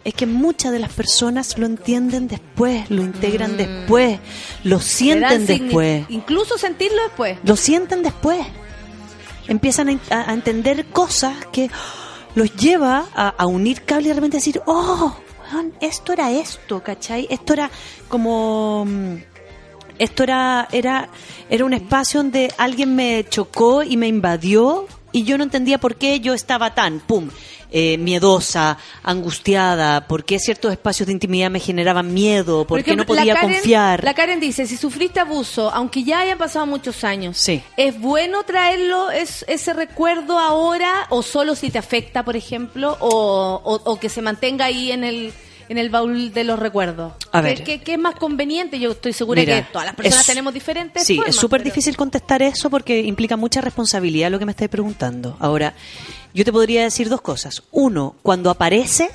es 0.05 0.13
que 0.13 0.25
muchas 0.25 0.71
de 0.71 0.79
las 0.79 0.93
personas 0.93 1.57
lo 1.57 1.65
entienden 1.65 2.27
después, 2.29 2.89
lo 2.89 3.01
integran 3.01 3.57
después, 3.57 4.19
lo 4.63 4.79
sienten 4.79 5.45
después. 5.45 6.05
Incluso 6.09 6.57
sentirlo 6.57 7.01
después. 7.03 7.37
Lo 7.43 7.57
sienten 7.57 8.03
después. 8.03 8.45
Empiezan 9.49 9.99
a 10.09 10.33
entender 10.33 10.85
cosas 10.87 11.33
que 11.51 11.69
los 12.37 12.55
lleva 12.55 13.05
a, 13.15 13.29
a 13.29 13.45
unir 13.47 13.83
cable 13.83 14.05
y 14.05 14.07
de 14.09 14.13
repente 14.13 14.37
decir, 14.37 14.61
oh, 14.65 15.15
esto 15.81 16.13
era 16.13 16.31
esto, 16.31 16.81
¿cachai? 16.83 17.27
Esto 17.29 17.53
era 17.53 17.69
como... 18.07 18.85
mm, 18.85 19.15
Esto 19.99 20.23
era, 20.23 20.67
era, 20.71 21.09
era 21.49 21.65
un 21.65 21.73
espacio 21.73 22.19
donde 22.21 22.53
alguien 22.59 22.95
me 22.95 23.25
chocó 23.27 23.81
y 23.81 23.97
me 23.97 24.07
invadió 24.07 24.85
y 25.11 25.23
yo 25.23 25.37
no 25.39 25.43
entendía 25.43 25.79
por 25.79 25.95
qué 25.95 26.19
yo 26.19 26.33
estaba 26.35 26.75
tan, 26.75 26.99
pum, 26.99 27.29
eh, 27.71 27.97
miedosa, 27.97 28.77
angustiada, 29.03 30.07
por 30.07 30.23
qué 30.23 30.39
ciertos 30.39 30.71
espacios 30.71 31.07
de 31.07 31.13
intimidad 31.13 31.49
me 31.51 31.59
generaban 31.59 32.13
miedo, 32.13 32.65
por, 32.65 32.83
qué 32.83 32.95
no 32.95 33.03
la 33.03 33.05
podía 33.07 33.33
Karen- 33.35 33.53
confiar. 33.53 34.03
La 34.03 34.13
Karen 34.13 34.39
dice, 34.39 34.65
si 34.65 34.77
sufriste 34.77 35.19
abuso, 35.19 35.69
aunque 35.73 36.03
ya 36.03 36.19
hayan 36.21 36.37
pasado 36.37 36.65
muchos 36.65 37.03
años, 37.03 37.37
Sí. 37.37 37.61
¿es 37.75 37.99
bueno 37.99 38.43
traerlo 38.43 39.11
es, 39.11 39.43
ese 39.47 39.73
recuerdo 39.73 40.39
ahora 40.39 41.07
o 41.09 41.21
solo 41.21 41.55
si 41.55 41.69
te 41.69 41.77
afecta, 41.79 42.23
por 42.23 42.35
ejemplo, 42.35 42.97
o, 42.99 43.61
o- 43.63 43.81
o 43.91 43.99
que 43.99 44.09
se 44.09 44.21
mantenga 44.21 44.65
ahí 44.65 44.91
en 44.91 45.03
el 45.03 45.33
en 45.69 45.77
el 45.77 45.89
baúl 45.89 46.33
de 46.33 46.43
los 46.43 46.57
recuerdos? 46.59 47.13
A 47.31 47.41
¿Qué- 47.41 47.47
ver. 47.47 47.63
¿Qué, 47.63 47.81
qué 47.81 47.93
es 47.93 47.99
más 47.99 48.15
conveniente? 48.15 48.79
Yo 48.79 48.91
estoy 48.91 49.13
segura 49.13 49.41
Mira, 49.41 49.61
que 49.65 49.71
todas 49.71 49.85
las 49.87 49.95
personas 49.95 50.21
es- 50.21 50.27
tenemos 50.27 50.53
diferentes 50.53 51.03
Sí, 51.05 51.15
formas, 51.17 51.35
es 51.35 51.39
súper 51.41 51.61
pero- 51.61 51.71
difícil 51.73 51.95
contestar 51.97 52.41
eso 52.41 52.69
porque 52.69 52.99
implica 53.01 53.37
mucha 53.37 53.61
responsabilidad 53.61 54.31
lo 54.31 54.39
que 54.39 54.45
me 54.45 54.51
estáis 54.51 54.69
preguntando. 54.69 55.35
Ahora, 55.39 55.73
yo 56.33 56.45
te 56.45 56.51
podría 56.51 56.83
decir 56.83 57.09
dos 57.09 57.21
cosas. 57.21 57.63
Uno, 57.71 58.15
cuando 58.23 58.49
aparece, 58.49 59.09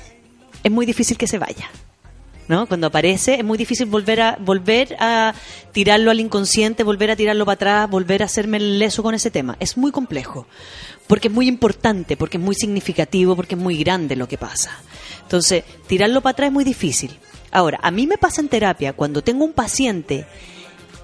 es 0.62 0.70
muy 0.72 0.86
difícil 0.86 1.16
que 1.16 1.26
se 1.26 1.38
vaya. 1.38 1.70
¿No? 2.48 2.66
Cuando 2.66 2.88
aparece 2.88 3.36
es 3.36 3.44
muy 3.44 3.56
difícil 3.56 3.86
volver 3.86 4.20
a 4.20 4.36
volver 4.38 4.96
a 4.98 5.32
tirarlo 5.70 6.10
al 6.10 6.18
inconsciente, 6.18 6.82
volver 6.82 7.12
a 7.12 7.16
tirarlo 7.16 7.46
para 7.46 7.54
atrás, 7.54 7.88
volver 7.90 8.20
a 8.22 8.26
hacerme 8.26 8.56
el 8.56 8.80
leso 8.80 9.02
con 9.02 9.14
ese 9.14 9.30
tema. 9.30 9.56
Es 9.60 9.76
muy 9.76 9.92
complejo, 9.92 10.46
porque 11.06 11.28
es 11.28 11.34
muy 11.34 11.46
importante, 11.46 12.16
porque 12.16 12.38
es 12.38 12.42
muy 12.42 12.56
significativo, 12.56 13.36
porque 13.36 13.54
es 13.54 13.60
muy 13.60 13.76
grande 13.78 14.16
lo 14.16 14.26
que 14.26 14.38
pasa. 14.38 14.72
Entonces, 15.22 15.64
tirarlo 15.86 16.20
para 16.20 16.32
atrás 16.32 16.46
es 16.48 16.52
muy 16.52 16.64
difícil. 16.64 17.18
Ahora, 17.50 17.78
a 17.82 17.90
mí 17.90 18.06
me 18.06 18.18
pasa 18.18 18.40
en 18.40 18.48
terapia 18.48 18.92
cuando 18.94 19.22
tengo 19.22 19.44
un 19.44 19.52
paciente 19.52 20.26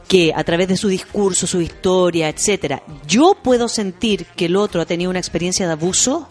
que 0.09 0.33
a 0.35 0.43
través 0.45 0.69
de 0.69 0.77
su 0.79 0.89
discurso, 0.89 1.47
su 1.47 1.61
historia, 1.61 2.29
etcétera, 2.31 2.83
yo 3.07 3.37
puedo 3.43 3.69
sentir 3.69 4.25
que 4.37 4.47
el 4.47 4.57
otro 4.57 4.81
ha 4.81 4.87
tenido 4.87 5.11
una 5.11 5.19
experiencia 5.19 5.67
de 5.67 5.73
abuso, 5.73 6.27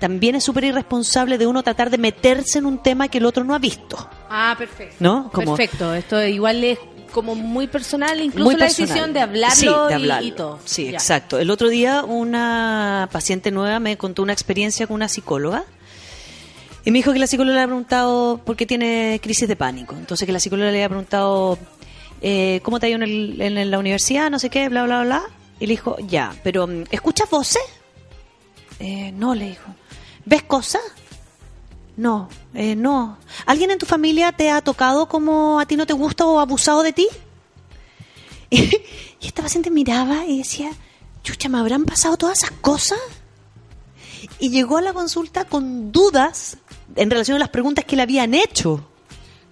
también 0.00 0.34
es 0.34 0.42
súper 0.44 0.64
irresponsable 0.64 1.38
de 1.38 1.46
uno 1.46 1.62
tratar 1.62 1.90
de 1.90 1.98
meterse 1.98 2.58
en 2.58 2.66
un 2.66 2.82
tema 2.82 3.06
que 3.08 3.18
el 3.18 3.26
otro 3.26 3.44
no 3.44 3.54
ha 3.54 3.58
visto. 3.58 3.96
Ah, 4.28 4.54
perfecto. 4.58 4.96
¿No? 4.98 5.30
Como- 5.32 5.54
Perfecto. 5.56 5.94
Esto 5.94 6.24
igual 6.26 6.64
es 6.64 6.78
como 7.12 7.34
muy 7.34 7.66
personal, 7.68 8.20
incluso 8.20 8.44
Muy 8.44 8.56
la 8.56 8.66
decisión 8.66 9.12
de 9.12 9.20
hablarlo, 9.20 9.88
Sí, 9.88 9.94
de 9.94 10.22
y- 10.24 10.32
todo. 10.32 10.58
Sí, 10.64 10.84
Ya. 10.86 10.90
exacto. 10.92 11.38
El 11.38 11.50
otro 11.50 11.68
día 11.68 12.02
una 12.02 13.08
paciente 13.12 13.50
nueva 13.52 13.78
me 13.78 13.96
contó 13.98 14.22
una 14.22 14.32
experiencia 14.32 14.86
con 14.86 14.94
una 14.96 15.08
psicóloga 15.08 15.64
y 16.84 16.90
me 16.90 16.98
dijo 16.98 17.12
que 17.12 17.18
la 17.18 17.26
psicóloga 17.26 17.54
le 17.56 17.60
había 17.62 17.68
preguntado 17.68 18.40
por 18.44 18.56
qué 18.56 18.66
tiene 18.66 19.20
crisis 19.22 19.46
de 19.48 19.56
pánico. 19.56 19.94
Entonces 19.96 20.26
que 20.26 20.32
la 20.32 20.40
psicóloga 20.40 20.70
le 20.70 20.78
había 20.78 20.88
preguntado 20.88 21.58
eh, 22.22 22.60
cómo 22.62 22.80
te 22.80 22.86
ha 22.86 22.88
ido 22.90 22.96
en, 22.96 23.02
el- 23.02 23.40
en 23.40 23.70
la 23.70 23.78
universidad, 23.78 24.30
no 24.30 24.38
sé 24.38 24.50
qué, 24.50 24.68
bla, 24.68 24.84
bla, 24.84 25.02
bla. 25.02 25.22
Y 25.58 25.66
le 25.66 25.72
dijo, 25.72 25.96
ya, 26.06 26.34
pero 26.42 26.66
mm, 26.66 26.84
¿escuchas 26.90 27.28
voces? 27.30 27.62
Eh, 28.78 29.12
no, 29.12 29.34
le 29.34 29.48
dijo. 29.50 29.74
¿Ves 30.24 30.42
cosas? 30.44 30.80
No, 31.96 32.28
eh, 32.54 32.74
no. 32.76 33.18
¿Alguien 33.44 33.70
en 33.70 33.78
tu 33.78 33.84
familia 33.84 34.32
te 34.32 34.50
ha 34.50 34.62
tocado 34.62 35.06
como 35.06 35.60
a 35.60 35.66
ti 35.66 35.76
no 35.76 35.86
te 35.86 35.92
gusta 35.92 36.24
o 36.24 36.40
abusado 36.40 36.82
de 36.82 36.92
ti? 36.92 37.08
Y, 39.22 39.26
esta 39.26 39.42
paciente 39.42 39.70
miraba 39.70 40.24
y 40.26 40.38
decía, 40.38 40.70
chucha, 41.22 41.48
¿me 41.50 41.58
habrán 41.58 41.84
pasado 41.84 42.16
todas 42.16 42.38
esas 42.38 42.52
cosas? 42.52 42.98
Y 44.38 44.48
llegó 44.48 44.78
a 44.78 44.82
la 44.82 44.94
consulta 44.94 45.44
con 45.44 45.92
dudas 45.92 46.56
en 46.96 47.10
relación 47.10 47.36
a 47.36 47.38
las 47.38 47.48
preguntas 47.48 47.84
que 47.84 47.96
le 47.96 48.02
habían 48.02 48.34
hecho. 48.34 48.86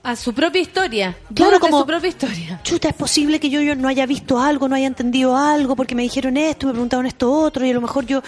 A 0.03 0.15
su 0.17 0.33
propia 0.33 0.63
historia. 0.63 1.17
Claro, 1.35 1.59
como- 1.61 1.81
su 1.81 1.87
propia 1.87 2.09
historia. 2.09 2.61
Chuta, 2.63 2.89
es 2.89 2.95
posible 2.95 3.41
que 3.41 3.51
yo, 3.51 3.61
yo 3.61 3.75
no 3.75 3.89
haya 3.89 4.07
visto 4.07 4.39
algo, 4.41 4.69
no 4.69 4.77
haya 4.77 4.87
entendido 4.87 5.37
algo, 5.37 5.75
porque 5.77 5.95
me 5.95 6.03
dijeron 6.03 6.37
esto, 6.37 6.67
me 6.67 6.73
preguntaron 6.73 7.05
esto 7.07 7.31
otro, 7.31 7.67
y 7.67 7.71
a 7.71 7.75
lo 7.75 7.81
mejor 7.81 8.07
yo 8.07 8.23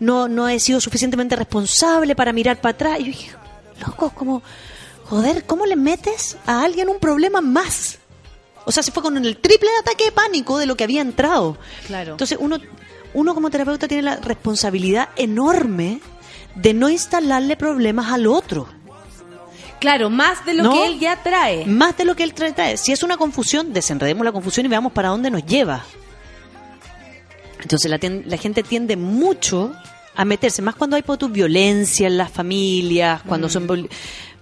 no, 0.00 0.28
no 0.28 0.48
he 0.48 0.60
sido 0.60 0.80
suficientemente 0.80 1.34
responsable 1.34 2.14
para 2.14 2.32
mirar 2.32 2.60
para 2.60 2.74
atrás. 2.74 3.00
Y 3.00 3.04
yo 3.04 3.06
dije, 3.08 3.30
loco, 3.84 4.10
como, 4.10 4.42
joder, 5.06 5.44
¿cómo 5.44 5.64
le 5.66 5.76
metes 5.76 6.36
a 6.46 6.62
alguien 6.62 6.88
un 6.88 6.98
problema 7.00 7.40
más? 7.40 7.98
O 8.66 8.70
sea, 8.72 8.82
se 8.82 8.92
fue 8.92 9.02
con 9.02 9.16
el 9.16 9.36
triple 9.38 9.70
de 9.70 9.76
ataque 9.80 10.04
de 10.04 10.12
pánico 10.12 10.58
de 10.58 10.66
lo 10.66 10.76
que 10.76 10.84
había 10.84 11.00
entrado. 11.00 11.56
Claro. 11.86 12.12
Entonces, 12.12 12.38
uno, 12.40 12.58
uno 13.14 13.34
como 13.34 13.50
terapeuta 13.50 13.88
tiene 13.88 14.02
la 14.04 14.16
responsabilidad 14.16 15.08
enorme 15.16 16.00
de 16.54 16.74
no 16.74 16.88
instalarle 16.88 17.56
problemas 17.56 18.12
al 18.12 18.26
otro. 18.26 18.68
Claro, 19.80 20.08
más 20.08 20.46
de 20.46 20.54
lo 20.54 20.62
¿No? 20.64 20.72
que 20.72 20.86
él 20.86 20.98
ya 20.98 21.22
trae. 21.22 21.66
Más 21.66 21.96
de 21.96 22.04
lo 22.04 22.16
que 22.16 22.22
él 22.22 22.32
trae. 22.32 22.52
trae. 22.52 22.76
Si 22.76 22.90
es 22.92 23.02
una 23.02 23.16
confusión, 23.16 23.72
desenredemos 23.72 24.24
la 24.24 24.32
confusión 24.32 24.64
y 24.64 24.68
veamos 24.68 24.92
para 24.92 25.10
dónde 25.10 25.30
nos 25.30 25.44
lleva. 25.44 25.84
Entonces 27.60 27.90
la, 27.90 27.98
la 28.26 28.36
gente 28.36 28.62
tiende 28.62 28.96
mucho 28.96 29.72
a 30.14 30.24
meterse, 30.24 30.62
más 30.62 30.74
cuando 30.76 30.96
hay 30.96 31.02
por 31.02 31.16
tu 31.18 31.28
violencia 31.28 32.06
en 32.06 32.16
las 32.16 32.30
familias, 32.30 33.22
cuando 33.26 33.48
son 33.48 33.66
viol- 33.66 33.88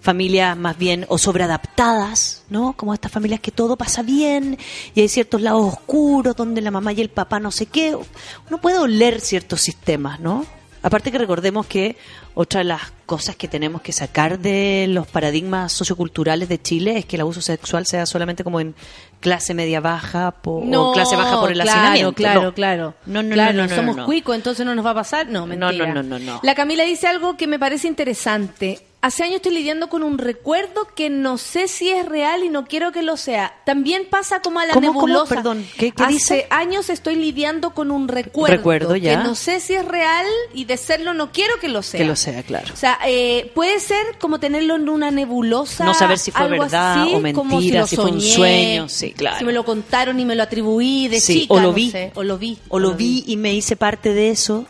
familias 0.00 0.56
más 0.56 0.76
bien 0.76 1.06
o 1.08 1.16
sobreadaptadas, 1.18 2.42
¿no? 2.50 2.74
Como 2.74 2.92
estas 2.92 3.10
familias 3.10 3.40
que 3.40 3.52
todo 3.52 3.76
pasa 3.76 4.02
bien 4.02 4.58
y 4.94 5.00
hay 5.00 5.08
ciertos 5.08 5.40
lados 5.40 5.72
oscuros 5.72 6.36
donde 6.36 6.60
la 6.60 6.70
mamá 6.70 6.92
y 6.92 7.00
el 7.00 7.08
papá 7.08 7.40
no 7.40 7.50
sé 7.50 7.66
qué. 7.66 7.96
Uno 7.96 8.60
puede 8.60 8.78
oler 8.78 9.20
ciertos 9.20 9.60
sistemas, 9.62 10.20
¿no? 10.20 10.44
Aparte 10.82 11.12
que 11.12 11.18
recordemos 11.18 11.66
que 11.66 11.96
otra 12.34 12.58
de 12.58 12.64
las 12.64 12.80
cosas 13.06 13.36
que 13.36 13.46
tenemos 13.46 13.82
que 13.82 13.92
sacar 13.92 14.38
de 14.38 14.86
los 14.88 15.06
paradigmas 15.06 15.72
socioculturales 15.72 16.48
de 16.48 16.60
Chile 16.60 16.98
es 16.98 17.04
que 17.04 17.16
el 17.16 17.20
abuso 17.22 17.40
sexual 17.40 17.86
sea 17.86 18.04
solamente 18.06 18.42
como 18.42 18.58
en 18.60 18.74
clase 19.20 19.54
media 19.54 19.80
baja 19.80 20.30
po- 20.32 20.64
o 20.66 20.92
clase 20.92 21.14
baja 21.14 21.38
por 21.40 21.50
el 21.52 21.60
claro, 21.60 21.70
hacinamiento. 21.80 22.12
Claro, 22.14 22.42
No. 22.42 22.54
claro. 22.54 22.94
No, 23.06 23.22
no, 23.22 23.34
Claro, 23.34 23.52
no, 23.52 23.62
no, 23.62 23.68
no, 23.68 23.74
somos 23.76 24.06
cuicos, 24.06 24.34
entonces 24.34 24.66
no 24.66 24.74
nos 24.74 24.84
va 24.84 24.90
a 24.90 24.94
pasar. 24.94 25.28
No, 25.28 25.46
mentira. 25.46 25.86
no, 25.86 26.02
no, 26.02 26.02
no, 26.02 26.18
no. 26.18 26.40
La 26.42 26.54
Camila 26.54 26.84
dice 26.84 27.06
algo 27.06 27.36
que 27.36 27.46
me 27.46 27.58
parece 27.58 27.86
interesante. 27.88 28.80
Hace 29.04 29.24
años 29.24 29.36
estoy 29.36 29.52
lidiando 29.54 29.88
con 29.88 30.04
un 30.04 30.16
recuerdo 30.16 30.86
que 30.94 31.10
no 31.10 31.36
sé 31.36 31.66
si 31.66 31.90
es 31.90 32.06
real 32.06 32.44
y 32.44 32.48
no 32.48 32.66
quiero 32.66 32.92
que 32.92 33.02
lo 33.02 33.16
sea. 33.16 33.52
También 33.66 34.06
pasa 34.08 34.40
como 34.42 34.60
a 34.60 34.66
la 34.66 34.74
¿Cómo, 34.74 34.92
cómo? 34.94 35.06
nebulosa. 35.08 35.34
Perdón, 35.34 35.66
¿qué- 35.76 35.90
qué 35.90 36.04
Hace 36.04 36.12
dice? 36.12 36.46
años 36.50 36.88
estoy 36.88 37.16
lidiando 37.16 37.74
con 37.74 37.90
un 37.90 38.06
recuerdo, 38.06 38.56
Recuerdo, 38.56 38.94
ya. 38.94 39.18
que 39.18 39.24
no 39.24 39.34
sé 39.34 39.58
si 39.58 39.74
es 39.74 39.84
real 39.84 40.24
y 40.54 40.66
de 40.66 40.76
serlo 40.76 41.14
no 41.14 41.32
quiero 41.32 41.58
que 41.60 41.68
lo 41.68 41.82
sea. 41.82 41.98
Que 41.98 42.06
lo 42.06 42.14
sea, 42.14 42.44
claro. 42.44 42.72
O 42.72 42.76
sea, 42.76 42.96
eh, 43.04 43.50
puede 43.56 43.80
ser 43.80 44.06
como 44.20 44.38
tenerlo 44.38 44.76
en 44.76 44.88
una 44.88 45.10
nebulosa. 45.10 45.84
No 45.84 45.94
saber 45.94 46.18
si 46.20 46.30
fue 46.30 46.42
algo 46.42 46.62
verdad 46.62 47.02
así, 47.02 47.10
o 47.12 47.32
como 47.34 47.56
mentira, 47.56 47.80
lo 47.80 47.86
si 47.88 47.96
fue 47.96 48.04
un 48.04 48.20
sueño, 48.20 48.88
sí, 48.88 49.12
claro. 49.14 49.38
Si 49.40 49.44
me 49.44 49.52
lo 49.52 49.64
contaron 49.64 50.20
y 50.20 50.24
me 50.24 50.36
lo 50.36 50.44
atribuí 50.44 51.08
de 51.08 51.20
Sí, 51.20 51.40
chica. 51.40 51.54
o 51.54 51.56
lo 51.56 51.62
no 51.70 51.72
vi. 51.72 51.90
sé, 51.90 52.12
o 52.14 52.22
lo 52.22 52.38
vi. 52.38 52.56
o 52.68 52.78
lo 52.78 52.92
vi 52.92 53.24
y 53.26 53.36
me 53.36 53.52
hice 53.52 53.74
parte 53.74 54.14
de 54.14 54.30
eso. 54.30 54.64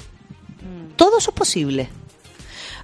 Todo 0.96 1.18
eso 1.18 1.32
es 1.32 1.36
posible. 1.36 1.90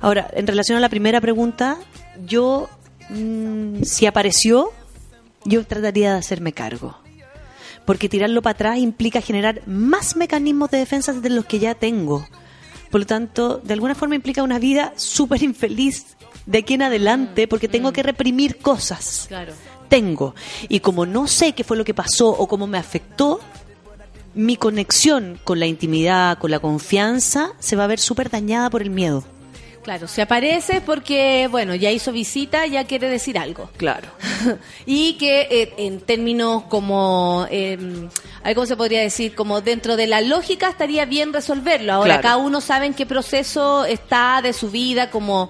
Ahora, 0.01 0.31
en 0.33 0.47
relación 0.47 0.79
a 0.79 0.81
la 0.81 0.89
primera 0.89 1.21
pregunta, 1.21 1.79
yo, 2.27 2.69
mm, 3.11 3.83
si 3.83 4.07
apareció, 4.07 4.71
yo 5.45 5.65
trataría 5.67 6.13
de 6.13 6.19
hacerme 6.19 6.53
cargo. 6.53 6.97
Porque 7.85 8.09
tirarlo 8.09 8.43
para 8.43 8.53
atrás 8.53 8.79
implica 8.79 9.21
generar 9.21 9.63
más 9.67 10.15
mecanismos 10.17 10.71
de 10.71 10.79
defensa 10.79 11.13
de 11.13 11.31
los 11.31 11.47
que 11.47 11.59
ya 11.59 11.75
tengo. 11.75 12.27
Por 12.91 13.01
lo 13.01 13.07
tanto, 13.07 13.59
de 13.59 13.75
alguna 13.75 13.95
forma 13.95 14.15
implica 14.15 14.43
una 14.43 14.59
vida 14.59 14.93
súper 14.97 15.43
infeliz 15.43 16.17
de 16.47 16.59
aquí 16.59 16.75
en 16.75 16.83
adelante, 16.83 17.49
porque 17.49 17.69
tengo 17.69 17.93
que 17.93 18.03
reprimir 18.03 18.59
cosas 18.59 19.27
Claro. 19.29 19.53
tengo. 19.89 20.35
Y 20.69 20.81
como 20.81 21.05
no 21.07 21.27
sé 21.27 21.53
qué 21.53 21.65
fue 21.65 21.77
lo 21.77 21.85
que 21.85 21.95
pasó 21.95 22.29
o 22.31 22.47
cómo 22.47 22.67
me 22.67 22.79
afectó, 22.79 23.41
mi 24.35 24.57
conexión 24.57 25.39
con 25.45 25.59
la 25.59 25.67
intimidad, 25.67 26.39
con 26.39 26.51
la 26.51 26.61
confianza, 26.61 27.51
se 27.59 27.77
va 27.77 27.85
a 27.85 27.89
ver 27.89 27.99
súper 27.99 28.31
dañada 28.31 28.71
por 28.71 28.83
el 28.83 28.91
miedo. 28.91 29.25
Claro, 29.89 30.07
si 30.07 30.21
aparece 30.21 30.77
es 30.77 30.83
porque, 30.83 31.49
bueno, 31.51 31.75
ya 31.75 31.91
hizo 31.91 32.13
visita, 32.13 32.67
ya 32.67 32.85
quiere 32.85 33.09
decir 33.09 33.39
algo. 33.39 33.71
Claro. 33.79 34.09
y 34.85 35.15
que 35.15 35.49
eh, 35.51 35.73
en 35.79 36.01
términos 36.03 36.65
como, 36.65 37.47
eh, 37.51 37.79
ver, 38.45 38.55
¿cómo 38.55 38.67
se 38.67 38.77
podría 38.77 39.01
decir? 39.01 39.35
Como 39.35 39.63
dentro 39.63 39.97
de 39.97 40.07
la 40.07 40.21
lógica 40.21 40.69
estaría 40.69 41.07
bien 41.07 41.33
resolverlo. 41.33 41.95
Ahora 41.95 42.07
Claro. 42.17 42.23
cada 42.23 42.37
uno 42.37 42.61
sabe 42.61 42.85
en 42.85 42.93
qué 42.93 43.07
proceso 43.07 43.87
está 43.87 44.43
de 44.43 44.53
su 44.53 44.71
vida, 44.71 45.09
como 45.09 45.49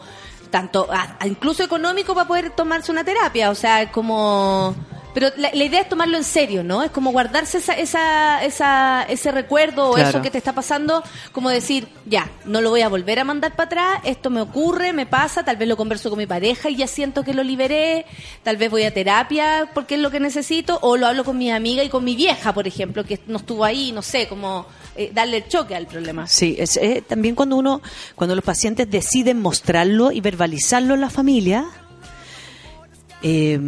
tanto, 0.52 0.86
a 0.88 1.26
incluso 1.26 1.64
económico 1.64 2.14
para 2.14 2.28
poder 2.28 2.50
tomarse 2.50 2.92
una 2.92 3.02
terapia. 3.02 3.50
O 3.50 3.56
sea, 3.56 3.90
como... 3.90 4.72
Pero 5.18 5.32
la, 5.36 5.50
la 5.52 5.64
idea 5.64 5.80
es 5.80 5.88
tomarlo 5.88 6.16
en 6.16 6.22
serio, 6.22 6.62
¿no? 6.62 6.84
Es 6.84 6.92
como 6.92 7.10
guardarse 7.10 7.58
esa, 7.58 7.72
esa, 7.72 8.44
esa, 8.44 9.02
ese 9.02 9.32
recuerdo 9.32 9.90
o 9.90 9.98
eso 9.98 10.22
que 10.22 10.30
te 10.30 10.38
está 10.38 10.52
pasando, 10.52 11.02
como 11.32 11.50
decir, 11.50 11.88
ya, 12.06 12.30
no 12.44 12.60
lo 12.60 12.70
voy 12.70 12.82
a 12.82 12.88
volver 12.88 13.18
a 13.18 13.24
mandar 13.24 13.56
para 13.56 13.66
atrás, 13.66 14.00
esto 14.04 14.30
me 14.30 14.40
ocurre, 14.40 14.92
me 14.92 15.06
pasa, 15.06 15.44
tal 15.44 15.56
vez 15.56 15.66
lo 15.66 15.76
converso 15.76 16.08
con 16.08 16.20
mi 16.20 16.26
pareja 16.26 16.70
y 16.70 16.76
ya 16.76 16.86
siento 16.86 17.24
que 17.24 17.34
lo 17.34 17.42
liberé, 17.42 18.06
tal 18.44 18.58
vez 18.58 18.70
voy 18.70 18.84
a 18.84 18.94
terapia 18.94 19.68
porque 19.74 19.96
es 19.96 20.00
lo 20.00 20.12
que 20.12 20.20
necesito, 20.20 20.78
o 20.82 20.96
lo 20.96 21.08
hablo 21.08 21.24
con 21.24 21.36
mi 21.36 21.50
amiga 21.50 21.82
y 21.82 21.88
con 21.88 22.04
mi 22.04 22.14
vieja, 22.14 22.54
por 22.54 22.68
ejemplo, 22.68 23.02
que 23.02 23.18
no 23.26 23.38
estuvo 23.38 23.64
ahí, 23.64 23.90
no 23.90 24.02
sé, 24.02 24.28
como 24.28 24.66
eh, 24.94 25.10
darle 25.12 25.38
el 25.38 25.48
choque 25.48 25.74
al 25.74 25.88
problema. 25.88 26.28
Sí, 26.28 26.54
es, 26.56 26.76
eh, 26.76 27.02
también 27.04 27.34
cuando 27.34 27.56
uno, 27.56 27.82
cuando 28.14 28.36
los 28.36 28.44
pacientes 28.44 28.88
deciden 28.88 29.42
mostrarlo 29.42 30.12
y 30.12 30.20
verbalizarlo 30.20 30.94
en 30.94 31.00
la 31.00 31.10
familia, 31.10 31.64
eh, 33.20 33.58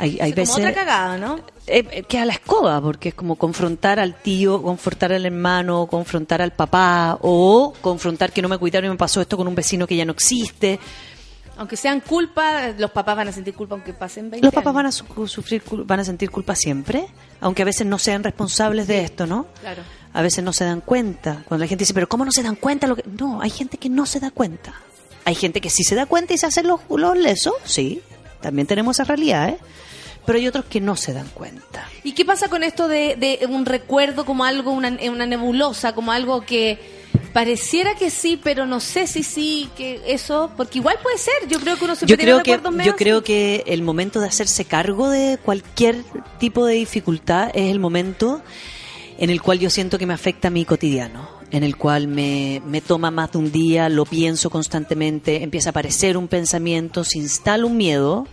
hay, 0.00 0.18
hay 0.20 0.32
como 0.32 0.42
veces 0.42 0.56
otra 0.56 0.72
cagada, 0.74 1.16
¿no? 1.18 1.36
eh, 1.66 1.84
eh, 1.92 2.02
queda 2.02 2.24
la 2.24 2.32
escoba, 2.32 2.80
porque 2.80 3.10
es 3.10 3.14
como 3.14 3.36
confrontar 3.36 4.00
al 4.00 4.14
tío, 4.14 4.60
confrontar 4.62 5.12
al 5.12 5.24
hermano, 5.26 5.86
confrontar 5.86 6.42
al 6.42 6.52
papá, 6.52 7.18
o 7.20 7.72
confrontar 7.80 8.32
que 8.32 8.42
no 8.42 8.48
me 8.48 8.58
cuidaron 8.58 8.88
y 8.88 8.90
me 8.92 8.96
pasó 8.98 9.20
esto 9.20 9.36
con 9.36 9.46
un 9.46 9.54
vecino 9.54 9.86
que 9.86 9.94
ya 9.96 10.04
no 10.04 10.12
existe. 10.12 10.80
Aunque 11.56 11.76
sean 11.76 12.00
culpa, 12.00 12.68
los 12.78 12.90
papás 12.90 13.14
van 13.16 13.28
a 13.28 13.32
sentir 13.32 13.52
culpa 13.54 13.74
aunque 13.74 13.92
pasen 13.92 14.30
20 14.30 14.46
Los 14.46 14.54
papás 14.54 14.68
años. 14.68 14.74
van 14.76 14.86
a 14.86 14.92
su- 14.92 15.28
sufrir, 15.28 15.62
van 15.84 16.00
a 16.00 16.04
sentir 16.04 16.30
culpa 16.30 16.54
siempre, 16.56 17.06
aunque 17.40 17.60
a 17.62 17.66
veces 17.66 17.86
no 17.86 17.98
sean 17.98 18.24
responsables 18.24 18.86
de 18.86 19.04
esto, 19.04 19.26
¿no? 19.26 19.46
Claro. 19.60 19.82
A 20.14 20.22
veces 20.22 20.42
no 20.42 20.52
se 20.54 20.64
dan 20.64 20.80
cuenta. 20.80 21.42
Cuando 21.46 21.64
la 21.64 21.68
gente 21.68 21.82
dice, 21.82 21.92
pero 21.94 22.08
¿cómo 22.08 22.24
no 22.24 22.32
se 22.32 22.42
dan 22.42 22.56
cuenta? 22.56 22.86
Lo 22.86 22.96
que... 22.96 23.04
No, 23.18 23.42
hay 23.42 23.50
gente 23.50 23.76
que 23.76 23.90
no 23.90 24.06
se 24.06 24.18
da 24.20 24.30
cuenta. 24.30 24.72
Hay 25.26 25.34
gente 25.34 25.60
que 25.60 25.68
sí 25.68 25.84
se 25.84 25.94
da 25.94 26.06
cuenta 26.06 26.32
y 26.32 26.38
se 26.38 26.46
hace 26.46 26.62
los, 26.62 26.80
los 26.88 27.16
lesos, 27.16 27.52
sí, 27.64 28.00
también 28.40 28.66
tenemos 28.66 28.96
esa 28.96 29.04
realidad, 29.04 29.50
¿eh? 29.50 29.58
Pero 30.26 30.38
hay 30.38 30.46
otros 30.46 30.64
que 30.66 30.80
no 30.80 30.96
se 30.96 31.12
dan 31.12 31.28
cuenta. 31.28 31.88
¿Y 32.04 32.12
qué 32.12 32.24
pasa 32.24 32.48
con 32.48 32.62
esto 32.62 32.88
de, 32.88 33.16
de 33.16 33.46
un 33.46 33.66
recuerdo 33.66 34.24
como 34.24 34.44
algo, 34.44 34.70
una, 34.70 34.96
una 35.10 35.26
nebulosa, 35.26 35.94
como 35.94 36.12
algo 36.12 36.42
que 36.42 36.78
pareciera 37.32 37.94
que 37.94 38.10
sí, 38.10 38.38
pero 38.42 38.66
no 38.66 38.80
sé 38.80 39.06
si 39.06 39.22
sí, 39.22 39.68
que 39.76 40.00
eso, 40.06 40.50
porque 40.56 40.78
igual 40.78 40.96
puede 41.02 41.18
ser, 41.18 41.48
yo 41.48 41.60
creo 41.60 41.76
que 41.76 41.84
uno 41.84 41.94
siempre 41.94 42.16
Yo 42.16 42.42
creo, 42.42 42.42
que, 42.42 42.84
yo 42.84 42.96
creo 42.96 43.22
que 43.22 43.64
el 43.66 43.82
momento 43.82 44.20
de 44.20 44.26
hacerse 44.26 44.64
cargo 44.64 45.08
de 45.08 45.38
cualquier 45.38 46.02
tipo 46.38 46.66
de 46.66 46.74
dificultad 46.74 47.50
es 47.54 47.70
el 47.70 47.78
momento 47.78 48.42
en 49.18 49.30
el 49.30 49.42
cual 49.42 49.58
yo 49.58 49.70
siento 49.70 49.98
que 49.98 50.06
me 50.06 50.14
afecta 50.14 50.50
mi 50.50 50.64
cotidiano, 50.64 51.28
en 51.50 51.62
el 51.62 51.76
cual 51.76 52.08
me, 52.08 52.62
me 52.66 52.80
toma 52.80 53.10
más 53.10 53.32
de 53.32 53.38
un 53.38 53.52
día, 53.52 53.88
lo 53.88 54.06
pienso 54.06 54.50
constantemente, 54.50 55.42
empieza 55.42 55.68
a 55.68 55.70
aparecer 55.70 56.16
un 56.16 56.26
pensamiento, 56.26 57.04
se 57.04 57.18
instala 57.18 57.66
un 57.66 57.76
miedo, 57.76 58.26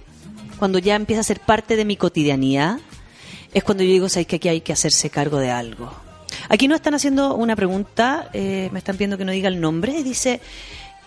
cuando 0.58 0.80
ya 0.80 0.96
empieza 0.96 1.22
a 1.22 1.24
ser 1.24 1.40
parte 1.40 1.76
de 1.76 1.86
mi 1.86 1.96
cotidianidad, 1.96 2.80
es 3.54 3.64
cuando 3.64 3.84
yo 3.84 3.92
digo, 3.92 4.10
¿sabes 4.10 4.28
que 4.28 4.38
aquí 4.38 4.50
hay 4.50 4.62
que 4.62 4.74
hacerse 4.74 5.10
cargo 5.10 5.40
de 5.40 5.52
algo? 5.52 5.92
Aquí 6.50 6.68
nos 6.68 6.78
están 6.78 6.94
haciendo 6.94 7.36
una 7.36 7.56
pregunta, 7.56 8.30
eh, 8.34 8.70
me 8.72 8.80
están 8.80 8.96
pidiendo 8.96 9.18
que 9.18 9.26
no 9.26 9.32
diga 9.32 9.50
el 9.50 9.60
nombre, 9.60 9.98
y 9.98 10.04
dice, 10.04 10.42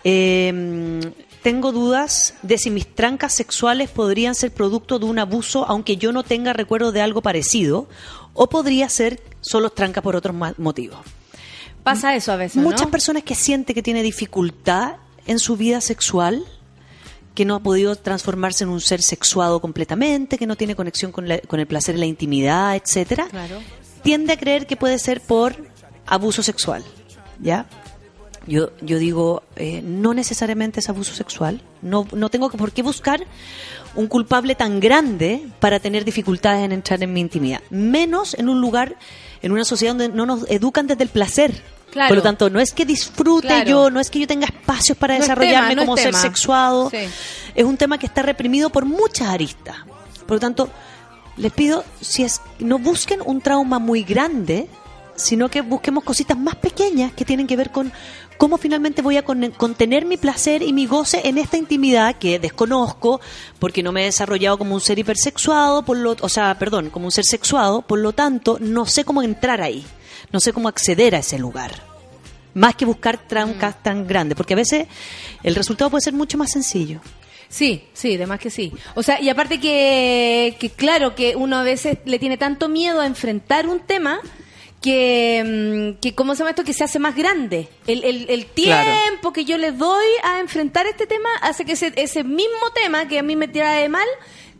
eh, 0.03 1.01
tengo 1.41 1.71
dudas 1.71 2.35
de 2.43 2.57
si 2.57 2.69
mis 2.69 2.87
trancas 2.87 3.33
sexuales 3.33 3.89
podrían 3.89 4.35
ser 4.35 4.51
producto 4.51 4.99
de 4.99 5.05
un 5.05 5.19
abuso, 5.19 5.65
aunque 5.67 5.97
yo 5.97 6.11
no 6.11 6.23
tenga 6.23 6.53
recuerdo 6.53 6.91
de 6.91 7.01
algo 7.01 7.21
parecido, 7.21 7.87
o 8.33 8.47
podría 8.47 8.87
ser 8.89 9.21
solo 9.41 9.71
trancas 9.71 10.03
por 10.03 10.15
otros 10.15 10.35
motivos. 10.57 10.99
Pasa 11.83 12.15
eso 12.15 12.31
a 12.31 12.35
veces, 12.35 12.57
¿no? 12.57 12.69
Muchas 12.69 12.87
personas 12.87 13.23
que 13.23 13.33
sienten 13.33 13.73
que 13.73 13.81
tiene 13.81 14.03
dificultad 14.03 14.97
en 15.25 15.39
su 15.39 15.57
vida 15.57 15.81
sexual, 15.81 16.45
que 17.35 17.45
no 17.45 17.55
ha 17.55 17.59
podido 17.59 17.95
transformarse 17.95 18.63
en 18.65 18.69
un 18.69 18.81
ser 18.81 19.01
sexuado 19.01 19.61
completamente, 19.61 20.37
que 20.37 20.47
no 20.47 20.55
tiene 20.57 20.75
conexión 20.75 21.11
con, 21.11 21.27
la- 21.27 21.39
con 21.39 21.59
el 21.59 21.67
placer 21.67 21.95
y 21.95 21.99
la 21.99 22.05
intimidad, 22.05 22.75
etcétera, 22.75 23.27
Claro. 23.29 23.59
tiende 24.03 24.33
a 24.33 24.37
creer 24.37 24.67
que 24.67 24.75
puede 24.75 24.99
ser 24.99 25.21
por 25.21 25.55
abuso 26.05 26.43
sexual, 26.43 26.83
¿ya? 27.39 27.67
Yo, 28.47 28.71
yo 28.81 28.97
digo, 28.97 29.43
eh, 29.55 29.81
no 29.83 30.13
necesariamente 30.15 30.79
es 30.79 30.89
abuso 30.89 31.13
sexual, 31.13 31.61
no, 31.83 32.07
no 32.11 32.29
tengo 32.29 32.49
por 32.49 32.71
qué 32.71 32.81
buscar 32.81 33.23
un 33.95 34.07
culpable 34.07 34.55
tan 34.55 34.79
grande 34.79 35.45
para 35.59 35.79
tener 35.79 36.03
dificultades 36.05 36.65
en 36.65 36.71
entrar 36.71 37.01
en 37.03 37.13
mi 37.13 37.19
intimidad, 37.21 37.61
menos 37.69 38.33
en 38.33 38.49
un 38.49 38.59
lugar, 38.59 38.95
en 39.43 39.51
una 39.51 39.63
sociedad 39.63 39.93
donde 39.95 40.09
no 40.09 40.25
nos 40.25 40.49
educan 40.49 40.87
desde 40.87 41.03
el 41.03 41.09
placer. 41.09 41.61
Claro. 41.91 42.07
Por 42.09 42.17
lo 42.17 42.23
tanto, 42.23 42.49
no 42.49 42.59
es 42.59 42.71
que 42.73 42.85
disfrute 42.85 43.47
Claro. 43.47 43.69
yo, 43.69 43.89
no 43.89 43.99
es 43.99 44.09
que 44.09 44.19
yo 44.19 44.27
tenga 44.27 44.45
espacios 44.47 44.97
para 44.97 45.15
No 45.15 45.21
desarrollarme 45.21 45.69
tema, 45.69 45.75
no 45.75 45.81
es 45.81 45.85
como 45.85 45.97
ser 45.97 46.13
sexuado. 46.15 46.89
Sí. 46.89 46.97
Es 47.53 47.65
un 47.65 47.77
tema 47.77 47.97
que 47.97 48.05
está 48.05 48.21
reprimido 48.21 48.69
por 48.69 48.85
muchas 48.85 49.27
aristas. 49.27 49.75
Por 50.25 50.35
lo 50.37 50.39
tanto, 50.39 50.69
les 51.37 51.51
pido, 51.51 51.83
si 51.99 52.23
es, 52.23 52.41
no 52.59 52.79
busquen 52.79 53.19
un 53.25 53.41
trauma 53.41 53.77
muy 53.79 54.03
grande, 54.03 54.67
sino 55.15 55.49
que 55.49 55.61
busquemos 55.61 56.03
cositas 56.03 56.37
más 56.37 56.55
pequeñas 56.55 57.11
que 57.13 57.25
tienen 57.25 57.45
que 57.45 57.57
ver 57.57 57.71
con 57.71 57.91
cómo 58.37 58.57
finalmente 58.57 59.01
voy 59.01 59.17
a 59.17 59.23
con- 59.23 59.51
contener 59.51 60.05
mi 60.05 60.17
placer 60.17 60.63
y 60.63 60.73
mi 60.73 60.87
goce 60.87 61.21
en 61.25 61.37
esta 61.37 61.57
intimidad 61.57 62.15
que 62.15 62.39
desconozco 62.39 63.21
porque 63.59 63.83
no 63.83 63.91
me 63.91 64.01
he 64.01 64.05
desarrollado 64.05 64.57
como 64.57 64.73
un 64.73 64.81
ser 64.81 64.97
hipersexuado, 64.97 65.83
por 65.83 65.97
lo, 65.97 66.15
o 66.21 66.29
sea, 66.29 66.57
perdón, 66.57 66.89
como 66.89 67.05
un 67.05 67.11
ser 67.11 67.25
sexuado, 67.25 67.81
por 67.83 67.99
lo 67.99 68.13
tanto, 68.13 68.57
no 68.59 68.85
sé 68.87 69.03
cómo 69.05 69.21
entrar 69.21 69.61
ahí, 69.61 69.85
no 70.31 70.39
sé 70.39 70.53
cómo 70.53 70.67
acceder 70.67 71.15
a 71.15 71.19
ese 71.19 71.37
lugar. 71.39 71.71
Más 72.53 72.75
que 72.75 72.85
buscar 72.85 73.17
trancas 73.27 73.81
tan 73.81 74.05
grandes, 74.07 74.35
porque 74.35 74.53
a 74.53 74.57
veces 74.57 74.87
el 75.43 75.55
resultado 75.55 75.89
puede 75.89 76.01
ser 76.01 76.13
mucho 76.13 76.37
más 76.37 76.51
sencillo. 76.51 76.99
Sí, 77.47 77.85
sí, 77.93 78.17
de 78.17 78.27
más 78.27 78.39
que 78.39 78.49
sí. 78.49 78.71
O 78.95 79.03
sea, 79.03 79.21
y 79.21 79.29
aparte 79.29 79.59
que, 79.59 80.55
que 80.59 80.69
claro, 80.69 81.15
que 81.15 81.35
uno 81.35 81.57
a 81.57 81.63
veces 81.63 81.97
le 82.05 82.17
tiene 82.19 82.37
tanto 82.37 82.69
miedo 82.69 83.01
a 83.01 83.05
enfrentar 83.05 83.67
un 83.67 83.81
tema 83.81 84.19
que, 84.81 85.93
mm, 85.95 85.99
que 86.01 86.15
¿cómo 86.15 86.33
se 86.33 86.39
llama 86.39 86.51
esto? 86.51 86.63
Que 86.63 86.73
se 86.73 86.83
hace 86.83 86.97
más 86.99 87.15
grande. 87.15 87.67
El, 87.87 88.03
el, 88.03 88.25
el 88.29 88.45
tiempo 88.47 88.79
Claro. 89.21 89.33
que 89.33 89.45
yo 89.45 89.57
les 89.57 89.77
doy 89.77 90.05
a 90.23 90.39
enfrentar 90.39 90.87
este 90.87 91.05
tema 91.07 91.29
hace 91.41 91.65
que 91.65 91.73
ese, 91.73 91.93
ese 91.97 92.23
mismo 92.23 92.71
tema 92.73 93.07
que 93.07 93.19
a 93.19 93.23
mí 93.23 93.35
me 93.35 93.47
tira 93.47 93.71
de 93.73 93.89
mal 93.89 94.07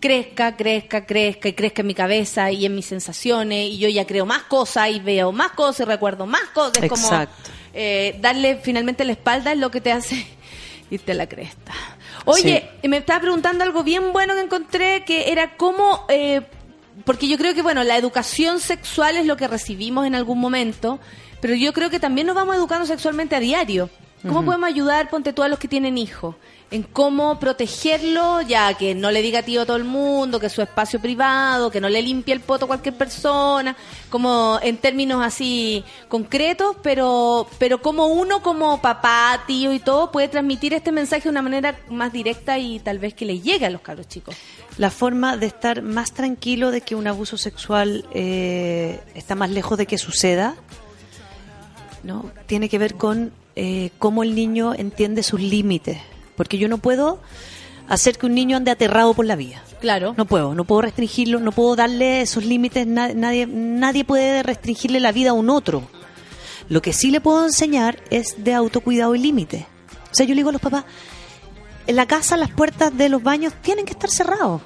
crezca, 0.01 0.57
crezca, 0.57 1.05
crezca 1.05 1.47
y 1.47 1.53
crezca 1.53 1.81
en 1.81 1.87
mi 1.87 1.93
cabeza 1.93 2.51
y 2.51 2.65
en 2.65 2.75
mis 2.75 2.87
sensaciones 2.87 3.69
y 3.69 3.77
yo 3.77 3.87
ya 3.87 4.05
creo 4.05 4.25
más 4.25 4.43
cosas 4.43 4.89
y 4.89 4.99
veo 4.99 5.31
más 5.31 5.51
cosas 5.51 5.81
y 5.81 5.83
recuerdo 5.85 6.25
más 6.25 6.43
cosas. 6.53 6.83
Es 6.83 6.89
como 6.89 7.03
Exacto. 7.03 7.51
eh, 7.73 8.17
darle 8.19 8.59
finalmente 8.61 9.05
la 9.05 9.13
espalda 9.13 9.53
es 9.53 9.59
lo 9.59 9.71
que 9.71 9.79
te 9.79 9.91
hace 9.93 10.25
irte 10.89 11.13
a 11.13 11.15
la 11.15 11.29
cresta. 11.29 11.71
Oye, 12.25 12.69
me 12.83 12.97
estaba 12.97 13.21
preguntando 13.21 13.63
algo 13.63 13.83
bien 13.83 14.11
bueno 14.11 14.35
que 14.35 14.41
encontré, 14.41 15.05
que 15.05 15.31
era 15.31 15.55
cómo, 15.55 16.05
eh, 16.09 16.41
porque 17.05 17.27
yo 17.27 17.37
creo 17.37 17.53
que, 17.53 17.61
bueno, 17.61 17.83
la 17.83 17.97
educación 17.97 18.59
sexual 18.59 19.17
es 19.17 19.25
lo 19.25 19.37
que 19.37 19.47
recibimos 19.47 20.05
en 20.05 20.15
algún 20.15 20.39
momento, 20.39 20.99
pero 21.39 21.55
yo 21.55 21.73
creo 21.73 21.89
que 21.89 21.99
también 21.99 22.27
nos 22.27 22.35
vamos 22.35 22.55
educando 22.55 22.85
sexualmente 22.85 23.35
a 23.35 23.39
diario. 23.39 23.89
¿Cómo 24.21 24.45
podemos 24.45 24.69
ayudar, 24.69 25.09
ponte 25.09 25.33
tú, 25.33 25.41
a 25.41 25.47
los 25.47 25.57
que 25.57 25.67
tienen 25.67 25.97
hijos? 25.97 26.35
En 26.71 26.83
cómo 26.83 27.37
protegerlo, 27.37 28.41
ya 28.41 28.73
que 28.75 28.95
no 28.95 29.11
le 29.11 29.21
diga 29.21 29.43
tío 29.43 29.63
a 29.63 29.65
todo 29.65 29.75
el 29.75 29.83
mundo, 29.83 30.39
que 30.39 30.45
es 30.45 30.53
su 30.53 30.61
espacio 30.61 31.01
privado, 31.01 31.69
que 31.69 31.81
no 31.81 31.89
le 31.89 32.01
limpie 32.01 32.33
el 32.33 32.39
poto 32.39 32.63
a 32.63 32.67
cualquier 32.69 32.95
persona, 32.95 33.75
como 34.09 34.57
en 34.63 34.77
términos 34.77 35.21
así 35.21 35.83
concretos, 36.07 36.77
pero, 36.81 37.45
pero 37.59 37.81
como 37.81 38.07
uno 38.07 38.41
como 38.41 38.81
papá, 38.81 39.43
tío 39.45 39.73
y 39.73 39.79
todo 39.79 40.11
puede 40.11 40.29
transmitir 40.29 40.73
este 40.73 40.93
mensaje 40.93 41.23
de 41.23 41.29
una 41.29 41.41
manera 41.41 41.77
más 41.89 42.13
directa 42.13 42.57
y 42.57 42.79
tal 42.79 42.99
vez 42.99 43.13
que 43.15 43.25
le 43.25 43.41
llegue 43.41 43.65
a 43.65 43.69
los 43.69 43.81
cabros 43.81 44.07
chicos. 44.07 44.33
La 44.77 44.89
forma 44.89 45.35
de 45.35 45.47
estar 45.47 45.81
más 45.81 46.13
tranquilo 46.13 46.71
de 46.71 46.79
que 46.79 46.95
un 46.95 47.05
abuso 47.05 47.37
sexual 47.37 48.05
eh, 48.13 49.01
está 49.13 49.35
más 49.35 49.49
lejos 49.49 49.77
de 49.77 49.85
que 49.85 49.97
suceda, 49.97 50.55
¿no? 52.03 52.31
Tiene 52.45 52.69
que 52.69 52.77
ver 52.77 52.95
con 52.95 53.33
eh, 53.57 53.91
cómo 53.99 54.23
el 54.23 54.35
niño 54.35 54.73
entiende 54.73 55.23
sus 55.23 55.41
límites. 55.41 55.97
Porque 56.41 56.57
yo 56.57 56.67
no 56.67 56.79
puedo 56.79 57.19
hacer 57.87 58.17
que 58.17 58.25
un 58.25 58.33
niño 58.33 58.57
ande 58.57 58.71
aterrado 58.71 59.13
por 59.13 59.27
la 59.27 59.35
vida. 59.35 59.61
Claro. 59.79 60.15
No 60.17 60.25
puedo, 60.25 60.55
no 60.55 60.63
puedo 60.63 60.81
restringirlo, 60.81 61.39
no 61.39 61.51
puedo 61.51 61.75
darle 61.75 62.21
esos 62.21 62.43
límites, 62.43 62.87
na- 62.87 63.13
nadie, 63.13 63.45
nadie 63.45 64.03
puede 64.03 64.41
restringirle 64.41 64.99
la 64.99 65.11
vida 65.11 65.29
a 65.29 65.33
un 65.33 65.51
otro. 65.51 65.83
Lo 66.67 66.81
que 66.81 66.93
sí 66.93 67.11
le 67.11 67.21
puedo 67.21 67.45
enseñar 67.45 67.99
es 68.09 68.43
de 68.43 68.55
autocuidado 68.55 69.13
y 69.13 69.19
límite. 69.19 69.67
O 70.11 70.15
sea, 70.15 70.25
yo 70.25 70.31
le 70.33 70.39
digo 70.39 70.49
a 70.49 70.53
los 70.53 70.61
papás, 70.61 70.85
en 71.85 71.95
la 71.95 72.07
casa 72.07 72.37
las 72.37 72.49
puertas 72.49 72.97
de 72.97 73.07
los 73.09 73.21
baños 73.21 73.53
tienen 73.61 73.85
que 73.85 73.91
estar 73.91 74.09
cerrados. 74.09 74.61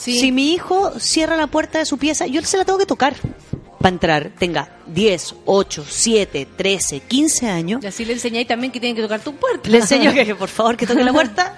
Sí. 0.00 0.18
Si 0.18 0.32
mi 0.32 0.54
hijo 0.54 0.98
cierra 0.98 1.36
la 1.36 1.46
puerta 1.46 1.78
de 1.78 1.84
su 1.84 1.98
pieza, 1.98 2.26
yo 2.26 2.40
se 2.42 2.56
la 2.56 2.64
tengo 2.64 2.78
que 2.78 2.86
tocar 2.86 3.14
para 3.78 3.92
entrar. 3.94 4.32
Tenga 4.38 4.78
10, 4.86 5.34
8, 5.44 5.84
7, 5.86 6.48
13, 6.56 7.00
15 7.00 7.48
años. 7.48 7.84
Y 7.84 7.86
así 7.86 8.06
le 8.06 8.14
enseñáis 8.14 8.46
también 8.46 8.72
que 8.72 8.80
tienen 8.80 8.96
que 8.96 9.02
tocar 9.02 9.20
tu 9.20 9.34
puerta. 9.34 9.68
Le 9.68 9.78
enseño 9.78 10.12
que, 10.14 10.34
por 10.34 10.48
favor, 10.48 10.78
que 10.78 10.86
toque 10.86 11.04
la 11.04 11.12
puerta. 11.12 11.54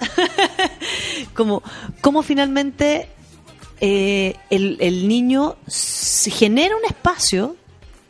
como, 1.35 1.63
como 2.01 2.23
finalmente 2.23 3.09
eh, 3.81 4.35
el, 4.51 4.77
el 4.81 5.07
niño 5.07 5.57
genera 5.69 6.77
un 6.77 6.85
espacio 6.85 7.57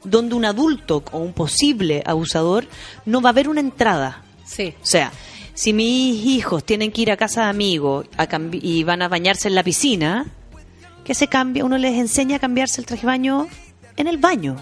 donde 0.03 0.35
un 0.35 0.47
adulto 0.47 1.05
o 1.13 1.19
un 1.19 1.35
posible 1.35 2.03
abusador 2.07 2.67
no 3.05 3.21
va 3.21 3.31
a 3.31 3.35
ver 3.35 3.51
una 3.51 3.61
entrada. 3.61 4.23
Sí. 4.47 4.75
O 4.83 4.87
sea, 4.87 5.13
si 5.55 5.73
mis 5.73 6.25
hijos 6.25 6.65
tienen 6.65 6.91
que 6.93 7.03
ir 7.03 7.11
a 7.11 7.17
casa 7.17 7.43
de 7.45 7.49
amigos 7.51 8.07
a 8.17 8.27
y 8.53 8.85
van 8.85 9.03
a 9.03 9.09
bañarse 9.09 9.49
en 9.49 9.55
la 9.55 9.63
piscina, 9.63 10.27
que 11.05 11.15
se 11.15 11.27
cambie, 11.29 11.63
uno 11.63 11.79
les 11.79 11.95
enseña 11.99 12.37
a 12.37 12.39
cambiarse 12.39 12.81
el 12.81 12.87
traje 12.87 13.03
de 13.03 13.07
baño 13.09 13.49
en 13.97 14.07
el 14.07 14.19
baño. 14.19 14.57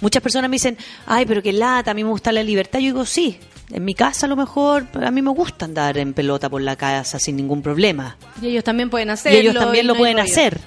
Muchas 0.00 0.22
personas 0.22 0.50
me 0.50 0.56
dicen, 0.56 0.76
ay, 1.06 1.24
pero 1.26 1.42
qué 1.42 1.52
lata, 1.52 1.92
a 1.92 1.94
mí 1.94 2.04
me 2.04 2.10
gusta 2.10 2.30
la 2.32 2.42
libertad. 2.42 2.80
Yo 2.80 2.86
digo, 2.86 3.06
sí, 3.06 3.38
en 3.70 3.84
mi 3.84 3.94
casa 3.94 4.26
a 4.26 4.28
lo 4.28 4.36
mejor, 4.36 4.86
a 5.02 5.10
mí 5.10 5.22
me 5.22 5.30
gusta 5.30 5.64
andar 5.64 5.96
en 5.96 6.12
pelota 6.12 6.50
por 6.50 6.60
la 6.60 6.76
casa 6.76 7.18
sin 7.18 7.36
ningún 7.36 7.62
problema. 7.62 8.18
Y 8.42 8.48
ellos 8.48 8.62
también 8.64 8.90
pueden 8.90 9.08
hacerlo. 9.10 9.38
Y 9.38 9.40
ellos 9.40 9.54
también 9.54 9.84
y 9.84 9.88
lo 9.88 9.94
no 9.94 9.98
pueden 9.98 10.18
hacer. 10.18 10.60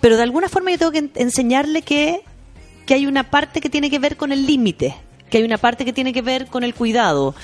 Pero 0.00 0.16
de 0.16 0.22
alguna 0.24 0.48
forma 0.50 0.70
yo 0.72 0.78
tengo 0.78 0.92
que 0.92 0.98
en- 0.98 1.12
enseñarle 1.14 1.80
que, 1.82 2.20
que 2.84 2.92
hay 2.94 3.06
una 3.06 3.30
parte 3.30 3.60
que 3.62 3.70
tiene 3.70 3.88
que 3.88 3.98
ver 3.98 4.18
con 4.18 4.30
el 4.30 4.44
límite, 4.46 4.94
que 5.30 5.38
hay 5.38 5.44
una 5.44 5.56
parte 5.56 5.86
que 5.86 5.94
tiene 5.94 6.12
que 6.12 6.20
ver 6.20 6.46
con 6.46 6.62
el 6.62 6.74
cuidado, 6.74 7.34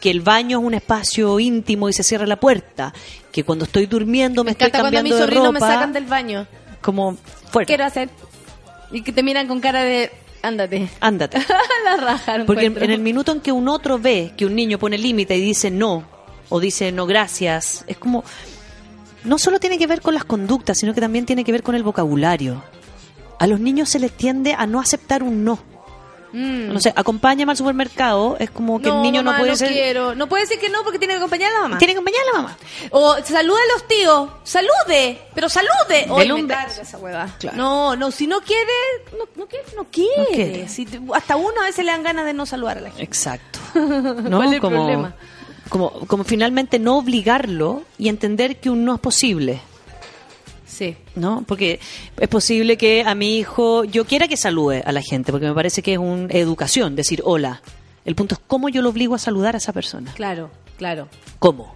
que 0.00 0.10
el 0.10 0.20
baño 0.20 0.60
es 0.60 0.64
un 0.64 0.74
espacio 0.74 1.40
íntimo 1.40 1.88
y 1.88 1.92
se 1.92 2.02
cierra 2.02 2.26
la 2.26 2.36
puerta, 2.36 2.92
que 3.32 3.44
cuando 3.44 3.64
estoy 3.64 3.86
durmiendo 3.86 4.44
me, 4.44 4.48
Me 4.48 4.52
estoy 4.52 4.68
encanta 4.68 4.90
cuando 4.90 5.02
mis 5.02 5.12
cambiando 5.12 5.26
de 5.26 5.32
sobrinos 5.32 5.52
me 5.52 5.60
ropa, 5.60 5.74
sacan 5.74 5.92
del 5.92 6.04
baño. 6.04 6.46
como 6.80 7.16
fuera, 7.50 7.66
Quiero 7.66 7.84
hacer. 7.84 8.10
Y 8.90 9.02
que 9.02 9.12
te 9.12 9.22
miran 9.22 9.48
con 9.48 9.60
cara 9.60 9.82
de, 9.82 10.10
ándate. 10.42 10.88
ándate. 11.00 11.38
la 11.84 11.96
raja. 11.96 12.44
Porque 12.46 12.66
en 12.66 12.90
el 12.90 13.00
minuto 13.00 13.32
en 13.32 13.40
que 13.40 13.52
un 13.52 13.68
otro 13.68 13.98
ve 13.98 14.32
que 14.36 14.46
un 14.46 14.54
niño 14.54 14.78
pone 14.78 14.98
límite 14.98 15.36
y 15.36 15.40
dice 15.40 15.70
no, 15.70 16.04
o 16.48 16.60
dice 16.60 16.92
no 16.92 17.06
gracias, 17.06 17.84
es 17.86 17.98
como, 17.98 18.24
no 19.24 19.38
solo 19.38 19.58
tiene 19.58 19.78
que 19.78 19.86
ver 19.86 20.00
con 20.00 20.14
las 20.14 20.24
conductas, 20.24 20.78
sino 20.78 20.94
que 20.94 21.00
también 21.00 21.26
tiene 21.26 21.44
que 21.44 21.52
ver 21.52 21.62
con 21.62 21.74
el 21.74 21.82
vocabulario. 21.82 22.62
A 23.38 23.46
los 23.46 23.60
niños 23.60 23.88
se 23.88 24.00
les 24.00 24.12
tiende 24.12 24.54
a 24.54 24.66
no 24.66 24.80
aceptar 24.80 25.22
un 25.22 25.44
no. 25.44 25.58
Mm. 26.32 26.72
No 26.72 26.80
sé, 26.80 26.92
acompáñame 26.94 27.52
al 27.52 27.56
supermercado, 27.56 28.36
es 28.38 28.50
como 28.50 28.80
que 28.80 28.88
el 28.88 29.02
niño 29.02 29.22
mamá, 29.22 29.32
no 29.32 29.38
puede 29.38 29.52
no 29.52 29.56
ser... 29.56 29.72
quiero. 29.72 30.14
No 30.14 30.28
puede 30.28 30.44
decir 30.44 30.58
que 30.58 30.68
no 30.68 30.82
porque 30.82 30.98
tiene 30.98 31.14
que 31.14 31.18
acompañar 31.18 31.50
a 31.50 31.54
la 31.54 31.62
mamá. 31.62 31.78
Tiene 31.78 31.94
que 31.94 31.98
acompañar 31.98 32.20
a 32.22 32.36
la 32.36 32.42
mamá. 32.42 32.56
O 32.90 33.16
saluda 33.24 33.58
a 33.58 33.72
los 33.72 33.88
tíos. 33.88 34.30
Salude, 34.44 35.18
pero 35.34 35.48
salude. 35.48 36.06
Hoy 36.10 36.30
me 36.30 36.48
carga 36.48 36.82
esa 36.82 36.98
hueva. 36.98 37.28
Claro. 37.38 37.56
No, 37.56 37.96
no, 37.96 38.10
si 38.10 38.26
no 38.26 38.40
quiere, 38.40 38.72
no, 39.12 39.24
no 39.36 39.46
quiere, 39.46 39.64
no 39.76 39.84
quiere. 39.84 40.18
No 40.18 40.26
quiere. 40.26 40.68
Si 40.68 40.86
hasta 41.14 41.36
uno 41.36 41.60
a 41.60 41.64
veces 41.64 41.84
le 41.84 41.92
dan 41.92 42.02
ganas 42.02 42.24
de 42.24 42.34
no 42.34 42.46
saludar 42.46 42.78
a 42.78 42.80
la 42.80 42.88
gente. 42.90 43.04
Exacto. 43.04 43.58
¿No? 43.74 44.36
¿Cuál 44.38 44.48
es 44.48 44.54
el 44.54 44.60
como, 44.60 44.76
problema? 44.76 45.14
Como, 45.68 45.90
como 46.06 46.24
finalmente 46.24 46.78
no 46.78 46.98
obligarlo 46.98 47.82
y 47.98 48.08
entender 48.08 48.58
que 48.58 48.70
un 48.70 48.84
no 48.84 48.94
es 48.94 49.00
posible. 49.00 49.60
Sí. 50.78 50.96
¿no? 51.16 51.42
Porque 51.44 51.80
es 52.20 52.28
posible 52.28 52.76
que 52.76 53.02
a 53.04 53.16
mi 53.16 53.36
hijo 53.36 53.82
yo 53.82 54.04
quiera 54.04 54.28
que 54.28 54.36
salude 54.36 54.84
a 54.86 54.92
la 54.92 55.02
gente, 55.02 55.32
porque 55.32 55.48
me 55.48 55.54
parece 55.54 55.82
que 55.82 55.94
es 55.94 55.98
una 55.98 56.32
educación, 56.32 56.94
decir 56.94 57.20
hola. 57.24 57.62
El 58.04 58.14
punto 58.14 58.36
es 58.36 58.40
cómo 58.46 58.68
yo 58.68 58.80
lo 58.80 58.90
obligo 58.90 59.16
a 59.16 59.18
saludar 59.18 59.56
a 59.56 59.58
esa 59.58 59.72
persona. 59.72 60.12
Claro, 60.14 60.50
claro. 60.76 61.08
¿Cómo? 61.40 61.74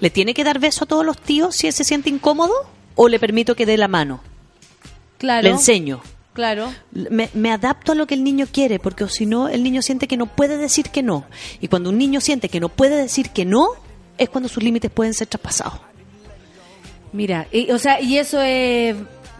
¿Le 0.00 0.10
tiene 0.10 0.34
que 0.34 0.44
dar 0.44 0.58
beso 0.58 0.84
a 0.84 0.86
todos 0.86 1.04
los 1.04 1.18
tíos 1.18 1.56
si 1.56 1.66
él 1.66 1.72
se 1.72 1.82
siente 1.82 2.10
incómodo? 2.10 2.52
¿O 2.94 3.08
le 3.08 3.18
permito 3.18 3.56
que 3.56 3.64
dé 3.64 3.78
la 3.78 3.88
mano? 3.88 4.20
Claro. 5.16 5.42
Le 5.42 5.50
enseño. 5.50 6.02
Claro. 6.34 6.70
Me, 6.92 7.30
me 7.32 7.50
adapto 7.50 7.92
a 7.92 7.94
lo 7.94 8.06
que 8.06 8.12
el 8.12 8.22
niño 8.22 8.46
quiere, 8.52 8.78
porque 8.78 9.08
si 9.08 9.24
no, 9.24 9.48
el 9.48 9.62
niño 9.62 9.80
siente 9.80 10.06
que 10.06 10.18
no 10.18 10.26
puede 10.26 10.58
decir 10.58 10.90
que 10.90 11.02
no. 11.02 11.24
Y 11.62 11.68
cuando 11.68 11.88
un 11.88 11.96
niño 11.96 12.20
siente 12.20 12.50
que 12.50 12.60
no 12.60 12.68
puede 12.68 12.96
decir 12.96 13.30
que 13.30 13.46
no, 13.46 13.68
es 14.18 14.28
cuando 14.28 14.50
sus 14.50 14.62
límites 14.62 14.90
pueden 14.90 15.14
ser 15.14 15.26
traspasados. 15.26 15.80
Mira, 17.16 17.46
y, 17.50 17.70
o 17.70 17.78
sea, 17.78 18.00
y 18.00 18.18
eso 18.18 18.40
es 18.42 18.94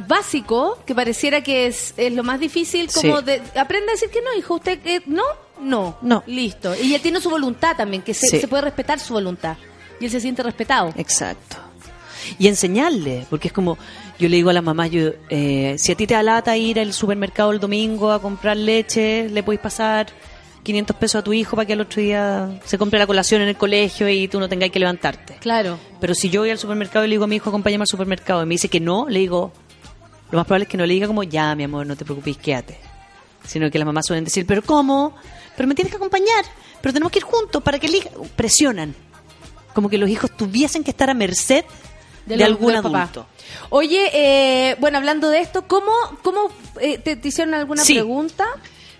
básico, 0.09 0.79
que 0.87 0.95
pareciera 0.95 1.43
que 1.43 1.67
es, 1.67 1.93
es 1.99 2.13
lo 2.13 2.23
más 2.23 2.41
difícil, 2.41 2.89
como 2.93 3.19
Sí. 3.19 3.25
de, 3.25 3.43
aprende 3.59 3.91
a 3.91 3.93
decir 3.93 4.09
que 4.11 4.23
no, 4.23 4.33
hijo, 4.37 4.55
usted 4.55 4.79
que 4.81 5.03
no, 5.07 5.23
no, 5.61 5.99
No. 6.01 6.23
listo. 6.27 6.75
Y 6.75 6.95
él 6.95 7.01
tiene 7.03 7.21
su 7.21 7.29
voluntad 7.31 7.77
también, 7.77 8.03
que 8.03 8.15
se, 8.15 8.27
Sí. 8.29 8.41
se 8.41 8.49
puede 8.49 8.63
respetar 8.63 8.99
su 8.99 9.13
voluntad. 9.13 9.57
Y 10.01 10.07
él 10.07 10.11
se 10.11 10.21
siente 10.21 10.43
respetado. 10.43 10.93
Exacto. 10.97 11.57
Y 12.39 12.49
enseñarle, 12.49 13.27
porque 13.31 13.49
es 13.49 13.55
como, 13.55 13.79
yo 14.19 14.29
le 14.29 14.37
digo 14.37 14.51
a 14.51 14.53
la 14.55 14.63
mamá, 14.63 14.87
yo, 14.87 15.11
eh, 15.31 15.77
si 15.79 15.93
a 15.93 15.95
ti 15.95 16.07
te 16.07 16.15
da 16.15 16.23
lata 16.23 16.57
ir 16.57 16.81
al 16.81 16.93
supermercado 16.93 17.53
el 17.53 17.61
domingo 17.61 18.11
a 18.11 18.21
comprar 18.21 18.57
leche, 18.57 19.29
le 19.29 19.43
podéis 19.43 19.61
pasar 19.61 20.07
500 20.67 20.97
pesos 20.97 21.21
a 21.21 21.23
tu 21.25 21.33
hijo 21.33 21.55
para 21.57 21.65
que 21.67 21.73
al 21.75 21.81
otro 21.81 22.03
día 22.03 22.61
se 22.65 22.77
compre 22.77 22.99
la 22.99 23.07
colación 23.07 23.41
en 23.43 23.49
el 23.49 23.57
colegio 23.57 24.09
y 24.09 24.27
tú 24.29 24.39
no 24.41 24.49
tengas 24.49 24.71
que 24.71 24.79
levantarte. 24.79 25.37
Claro. 25.41 25.79
Pero 26.01 26.15
si 26.15 26.29
yo 26.29 26.41
voy 26.43 26.51
al 26.51 26.59
supermercado 26.59 27.05
y 27.05 27.09
le 27.09 27.15
digo 27.15 27.25
a 27.25 27.27
mi 27.29 27.37
hijo, 27.37 27.49
acompáñame 27.51 27.83
al 27.83 27.87
supermercado, 27.89 28.43
y 28.43 28.47
me 28.47 28.55
dice 28.55 28.69
que 28.69 28.81
no, 28.81 29.07
le 29.09 29.21
digo, 29.21 29.53
lo 30.31 30.39
más 30.39 30.47
probable 30.47 30.65
es 30.65 30.69
que 30.69 30.77
no 30.77 30.85
le 30.87 30.95
diga 30.95 31.07
como, 31.07 31.23
ya, 31.23 31.55
mi 31.55 31.65
amor, 31.65 31.87
no 31.87 31.97
te 31.97 32.05
preocupes, 32.05 32.37
quédate. 32.37 32.79
Sino 33.47 33.71
que 33.71 33.79
las 33.79 33.87
mamás 33.87 34.05
suelen 34.07 34.25
decir, 34.25 34.45
pero 34.45 34.61
¿cómo? 34.63 35.15
Pero 35.57 35.69
me 35.69 35.75
tienes 35.77 35.91
que 35.93 35.97
acompañar, 35.97 36.45
pero 36.83 36.93
tenemos 36.93 37.13
que 37.13 37.21
ir 37.21 37.25
juntos 37.25 37.63
para 37.63 37.79
que 37.79 37.87
elija. 37.87 38.11
Presionan. 38.35 38.95
Como 39.73 39.89
que 39.89 39.99
los 39.99 40.11
hijos 40.11 40.37
tuviesen 40.37 40.83
que 40.83 40.91
estar 40.91 41.09
a 41.11 41.15
merced 41.15 41.65
de, 42.27 42.37
los- 42.37 42.47
algún 42.47 42.75
papá. 42.75 43.03
adulto. 43.03 43.27
Oye, 43.71 44.11
eh, 44.13 44.77
bueno, 44.81 44.99
hablando 44.99 45.29
de 45.31 45.41
esto, 45.41 45.69
¿cómo, 45.69 45.93
cómo 46.23 46.51
eh, 46.81 46.99
te, 46.99 47.15
te 47.15 47.29
hicieron 47.29 47.55
alguna 47.55 47.85
Sí. 47.85 47.95
pregunta? 47.95 48.45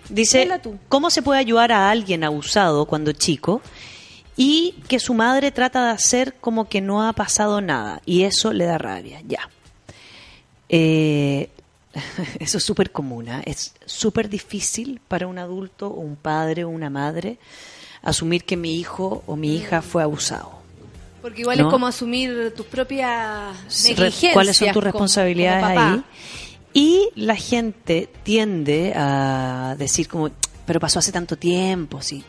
Dice, 0.09 0.47
tú. 0.61 0.77
¿cómo 0.89 1.09
se 1.09 1.21
puede 1.21 1.39
ayudar 1.39 1.71
a 1.71 1.89
alguien 1.89 2.23
abusado 2.23 2.85
cuando 2.85 3.11
chico 3.11 3.61
y 4.35 4.75
que 4.87 4.99
su 4.99 5.13
madre 5.13 5.51
trata 5.51 5.85
de 5.85 5.91
hacer 5.91 6.35
como 6.39 6.69
que 6.69 6.79
no 6.81 7.07
ha 7.07 7.13
pasado 7.13 7.59
nada 7.61 8.01
y 8.05 8.23
eso 8.23 8.53
le 8.53 8.65
da 8.65 8.77
rabia? 8.77 9.21
Ya. 9.27 9.49
Eh, 10.69 11.49
eso 12.39 12.57
es 12.57 12.63
súper 12.63 12.91
común, 12.91 13.29
¿ah? 13.29 13.41
es 13.45 13.73
súper 13.85 14.29
difícil 14.29 14.99
para 15.07 15.27
un 15.27 15.39
adulto 15.39 15.87
o 15.87 15.99
un 16.01 16.15
padre 16.15 16.63
o 16.63 16.69
una 16.69 16.89
madre 16.89 17.37
asumir 18.03 18.43
que 18.43 18.55
mi 18.57 18.75
hijo 18.79 19.23
o 19.27 19.35
mi 19.35 19.55
hija 19.55 19.81
fue 19.81 20.03
abusado. 20.03 20.51
Porque 21.21 21.41
igual 21.41 21.57
¿No? 21.57 21.67
es 21.67 21.73
como 21.73 21.87
asumir 21.87 22.53
tus 22.55 22.65
propias 22.67 23.55
negligencias. 23.83 24.33
cuáles 24.33 24.55
son 24.55 24.67
tus 24.67 24.75
como- 24.75 24.83
responsabilidades 24.85 25.63
como 25.63 25.75
papá. 25.75 25.93
ahí 25.93 26.03
Y 26.77 27.09
la 27.15 27.35
gente 27.35 28.07
tiende 28.21 28.93
a 28.95 29.75
decir 29.79 30.07
como, 30.07 30.29
pero 30.67 30.79
pasó 30.79 30.99
hace 30.99 31.11
tanto 31.11 31.35
tiempo, 31.35 32.03
si, 32.03 32.23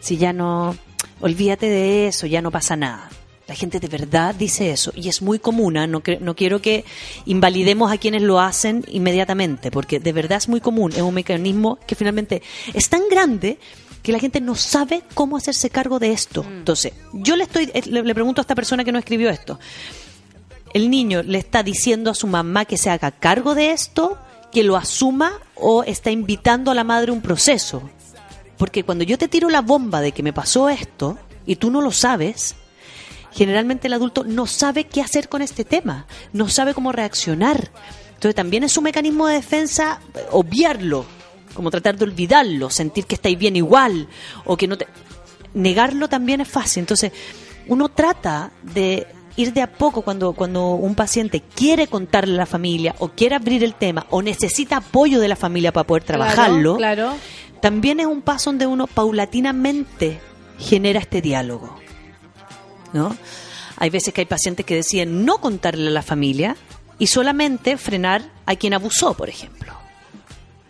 si 0.00 0.16
ya 0.16 0.32
no, 0.32 0.76
olvídate 1.20 1.68
de 1.68 2.08
eso, 2.08 2.26
ya 2.26 2.42
no 2.42 2.50
pasa 2.50 2.74
nada. 2.74 3.08
La 3.46 3.54
gente 3.54 3.78
de 3.78 3.86
verdad 3.86 4.34
dice 4.34 4.72
eso 4.72 4.90
y 4.96 5.08
es 5.08 5.22
muy 5.22 5.38
común, 5.38 5.76
¿ah? 5.76 5.86
no, 5.86 6.02
no 6.18 6.34
quiero 6.34 6.60
que 6.60 6.84
invalidemos 7.24 7.92
a 7.92 7.98
quienes 7.98 8.22
lo 8.22 8.40
hacen 8.40 8.84
inmediatamente, 8.88 9.70
porque 9.70 10.00
de 10.00 10.12
verdad 10.12 10.38
es 10.38 10.48
muy 10.48 10.60
común, 10.60 10.90
es 10.90 11.02
un 11.02 11.14
mecanismo 11.14 11.78
que 11.86 11.94
finalmente 11.94 12.42
es 12.72 12.88
tan 12.88 13.02
grande 13.08 13.58
que 14.02 14.10
la 14.10 14.18
gente 14.18 14.40
no 14.40 14.56
sabe 14.56 15.04
cómo 15.14 15.36
hacerse 15.36 15.70
cargo 15.70 16.00
de 16.00 16.10
esto. 16.10 16.44
Entonces, 16.44 16.94
yo 17.12 17.36
le 17.36 17.44
estoy 17.44 17.70
eh, 17.72 17.82
le, 17.86 18.02
le 18.02 18.14
pregunto 18.14 18.40
a 18.40 18.42
esta 18.42 18.56
persona 18.56 18.82
que 18.82 18.90
no 18.90 18.98
escribió 18.98 19.30
esto, 19.30 19.60
el 20.74 20.90
niño 20.90 21.22
le 21.22 21.38
está 21.38 21.62
diciendo 21.62 22.10
a 22.10 22.14
su 22.14 22.26
mamá 22.26 22.64
que 22.64 22.76
se 22.76 22.90
haga 22.90 23.12
cargo 23.12 23.54
de 23.54 23.70
esto, 23.70 24.18
que 24.52 24.64
lo 24.64 24.76
asuma 24.76 25.32
o 25.54 25.84
está 25.84 26.10
invitando 26.10 26.70
a 26.70 26.74
la 26.74 26.84
madre 26.84 27.12
un 27.12 27.22
proceso. 27.22 27.88
Porque 28.58 28.84
cuando 28.84 29.04
yo 29.04 29.16
te 29.16 29.28
tiro 29.28 29.48
la 29.48 29.62
bomba 29.62 30.00
de 30.00 30.12
que 30.12 30.22
me 30.22 30.32
pasó 30.32 30.68
esto 30.68 31.16
y 31.46 31.56
tú 31.56 31.70
no 31.70 31.80
lo 31.80 31.92
sabes, 31.92 32.56
generalmente 33.32 33.86
el 33.86 33.94
adulto 33.94 34.24
no 34.24 34.46
sabe 34.46 34.84
qué 34.84 35.00
hacer 35.00 35.28
con 35.28 35.42
este 35.42 35.64
tema, 35.64 36.06
no 36.32 36.48
sabe 36.48 36.74
cómo 36.74 36.92
reaccionar. 36.92 37.70
Entonces 38.08 38.34
también 38.34 38.64
es 38.64 38.76
un 38.76 38.84
mecanismo 38.84 39.28
de 39.28 39.34
defensa 39.34 40.00
obviarlo, 40.32 41.04
como 41.54 41.70
tratar 41.70 41.96
de 41.96 42.04
olvidarlo, 42.04 42.68
sentir 42.68 43.06
que 43.06 43.14
estáis 43.14 43.38
bien 43.38 43.54
igual 43.54 44.08
o 44.44 44.56
que 44.56 44.66
no 44.66 44.76
te 44.76 44.88
negarlo 45.54 46.08
también 46.08 46.40
es 46.40 46.48
fácil. 46.48 46.80
Entonces, 46.80 47.12
uno 47.68 47.88
trata 47.88 48.50
de 48.62 49.06
ir 49.36 49.52
de 49.52 49.62
a 49.62 49.66
poco 49.72 50.02
cuando, 50.02 50.32
cuando 50.32 50.70
un 50.74 50.94
paciente 50.94 51.40
quiere 51.54 51.86
contarle 51.86 52.34
a 52.34 52.38
la 52.38 52.46
familia 52.46 52.94
o 52.98 53.08
quiere 53.08 53.34
abrir 53.34 53.64
el 53.64 53.74
tema 53.74 54.06
o 54.10 54.22
necesita 54.22 54.76
apoyo 54.78 55.20
de 55.20 55.28
la 55.28 55.36
familia 55.36 55.72
para 55.72 55.86
poder 55.86 56.04
trabajarlo, 56.04 56.76
Claro. 56.76 57.14
también 57.60 58.00
es 58.00 58.06
un 58.06 58.22
paso 58.22 58.50
donde 58.50 58.66
uno 58.66 58.86
paulatinamente 58.86 60.20
genera 60.58 61.00
este 61.00 61.20
diálogo. 61.20 61.76
¿no? 62.92 63.16
Hay 63.76 63.90
veces 63.90 64.14
que 64.14 64.20
hay 64.20 64.26
pacientes 64.26 64.64
que 64.64 64.76
deciden 64.76 65.24
no 65.24 65.38
contarle 65.38 65.88
a 65.88 65.90
la 65.90 66.02
familia 66.02 66.56
y 66.98 67.08
solamente 67.08 67.76
frenar 67.76 68.22
a 68.46 68.54
quien 68.54 68.72
abusó, 68.72 69.14
por 69.14 69.28
ejemplo. 69.28 69.72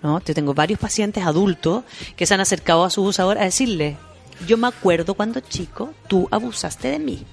¿no? 0.02 0.20
Yo 0.24 0.34
tengo 0.34 0.54
varios 0.54 0.80
pacientes 0.80 1.24
adultos 1.26 1.84
que 2.16 2.24
se 2.24 2.32
han 2.32 2.40
acercado 2.40 2.84
a 2.84 2.90
su 2.90 3.02
abusador 3.02 3.36
a 3.36 3.44
decirle, 3.44 3.98
yo 4.46 4.56
me 4.56 4.68
acuerdo 4.68 5.12
cuando 5.14 5.40
chico 5.40 5.92
tú 6.08 6.28
abusaste 6.30 6.88
de 6.88 6.98
mí 6.98 7.24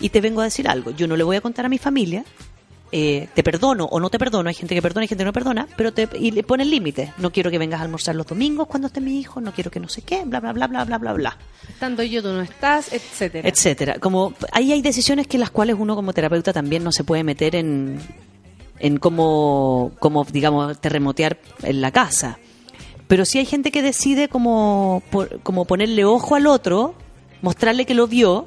y 0.00 0.08
te 0.10 0.20
vengo 0.20 0.40
a 0.40 0.44
decir 0.44 0.68
algo, 0.68 0.90
yo 0.90 1.06
no 1.06 1.16
le 1.16 1.24
voy 1.24 1.36
a 1.36 1.40
contar 1.40 1.64
a 1.66 1.68
mi 1.68 1.78
familia, 1.78 2.24
eh, 2.92 3.28
te 3.34 3.42
perdono 3.42 3.86
o 3.86 3.98
no 3.98 4.08
te 4.08 4.18
perdono, 4.20 4.48
hay 4.48 4.54
gente 4.54 4.74
que 4.74 4.82
perdona, 4.82 5.02
hay 5.02 5.08
gente 5.08 5.22
que 5.22 5.26
no 5.26 5.32
perdona, 5.32 5.66
pero 5.76 5.92
te, 5.92 6.08
y 6.18 6.30
le 6.30 6.42
pone 6.44 6.62
el 6.62 6.70
límite, 6.70 7.12
no 7.18 7.32
quiero 7.32 7.50
que 7.50 7.58
vengas 7.58 7.80
a 7.80 7.82
almorzar 7.82 8.14
los 8.14 8.26
domingos 8.26 8.68
cuando 8.68 8.86
esté 8.86 9.00
mi 9.00 9.18
hijo, 9.18 9.40
no 9.40 9.52
quiero 9.52 9.70
que 9.70 9.80
no 9.80 9.88
sé 9.88 10.02
qué, 10.02 10.22
bla, 10.24 10.38
bla, 10.40 10.52
bla, 10.52 10.66
bla, 10.68 10.84
bla, 10.84 10.98
bla, 10.98 11.12
bla 11.12 11.38
Estando 11.68 12.02
yo, 12.04 12.22
tú 12.22 12.28
no 12.28 12.42
estás, 12.42 12.92
etcétera. 12.92 13.48
etcétera. 13.48 13.98
Como 13.98 14.34
ahí 14.52 14.70
hay 14.70 14.80
decisiones 14.82 15.26
que 15.26 15.38
las 15.38 15.50
cuales 15.50 15.74
uno 15.78 15.96
como 15.96 16.12
terapeuta 16.12 16.52
también 16.52 16.84
no 16.84 16.92
se 16.92 17.02
puede 17.04 17.24
meter 17.24 17.56
en 17.56 17.98
en 18.80 18.96
cómo, 18.98 19.92
cómo 19.98 20.24
digamos 20.24 20.78
terremotear 20.80 21.38
en 21.62 21.80
la 21.80 21.90
casa. 21.90 22.38
Pero 23.08 23.24
sí 23.24 23.38
hay 23.38 23.44
gente 23.46 23.70
que 23.72 23.82
decide 23.82 24.28
como 24.28 25.02
por- 25.10 25.40
como 25.42 25.64
ponerle 25.64 26.04
ojo 26.04 26.34
al 26.36 26.46
otro, 26.46 26.94
mostrarle 27.42 27.86
que 27.86 27.94
lo 27.94 28.06
vio 28.06 28.46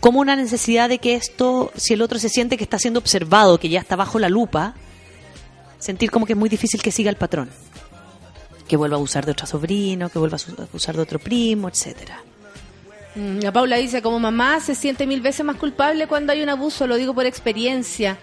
como 0.00 0.20
una 0.20 0.34
necesidad 0.34 0.88
de 0.88 0.98
que 0.98 1.14
esto, 1.14 1.70
si 1.76 1.94
el 1.94 2.02
otro 2.02 2.18
se 2.18 2.28
siente 2.28 2.56
que 2.56 2.64
está 2.64 2.78
siendo 2.78 2.98
observado, 2.98 3.60
que 3.60 3.68
ya 3.68 3.80
está 3.80 3.96
bajo 3.96 4.18
la 4.18 4.30
lupa, 4.30 4.74
sentir 5.78 6.10
como 6.10 6.26
que 6.26 6.32
es 6.32 6.38
muy 6.38 6.48
difícil 6.48 6.82
que 6.82 6.90
siga 6.90 7.10
el 7.10 7.16
patrón. 7.16 7.50
Que 8.66 8.76
vuelva 8.76 8.96
a 8.96 8.98
abusar 8.98 9.26
de 9.26 9.32
otro 9.32 9.46
sobrino, 9.46 10.08
que 10.08 10.18
vuelva 10.18 10.38
a 10.38 10.62
abusar 10.62 10.96
de 10.96 11.02
otro 11.02 11.18
primo, 11.18 11.68
etcétera. 11.68 12.22
Mm, 13.14 13.40
La 13.40 13.52
Paula 13.52 13.76
dice, 13.76 14.00
como 14.00 14.18
mamá 14.18 14.60
se 14.60 14.74
siente 14.74 15.06
mil 15.06 15.20
veces 15.20 15.44
más 15.44 15.56
culpable 15.56 16.06
cuando 16.06 16.32
hay 16.32 16.42
un 16.42 16.48
abuso, 16.48 16.86
lo 16.86 16.96
digo 16.96 17.14
por 17.14 17.26
experiencia. 17.26 18.18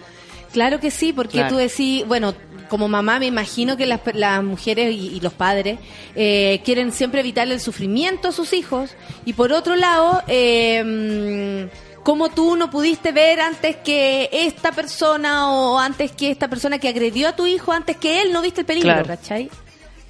Claro 0.51 0.79
que 0.79 0.91
sí, 0.91 1.13
porque 1.13 1.33
Claro. 1.39 1.49
tú 1.49 1.57
decís, 1.57 2.05
bueno, 2.07 2.33
como 2.69 2.87
mamá 2.87 3.19
me 3.19 3.25
imagino 3.27 3.77
que 3.77 3.85
las, 3.85 4.01
las 4.13 4.43
mujeres 4.43 4.93
y, 4.93 5.07
y 5.15 5.19
los 5.21 5.33
padres 5.33 5.79
eh, 6.15 6.61
quieren 6.65 6.91
siempre 6.91 7.21
evitarle 7.21 7.53
el 7.53 7.61
sufrimiento 7.61 8.27
a 8.29 8.31
sus 8.31 8.51
hijos 8.53 8.91
y 9.25 9.33
por 9.33 9.53
otro 9.53 9.75
lado, 9.75 10.21
eh, 10.27 11.69
como 12.03 12.29
tú 12.29 12.55
no 12.55 12.69
pudiste 12.69 13.11
ver 13.11 13.39
antes 13.41 13.75
que 13.77 14.29
esta 14.31 14.71
persona 14.71 15.51
o 15.51 15.77
antes 15.79 16.11
que 16.11 16.31
esta 16.31 16.47
persona 16.49 16.77
que 16.79 16.87
agredió 16.89 17.29
a 17.29 17.35
tu 17.35 17.45
hijo, 17.47 17.71
antes 17.71 17.97
que 17.97 18.21
él 18.21 18.31
no 18.33 18.41
viste 18.41 18.61
el 18.61 18.65
peligro, 18.67 18.89
Claro. 18.93 19.07
¿cachai? 19.07 19.49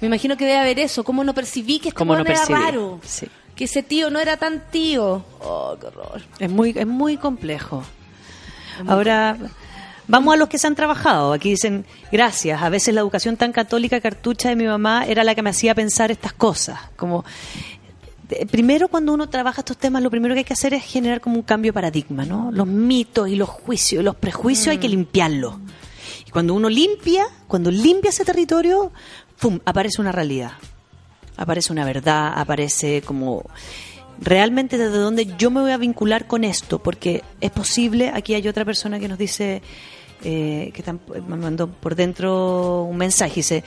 Me 0.00 0.06
imagino 0.06 0.36
que 0.36 0.44
debe 0.44 0.58
haber 0.58 0.78
eso, 0.78 1.02
cómo 1.02 1.24
no 1.24 1.34
percibí 1.34 1.80
que 1.80 1.88
este 1.88 1.98
¿Cómo 1.98 2.14
no 2.16 2.20
era 2.24 2.44
raro, 2.44 3.00
Sí. 3.04 3.26
que 3.56 3.64
ese 3.64 3.82
tío 3.82 4.10
no 4.10 4.20
era 4.20 4.36
tan 4.36 4.62
tío. 4.70 5.24
Oh, 5.40 5.76
qué 5.80 5.86
horror. 5.88 6.22
Es 6.38 6.48
muy, 6.50 6.72
es 6.76 6.86
muy 6.86 7.16
complejo. 7.16 7.82
Ahora, 8.86 9.36
vamos 10.08 10.34
a 10.34 10.36
los 10.36 10.48
que 10.48 10.58
se 10.58 10.66
han 10.66 10.74
trabajado. 10.74 11.32
Aquí 11.32 11.50
dicen, 11.50 11.84
gracias. 12.10 12.60
A 12.62 12.68
veces 12.68 12.94
la 12.94 13.00
educación 13.00 13.36
tan 13.36 13.52
católica 13.52 14.00
cartucha 14.00 14.48
de 14.48 14.56
mi 14.56 14.64
mamá 14.64 15.04
era 15.06 15.22
la 15.24 15.34
que 15.34 15.42
me 15.42 15.50
hacía 15.50 15.74
pensar 15.74 16.10
estas 16.10 16.32
cosas. 16.32 16.80
Como, 16.96 17.24
de- 18.28 18.46
primero 18.46 18.88
cuando 18.88 19.12
uno 19.12 19.28
trabaja 19.28 19.60
estos 19.60 19.76
temas, 19.78 20.02
lo 20.02 20.10
primero 20.10 20.34
que 20.34 20.38
hay 20.40 20.44
que 20.44 20.52
hacer 20.54 20.74
es 20.74 20.82
generar 20.84 21.20
como 21.20 21.36
un 21.36 21.42
cambio 21.42 21.70
de 21.70 21.74
paradigma, 21.74 22.24
¿no? 22.24 22.50
Los 22.50 22.66
mitos 22.66 23.28
y 23.28 23.36
los 23.36 23.48
juicios, 23.48 24.02
los 24.02 24.16
prejuicios 24.16 24.68
hay 24.68 24.78
que 24.78 24.88
limpiarlos. 24.88 25.54
Y 26.26 26.30
cuando 26.30 26.54
uno 26.54 26.68
limpia, 26.68 27.26
cuando 27.46 27.70
limpia 27.70 28.10
ese 28.10 28.24
territorio, 28.24 28.90
¡pum! 29.40 29.60
aparece 29.64 30.00
una 30.00 30.10
realidad 30.12 30.52
aparece 31.40 31.72
una 31.72 31.84
verdad, 31.84 32.32
aparece 32.34 33.00
como 33.02 33.44
realmente 34.20 34.76
desde 34.76 34.98
dónde 34.98 35.34
yo 35.38 35.52
me 35.52 35.60
voy 35.60 35.70
a 35.70 35.76
vincular 35.76 36.26
con 36.26 36.42
esto, 36.42 36.80
porque 36.80 37.22
es 37.40 37.52
posible, 37.52 38.10
aquí 38.12 38.34
hay 38.34 38.48
otra 38.48 38.64
persona 38.64 38.98
que 38.98 39.06
nos 39.06 39.18
dice, 39.18 39.62
eh, 40.24 40.70
que 40.74 40.84
tam- 40.84 41.00
me 41.26 41.36
mandó 41.36 41.68
por 41.68 41.94
dentro 41.94 42.82
un 42.82 42.96
mensaje, 42.96 43.36
dice, 43.36 43.64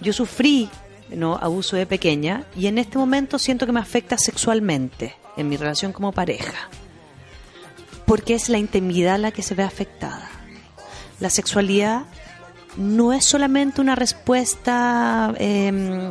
yo 0.00 0.12
sufrí 0.12 0.68
no 1.10 1.36
abuso 1.36 1.76
de 1.76 1.86
pequeña 1.86 2.44
y 2.54 2.66
en 2.66 2.76
este 2.78 2.98
momento 2.98 3.38
siento 3.38 3.64
que 3.64 3.72
me 3.72 3.80
afecta 3.80 4.18
sexualmente 4.18 5.14
en 5.38 5.48
mi 5.48 5.56
relación 5.56 5.92
como 5.92 6.12
pareja, 6.12 6.68
porque 8.06 8.34
es 8.34 8.48
la 8.48 8.58
intimidad 8.58 9.18
la 9.18 9.30
que 9.32 9.42
se 9.42 9.54
ve 9.54 9.62
afectada. 9.62 10.28
La 11.20 11.30
sexualidad 11.30 12.02
no 12.76 13.12
es 13.12 13.24
solamente 13.24 13.80
una 13.80 13.94
respuesta 13.96 15.34
em, 15.38 16.10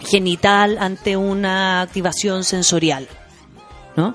genital 0.00 0.76
ante 0.78 1.16
una 1.16 1.80
activación 1.82 2.44
sensorial, 2.44 3.08
¿no? 3.96 4.14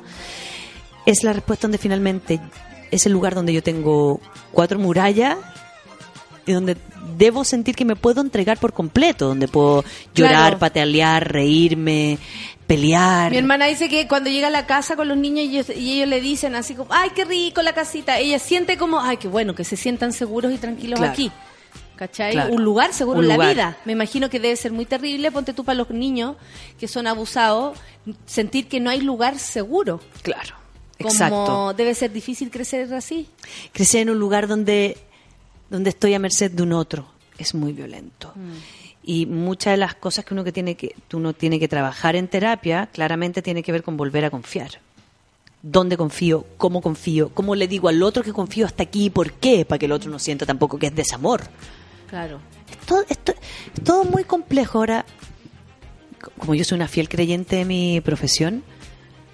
Es 1.05 1.23
la 1.23 1.33
respuesta 1.33 1.63
donde 1.67 1.77
finalmente 1.79 2.39
es 2.91 3.05
el 3.05 3.13
lugar 3.13 3.33
donde 3.33 3.53
yo 3.53 3.63
tengo 3.63 4.19
cuatro 4.51 4.79
murallas 4.79 5.37
y 6.45 6.53
donde 6.53 6.77
debo 7.17 7.43
sentir 7.43 7.75
que 7.75 7.85
me 7.85 7.95
puedo 7.95 8.21
entregar 8.21 8.57
por 8.59 8.73
completo, 8.73 9.27
donde 9.27 9.47
puedo 9.47 9.83
llorar, 10.15 10.35
Claro. 10.35 10.59
patalear, 10.59 11.31
reírme, 11.31 12.17
pelear. 12.67 13.31
Mi 13.31 13.37
hermana 13.37 13.65
dice 13.67 13.89
que 13.89 14.07
cuando 14.07 14.29
llega 14.29 14.47
a 14.47 14.51
la 14.51 14.65
casa 14.65 14.95
con 14.95 15.07
los 15.07 15.17
niños 15.17 15.45
y 15.45 15.49
ellos, 15.59 15.69
y 15.75 15.93
ellos 15.97 16.07
le 16.09 16.21
dicen 16.21 16.55
así 16.55 16.73
como, 16.73 16.91
ay, 16.93 17.09
qué 17.15 17.25
rico 17.25 17.61
la 17.61 17.73
casita, 17.73 18.17
ella 18.17 18.39
siente 18.39 18.77
como, 18.77 18.99
ay, 19.01 19.17
qué 19.17 19.27
bueno, 19.27 19.53
que 19.55 19.63
se 19.63 19.75
sientan 19.77 20.13
seguros 20.13 20.51
y 20.53 20.57
tranquilos 20.57 20.99
Claro. 20.99 21.11
aquí. 21.13 21.31
¿Cachai? 21.95 22.31
Claro. 22.31 22.53
Un 22.53 22.63
lugar 22.63 22.93
seguro 22.93 23.19
Un 23.19 23.29
en 23.29 23.37
la 23.37 23.49
vida. 23.49 23.77
Me 23.85 23.91
imagino 23.91 24.27
que 24.31 24.39
debe 24.39 24.55
ser 24.55 24.71
muy 24.71 24.85
terrible, 24.85 25.31
ponte 25.31 25.53
tú 25.53 25.63
para 25.63 25.77
los 25.77 25.91
niños 25.91 26.35
que 26.79 26.87
son 26.87 27.05
abusados, 27.05 27.77
sentir 28.25 28.67
que 28.67 28.79
no 28.79 28.89
hay 28.89 29.01
lugar 29.01 29.37
seguro. 29.37 29.99
Claro, 30.23 30.55
Como 31.01 31.13
exacto. 31.13 31.73
debe 31.73 31.93
ser 31.95 32.11
difícil 32.11 32.49
crecer 32.51 32.93
así. 32.93 33.27
crecer 33.73 34.01
en 34.01 34.09
un 34.11 34.19
lugar 34.19 34.47
donde, 34.47 34.97
donde 35.69 35.89
estoy 35.89 36.13
a 36.13 36.19
merced 36.19 36.51
de 36.51 36.63
un 36.63 36.73
otro 36.73 37.07
es 37.41 37.53
muy 37.53 37.73
violento. 37.73 38.33
Y 39.03 39.25
muchas 39.25 39.73
de 39.73 39.77
las 39.77 39.95
cosas 39.95 40.23
que 40.23 40.33
uno 40.33 40.43
que 40.43 40.51
tiene 40.51 40.75
que 40.75 40.95
uno 41.13 41.33
tiene 41.33 41.59
que 41.59 41.67
trabajar 41.67 42.15
en 42.15 42.27
terapia 42.27 42.87
claramente 42.91 43.41
tiene 43.41 43.63
que 43.63 43.71
ver 43.71 43.83
con 43.83 43.97
volver 43.97 44.25
a 44.25 44.29
confiar. 44.29 44.79
¿Dónde 45.63 45.97
confío? 45.97 46.45
¿Cómo 46.57 46.81
confío? 46.81 47.29
¿Cómo 47.29 47.55
le 47.55 47.67
digo 47.67 47.87
al 47.87 48.01
otro 48.01 48.23
que 48.23 48.33
confío 48.33 48.65
hasta 48.65 48.83
aquí? 48.83 49.09
¿Por 49.09 49.33
qué? 49.33 49.65
Para 49.65 49.77
que 49.79 49.85
el 49.85 49.91
otro 49.91 50.09
no 50.09 50.19
sienta 50.19 50.45
tampoco 50.45 50.79
que 50.79 50.87
es 50.87 50.95
desamor. 50.95 51.41
Claro. 52.09 52.39
Es 52.69 52.77
todo, 52.85 53.05
es 53.07 53.19
todo 53.83 54.03
muy 54.05 54.23
complejo. 54.23 54.79
Ahora, 54.79 55.05
como 56.37 56.55
yo 56.55 56.63
soy 56.63 56.77
una 56.77 56.87
fiel 56.87 57.09
creyente 57.09 57.57
de 57.57 57.65
mi 57.65 58.01
profesión, 58.01 58.63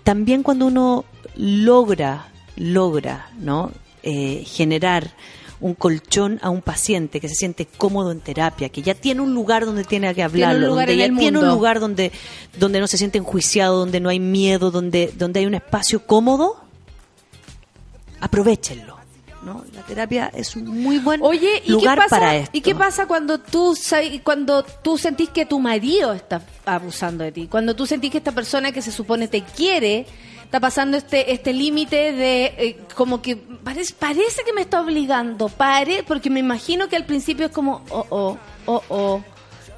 también 0.03 0.43
cuando 0.43 0.65
uno 0.65 1.05
logra, 1.37 2.27
logra, 2.55 3.29
¿no? 3.39 3.71
Eh, 4.03 4.43
generar 4.45 5.11
un 5.59 5.73
colchón 5.73 6.39
a 6.43 6.49
un 6.49 6.61
paciente 6.61 7.19
que 7.19 7.27
se 7.27 7.35
siente 7.35 7.65
cómodo 7.65 8.11
en 8.11 8.19
terapia, 8.19 8.69
que 8.69 8.81
ya 8.81 8.93
tiene 8.93 9.21
un 9.21 9.33
lugar 9.33 9.65
donde 9.65 9.83
tiene 9.83 10.13
que 10.13 10.23
hablarlo, 10.23 10.75
donde 10.75 10.95
ya 10.97 11.09
tiene 11.15 11.39
un 11.39 11.47
lugar 11.47 11.79
donde, 11.79 12.11
donde 12.57 12.79
no 12.79 12.87
se 12.87 12.97
siente 12.97 13.17
enjuiciado, 13.17 13.77
donde 13.77 13.99
no 13.99 14.09
hay 14.09 14.19
miedo, 14.19 14.69
donde, 14.69 15.11
donde 15.15 15.39
hay 15.39 15.45
un 15.45 15.55
espacio 15.55 16.05
cómodo, 16.05 16.57
aprovechenlo. 18.19 18.97
¿no? 19.43 19.63
La 19.73 19.81
terapia 19.83 20.29
es 20.33 20.55
un 20.55 20.65
muy 20.81 20.99
buen 20.99 21.21
Oye, 21.23 21.63
¿y 21.65 21.71
lugar 21.71 21.97
qué 21.97 22.03
pasa, 22.03 22.19
para 22.19 22.35
esto. 22.35 22.57
¿y 22.57 22.61
qué 22.61 22.75
pasa 22.75 23.07
cuando 23.07 23.39
tú 23.39 23.77
cuando 24.23 24.63
tú 24.63 24.97
sentís 24.97 25.29
que 25.29 25.45
tu 25.45 25.59
marido 25.59 26.13
está 26.13 26.41
abusando 26.65 27.23
de 27.23 27.31
ti? 27.31 27.47
Cuando 27.47 27.75
tú 27.75 27.85
sentís 27.85 28.11
que 28.11 28.17
esta 28.17 28.33
persona 28.33 28.71
que 28.71 28.81
se 28.81 28.91
supone 28.91 29.27
te 29.27 29.43
quiere 29.43 30.05
está 30.47 30.61
pasando 30.61 30.95
este 30.95 31.33
este 31.33 31.51
límite 31.51 32.13
de 32.13 32.45
eh, 32.45 32.79
como 32.95 33.21
que 33.21 33.35
parece, 33.35 33.93
parece 33.93 34.43
que 34.45 34.53
me 34.53 34.61
está 34.61 34.81
obligando, 34.81 35.49
pare, 35.49 36.03
porque 36.07 36.29
me 36.29 36.39
imagino 36.39 36.87
que 36.87 36.95
al 36.95 37.05
principio 37.05 37.47
es 37.47 37.51
como 37.51 37.83
oh 37.89 38.07
oh 38.09 38.37
oh 38.65 38.83
oh. 38.87 39.23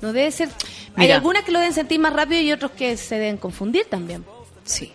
No 0.01 0.13
debe 0.13 0.31
ser. 0.31 0.47
Hay 0.95 1.11
algunas 1.11 1.43
que 1.43 1.51
lo 1.51 1.59
deben 1.59 1.73
sentir 1.73 1.99
más 1.99 2.13
rápido 2.13 2.39
y 2.41 2.51
otros 2.53 2.71
que 2.71 2.95
se 2.95 3.15
deben 3.15 3.35
confundir 3.35 3.85
también. 3.89 4.23
Sí. 4.63 4.93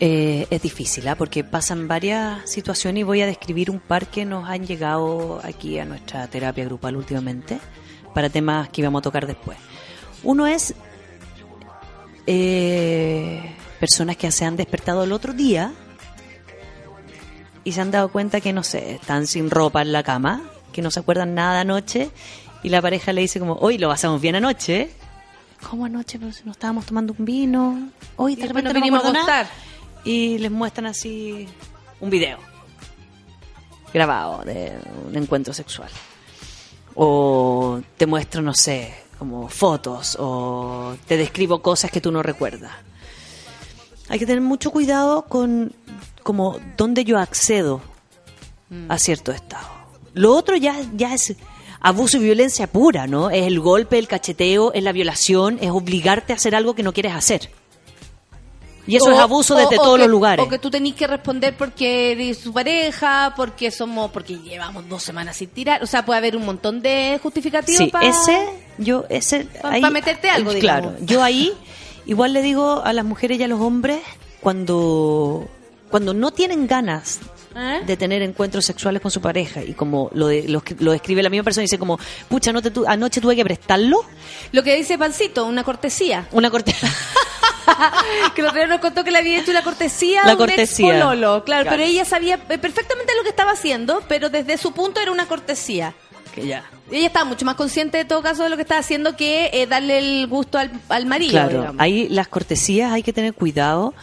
Eh, 0.00 0.46
es 0.48 0.62
difícil, 0.62 1.06
¿ah? 1.08 1.14
porque 1.14 1.44
pasan 1.44 1.86
varias 1.88 2.48
situaciones 2.48 3.02
y 3.02 3.04
voy 3.04 3.20
a 3.20 3.26
describir 3.26 3.70
un 3.70 3.80
par 3.80 4.06
que 4.06 4.24
nos 4.24 4.48
han 4.48 4.66
llegado 4.66 5.40
aquí 5.44 5.78
a 5.78 5.84
nuestra 5.84 6.26
terapia 6.28 6.64
grupal 6.64 6.96
últimamente 6.96 7.58
para 8.14 8.30
temas 8.30 8.68
que 8.70 8.80
íbamos 8.80 9.00
a 9.00 9.02
tocar 9.02 9.26
después. 9.26 9.58
Uno 10.22 10.46
es 10.46 10.74
eh, 12.26 13.54
personas 13.82 14.16
que 14.16 14.30
se 14.30 14.44
han 14.44 14.54
despertado 14.54 15.02
el 15.02 15.10
otro 15.10 15.32
día 15.32 15.72
y 17.64 17.72
se 17.72 17.80
han 17.80 17.90
dado 17.90 18.12
cuenta 18.12 18.40
que, 18.40 18.52
no 18.52 18.62
sé, 18.62 18.94
están 18.94 19.26
sin 19.26 19.50
ropa 19.50 19.82
en 19.82 19.90
la 19.90 20.04
cama, 20.04 20.40
que 20.72 20.82
no 20.82 20.92
se 20.92 21.00
acuerdan 21.00 21.34
nada 21.34 21.62
anoche 21.62 22.12
y 22.62 22.68
la 22.68 22.80
pareja 22.80 23.12
le 23.12 23.22
dice 23.22 23.40
como, 23.40 23.54
hoy 23.54 23.78
lo 23.78 23.88
pasamos 23.88 24.20
bien 24.20 24.36
anoche. 24.36 24.92
¿Cómo 25.68 25.86
anoche? 25.86 26.20
Pero 26.20 26.30
si 26.32 26.44
no 26.44 26.52
estábamos 26.52 26.86
tomando 26.86 27.12
un 27.18 27.24
vino. 27.24 27.90
Hoy 28.14 28.36
de 28.36 28.46
repente 28.46 28.72
nos 28.72 28.74
no 28.74 28.80
vinimos 28.80 29.04
a 29.04 29.12
nada. 29.12 29.50
Y 30.04 30.38
les 30.38 30.52
muestran 30.52 30.86
así 30.86 31.48
un 31.98 32.08
video 32.08 32.38
grabado 33.92 34.44
de 34.44 34.78
un 35.08 35.16
encuentro 35.16 35.52
sexual. 35.52 35.90
O 36.94 37.80
te 37.96 38.06
muestro, 38.06 38.42
no 38.42 38.54
sé, 38.54 38.94
como 39.18 39.48
fotos 39.48 40.16
o 40.20 40.94
te 41.08 41.16
describo 41.16 41.60
cosas 41.60 41.90
que 41.90 42.00
tú 42.00 42.12
no 42.12 42.22
recuerdas. 42.22 42.70
Hay 44.12 44.18
que 44.18 44.26
tener 44.26 44.42
mucho 44.42 44.70
cuidado 44.70 45.22
con 45.22 45.72
como 46.22 46.58
dónde 46.76 47.02
yo 47.04 47.18
accedo 47.18 47.80
a 48.90 48.98
cierto 48.98 49.32
estado. 49.32 49.66
Lo 50.12 50.34
otro 50.36 50.54
ya, 50.56 50.76
ya 50.94 51.14
es 51.14 51.34
abuso 51.80 52.18
y 52.18 52.20
violencia 52.20 52.66
pura, 52.66 53.06
¿no? 53.06 53.30
Es 53.30 53.46
el 53.46 53.58
golpe, 53.58 53.98
el 53.98 54.06
cacheteo, 54.06 54.72
es 54.74 54.82
la 54.82 54.92
violación, 54.92 55.58
es 55.62 55.70
obligarte 55.70 56.34
a 56.34 56.36
hacer 56.36 56.54
algo 56.54 56.74
que 56.74 56.82
no 56.82 56.92
quieres 56.92 57.14
hacer. 57.14 57.48
Y 58.86 58.96
eso 58.96 59.06
O- 59.06 59.12
es 59.12 59.18
abuso 59.18 59.54
desde 59.54 59.78
o 59.78 59.82
todos 59.82 59.96
que- 59.96 60.02
los 60.02 60.10
lugares. 60.10 60.44
O 60.44 60.48
que 60.48 60.58
tú 60.58 60.68
tenés 60.70 60.94
que 60.94 61.06
responder 61.06 61.56
porque 61.56 62.12
eres 62.12 62.36
su 62.38 62.52
pareja, 62.52 63.32
porque 63.34 63.70
somos, 63.70 64.10
porque 64.10 64.36
llevamos 64.38 64.86
dos 64.88 65.02
semanas 65.02 65.36
sin 65.36 65.48
tirar. 65.48 65.82
O 65.82 65.86
sea, 65.86 66.04
puede 66.04 66.18
haber 66.18 66.36
un 66.36 66.44
montón 66.44 66.82
de 66.82 67.18
justificativos 67.22 67.78
Sí, 67.78 67.86
para... 67.86 68.06
ese, 68.08 68.48
yo, 68.78 69.06
ese. 69.08 69.44
Pa- 69.46 69.70
ahí- 69.70 69.80
pa 69.80 69.88
meterte 69.90 70.28
algo, 70.28 70.50
Claro, 70.58 70.88
digamos. 70.90 71.06
yo 71.10 71.22
ahí 71.22 71.52
igual 72.06 72.32
le 72.32 72.42
digo 72.42 72.82
a 72.84 72.92
las 72.92 73.04
mujeres 73.04 73.38
y 73.38 73.42
a 73.42 73.48
los 73.48 73.60
hombres 73.60 74.00
cuando, 74.40 75.48
cuando 75.90 76.14
no 76.14 76.30
tienen 76.32 76.66
ganas 76.66 77.20
¿Eh? 77.54 77.80
de 77.86 77.96
tener 77.98 78.22
encuentros 78.22 78.64
sexuales 78.64 79.02
con 79.02 79.10
su 79.10 79.20
pareja 79.20 79.62
y 79.62 79.74
como 79.74 80.10
lo, 80.14 80.28
de, 80.28 80.48
lo, 80.48 80.62
lo 80.78 80.92
describe 80.92 81.22
la 81.22 81.28
misma 81.28 81.44
persona 81.44 81.62
dice 81.62 81.78
como 81.78 81.98
pucha 82.28 82.48
anoche, 82.50 82.70
tu- 82.70 82.86
anoche 82.86 83.20
tuve 83.20 83.36
que 83.36 83.44
prestarlo 83.44 84.02
Lo 84.52 84.62
que 84.62 84.74
dice 84.74 84.96
Pancito, 84.96 85.44
una 85.46 85.62
cortesía. 85.62 86.26
una 86.32 86.50
corte 86.50 86.74
que 88.34 88.42
día 88.42 88.66
nos 88.66 88.80
contó 88.80 89.04
que 89.04 89.10
le 89.10 89.18
había 89.18 89.38
hecho 89.38 89.50
una 89.50 89.62
cortesía 89.62 90.22
La 90.24 90.30
a 90.30 90.32
un 90.32 90.38
cortesía. 90.38 90.86
ex 90.94 91.02
pololo. 91.04 91.44
Claro, 91.44 91.62
Claro. 91.64 91.70
pero 91.70 91.82
ella 91.82 92.04
sabía 92.04 92.36
eh, 92.48 92.58
perfectamente 92.58 93.12
lo 93.16 93.22
que 93.22 93.28
estaba 93.28 93.52
haciendo, 93.52 94.02
pero 94.08 94.30
desde 94.30 94.56
su 94.58 94.72
punto 94.72 95.00
era 95.00 95.12
una 95.12 95.26
cortesía. 95.26 95.94
Que 96.32 96.46
ya 96.46 96.64
Ella 96.90 97.06
estaba 97.06 97.24
mucho 97.24 97.44
más 97.44 97.54
consciente 97.54 97.98
de 97.98 98.04
todo 98.04 98.22
caso 98.22 98.42
de 98.42 98.48
lo 98.50 98.56
que 98.56 98.62
estaba 98.62 98.80
haciendo 98.80 99.16
que 99.16 99.50
eh, 99.52 99.66
darle 99.66 99.98
el 99.98 100.26
gusto 100.26 100.58
al, 100.58 100.72
al 100.88 101.06
marido. 101.06 101.32
Claro, 101.32 101.58
digamos. 101.60 101.80
ahí 101.80 102.08
las 102.08 102.28
cortesías 102.28 102.92
hay 102.92 103.02
que 103.02 103.12
tener 103.12 103.34
cuidado, 103.34 103.94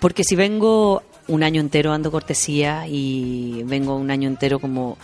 porque 0.00 0.24
si 0.24 0.36
vengo 0.36 1.02
un 1.26 1.42
año 1.42 1.60
entero 1.60 1.90
dando 1.90 2.10
cortesía 2.10 2.86
y 2.88 3.62
vengo 3.64 3.96
un 3.96 4.10
año 4.10 4.28
entero 4.28 4.58
como 4.58 4.98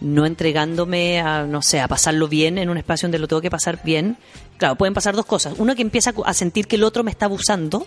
no 0.00 0.26
entregándome 0.26 1.20
a, 1.20 1.44
no 1.44 1.62
sé, 1.62 1.80
a 1.80 1.88
pasarlo 1.88 2.28
bien 2.28 2.58
en 2.58 2.68
un 2.68 2.76
espacio 2.76 3.06
donde 3.06 3.18
lo 3.18 3.28
tengo 3.28 3.40
que 3.40 3.50
pasar 3.50 3.80
bien, 3.82 4.18
claro, 4.58 4.76
pueden 4.76 4.94
pasar 4.94 5.16
dos 5.16 5.26
cosas. 5.26 5.54
Uno 5.58 5.74
que 5.74 5.82
empieza 5.82 6.12
a 6.24 6.34
sentir 6.34 6.66
que 6.66 6.76
el 6.76 6.84
otro 6.84 7.02
me 7.02 7.10
está 7.10 7.26
abusando, 7.26 7.86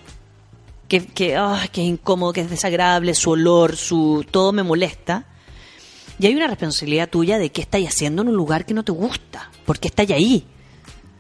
que, 0.88 1.06
que, 1.06 1.36
ah, 1.38 1.68
que 1.72 1.82
es 1.82 1.88
incómodo, 1.88 2.34
que 2.34 2.42
es 2.42 2.50
desagradable, 2.50 3.14
su 3.14 3.32
olor, 3.32 3.76
su 3.76 4.26
todo 4.30 4.52
me 4.52 4.64
molesta. 4.64 5.26
Y 6.20 6.28
hay 6.28 6.36
una 6.36 6.48
responsabilidad 6.48 7.10
tuya 7.10 7.38
de 7.40 7.50
qué 7.50 7.62
estáis 7.62 7.88
haciendo 7.88 8.22
en 8.22 8.28
un 8.30 8.36
lugar 8.36 8.66
que 8.66 8.74
no 8.74 8.84
te 8.84 8.92
gusta, 8.92 9.50
porque 9.66 9.88
estáis 9.88 10.12
ahí. 10.12 10.46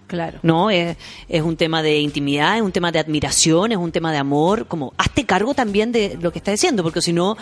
Claro. 0.07 0.39
No, 0.41 0.69
es, 0.69 0.97
es 1.27 1.41
un 1.41 1.55
tema 1.55 1.81
de 1.83 1.99
intimidad, 1.99 2.57
es 2.57 2.61
un 2.63 2.71
tema 2.71 2.91
de 2.91 2.99
admiración, 2.99 3.71
es 3.71 3.77
un 3.77 3.91
tema 3.91 4.11
de 4.11 4.17
amor. 4.17 4.65
Como, 4.67 4.93
hazte 4.97 5.23
cargo 5.25 5.53
también 5.53 5.91
de 5.91 6.17
lo 6.19 6.31
que 6.31 6.39
está 6.39 6.51
diciendo, 6.51 6.83
porque 6.83 7.01
si 7.01 7.13
no, 7.13 7.37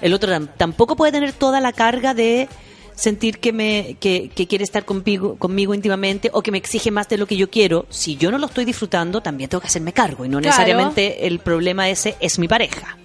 el 0.00 0.12
otro 0.14 0.30
tam- 0.30 0.48
tampoco 0.56 0.94
puede 0.94 1.10
tener 1.12 1.32
toda 1.32 1.60
la 1.60 1.72
carga 1.72 2.12
de 2.14 2.48
sentir 2.94 3.38
que 3.38 3.52
me 3.54 3.96
que, 3.98 4.28
que 4.28 4.46
quiere 4.46 4.62
estar 4.64 4.84
conmigo, 4.84 5.36
conmigo 5.36 5.72
íntimamente 5.74 6.28
o 6.34 6.42
que 6.42 6.50
me 6.52 6.58
exige 6.58 6.90
más 6.90 7.08
de 7.08 7.16
lo 7.16 7.26
que 7.26 7.36
yo 7.38 7.48
quiero. 7.50 7.86
Si 7.88 8.16
yo 8.16 8.30
no 8.30 8.36
lo 8.36 8.46
estoy 8.46 8.66
disfrutando, 8.66 9.22
también 9.22 9.48
tengo 9.48 9.62
que 9.62 9.68
hacerme 9.68 9.94
cargo 9.94 10.26
y 10.26 10.28
no 10.28 10.38
Claro. 10.38 10.52
necesariamente 10.58 11.26
el 11.26 11.38
problema 11.38 11.88
ese 11.88 12.14
es 12.20 12.38
mi 12.38 12.46
pareja. 12.46 12.98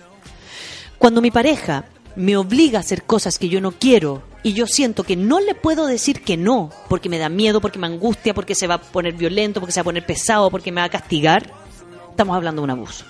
Cuando 0.98 1.22
mi 1.22 1.32
pareja 1.32 1.86
me 2.18 2.36
obliga 2.36 2.80
a 2.80 2.82
hacer 2.82 3.04
cosas 3.04 3.38
que 3.38 3.48
yo 3.48 3.62
no 3.62 3.72
quiero 3.72 4.24
y 4.42 4.54
yo 4.54 4.66
siento 4.66 5.04
que 5.04 5.16
no 5.16 5.40
le 5.40 5.54
puedo 5.54 5.86
decir 5.86 6.22
que 6.24 6.36
no, 6.36 6.72
porque 6.90 7.10
me 7.10 7.20
da 7.20 7.30
miedo, 7.30 7.62
porque 7.62 7.78
me 7.78 7.86
angustia, 7.88 8.34
porque 8.34 8.56
se 8.56 8.66
va 8.66 8.76
a 8.76 8.82
poner 8.82 9.14
violento, 9.14 9.60
porque 9.60 9.72
se 9.72 9.80
va 9.80 9.84
a 9.84 9.86
poner 9.86 10.06
pesado, 10.06 10.50
porque 10.50 10.72
me 10.72 10.82
va 10.82 10.86
a 10.86 10.90
castigar, 10.90 11.54
estamos 12.10 12.36
hablando 12.36 12.62
de 12.62 12.64
un 12.64 12.70
abuso. 12.72 13.06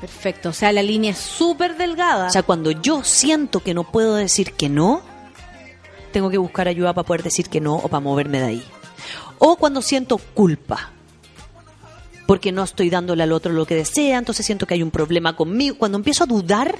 Perfecto. 0.00 0.48
O 0.48 0.52
sea, 0.52 0.72
la 0.72 0.82
línea 0.82 1.12
es 1.12 1.18
súper 1.18 1.76
delgada. 1.76 2.26
O 2.26 2.30
sea, 2.30 2.42
cuando 2.42 2.72
yo 2.72 3.04
siento 3.04 3.60
que 3.60 3.74
no 3.74 3.84
puedo 3.84 4.16
decir 4.16 4.54
que 4.54 4.68
no, 4.68 5.02
tengo 6.10 6.30
que 6.30 6.38
buscar 6.38 6.66
ayuda 6.66 6.92
para 6.94 7.06
poder 7.06 7.22
decir 7.22 7.48
que 7.48 7.60
no 7.60 7.76
o 7.76 7.88
para 7.88 8.00
moverme 8.00 8.40
de 8.40 8.46
ahí. 8.46 8.64
O 9.38 9.56
cuando 9.56 9.82
siento 9.82 10.18
culpa, 10.18 10.90
porque 12.30 12.52
no 12.52 12.62
estoy 12.62 12.90
dándole 12.90 13.24
al 13.24 13.32
otro 13.32 13.52
lo 13.52 13.66
que 13.66 13.74
desea, 13.74 14.16
entonces 14.16 14.46
siento 14.46 14.64
que 14.64 14.74
hay 14.74 14.84
un 14.84 14.92
problema 14.92 15.34
conmigo. 15.34 15.74
Cuando 15.76 15.98
empiezo 15.98 16.22
a 16.22 16.26
dudar 16.28 16.76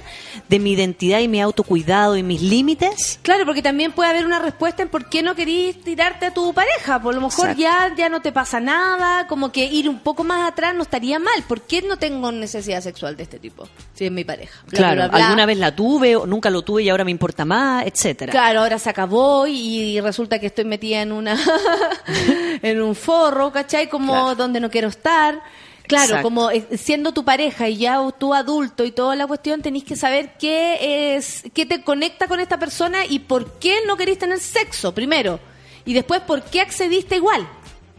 de 0.47 0.59
mi 0.59 0.71
identidad 0.71 1.19
y 1.19 1.27
mi 1.27 1.41
autocuidado 1.41 2.15
y 2.15 2.23
mis 2.23 2.41
límites, 2.41 3.19
Claro, 3.21 3.45
porque 3.45 3.61
también 3.61 3.91
puede 3.91 4.11
haber 4.11 4.25
una 4.25 4.39
respuesta 4.39 4.81
en 4.81 4.87
por 4.87 5.09
qué 5.09 5.21
no 5.21 5.35
querís 5.35 5.81
tirarte 5.83 6.27
a 6.27 6.33
tu 6.33 6.53
pareja. 6.53 7.01
Por 7.01 7.15
lo 7.15 7.19
mejor 7.19 7.49
Exacto. 7.49 7.61
ya, 7.61 7.93
ya 7.97 8.07
no 8.07 8.21
te 8.21 8.31
pasa 8.31 8.61
nada, 8.61 9.27
como 9.27 9.51
que 9.51 9.65
ir 9.65 9.89
un 9.89 9.99
poco 9.99 10.23
más 10.23 10.49
atrás 10.49 10.73
no 10.73 10.83
estaría 10.83 11.19
mal. 11.19 11.43
¿Por 11.45 11.59
qué 11.63 11.81
no 11.81 11.97
tengo 11.97 12.31
necesidad 12.31 12.79
sexual 12.79 13.17
de 13.17 13.23
este 13.23 13.37
tipo? 13.37 13.67
Si 13.93 14.05
es 14.05 14.11
mi 14.13 14.23
pareja. 14.23 14.57
Bla, 14.69 14.77
claro, 14.77 14.95
bla, 14.95 15.07
bla, 15.09 15.17
bla. 15.17 15.25
alguna 15.25 15.45
vez 15.45 15.57
la 15.57 15.75
tuve, 15.75 16.15
o 16.15 16.25
nunca 16.25 16.49
lo 16.49 16.61
tuve 16.61 16.83
y 16.83 16.89
ahora 16.89 17.03
me 17.03 17.11
importa 17.11 17.43
más, 17.43 17.85
etcétera. 17.85 18.31
Claro, 18.31 18.61
ahora 18.61 18.79
se 18.79 18.89
acabó 18.89 19.47
y, 19.47 19.97
y 19.97 19.99
resulta 19.99 20.39
que 20.39 20.45
estoy 20.45 20.63
metida 20.63 21.01
en 21.01 21.11
una 21.11 21.35
en 22.61 22.81
un 22.81 22.95
forro, 22.95 23.51
¿cachai? 23.51 23.89
Como 23.89 24.13
Claro. 24.13 24.35
donde 24.35 24.61
no 24.61 24.69
quiero 24.69 24.87
estar. 24.87 25.40
Claro, 25.87 26.03
Exacto. 26.05 26.23
como 26.23 26.51
eh, 26.51 26.65
siendo 26.77 27.11
tu 27.11 27.25
pareja 27.25 27.67
y 27.67 27.77
ya 27.77 27.99
tú 28.17 28.33
adulto 28.33 28.85
y 28.85 28.91
toda 28.91 29.15
la 29.15 29.27
cuestión, 29.27 29.61
tenés 29.61 29.83
que 29.83 29.95
saber 29.97 30.33
qué 30.39 31.15
es, 31.17 31.43
qué 31.53 31.65
te 31.65 31.83
conecta 31.83 32.27
con 32.27 32.39
esta 32.39 32.57
persona 32.57 33.05
y 33.05 33.19
por 33.19 33.59
qué 33.59 33.79
no 33.85 33.97
querés 33.97 34.17
tener 34.17 34.39
sexo, 34.39 34.93
primero. 34.93 35.39
Y 35.83 35.93
después, 35.93 36.21
por 36.21 36.43
qué 36.43 36.61
accediste 36.61 37.15
igual. 37.17 37.45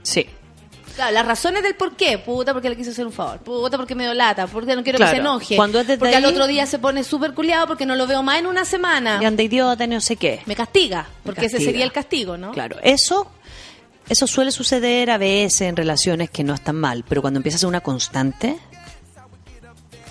Sí. 0.02 0.26
Claro, 0.94 1.12
las 1.12 1.26
razones 1.26 1.62
del 1.62 1.74
por 1.74 1.96
qué. 1.96 2.18
Puta, 2.18 2.52
porque 2.52 2.68
le 2.70 2.76
quise 2.76 2.90
hacer 2.90 3.06
un 3.06 3.12
favor. 3.12 3.38
Puta, 3.40 3.76
porque 3.78 3.94
me 3.94 4.04
dio 4.04 4.12
lata. 4.14 4.46
Porque 4.46 4.76
no 4.76 4.82
quiero 4.82 4.98
Claro. 4.98 5.10
que 5.12 5.16
se 5.16 5.20
enoje. 5.20 5.56
Cuando 5.56 5.80
es 5.80 5.86
porque 5.98 6.14
al 6.16 6.24
otro 6.26 6.46
día 6.46 6.66
se 6.66 6.78
pone 6.78 7.02
súper 7.02 7.32
culiado 7.34 7.66
porque 7.66 7.86
no 7.86 7.96
lo 7.96 8.06
veo 8.06 8.22
más 8.22 8.38
en 8.38 8.46
una 8.46 8.64
semana. 8.66 9.18
Y 9.20 9.24
anda 9.24 9.42
idiota, 9.42 9.86
no 9.86 10.00
sé 10.00 10.16
qué. 10.16 10.42
Me 10.46 10.54
castiga. 10.54 11.08
Porque 11.24 11.46
ese 11.46 11.52
castiga. 11.56 11.70
sería 11.72 11.84
el 11.84 11.92
castigo, 11.92 12.36
¿no? 12.36 12.52
Claro, 12.52 12.76
eso, 12.82 13.30
eso 14.08 14.26
suele 14.26 14.50
suceder 14.50 15.10
a 15.10 15.18
veces 15.18 15.62
en 15.62 15.76
relaciones 15.76 16.30
que 16.30 16.44
no 16.44 16.54
están 16.54 16.76
mal, 16.76 17.04
pero 17.08 17.20
cuando 17.22 17.38
empieza 17.38 17.56
a 17.56 17.60
ser 17.60 17.68
una 17.68 17.80
constante, 17.80 18.58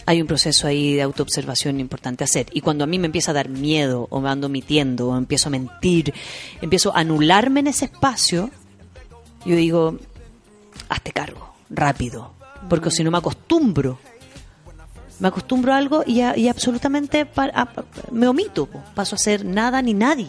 hay 0.05 0.21
un 0.21 0.27
proceso 0.27 0.67
ahí 0.67 0.93
de 0.95 1.01
autoobservación 1.03 1.79
importante 1.79 2.23
a 2.23 2.25
hacer. 2.25 2.47
Y 2.51 2.61
cuando 2.61 2.83
a 2.83 2.87
mí 2.87 2.97
me 2.99 3.05
empieza 3.05 3.31
a 3.31 3.33
dar 3.35 3.49
miedo, 3.49 4.07
o 4.09 4.19
me 4.19 4.29
ando 4.29 4.47
omitiendo, 4.47 5.09
o 5.09 5.17
empiezo 5.17 5.49
a 5.49 5.51
mentir, 5.51 6.13
empiezo 6.61 6.95
a 6.95 6.99
anularme 7.01 7.59
en 7.61 7.67
ese 7.67 7.85
espacio, 7.85 8.49
yo 9.45 9.55
digo, 9.55 9.97
hazte 10.89 11.11
cargo, 11.11 11.53
rápido, 11.69 12.33
porque 12.69 12.91
si 12.91 13.03
no 13.03 13.11
me 13.11 13.17
acostumbro. 13.19 13.99
Me 15.19 15.27
acostumbro 15.27 15.71
a 15.73 15.77
algo 15.77 16.03
y, 16.05 16.21
a- 16.21 16.35
y 16.35 16.47
absolutamente 16.47 17.27
pa- 17.27 17.51
a- 17.53 17.69
me 18.11 18.27
omito, 18.27 18.67
paso 18.95 19.15
a 19.15 19.19
ser 19.19 19.45
nada 19.45 19.79
ni 19.83 19.93
nadie. 19.93 20.27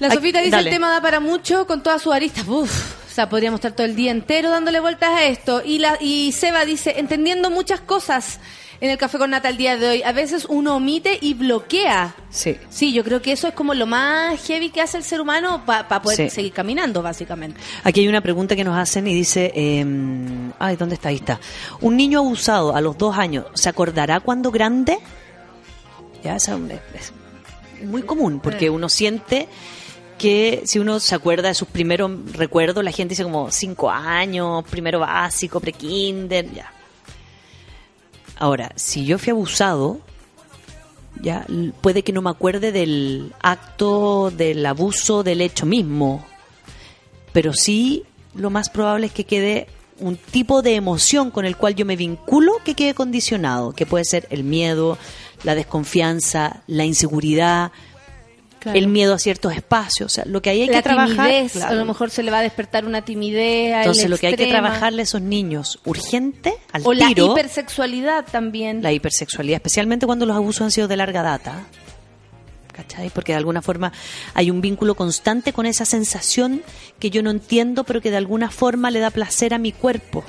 La 0.00 0.08
Ay, 0.08 0.16
Sofita 0.16 0.38
dice 0.40 0.50
dale. 0.50 0.70
el 0.70 0.74
tema 0.74 0.90
da 0.90 1.00
para 1.00 1.20
mucho 1.20 1.66
con 1.66 1.82
todas 1.82 2.02
sus 2.02 2.12
aristas. 2.12 2.46
Uf, 2.48 2.94
o 3.06 3.14
sea, 3.14 3.28
podríamos 3.28 3.58
estar 3.58 3.72
todo 3.72 3.86
el 3.86 3.94
día 3.94 4.10
entero 4.10 4.50
dándole 4.50 4.80
vueltas 4.80 5.10
a 5.10 5.24
esto. 5.24 5.62
Y 5.64 5.78
la 5.78 5.96
y 6.00 6.32
Seba 6.32 6.64
dice, 6.64 6.94
entendiendo 6.98 7.48
muchas 7.50 7.80
cosas, 7.80 8.40
en 8.80 8.90
el 8.90 8.98
café 8.98 9.18
con 9.18 9.30
nata 9.30 9.48
el 9.48 9.56
día 9.56 9.76
de 9.76 9.88
hoy. 9.88 10.02
A 10.02 10.10
veces 10.10 10.46
uno 10.48 10.74
omite 10.76 11.16
y 11.20 11.34
bloquea. 11.34 12.16
Sí. 12.28 12.56
Sí, 12.70 12.92
yo 12.92 13.04
creo 13.04 13.22
que 13.22 13.30
eso 13.30 13.46
es 13.46 13.54
como 13.54 13.72
lo 13.72 13.86
más 13.86 14.44
heavy 14.46 14.70
que 14.70 14.80
hace 14.80 14.96
el 14.98 15.04
ser 15.04 15.20
humano 15.20 15.62
para 15.64 16.02
poder 16.02 16.28
Sí. 16.28 16.34
seguir 16.34 16.52
caminando, 16.52 17.00
básicamente. 17.00 17.60
Aquí 17.84 18.00
hay 18.00 18.08
una 18.08 18.20
pregunta 18.20 18.56
que 18.56 18.64
nos 18.64 18.76
hacen 18.76 19.06
y 19.06 19.14
dice, 19.14 19.52
eh, 19.54 19.86
ay, 20.58 20.74
¿dónde 20.74 20.96
está? 20.96 21.10
Ahí 21.10 21.16
está. 21.16 21.38
Un 21.80 21.96
niño 21.96 22.18
abusado 22.18 22.74
a 22.74 22.80
los 22.80 22.98
dos 22.98 23.16
años, 23.16 23.46
¿se 23.54 23.68
acordará 23.68 24.18
cuando 24.18 24.50
grande? 24.50 24.98
Ya, 26.24 26.34
es, 26.34 26.48
es 26.48 27.12
muy 27.86 28.02
común, 28.02 28.40
porque 28.42 28.70
uno 28.70 28.88
siente 28.88 29.46
que 30.24 30.62
si 30.64 30.78
uno 30.78 31.00
se 31.00 31.14
acuerda 31.14 31.48
de 31.48 31.54
sus 31.54 31.68
primeros 31.68 32.10
recuerdos, 32.32 32.82
la 32.82 32.92
gente 32.92 33.12
dice 33.12 33.24
como 33.24 33.50
cinco 33.50 33.90
años, 33.90 34.64
primero 34.70 35.00
básico, 35.00 35.60
prekinder, 35.60 36.50
ya. 36.50 36.72
Ahora, 38.38 38.72
si 38.74 39.04
yo 39.04 39.18
fui 39.18 39.32
abusado, 39.32 40.00
ya 41.20 41.44
puede 41.82 42.02
que 42.02 42.14
no 42.14 42.22
me 42.22 42.30
acuerde 42.30 42.72
del 42.72 43.34
acto, 43.42 44.32
del 44.34 44.64
abuso, 44.64 45.24
del 45.24 45.42
hecho 45.42 45.66
mismo, 45.66 46.24
pero 47.34 47.52
sí 47.52 48.04
lo 48.34 48.48
más 48.48 48.70
probable 48.70 49.08
es 49.08 49.12
que 49.12 49.24
quede 49.24 49.66
un 50.00 50.16
tipo 50.16 50.62
de 50.62 50.74
emoción 50.74 51.30
con 51.30 51.44
el 51.44 51.58
cual 51.58 51.74
yo 51.74 51.84
me 51.84 51.96
vinculo 51.96 52.54
que 52.64 52.74
quede 52.74 52.94
condicionado, 52.94 53.72
que 53.72 53.84
puede 53.84 54.06
ser 54.06 54.26
el 54.30 54.42
miedo, 54.42 54.96
la 55.42 55.54
desconfianza, 55.54 56.62
la 56.66 56.86
inseguridad, 56.86 57.72
el 58.72 58.88
miedo 58.88 59.14
a 59.14 59.18
ciertos 59.18 59.54
espacios, 59.54 60.06
o 60.06 60.14
sea, 60.14 60.24
lo 60.26 60.40
que 60.40 60.50
ahí 60.50 60.62
hay 60.62 60.68
la 60.68 60.76
que 60.76 60.82
trabajar, 60.82 61.28
timidez, 61.28 61.52
claro. 61.52 61.72
a 61.72 61.74
lo 61.74 61.84
mejor 61.84 62.10
se 62.10 62.22
le 62.22 62.30
va 62.30 62.38
a 62.38 62.42
despertar 62.42 62.84
una 62.84 63.04
timidez. 63.04 63.74
entonces 63.76 64.08
lo 64.08 64.18
que 64.18 64.28
hay 64.28 64.36
que 64.36 64.46
trabajarle 64.46 65.02
a 65.02 65.04
esos 65.04 65.20
niños 65.20 65.80
urgente 65.84 66.54
al 66.72 66.82
O 66.84 66.92
la 66.92 67.10
hipersexualidad 67.10 68.24
también. 68.30 68.82
la 68.82 68.92
hipersexualidad, 68.92 69.56
especialmente 69.56 70.06
cuando 70.06 70.26
los 70.26 70.36
abusos 70.36 70.62
han 70.62 70.70
sido 70.70 70.88
de 70.88 70.96
larga 70.96 71.22
data. 71.22 71.66
¿Cachai? 72.72 73.08
Porque 73.10 73.32
de 73.32 73.38
alguna 73.38 73.62
forma 73.62 73.92
hay 74.34 74.50
un 74.50 74.60
vínculo 74.60 74.96
constante 74.96 75.52
con 75.52 75.64
esa 75.64 75.84
sensación 75.84 76.62
que 76.98 77.08
yo 77.08 77.22
no 77.22 77.30
entiendo, 77.30 77.84
pero 77.84 78.00
que 78.00 78.10
de 78.10 78.16
alguna 78.16 78.50
forma 78.50 78.90
le 78.90 78.98
da 78.98 79.10
placer 79.10 79.54
a 79.54 79.58
mi 79.58 79.70
cuerpo. 79.70 80.24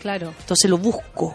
Claro. 0.00 0.32
Entonces 0.38 0.70
lo 0.70 0.78
busco. 0.78 1.34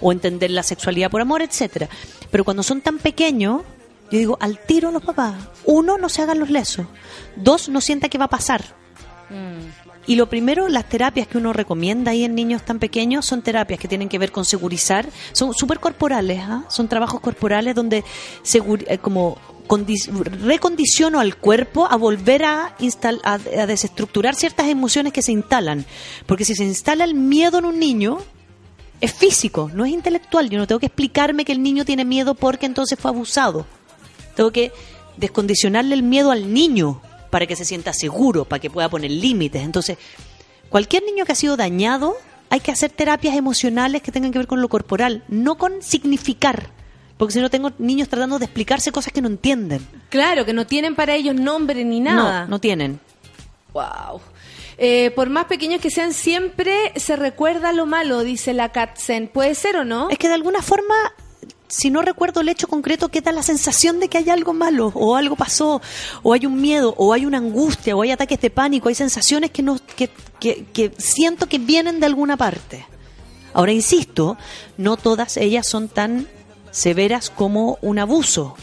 O 0.00 0.10
entender 0.10 0.50
la 0.50 0.64
sexualidad 0.64 1.10
por 1.10 1.20
amor, 1.20 1.42
etcétera. 1.42 1.88
Pero 2.30 2.44
cuando 2.44 2.64
son 2.64 2.80
tan 2.80 2.98
pequeños, 2.98 3.62
yo 4.10 4.18
digo, 4.18 4.38
al 4.40 4.58
tiro 4.58 4.90
los 4.92 5.02
papás. 5.02 5.34
Uno, 5.64 5.98
no 5.98 6.08
se 6.08 6.22
hagan 6.22 6.38
los 6.38 6.50
lesos. 6.50 6.86
Dos, 7.36 7.68
no 7.68 7.80
sienta 7.80 8.08
que 8.08 8.18
va 8.18 8.26
a 8.26 8.30
pasar. 8.30 8.64
Y 10.06 10.14
lo 10.14 10.28
primero, 10.28 10.68
las 10.68 10.88
terapias 10.88 11.26
que 11.26 11.36
uno 11.36 11.52
recomienda 11.52 12.12
ahí 12.12 12.22
en 12.24 12.36
niños 12.36 12.62
tan 12.64 12.78
pequeños 12.78 13.26
son 13.26 13.42
terapias 13.42 13.80
que 13.80 13.88
tienen 13.88 14.08
que 14.08 14.18
ver 14.20 14.30
con 14.30 14.44
segurizar, 14.44 15.08
son 15.32 15.52
súper 15.52 15.80
corporales, 15.80 16.40
¿ah? 16.44 16.64
son 16.68 16.86
trabajos 16.86 17.20
corporales 17.20 17.74
donde 17.74 18.04
eh, 18.54 18.98
como 18.98 19.36
condi- 19.66 20.08
recondiciono 20.44 21.18
al 21.18 21.36
cuerpo 21.36 21.88
a 21.90 21.96
volver 21.96 22.44
a, 22.44 22.76
instal- 22.78 23.20
a, 23.24 23.32
a 23.34 23.66
desestructurar 23.66 24.36
ciertas 24.36 24.68
emociones 24.68 25.12
que 25.12 25.22
se 25.22 25.32
instalan. 25.32 25.84
Porque 26.26 26.44
si 26.44 26.54
se 26.54 26.62
instala 26.64 27.02
el 27.02 27.14
miedo 27.14 27.58
en 27.58 27.64
un 27.64 27.80
niño, 27.80 28.18
es 29.00 29.12
físico, 29.12 29.72
no 29.74 29.84
es 29.84 29.90
intelectual. 29.92 30.48
Yo 30.50 30.58
no 30.58 30.68
tengo 30.68 30.78
que 30.78 30.86
explicarme 30.86 31.44
que 31.44 31.50
el 31.50 31.64
niño 31.64 31.84
tiene 31.84 32.04
miedo 32.04 32.36
porque 32.36 32.66
entonces 32.66 32.96
fue 32.96 33.10
abusado. 33.10 33.66
Tengo 34.36 34.52
que 34.52 34.70
descondicionarle 35.16 35.94
el 35.94 36.04
miedo 36.04 36.30
al 36.30 36.52
niño 36.52 37.00
para 37.30 37.46
que 37.46 37.56
se 37.56 37.64
sienta 37.64 37.92
seguro, 37.92 38.44
para 38.44 38.60
que 38.60 38.70
pueda 38.70 38.88
poner 38.88 39.10
límites. 39.10 39.62
Entonces, 39.62 39.98
cualquier 40.68 41.02
niño 41.02 41.24
que 41.24 41.32
ha 41.32 41.36
sido 41.36 41.56
dañado, 41.56 42.14
hay 42.50 42.60
que 42.60 42.70
hacer 42.70 42.90
terapias 42.90 43.34
emocionales 43.34 44.02
que 44.02 44.12
tengan 44.12 44.30
que 44.30 44.38
ver 44.38 44.46
con 44.46 44.60
lo 44.60 44.68
corporal, 44.68 45.24
no 45.28 45.56
con 45.58 45.82
significar. 45.82 46.70
Porque 47.16 47.32
si 47.32 47.40
no 47.40 47.50
tengo 47.50 47.72
niños 47.78 48.08
tratando 48.08 48.38
de 48.38 48.44
explicarse 48.44 48.92
cosas 48.92 49.12
que 49.12 49.22
no 49.22 49.28
entienden. 49.28 49.86
Claro, 50.10 50.44
que 50.44 50.52
no 50.52 50.66
tienen 50.66 50.94
para 50.94 51.14
ellos 51.14 51.34
nombre 51.34 51.84
ni 51.84 51.98
nada. 51.98 52.42
No, 52.42 52.50
no 52.50 52.58
tienen. 52.60 53.00
Wow. 53.72 54.20
Eh, 54.78 55.10
por 55.12 55.30
más 55.30 55.46
pequeños 55.46 55.80
que 55.80 55.90
sean, 55.90 56.12
siempre 56.12 56.92
se 56.96 57.16
recuerda 57.16 57.72
lo 57.72 57.86
malo, 57.86 58.22
dice 58.22 58.52
la 58.52 58.70
Katzen. 58.70 59.28
¿Puede 59.28 59.54
ser 59.54 59.76
o 59.76 59.84
no? 59.84 60.10
Es 60.10 60.18
que 60.18 60.28
de 60.28 60.34
alguna 60.34 60.60
forma, 60.60 60.94
si 61.68 61.90
no 61.90 62.02
recuerdo 62.02 62.40
el 62.40 62.48
hecho 62.48 62.68
concreto, 62.68 63.08
queda 63.08 63.32
la 63.32 63.42
sensación 63.42 64.00
de 64.00 64.08
que 64.08 64.18
hay 64.18 64.30
algo 64.30 64.52
malo, 64.52 64.92
o 64.94 65.16
algo 65.16 65.36
pasó, 65.36 65.80
o 66.22 66.32
hay 66.32 66.46
un 66.46 66.60
miedo, 66.60 66.94
o 66.96 67.12
hay 67.12 67.26
una 67.26 67.38
angustia, 67.38 67.96
o 67.96 68.02
hay 68.02 68.10
ataques 68.10 68.40
de 68.40 68.50
pánico, 68.50 68.88
hay 68.88 68.94
sensaciones 68.94 69.50
que, 69.50 69.62
no, 69.62 69.78
que, 69.96 70.10
que, 70.38 70.64
que 70.72 70.92
siento 70.98 71.48
que 71.48 71.58
vienen 71.58 72.00
de 72.00 72.06
alguna 72.06 72.36
parte. 72.36 72.86
Ahora, 73.52 73.72
insisto, 73.72 74.36
no 74.76 74.96
todas 74.96 75.36
ellas 75.36 75.66
son 75.66 75.88
tan 75.88 76.28
severas 76.70 77.30
como 77.30 77.78
un 77.80 77.98
abuso. 77.98 78.54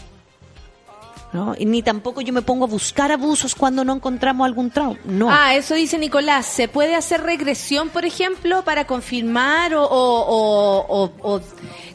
¿No? 1.34 1.54
Y 1.58 1.66
ni 1.66 1.82
tampoco 1.82 2.20
yo 2.22 2.32
me 2.32 2.40
pongo 2.42 2.64
a 2.64 2.68
buscar 2.68 3.10
abusos 3.12 3.54
cuando 3.56 3.84
no 3.84 3.92
encontramos 3.92 4.46
algún 4.46 4.70
trauma. 4.70 4.96
No. 5.04 5.28
Ah, 5.30 5.54
eso 5.56 5.74
dice 5.74 5.98
Nicolás. 5.98 6.46
¿Se 6.46 6.68
puede 6.68 6.94
hacer 6.94 7.22
regresión, 7.22 7.90
por 7.90 8.04
ejemplo, 8.04 8.62
para 8.64 8.86
confirmar 8.86 9.74
o... 9.74 9.82
o, 9.84 10.24
o, 10.28 10.84
o- 10.88 11.34
o- 11.34 11.40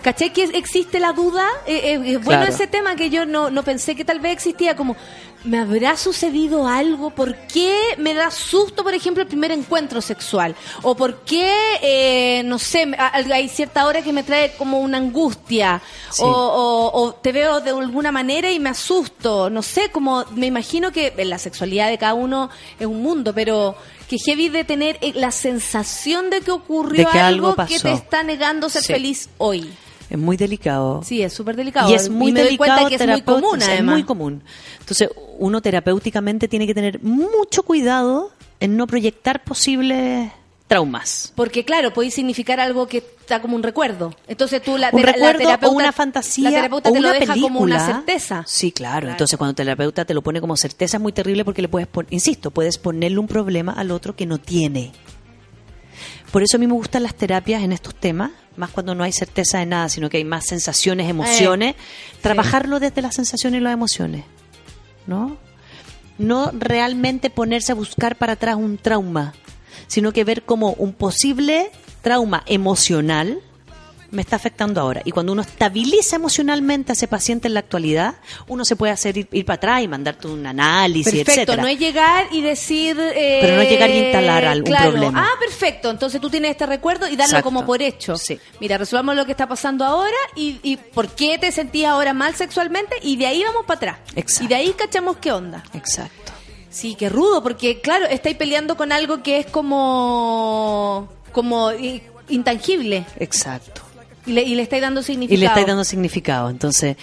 ¿Caché 0.01 0.31
que 0.31 0.43
existe 0.43 0.99
la 0.99 1.11
duda? 1.13 1.45
Eh, 1.65 1.75
eh, 1.75 1.93
eh, 1.93 2.17
bueno, 2.17 2.41
Claro. 2.41 2.45
ese 2.53 2.67
tema 2.67 2.95
que 2.95 3.09
yo 3.09 3.25
no, 3.25 3.49
no 3.49 3.63
pensé 3.63 3.95
que 3.95 4.05
tal 4.05 4.19
vez 4.19 4.31
existía, 4.33 4.75
como, 4.75 4.95
¿me 5.43 5.57
habrá 5.59 5.95
sucedido 5.97 6.67
algo? 6.67 7.11
¿Por 7.11 7.35
qué 7.47 7.75
me 7.97 8.13
da 8.13 8.29
susto, 8.31 8.83
por 8.83 8.93
ejemplo, 8.93 9.21
el 9.23 9.27
primer 9.27 9.51
encuentro 9.51 10.01
sexual? 10.01 10.55
¿O 10.83 10.95
por 10.95 11.21
qué, 11.21 11.53
eh, 11.81 12.43
no 12.43 12.59
sé, 12.59 12.91
hay 12.97 13.47
cierta 13.49 13.85
hora 13.87 14.01
que 14.01 14.11
me 14.13 14.23
trae 14.23 14.53
como 14.57 14.79
una 14.79 14.97
angustia? 14.97 15.81
Sí. 16.11 16.23
O, 16.23 16.27
o- 16.29 17.01
o 17.03 17.13
te 17.13 17.31
veo 17.31 17.61
de 17.61 17.69
alguna 17.71 18.11
manera 18.11 18.51
y 18.51 18.59
me 18.59 18.69
asusto. 18.69 19.49
No 19.49 19.61
sé, 19.61 19.89
como 19.91 20.25
me 20.35 20.47
imagino 20.47 20.91
que 20.91 21.13
la 21.25 21.37
sexualidad 21.37 21.89
de 21.89 21.97
cada 21.97 22.13
uno 22.15 22.49
es 22.79 22.85
un 22.87 23.01
mundo, 23.01 23.33
pero 23.33 23.75
que 24.07 24.17
heavy 24.17 24.49
de 24.49 24.63
tener 24.63 24.97
eh, 25.01 25.13
la 25.15 25.31
sensación 25.31 26.29
de 26.29 26.41
que 26.41 26.51
ocurrió 26.51 27.05
De 27.05 27.11
que 27.11 27.19
algo 27.19 27.49
algo, 27.49 27.65
que 27.67 27.79
te 27.79 27.91
está 27.93 28.23
negando 28.23 28.69
ser 28.69 28.81
Sí. 28.83 28.93
feliz 28.93 29.29
hoy. 29.37 29.69
Es 30.09 30.17
muy 30.17 30.37
delicado. 30.37 31.01
Sí, 31.03 31.21
es 31.21 31.31
súper 31.33 31.55
delicado. 31.55 31.89
Y 31.89 31.93
es 31.93 32.09
muy 32.09 32.31
me 32.31 32.39
doy 32.41 32.47
delicado 32.49 32.79
cuenta 32.81 32.89
que 32.89 33.03
es 33.03 33.07
muy 33.09 33.21
común, 33.21 33.59
además. 33.61 33.77
Es 33.77 33.83
muy 33.83 34.03
común. 34.03 34.43
Entonces, 34.79 35.09
uno 35.37 35.61
terapéuticamente 35.61 36.47
tiene 36.47 36.65
que 36.65 36.73
tener 36.73 37.01
mucho 37.03 37.63
cuidado 37.63 38.31
en 38.59 38.75
no 38.75 38.87
proyectar 38.87 39.43
posibles 39.43 40.31
traumas. 40.67 41.31
Porque 41.35 41.65
claro, 41.65 41.93
puede 41.93 42.11
significar 42.11 42.59
algo 42.59 42.87
que 42.87 42.97
está 42.99 43.41
como 43.41 43.55
un 43.55 43.63
recuerdo. 43.63 44.13
Entonces 44.27 44.61
tú 44.61 44.77
la, 44.77 44.89
Un 44.91 44.99
tera- 45.01 45.11
la 45.11 45.13
recuerdo 45.17 45.39
terapeuta, 45.39 45.67
o 45.73 45.77
una 45.77 45.91
fantasía 45.91 46.49
la 46.51 46.55
terapeuta 46.57 46.89
o 46.89 46.93
te 46.93 46.99
lo 47.01 47.11
deja 47.11 47.35
como 47.41 47.59
una 47.61 47.83
certeza. 47.85 48.43
Sí, 48.45 48.71
claro. 48.71 49.09
Entonces, 49.09 49.35
cuando 49.37 49.51
el 49.51 49.55
terapeuta 49.55 50.05
te 50.05 50.13
lo 50.13 50.21
pone 50.21 50.39
como 50.41 50.55
certeza 50.57 50.97
es 50.97 51.01
muy 51.01 51.11
terrible 51.11 51.43
porque 51.43 51.61
le 51.63 51.69
puedes 51.69 51.87
poner, 51.87 52.13
insisto, 52.13 52.51
puedes 52.51 52.77
ponerle 52.77 53.17
un 53.17 53.27
problema 53.27 53.73
al 53.73 53.89
otro 53.89 54.15
que 54.15 54.25
no 54.27 54.37
tiene. 54.37 54.91
Por 56.31 56.43
eso 56.43 56.57
a 56.57 56.59
mí 56.59 56.67
me 56.67 56.73
gustan 56.73 57.01
las 57.01 57.15
terapias 57.15 57.63
en 57.63 57.71
estos 57.71 57.95
temas, 57.95 58.29
más 58.59 58.71
cuando 58.71 58.93
no 58.93 59.03
hay 59.03 59.13
certeza 59.13 59.59
de 59.59 59.65
nada, 59.65 59.87
sino 59.87 60.09
que 60.09 60.17
hay 60.17 60.25
más 60.25 60.45
sensaciones, 60.45 61.09
emociones, 61.09 61.75
trabajarlo 62.21 62.79
desde 62.79 63.01
las 63.01 63.15
sensaciones 63.15 63.61
y 63.61 63.63
las 63.63 63.73
emociones, 63.73 64.25
¿no? 65.07 65.37
No 66.17 66.51
realmente 66.53 67.29
ponerse 67.29 67.71
a 67.71 67.75
buscar 67.75 68.17
para 68.17 68.33
atrás 68.33 68.57
un 68.57 68.77
trauma, 68.77 69.33
sino 69.87 70.11
que 70.11 70.25
ver 70.25 70.43
como 70.43 70.73
un 70.73 70.91
posible 70.91 71.71
trauma 72.01 72.43
emocional 72.47 73.39
me 74.11 74.21
está 74.21 74.35
afectando 74.37 74.81
ahora. 74.81 75.01
Y 75.05 75.11
cuando 75.11 75.31
uno 75.33 75.41
estabiliza 75.41 76.15
emocionalmente 76.15 76.91
a 76.91 76.93
ese 76.93 77.07
paciente 77.07 77.47
en 77.47 77.53
la 77.53 77.59
actualidad, 77.61 78.15
uno 78.47 78.65
se 78.65 78.75
puede 78.75 78.91
hacer 78.93 79.17
ir, 79.17 79.27
ir 79.31 79.45
para 79.45 79.55
atrás 79.57 79.83
y 79.83 79.87
mandarte 79.87 80.27
un 80.27 80.45
análisis, 80.45 81.13
Perfecto, 81.13 81.31
etcétera. 81.31 81.61
no 81.61 81.67
es 81.67 81.79
llegar 81.79 82.27
y 82.31 82.41
decir... 82.41 82.97
eh, 82.99 83.39
Pero 83.41 83.55
no 83.55 83.61
es 83.61 83.69
llegar 83.69 83.89
y 83.89 83.97
instalar 83.99 84.45
algún 84.45 84.71
claro, 84.71 84.91
problema. 84.91 85.23
Ah, 85.27 85.39
perfecto, 85.39 85.89
entonces 85.89 86.19
tú 86.21 86.29
tienes 86.29 86.51
este 86.51 86.65
recuerdo 86.65 87.07
y 87.07 87.11
darlo 87.15 87.31
Exacto. 87.37 87.43
como 87.43 87.65
por 87.65 87.81
hecho. 87.81 88.15
Sí. 88.17 88.39
Mira, 88.59 88.77
resolvamos 88.77 89.15
lo 89.15 89.25
que 89.25 89.31
está 89.31 89.47
pasando 89.47 89.85
ahora 89.85 90.17
y, 90.35 90.59
y 90.63 90.77
por 90.77 91.09
qué 91.09 91.37
te 91.37 91.51
sentías 91.51 91.91
ahora 91.91 92.13
mal 92.13 92.35
sexualmente 92.35 92.95
y 93.01 93.17
de 93.17 93.27
ahí 93.27 93.43
vamos 93.43 93.65
para 93.65 93.77
atrás. 93.77 93.97
Exacto. 94.15 94.45
Y 94.45 94.47
de 94.47 94.55
ahí 94.55 94.73
cachamos 94.77 95.17
qué 95.17 95.31
onda. 95.31 95.63
Exacto. 95.73 96.31
Sí, 96.71 96.95
qué 96.95 97.09
rudo, 97.09 97.41
porque 97.41 97.81
claro, 97.81 98.05
estáis 98.05 98.37
peleando 98.37 98.77
con 98.77 98.91
algo 98.91 99.23
que 99.23 99.39
es 99.39 99.45
como... 99.47 101.09
como 101.31 101.71
intangible 102.29 103.05
Exacto. 103.19 103.81
Y 104.29 104.33
le, 104.33 104.43
y 104.43 104.55
le 104.55 104.61
estáis 104.63 104.81
dando 104.81 105.01
Y 105.01 105.03
significado. 105.03 105.39
le 105.39 105.45
estáis 105.45 105.67
dando 105.67 105.83
significado. 105.83 106.49
Entonces, 106.49 106.95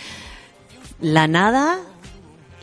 la 1.00 1.26
nada 1.28 1.78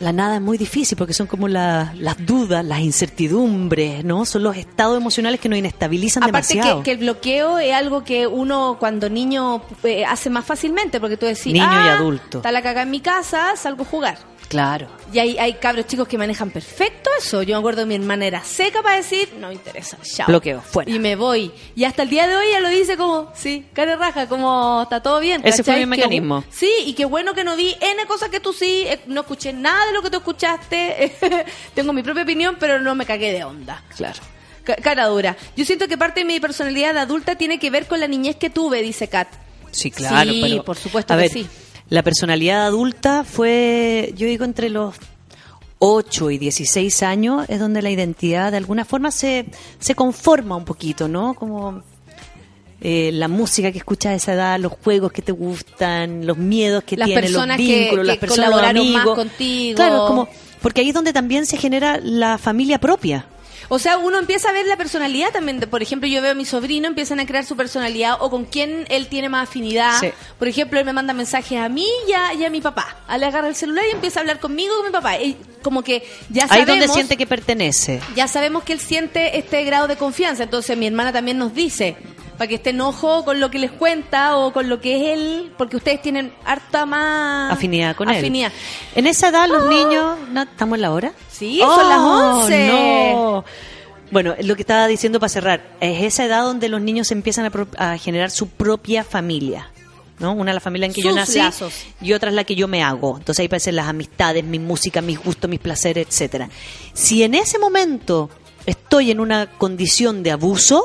La 0.00 0.12
nada 0.12 0.34
es 0.34 0.42
muy 0.42 0.58
difícil 0.58 0.98
porque 0.98 1.14
son 1.14 1.28
como 1.28 1.46
la- 1.46 1.94
las 1.96 2.16
dudas, 2.26 2.64
las 2.64 2.80
incertidumbres, 2.80 4.04
¿no? 4.04 4.24
Son 4.24 4.42
los 4.42 4.56
estados 4.56 4.96
emocionales 4.98 5.38
que 5.38 5.48
nos 5.48 5.56
inestabilizan 5.58 6.24
Aparte 6.24 6.48
demasiado. 6.54 6.78
que, 6.80 6.84
que 6.84 6.90
el 6.92 6.98
bloqueo 6.98 7.58
es 7.60 7.72
algo 7.72 8.02
que 8.02 8.26
uno 8.26 8.76
cuando 8.80 9.08
niño 9.08 9.62
eh, 9.84 10.04
hace 10.04 10.30
más 10.30 10.44
fácilmente, 10.44 10.98
porque 10.98 11.16
tú 11.16 11.26
decís, 11.26 11.46
Niño 11.52 11.58
y 11.64 11.88
"Ah, 11.88 11.94
adulto". 11.98 12.38
Está 12.38 12.50
la 12.50 12.60
caga 12.60 12.82
en 12.82 12.90
mi 12.90 13.00
casa, 13.00 13.54
salgo 13.56 13.84
a 13.84 13.86
jugar. 13.86 14.18
Claro. 14.48 14.88
Y 15.12 15.18
hay, 15.18 15.38
hay 15.38 15.54
cabros 15.54 15.86
chicos 15.86 16.06
que 16.06 16.18
manejan 16.18 16.50
perfecto 16.50 17.10
eso. 17.18 17.42
Yo 17.42 17.56
me 17.56 17.58
acuerdo 17.60 17.80
de 17.80 17.86
mi 17.86 17.94
hermana 17.94 18.26
era 18.26 18.44
seca 18.44 18.82
para 18.82 18.96
decir, 18.96 19.32
no 19.38 19.48
me 19.48 19.54
interesa, 19.54 19.96
chao. 20.02 20.26
Bloqueo, 20.26 20.60
fuera. 20.60 20.90
Y 20.90 20.98
me 20.98 21.16
voy. 21.16 21.50
Y 21.74 21.84
hasta 21.84 22.02
el 22.02 22.10
día 22.10 22.26
de 22.28 22.36
hoy 22.36 22.46
ella 22.48 22.60
lo 22.60 22.68
dice 22.68 22.96
como, 22.96 23.32
sí, 23.34 23.66
cara 23.72 23.96
raja, 23.96 24.28
como 24.28 24.82
está 24.82 25.02
todo 25.02 25.20
bien. 25.20 25.40
Ese 25.44 25.64
fue 25.64 25.78
mi 25.78 25.86
mecanismo. 25.86 26.44
sí, 26.50 26.70
y 26.86 26.92
qué 26.94 27.04
bueno 27.04 27.34
que 27.34 27.42
no 27.44 27.56
vi 27.56 27.74
N 27.80 28.06
cosas 28.06 28.28
que 28.28 28.40
tú 28.40 28.52
sí, 28.52 28.84
eh, 28.86 29.00
no 29.06 29.22
escuché 29.22 29.52
nada 29.52 29.86
de 29.86 29.92
lo 29.92 30.02
que 30.02 30.10
tú 30.10 30.18
escuchaste. 30.18 31.14
Tengo 31.74 31.92
mi 31.92 32.02
propia 32.02 32.22
opinión, 32.22 32.56
pero 32.60 32.80
no 32.80 32.94
me 32.94 33.06
cagué 33.06 33.32
de 33.32 33.44
onda. 33.44 33.82
Claro. 33.96 34.20
Ca- 34.62 34.76
Cara 34.76 35.06
dura. 35.06 35.36
Yo 35.56 35.64
siento 35.64 35.88
que 35.88 35.98
parte 35.98 36.20
de 36.20 36.26
mi 36.26 36.38
personalidad 36.40 36.96
adulta 36.96 37.36
tiene 37.36 37.58
que 37.58 37.70
ver 37.70 37.86
con 37.86 37.98
la 38.00 38.06
niñez 38.06 38.36
que 38.36 38.50
tuve, 38.50 38.82
dice 38.82 39.08
Kat. 39.08 39.28
Sí, 39.70 39.90
claro, 39.90 40.30
Sí, 40.30 40.40
pero 40.42 40.64
por 40.64 40.76
supuesto 40.76 41.12
a 41.12 41.16
que 41.16 41.22
ver, 41.22 41.30
sí. 41.32 41.46
La 41.94 42.02
personalidad 42.02 42.66
adulta 42.66 43.22
fue, 43.22 44.12
yo 44.16 44.26
digo, 44.26 44.44
entre 44.44 44.68
los 44.68 44.96
8 45.78 46.32
y 46.32 46.38
16 46.38 47.04
años 47.04 47.46
es 47.48 47.60
donde 47.60 47.82
la 47.82 47.90
identidad 47.90 48.50
de 48.50 48.56
alguna 48.56 48.84
forma 48.84 49.12
se, 49.12 49.46
se 49.78 49.94
conforma 49.94 50.56
un 50.56 50.64
poquito, 50.64 51.06
¿no? 51.06 51.34
Como 51.34 51.84
eh, 52.80 53.12
la 53.12 53.28
música 53.28 53.70
que 53.70 53.78
escuchas 53.78 54.10
a 54.10 54.14
esa 54.16 54.32
edad, 54.32 54.58
los 54.58 54.72
juegos 54.72 55.12
que 55.12 55.22
te 55.22 55.30
gustan, 55.30 56.26
los 56.26 56.36
miedos 56.36 56.82
que 56.82 56.96
Las 56.96 57.06
tienen, 57.06 57.26
los 57.26 57.30
personas 57.30 57.58
vínculos, 57.58 58.02
que 58.02 58.06
las 58.08 58.18
personas, 58.18 58.74
los 58.74 58.86
más 58.86 59.06
contigo. 59.06 59.76
Claro, 59.76 60.06
como, 60.08 60.28
porque 60.62 60.80
ahí 60.80 60.88
es 60.88 60.94
donde 60.94 61.12
también 61.12 61.46
se 61.46 61.58
genera 61.58 62.00
la 62.02 62.38
familia 62.38 62.80
propia. 62.80 63.28
O 63.68 63.78
sea, 63.78 63.98
uno 63.98 64.18
empieza 64.18 64.50
a 64.50 64.52
ver 64.52 64.66
la 64.66 64.76
personalidad 64.76 65.30
también. 65.32 65.60
Por 65.60 65.82
ejemplo, 65.82 66.08
yo 66.08 66.20
veo 66.22 66.32
a 66.32 66.34
mi 66.34 66.44
sobrino, 66.44 66.86
empiezan 66.88 67.20
a 67.20 67.26
crear 67.26 67.44
su 67.44 67.56
personalidad 67.56 68.16
o 68.20 68.30
con 68.30 68.44
quién 68.44 68.86
él 68.88 69.08
tiene 69.08 69.28
más 69.28 69.48
afinidad. 69.48 69.98
Sí. 70.00 70.08
Por 70.38 70.48
ejemplo, 70.48 70.78
él 70.78 70.84
me 70.84 70.92
manda 70.92 71.12
mensajes 71.14 71.58
a 71.58 71.68
mí 71.68 71.86
y 72.08 72.12
a, 72.12 72.34
y 72.34 72.44
a 72.44 72.50
mi 72.50 72.60
papá. 72.60 72.96
A 73.06 73.18
le 73.18 73.26
agarra 73.26 73.48
el 73.48 73.54
celular 73.56 73.84
y 73.88 73.92
empieza 73.92 74.20
a 74.20 74.22
hablar 74.22 74.40
conmigo 74.40 74.72
y 74.74 74.76
con 74.78 74.86
mi 74.86 74.92
papá. 74.92 75.18
Y 75.18 75.36
como 75.62 75.82
que 75.82 76.06
ya 76.28 76.42
Ahí 76.44 76.48
sabemos... 76.48 76.68
es 76.74 76.80
donde 76.80 76.92
siente 76.94 77.16
que 77.16 77.26
pertenece. 77.26 78.00
ya 78.14 78.28
sabemos 78.28 78.64
que 78.64 78.72
él 78.74 78.80
siente 78.80 79.38
este 79.38 79.64
grado 79.64 79.88
de 79.88 79.96
confianza. 79.96 80.42
Entonces 80.42 80.76
mi 80.76 80.86
hermana 80.86 81.12
también 81.12 81.38
nos 81.38 81.54
dice, 81.54 81.96
para 82.36 82.48
que 82.48 82.56
esté 82.56 82.70
enojo 82.70 83.24
con 83.24 83.40
lo 83.40 83.50
que 83.50 83.58
les 83.58 83.70
cuenta 83.70 84.36
o 84.36 84.52
con 84.52 84.68
lo 84.68 84.80
que 84.80 84.96
es 85.12 85.18
él, 85.18 85.52
porque 85.56 85.76
ustedes 85.76 86.02
tienen 86.02 86.32
harta 86.44 86.84
más 86.86 87.52
Afinidad 87.52 87.94
con 87.96 88.08
él. 88.10 88.16
afinidad. 88.16 88.52
En 88.94 89.06
esa 89.06 89.28
edad 89.28 89.48
los 89.48 89.68
niños... 89.68 90.18
¿no? 90.30 90.42
¿Estamos 90.42 90.76
en 90.76 90.82
la 90.82 90.90
hora? 90.92 91.12
Sí, 91.30 91.58
son 91.60 91.88
las 91.88 91.98
11. 91.98 92.68
no. 92.68 93.44
Bueno, 94.10 94.34
lo 94.42 94.54
que 94.54 94.62
estaba 94.62 94.86
diciendo 94.86 95.18
para 95.18 95.28
cerrar, 95.28 95.62
es 95.80 96.02
esa 96.04 96.24
edad 96.24 96.42
donde 96.44 96.68
los 96.68 96.80
niños 96.80 97.10
empiezan 97.10 97.46
a, 97.46 97.50
pro- 97.50 97.66
a 97.76 97.96
generar 97.98 98.30
su 98.30 98.48
propia 98.48 99.02
familia. 99.02 99.70
¿no? 100.20 100.32
Una 100.34 100.52
es 100.52 100.54
la 100.54 100.60
familia 100.60 100.86
en 100.86 100.92
que 100.92 101.02
yo 101.02 101.12
nací 101.12 101.38
lazos. 101.38 101.72
y 102.00 102.12
otra 102.12 102.28
es 102.28 102.36
la 102.36 102.44
que 102.44 102.54
yo 102.54 102.68
me 102.68 102.82
hago. 102.84 103.16
Entonces 103.18 103.40
ahí 103.40 103.46
aparecen 103.46 103.74
las 103.74 103.88
amistades, 103.88 104.44
mi 104.44 104.60
música, 104.60 105.00
mis 105.00 105.18
gustos, 105.18 105.50
mis 105.50 105.58
placeres, 105.58 106.06
etcétera. 106.08 106.48
Si 106.92 107.24
en 107.24 107.34
ese 107.34 107.58
momento 107.58 108.30
estoy 108.66 109.10
en 109.10 109.18
una 109.18 109.46
condición 109.50 110.22
de 110.22 110.30
abuso, 110.30 110.84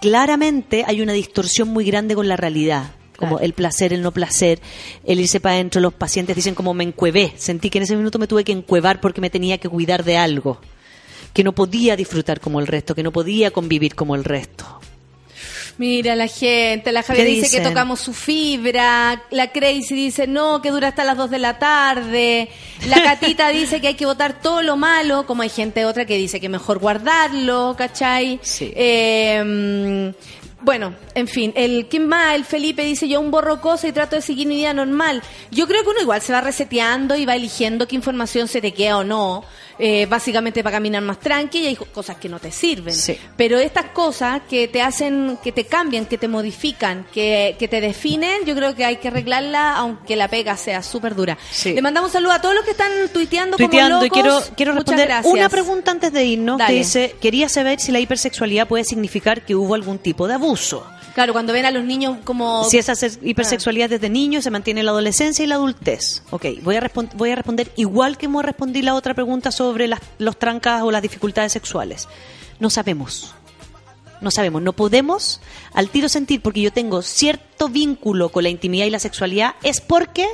claramente 0.00 0.84
hay 0.86 1.00
una 1.00 1.12
distorsión 1.12 1.68
muy 1.68 1.84
grande 1.84 2.14
con 2.14 2.28
la 2.28 2.36
realidad. 2.36 2.92
Como 3.16 3.38
el 3.38 3.54
placer, 3.54 3.94
el 3.94 4.02
no 4.02 4.12
placer, 4.12 4.60
el 5.04 5.20
irse 5.20 5.40
para 5.40 5.54
adentro. 5.54 5.80
Los 5.80 5.94
pacientes 5.94 6.36
dicen 6.36 6.54
como 6.54 6.74
me 6.74 6.84
encuevé. 6.84 7.32
Sentí 7.36 7.70
que 7.70 7.78
en 7.78 7.84
ese 7.84 7.96
minuto 7.96 8.18
me 8.18 8.26
tuve 8.26 8.44
que 8.44 8.52
encuevar 8.52 9.00
porque 9.00 9.22
me 9.22 9.30
tenía 9.30 9.56
que 9.56 9.70
cuidar 9.70 10.04
de 10.04 10.18
algo. 10.18 10.60
Que 11.32 11.42
no 11.42 11.54
podía 11.54 11.96
disfrutar 11.96 12.40
como 12.40 12.60
el 12.60 12.66
resto, 12.66 12.94
que 12.94 13.02
no 13.02 13.12
podía 13.12 13.50
convivir 13.50 13.94
como 13.94 14.14
el 14.14 14.24
resto. 14.24 14.80
Mira 15.78 16.16
la 16.16 16.26
gente, 16.26 16.90
la 16.90 17.02
Javier 17.02 17.26
¿Qué 17.26 17.32
dice 17.34 17.54
que 17.54 17.62
tocamos 17.62 18.00
su 18.00 18.14
fibra, 18.14 19.22
la 19.30 19.52
Crazy 19.52 19.94
dice 19.94 20.26
no, 20.26 20.62
que 20.62 20.70
dura 20.70 20.88
hasta 20.88 21.04
las 21.04 21.18
2 21.18 21.30
de 21.30 21.38
la 21.38 21.58
tarde, 21.58 22.48
la 22.88 23.02
Catita 23.02 23.48
dice 23.50 23.80
que 23.80 23.88
hay 23.88 23.94
que 23.94 24.06
votar 24.06 24.40
todo 24.40 24.62
lo 24.62 24.76
malo, 24.76 25.26
como 25.26 25.42
hay 25.42 25.50
gente 25.50 25.84
otra 25.84 26.06
que 26.06 26.16
dice 26.16 26.40
que 26.40 26.48
mejor 26.48 26.78
guardarlo, 26.78 27.74
¿cachai? 27.76 28.40
Sí. 28.42 28.72
Eh, 28.74 30.12
bueno, 30.66 30.94
en 31.14 31.28
fin, 31.28 31.52
el 31.54 31.86
¿quién 31.86 32.08
más? 32.08 32.34
El 32.34 32.44
Felipe 32.44 32.82
dice 32.82 33.06
yo 33.06 33.20
un 33.20 33.30
borro 33.30 33.60
cosa 33.60 33.86
y 33.86 33.92
trato 33.92 34.16
de 34.16 34.22
seguir 34.22 34.48
mi 34.48 34.56
vida 34.56 34.72
normal. 34.72 35.22
Yo 35.50 35.68
creo 35.68 35.84
que 35.84 35.90
uno 35.90 36.00
igual 36.00 36.22
se 36.22 36.32
va 36.32 36.40
reseteando 36.40 37.14
y 37.14 37.24
va 37.24 37.36
eligiendo 37.36 37.86
qué 37.86 37.94
información 37.94 38.48
se 38.48 38.60
te 38.60 38.72
queda 38.72 38.98
o 38.98 39.04
no, 39.04 39.44
eh, 39.78 40.06
básicamente 40.06 40.62
para 40.62 40.76
caminar 40.76 41.02
más 41.02 41.18
tranqui 41.20 41.58
y 41.60 41.66
hay 41.66 41.76
cosas 41.76 42.16
que 42.16 42.28
no 42.28 42.38
te 42.38 42.50
sirven. 42.50 42.94
Sí. 42.94 43.16
Pero 43.36 43.58
estas 43.58 43.86
cosas 43.86 44.42
que 44.48 44.68
te 44.68 44.82
hacen, 44.82 45.38
que 45.42 45.52
te 45.52 45.64
cambian, 45.64 46.06
que 46.06 46.18
te 46.18 46.28
modifican, 46.28 47.06
que, 47.12 47.56
que 47.58 47.68
te 47.68 47.80
definen, 47.80 48.44
yo 48.44 48.54
creo 48.54 48.74
que 48.74 48.84
hay 48.84 48.96
que 48.96 49.08
arreglarla, 49.08 49.76
aunque 49.76 50.16
la 50.16 50.28
pega 50.28 50.56
sea 50.56 50.82
súper 50.82 51.14
dura. 51.14 51.36
Sí. 51.50 51.72
Le 51.74 51.82
mandamos 51.82 52.08
un 52.10 52.12
saludo 52.12 52.32
a 52.32 52.40
todos 52.40 52.54
los 52.54 52.64
que 52.64 52.70
están 52.72 52.90
tuiteando, 53.12 53.56
Tuiteando 53.56 53.96
como 53.96 54.06
y 54.06 54.10
quiero, 54.10 54.28
locos. 54.30 54.52
quiero 54.56 54.74
Muchas 54.74 54.96
responder 54.96 55.32
una 55.32 55.48
pregunta 55.48 55.90
antes 55.90 56.12
de 56.12 56.24
irnos 56.24 56.58
Dale. 56.58 56.72
que 56.72 56.78
dice, 56.78 57.16
quería 57.20 57.48
saber 57.48 57.80
si 57.80 57.92
la 57.92 58.00
hipersexualidad 58.00 58.66
puede 58.68 58.84
significar 58.84 59.44
que 59.44 59.54
hubo 59.54 59.74
algún 59.74 59.98
tipo 59.98 60.26
de 60.28 60.34
abuso. 60.34 60.86
Claro, 61.14 61.32
cuando 61.32 61.54
ven 61.54 61.64
a 61.64 61.70
los 61.70 61.82
niños 61.84 62.18
como... 62.24 62.64
Si 62.64 62.76
esa 62.76 62.94
se- 62.94 63.18
hipersexualidad 63.22 63.88
desde 63.88 64.10
niño 64.10 64.42
se 64.42 64.50
mantiene 64.50 64.80
en 64.80 64.86
la 64.86 64.92
adolescencia 64.92 65.42
y 65.42 65.46
la 65.46 65.54
adultez. 65.54 66.22
Ok, 66.28 66.44
voy 66.62 66.76
a, 66.76 66.90
voy 67.14 67.30
a 67.30 67.36
responder 67.36 67.72
igual 67.76 68.18
que 68.18 68.26
hemos 68.26 68.44
respondido 68.44 68.84
la 68.84 68.94
otra 68.94 69.14
pregunta 69.14 69.50
sobre 69.50 69.65
las, 69.74 70.00
los 70.18 70.38
trancas 70.38 70.82
o 70.82 70.90
las 70.90 71.02
dificultades 71.02 71.52
sexuales. 71.52 72.08
No 72.60 72.70
sabemos. 72.70 73.34
No 74.20 74.30
sabemos, 74.30 74.62
no 74.62 74.72
podemos 74.72 75.40
al 75.74 75.90
tiro 75.90 76.08
sentir 76.08 76.40
porque 76.40 76.62
yo 76.62 76.72
tengo 76.72 77.02
cierto 77.02 77.68
vínculo 77.68 78.30
con 78.30 78.44
la 78.44 78.48
intimidad 78.48 78.86
y 78.86 78.90
la 78.90 78.98
sexualidad 78.98 79.56
es 79.62 79.82
porque 79.82 80.26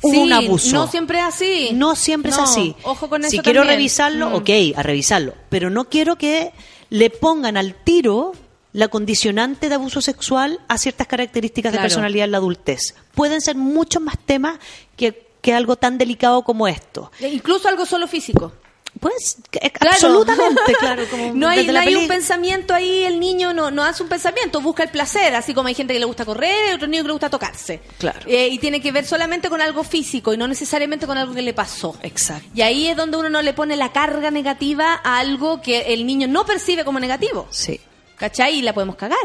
hubo 0.00 0.12
Sí, 0.12 0.18
un 0.18 0.32
abuso. 0.32 0.72
No 0.74 0.86
siempre 0.88 1.18
es 1.18 1.24
así. 1.24 1.70
No 1.74 1.94
siempre 1.94 2.30
No, 2.30 2.38
es 2.38 2.42
así. 2.50 2.74
Ojo 2.84 3.08
con 3.10 3.22
eso 3.22 3.30
Si 3.30 3.40
quiero 3.40 3.64
revisarlo, 3.64 4.30
Mm. 4.30 4.34
ok, 4.34 4.50
a 4.76 4.82
revisarlo. 4.82 5.34
Pero 5.50 5.68
no 5.68 5.90
quiero 5.90 6.16
que 6.16 6.52
le 6.88 7.10
pongan 7.10 7.58
al 7.58 7.74
tiro 7.74 8.32
la 8.72 8.88
condicionante 8.88 9.68
de 9.68 9.74
abuso 9.74 10.00
sexual 10.00 10.60
a 10.68 10.78
ciertas 10.78 11.06
características 11.06 11.72
de 11.72 11.78
personalidad 11.80 12.24
en 12.24 12.30
la 12.32 12.38
adultez. 12.38 12.94
Pueden 13.14 13.42
ser 13.42 13.56
muchos 13.56 14.00
más 14.00 14.18
temas 14.24 14.58
que, 14.96 15.26
que 15.42 15.52
algo 15.52 15.76
tan 15.76 15.98
delicado 15.98 16.42
como 16.44 16.66
esto. 16.66 17.12
E 17.20 17.28
Incluso 17.28 17.68
algo 17.68 17.84
solo 17.84 18.06
físico. 18.08 18.52
Pues, 19.00 19.36
que- 19.50 19.60
Claro. 19.70 19.92
absolutamente, 19.94 20.74
claro. 20.80 21.04
Como 21.10 21.34
no 21.34 21.48
hay, 21.48 21.66
no 21.66 21.78
hay 21.78 21.94
un 21.94 22.08
pensamiento 22.08 22.74
ahí, 22.74 23.04
el 23.04 23.20
niño 23.20 23.52
no, 23.52 23.70
no 23.70 23.84
hace 23.84 24.02
un 24.02 24.08
pensamiento, 24.08 24.60
busca 24.60 24.82
el 24.82 24.88
placer, 24.88 25.34
así 25.36 25.54
como 25.54 25.68
hay 25.68 25.74
gente 25.74 25.92
que 25.92 26.00
le 26.00 26.06
gusta 26.06 26.24
correr 26.24 26.70
y 26.70 26.74
otro 26.74 26.88
niño 26.88 27.02
que 27.02 27.08
le 27.08 27.12
gusta 27.12 27.30
tocarse. 27.30 27.80
Claro. 27.98 28.20
Eh, 28.26 28.48
y 28.48 28.58
tiene 28.58 28.80
que 28.80 28.90
ver 28.90 29.06
solamente 29.06 29.48
con 29.48 29.60
algo 29.60 29.84
físico 29.84 30.32
y 30.34 30.36
no 30.36 30.48
necesariamente 30.48 31.06
con 31.06 31.16
algo 31.16 31.32
que 31.34 31.42
le 31.42 31.54
pasó. 31.54 31.96
Exacto. 32.02 32.48
Y 32.54 32.62
ahí 32.62 32.88
es 32.88 32.96
donde 32.96 33.16
uno 33.18 33.28
no 33.30 33.42
le 33.42 33.52
pone 33.52 33.76
la 33.76 33.92
carga 33.92 34.30
negativa 34.30 35.00
a 35.04 35.18
algo 35.18 35.60
que 35.62 35.92
el 35.94 36.04
niño 36.06 36.26
no 36.26 36.44
percibe 36.44 36.84
como 36.84 36.98
negativo. 36.98 37.46
Sí. 37.50 37.80
¿Cachai? 38.16 38.56
Y 38.58 38.62
la 38.62 38.72
podemos 38.72 38.96
cagar. 38.96 39.18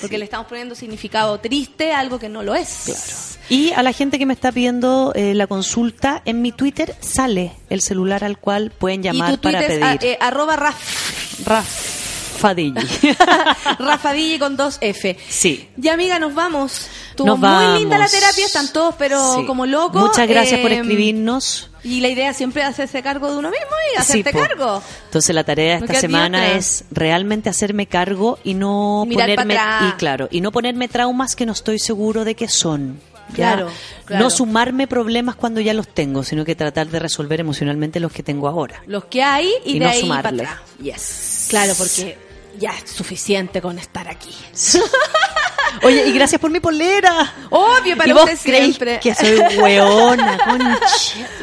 Porque 0.00 0.18
le 0.18 0.24
estamos 0.24 0.46
poniendo 0.46 0.74
significado 0.74 1.38
triste 1.40 1.92
a 1.92 1.98
algo 2.00 2.18
que 2.18 2.28
no 2.28 2.42
lo 2.42 2.54
es. 2.54 3.36
Y 3.48 3.72
a 3.72 3.82
la 3.82 3.92
gente 3.92 4.18
que 4.18 4.26
me 4.26 4.34
está 4.34 4.52
pidiendo 4.52 5.12
eh, 5.14 5.34
la 5.34 5.46
consulta, 5.46 6.22
en 6.26 6.42
mi 6.42 6.52
Twitter 6.52 6.94
sale 7.00 7.52
el 7.70 7.80
celular 7.80 8.22
al 8.24 8.38
cual 8.38 8.70
pueden 8.70 9.00
Y 9.00 9.04
llamar 9.04 9.36
tu 9.36 9.40
para 9.40 9.58
Twitter 9.60 9.80
pedir. 9.80 9.94
es 9.96 10.02
a- 10.02 10.06
eh, 10.06 10.18
arroba 10.20 10.56
Raf, 10.56 11.46
Rafadilli. 11.46 12.86
Rafadille 13.78 14.38
con 14.38 14.56
dos 14.56 14.78
F. 14.80 15.16
sí. 15.28 15.68
Ya 15.76 15.94
amiga, 15.94 16.18
nos 16.18 16.34
vamos. 16.34 16.86
Estuvo 17.10 17.26
Nos 17.28 17.38
muy 17.38 17.48
vamos. 17.48 17.78
linda 17.80 17.98
la 17.98 18.06
terapia, 18.08 18.46
están 18.46 18.72
todos 18.72 18.94
pero 18.98 19.36
Sí. 19.36 19.44
como 19.46 19.66
locos. 19.66 20.00
Muchas 20.02 20.28
gracias 20.28 20.60
por 20.60 20.70
Eh, 20.70 20.76
escribirnos. 20.78 21.67
Y 21.84 22.00
la 22.00 22.08
idea 22.08 22.32
siempre 22.34 22.62
es 22.62 22.68
hacerse 22.68 23.02
cargo 23.02 23.30
de 23.30 23.38
uno 23.38 23.50
mismo 23.50 23.66
y 23.94 23.98
hacerte 24.00 24.32
cargo. 24.32 24.82
Entonces 25.04 25.34
la 25.34 25.44
tarea 25.44 25.78
de 25.78 25.86
esta 25.86 26.00
semana 26.00 26.52
es 26.52 26.84
realmente 26.90 27.48
hacerme 27.48 27.86
cargo 27.86 28.38
y 28.44 28.54
no 28.54 29.04
mirar 29.06 29.34
ponerme 29.36 29.88
y 29.88 29.92
claro 29.92 30.28
y 30.30 30.40
no 30.40 30.52
ponerme 30.52 30.88
traumas 30.88 31.36
que 31.36 31.46
no 31.46 31.52
estoy 31.52 31.78
seguro 31.78 32.24
de 32.24 32.34
que 32.34 32.48
son. 32.48 33.00
Claro, 33.32 33.68
claro. 34.06 34.24
No 34.24 34.30
sumarme 34.30 34.86
problemas 34.86 35.36
cuando 35.36 35.60
ya 35.60 35.74
los 35.74 35.86
tengo, 35.88 36.22
sino 36.24 36.46
que 36.46 36.54
tratar 36.54 36.88
de 36.88 36.98
resolver 36.98 37.40
emocionalmente 37.40 38.00
los 38.00 38.10
que 38.10 38.22
tengo 38.22 38.48
ahora. 38.48 38.82
Los 38.86 39.04
que 39.04 39.22
hay 39.22 39.50
y, 39.66 39.76
Y 39.76 39.78
de 39.78 39.84
no 39.84 39.90
ahí 39.90 40.00
sumarle. 40.00 40.42
para 40.44 40.52
atrás. 40.52 40.70
Yes. 40.80 41.46
Claro, 41.50 41.74
porque 41.76 42.16
ya 42.58 42.70
es 42.70 42.90
suficiente 42.90 43.60
con 43.62 43.78
estar 43.78 44.08
aquí. 44.08 44.34
Oye, 45.82 46.06
y 46.08 46.12
gracias 46.12 46.40
por 46.40 46.50
mi 46.50 46.60
polera. 46.60 47.34
Obvio, 47.50 47.96
para 47.96 48.08
¿Y 48.08 48.12
vos 48.12 48.30
siempre. 48.38 48.98
que 49.00 49.14
soy 49.14 49.38
hueona, 49.58 50.38
concha? 50.44 50.78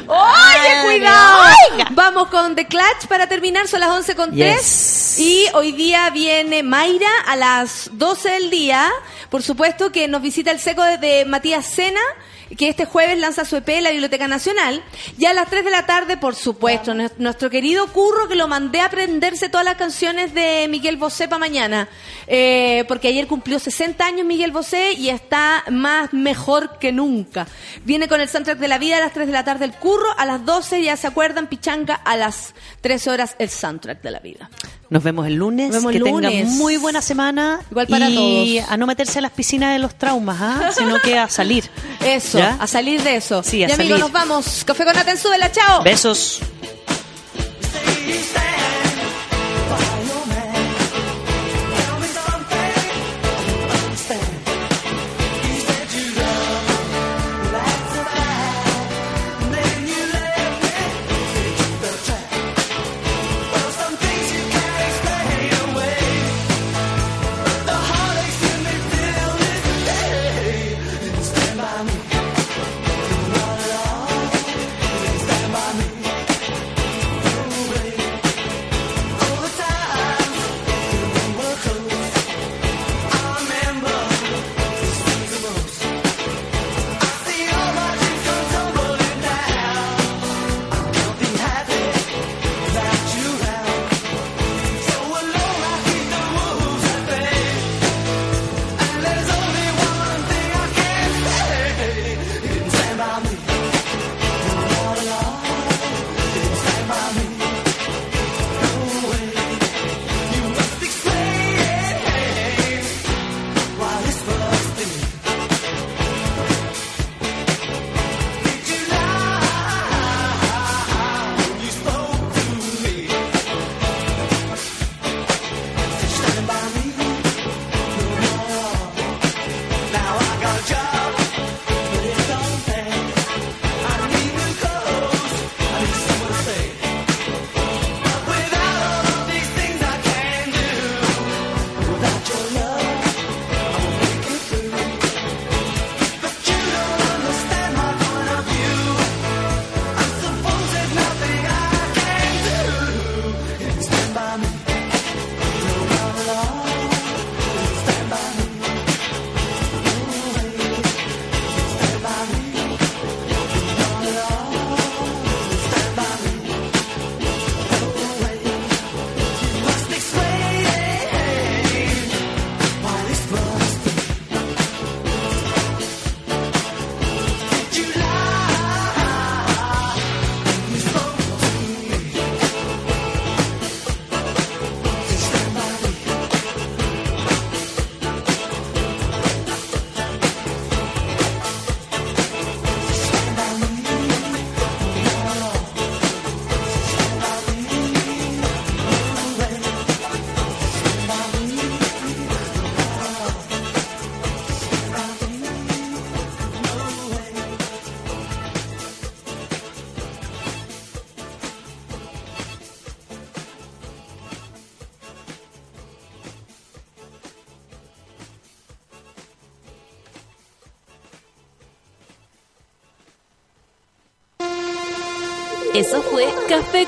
¡Oye, 0.07 0.83
cuidado! 0.83 1.43
oiga. 1.71 1.87
Vamos 1.91 2.27
con 2.29 2.55
The 2.55 2.65
Clutch 2.67 3.07
para 3.07 3.27
terminar, 3.27 3.67
son 3.67 3.79
las 3.79 3.89
11 3.89 4.15
con 4.15 4.35
3. 4.35 4.57
Yes. 4.57 5.19
Y 5.19 5.45
hoy 5.53 5.71
día 5.71 6.09
viene 6.09 6.63
Mayra 6.63 7.09
a 7.27 7.35
las 7.35 7.89
12 7.93 8.29
del 8.29 8.49
día. 8.49 8.91
Por 9.29 9.41
supuesto 9.41 9.91
que 9.91 10.07
nos 10.07 10.21
visita 10.21 10.51
el 10.51 10.59
seco 10.59 10.83
de 10.83 11.23
Matías 11.25 11.65
Sena, 11.65 12.01
que 12.57 12.69
este 12.69 12.85
jueves 12.85 13.17
lanza 13.17 13.45
su 13.45 13.55
EP 13.55 13.69
en 13.69 13.83
la 13.83 13.91
Biblioteca 13.91 14.27
Nacional. 14.27 14.83
Ya 15.17 15.31
a 15.31 15.33
las 15.33 15.49
3 15.49 15.65
de 15.65 15.71
la 15.71 15.85
tarde, 15.85 16.17
por 16.17 16.35
supuesto, 16.35 16.93
nues- 16.93 17.13
nuestro 17.17 17.49
querido 17.49 17.87
Curro, 17.91 18.27
que 18.27 18.35
lo 18.35 18.47
mandé 18.47 18.79
a 18.81 18.85
aprenderse 18.85 19.49
todas 19.49 19.65
las 19.65 19.75
canciones 19.75 20.33
de 20.33 20.67
Miguel 20.69 20.97
Bosé 20.97 21.27
para 21.27 21.39
mañana. 21.39 21.87
Eh, 22.27 22.85
porque 22.87 23.07
ayer 23.09 23.27
cumplió 23.27 23.59
60 23.59 24.05
años 24.05 24.25
Miguel 24.25 24.51
Bosé 24.51 24.93
y 24.93 25.09
está 25.09 25.63
más 25.69 26.13
mejor 26.13 26.79
que 26.79 26.91
nunca. 26.91 27.47
Viene 27.83 28.07
con 28.07 28.21
el 28.21 28.29
soundtrack 28.29 28.57
de 28.57 28.67
la 28.67 28.77
vida 28.77 28.97
a 28.97 28.99
las 28.99 29.13
3 29.13 29.27
de 29.27 29.33
la 29.33 29.43
tarde 29.43 29.65
el 29.65 29.73
Curro, 29.73 30.07
a 30.17 30.25
las 30.25 30.45
12 30.45 30.81
ya 30.81 30.97
se 30.97 31.07
acuerdan, 31.07 31.47
Pichanga, 31.47 31.95
a 31.95 32.15
las 32.15 32.53
3 32.81 33.07
horas 33.07 33.35
el 33.39 33.49
soundtrack 33.49 34.01
de 34.01 34.11
la 34.11 34.19
vida. 34.19 34.49
Nos 34.89 35.03
vemos 35.03 35.25
el 35.27 35.35
lunes. 35.35 35.67
Nos 35.67 35.77
vemos 35.77 35.91
que 35.91 35.99
lunes. 35.99 36.31
tengan 36.31 36.57
muy 36.57 36.77
buena 36.77 37.01
semana. 37.01 37.59
Igual 37.71 37.87
para 37.87 38.09
y 38.09 38.55
todos. 38.59 38.71
a 38.71 38.77
no 38.77 38.85
meterse 38.87 39.19
a 39.19 39.21
las 39.21 39.31
piscinas 39.31 39.73
de 39.73 39.79
los 39.79 39.95
traumas, 39.95 40.37
¿ah? 40.39 40.71
sino 40.77 40.99
que 40.99 41.17
a 41.17 41.29
salir. 41.29 41.65
Eso, 42.03 42.37
¿Ya? 42.37 42.57
a 42.59 42.67
salir 42.67 43.01
de 43.01 43.15
eso. 43.15 43.41
Sí, 43.43 43.63
a 43.63 43.69
y 43.69 43.71
amigos, 43.71 43.99
salir. 43.99 43.99
nos 43.99 44.11
vamos. 44.11 44.63
Café 44.65 44.85
con 44.85 45.17
súbela, 45.17 45.51
chao. 45.51 45.83
Besos. 45.83 46.41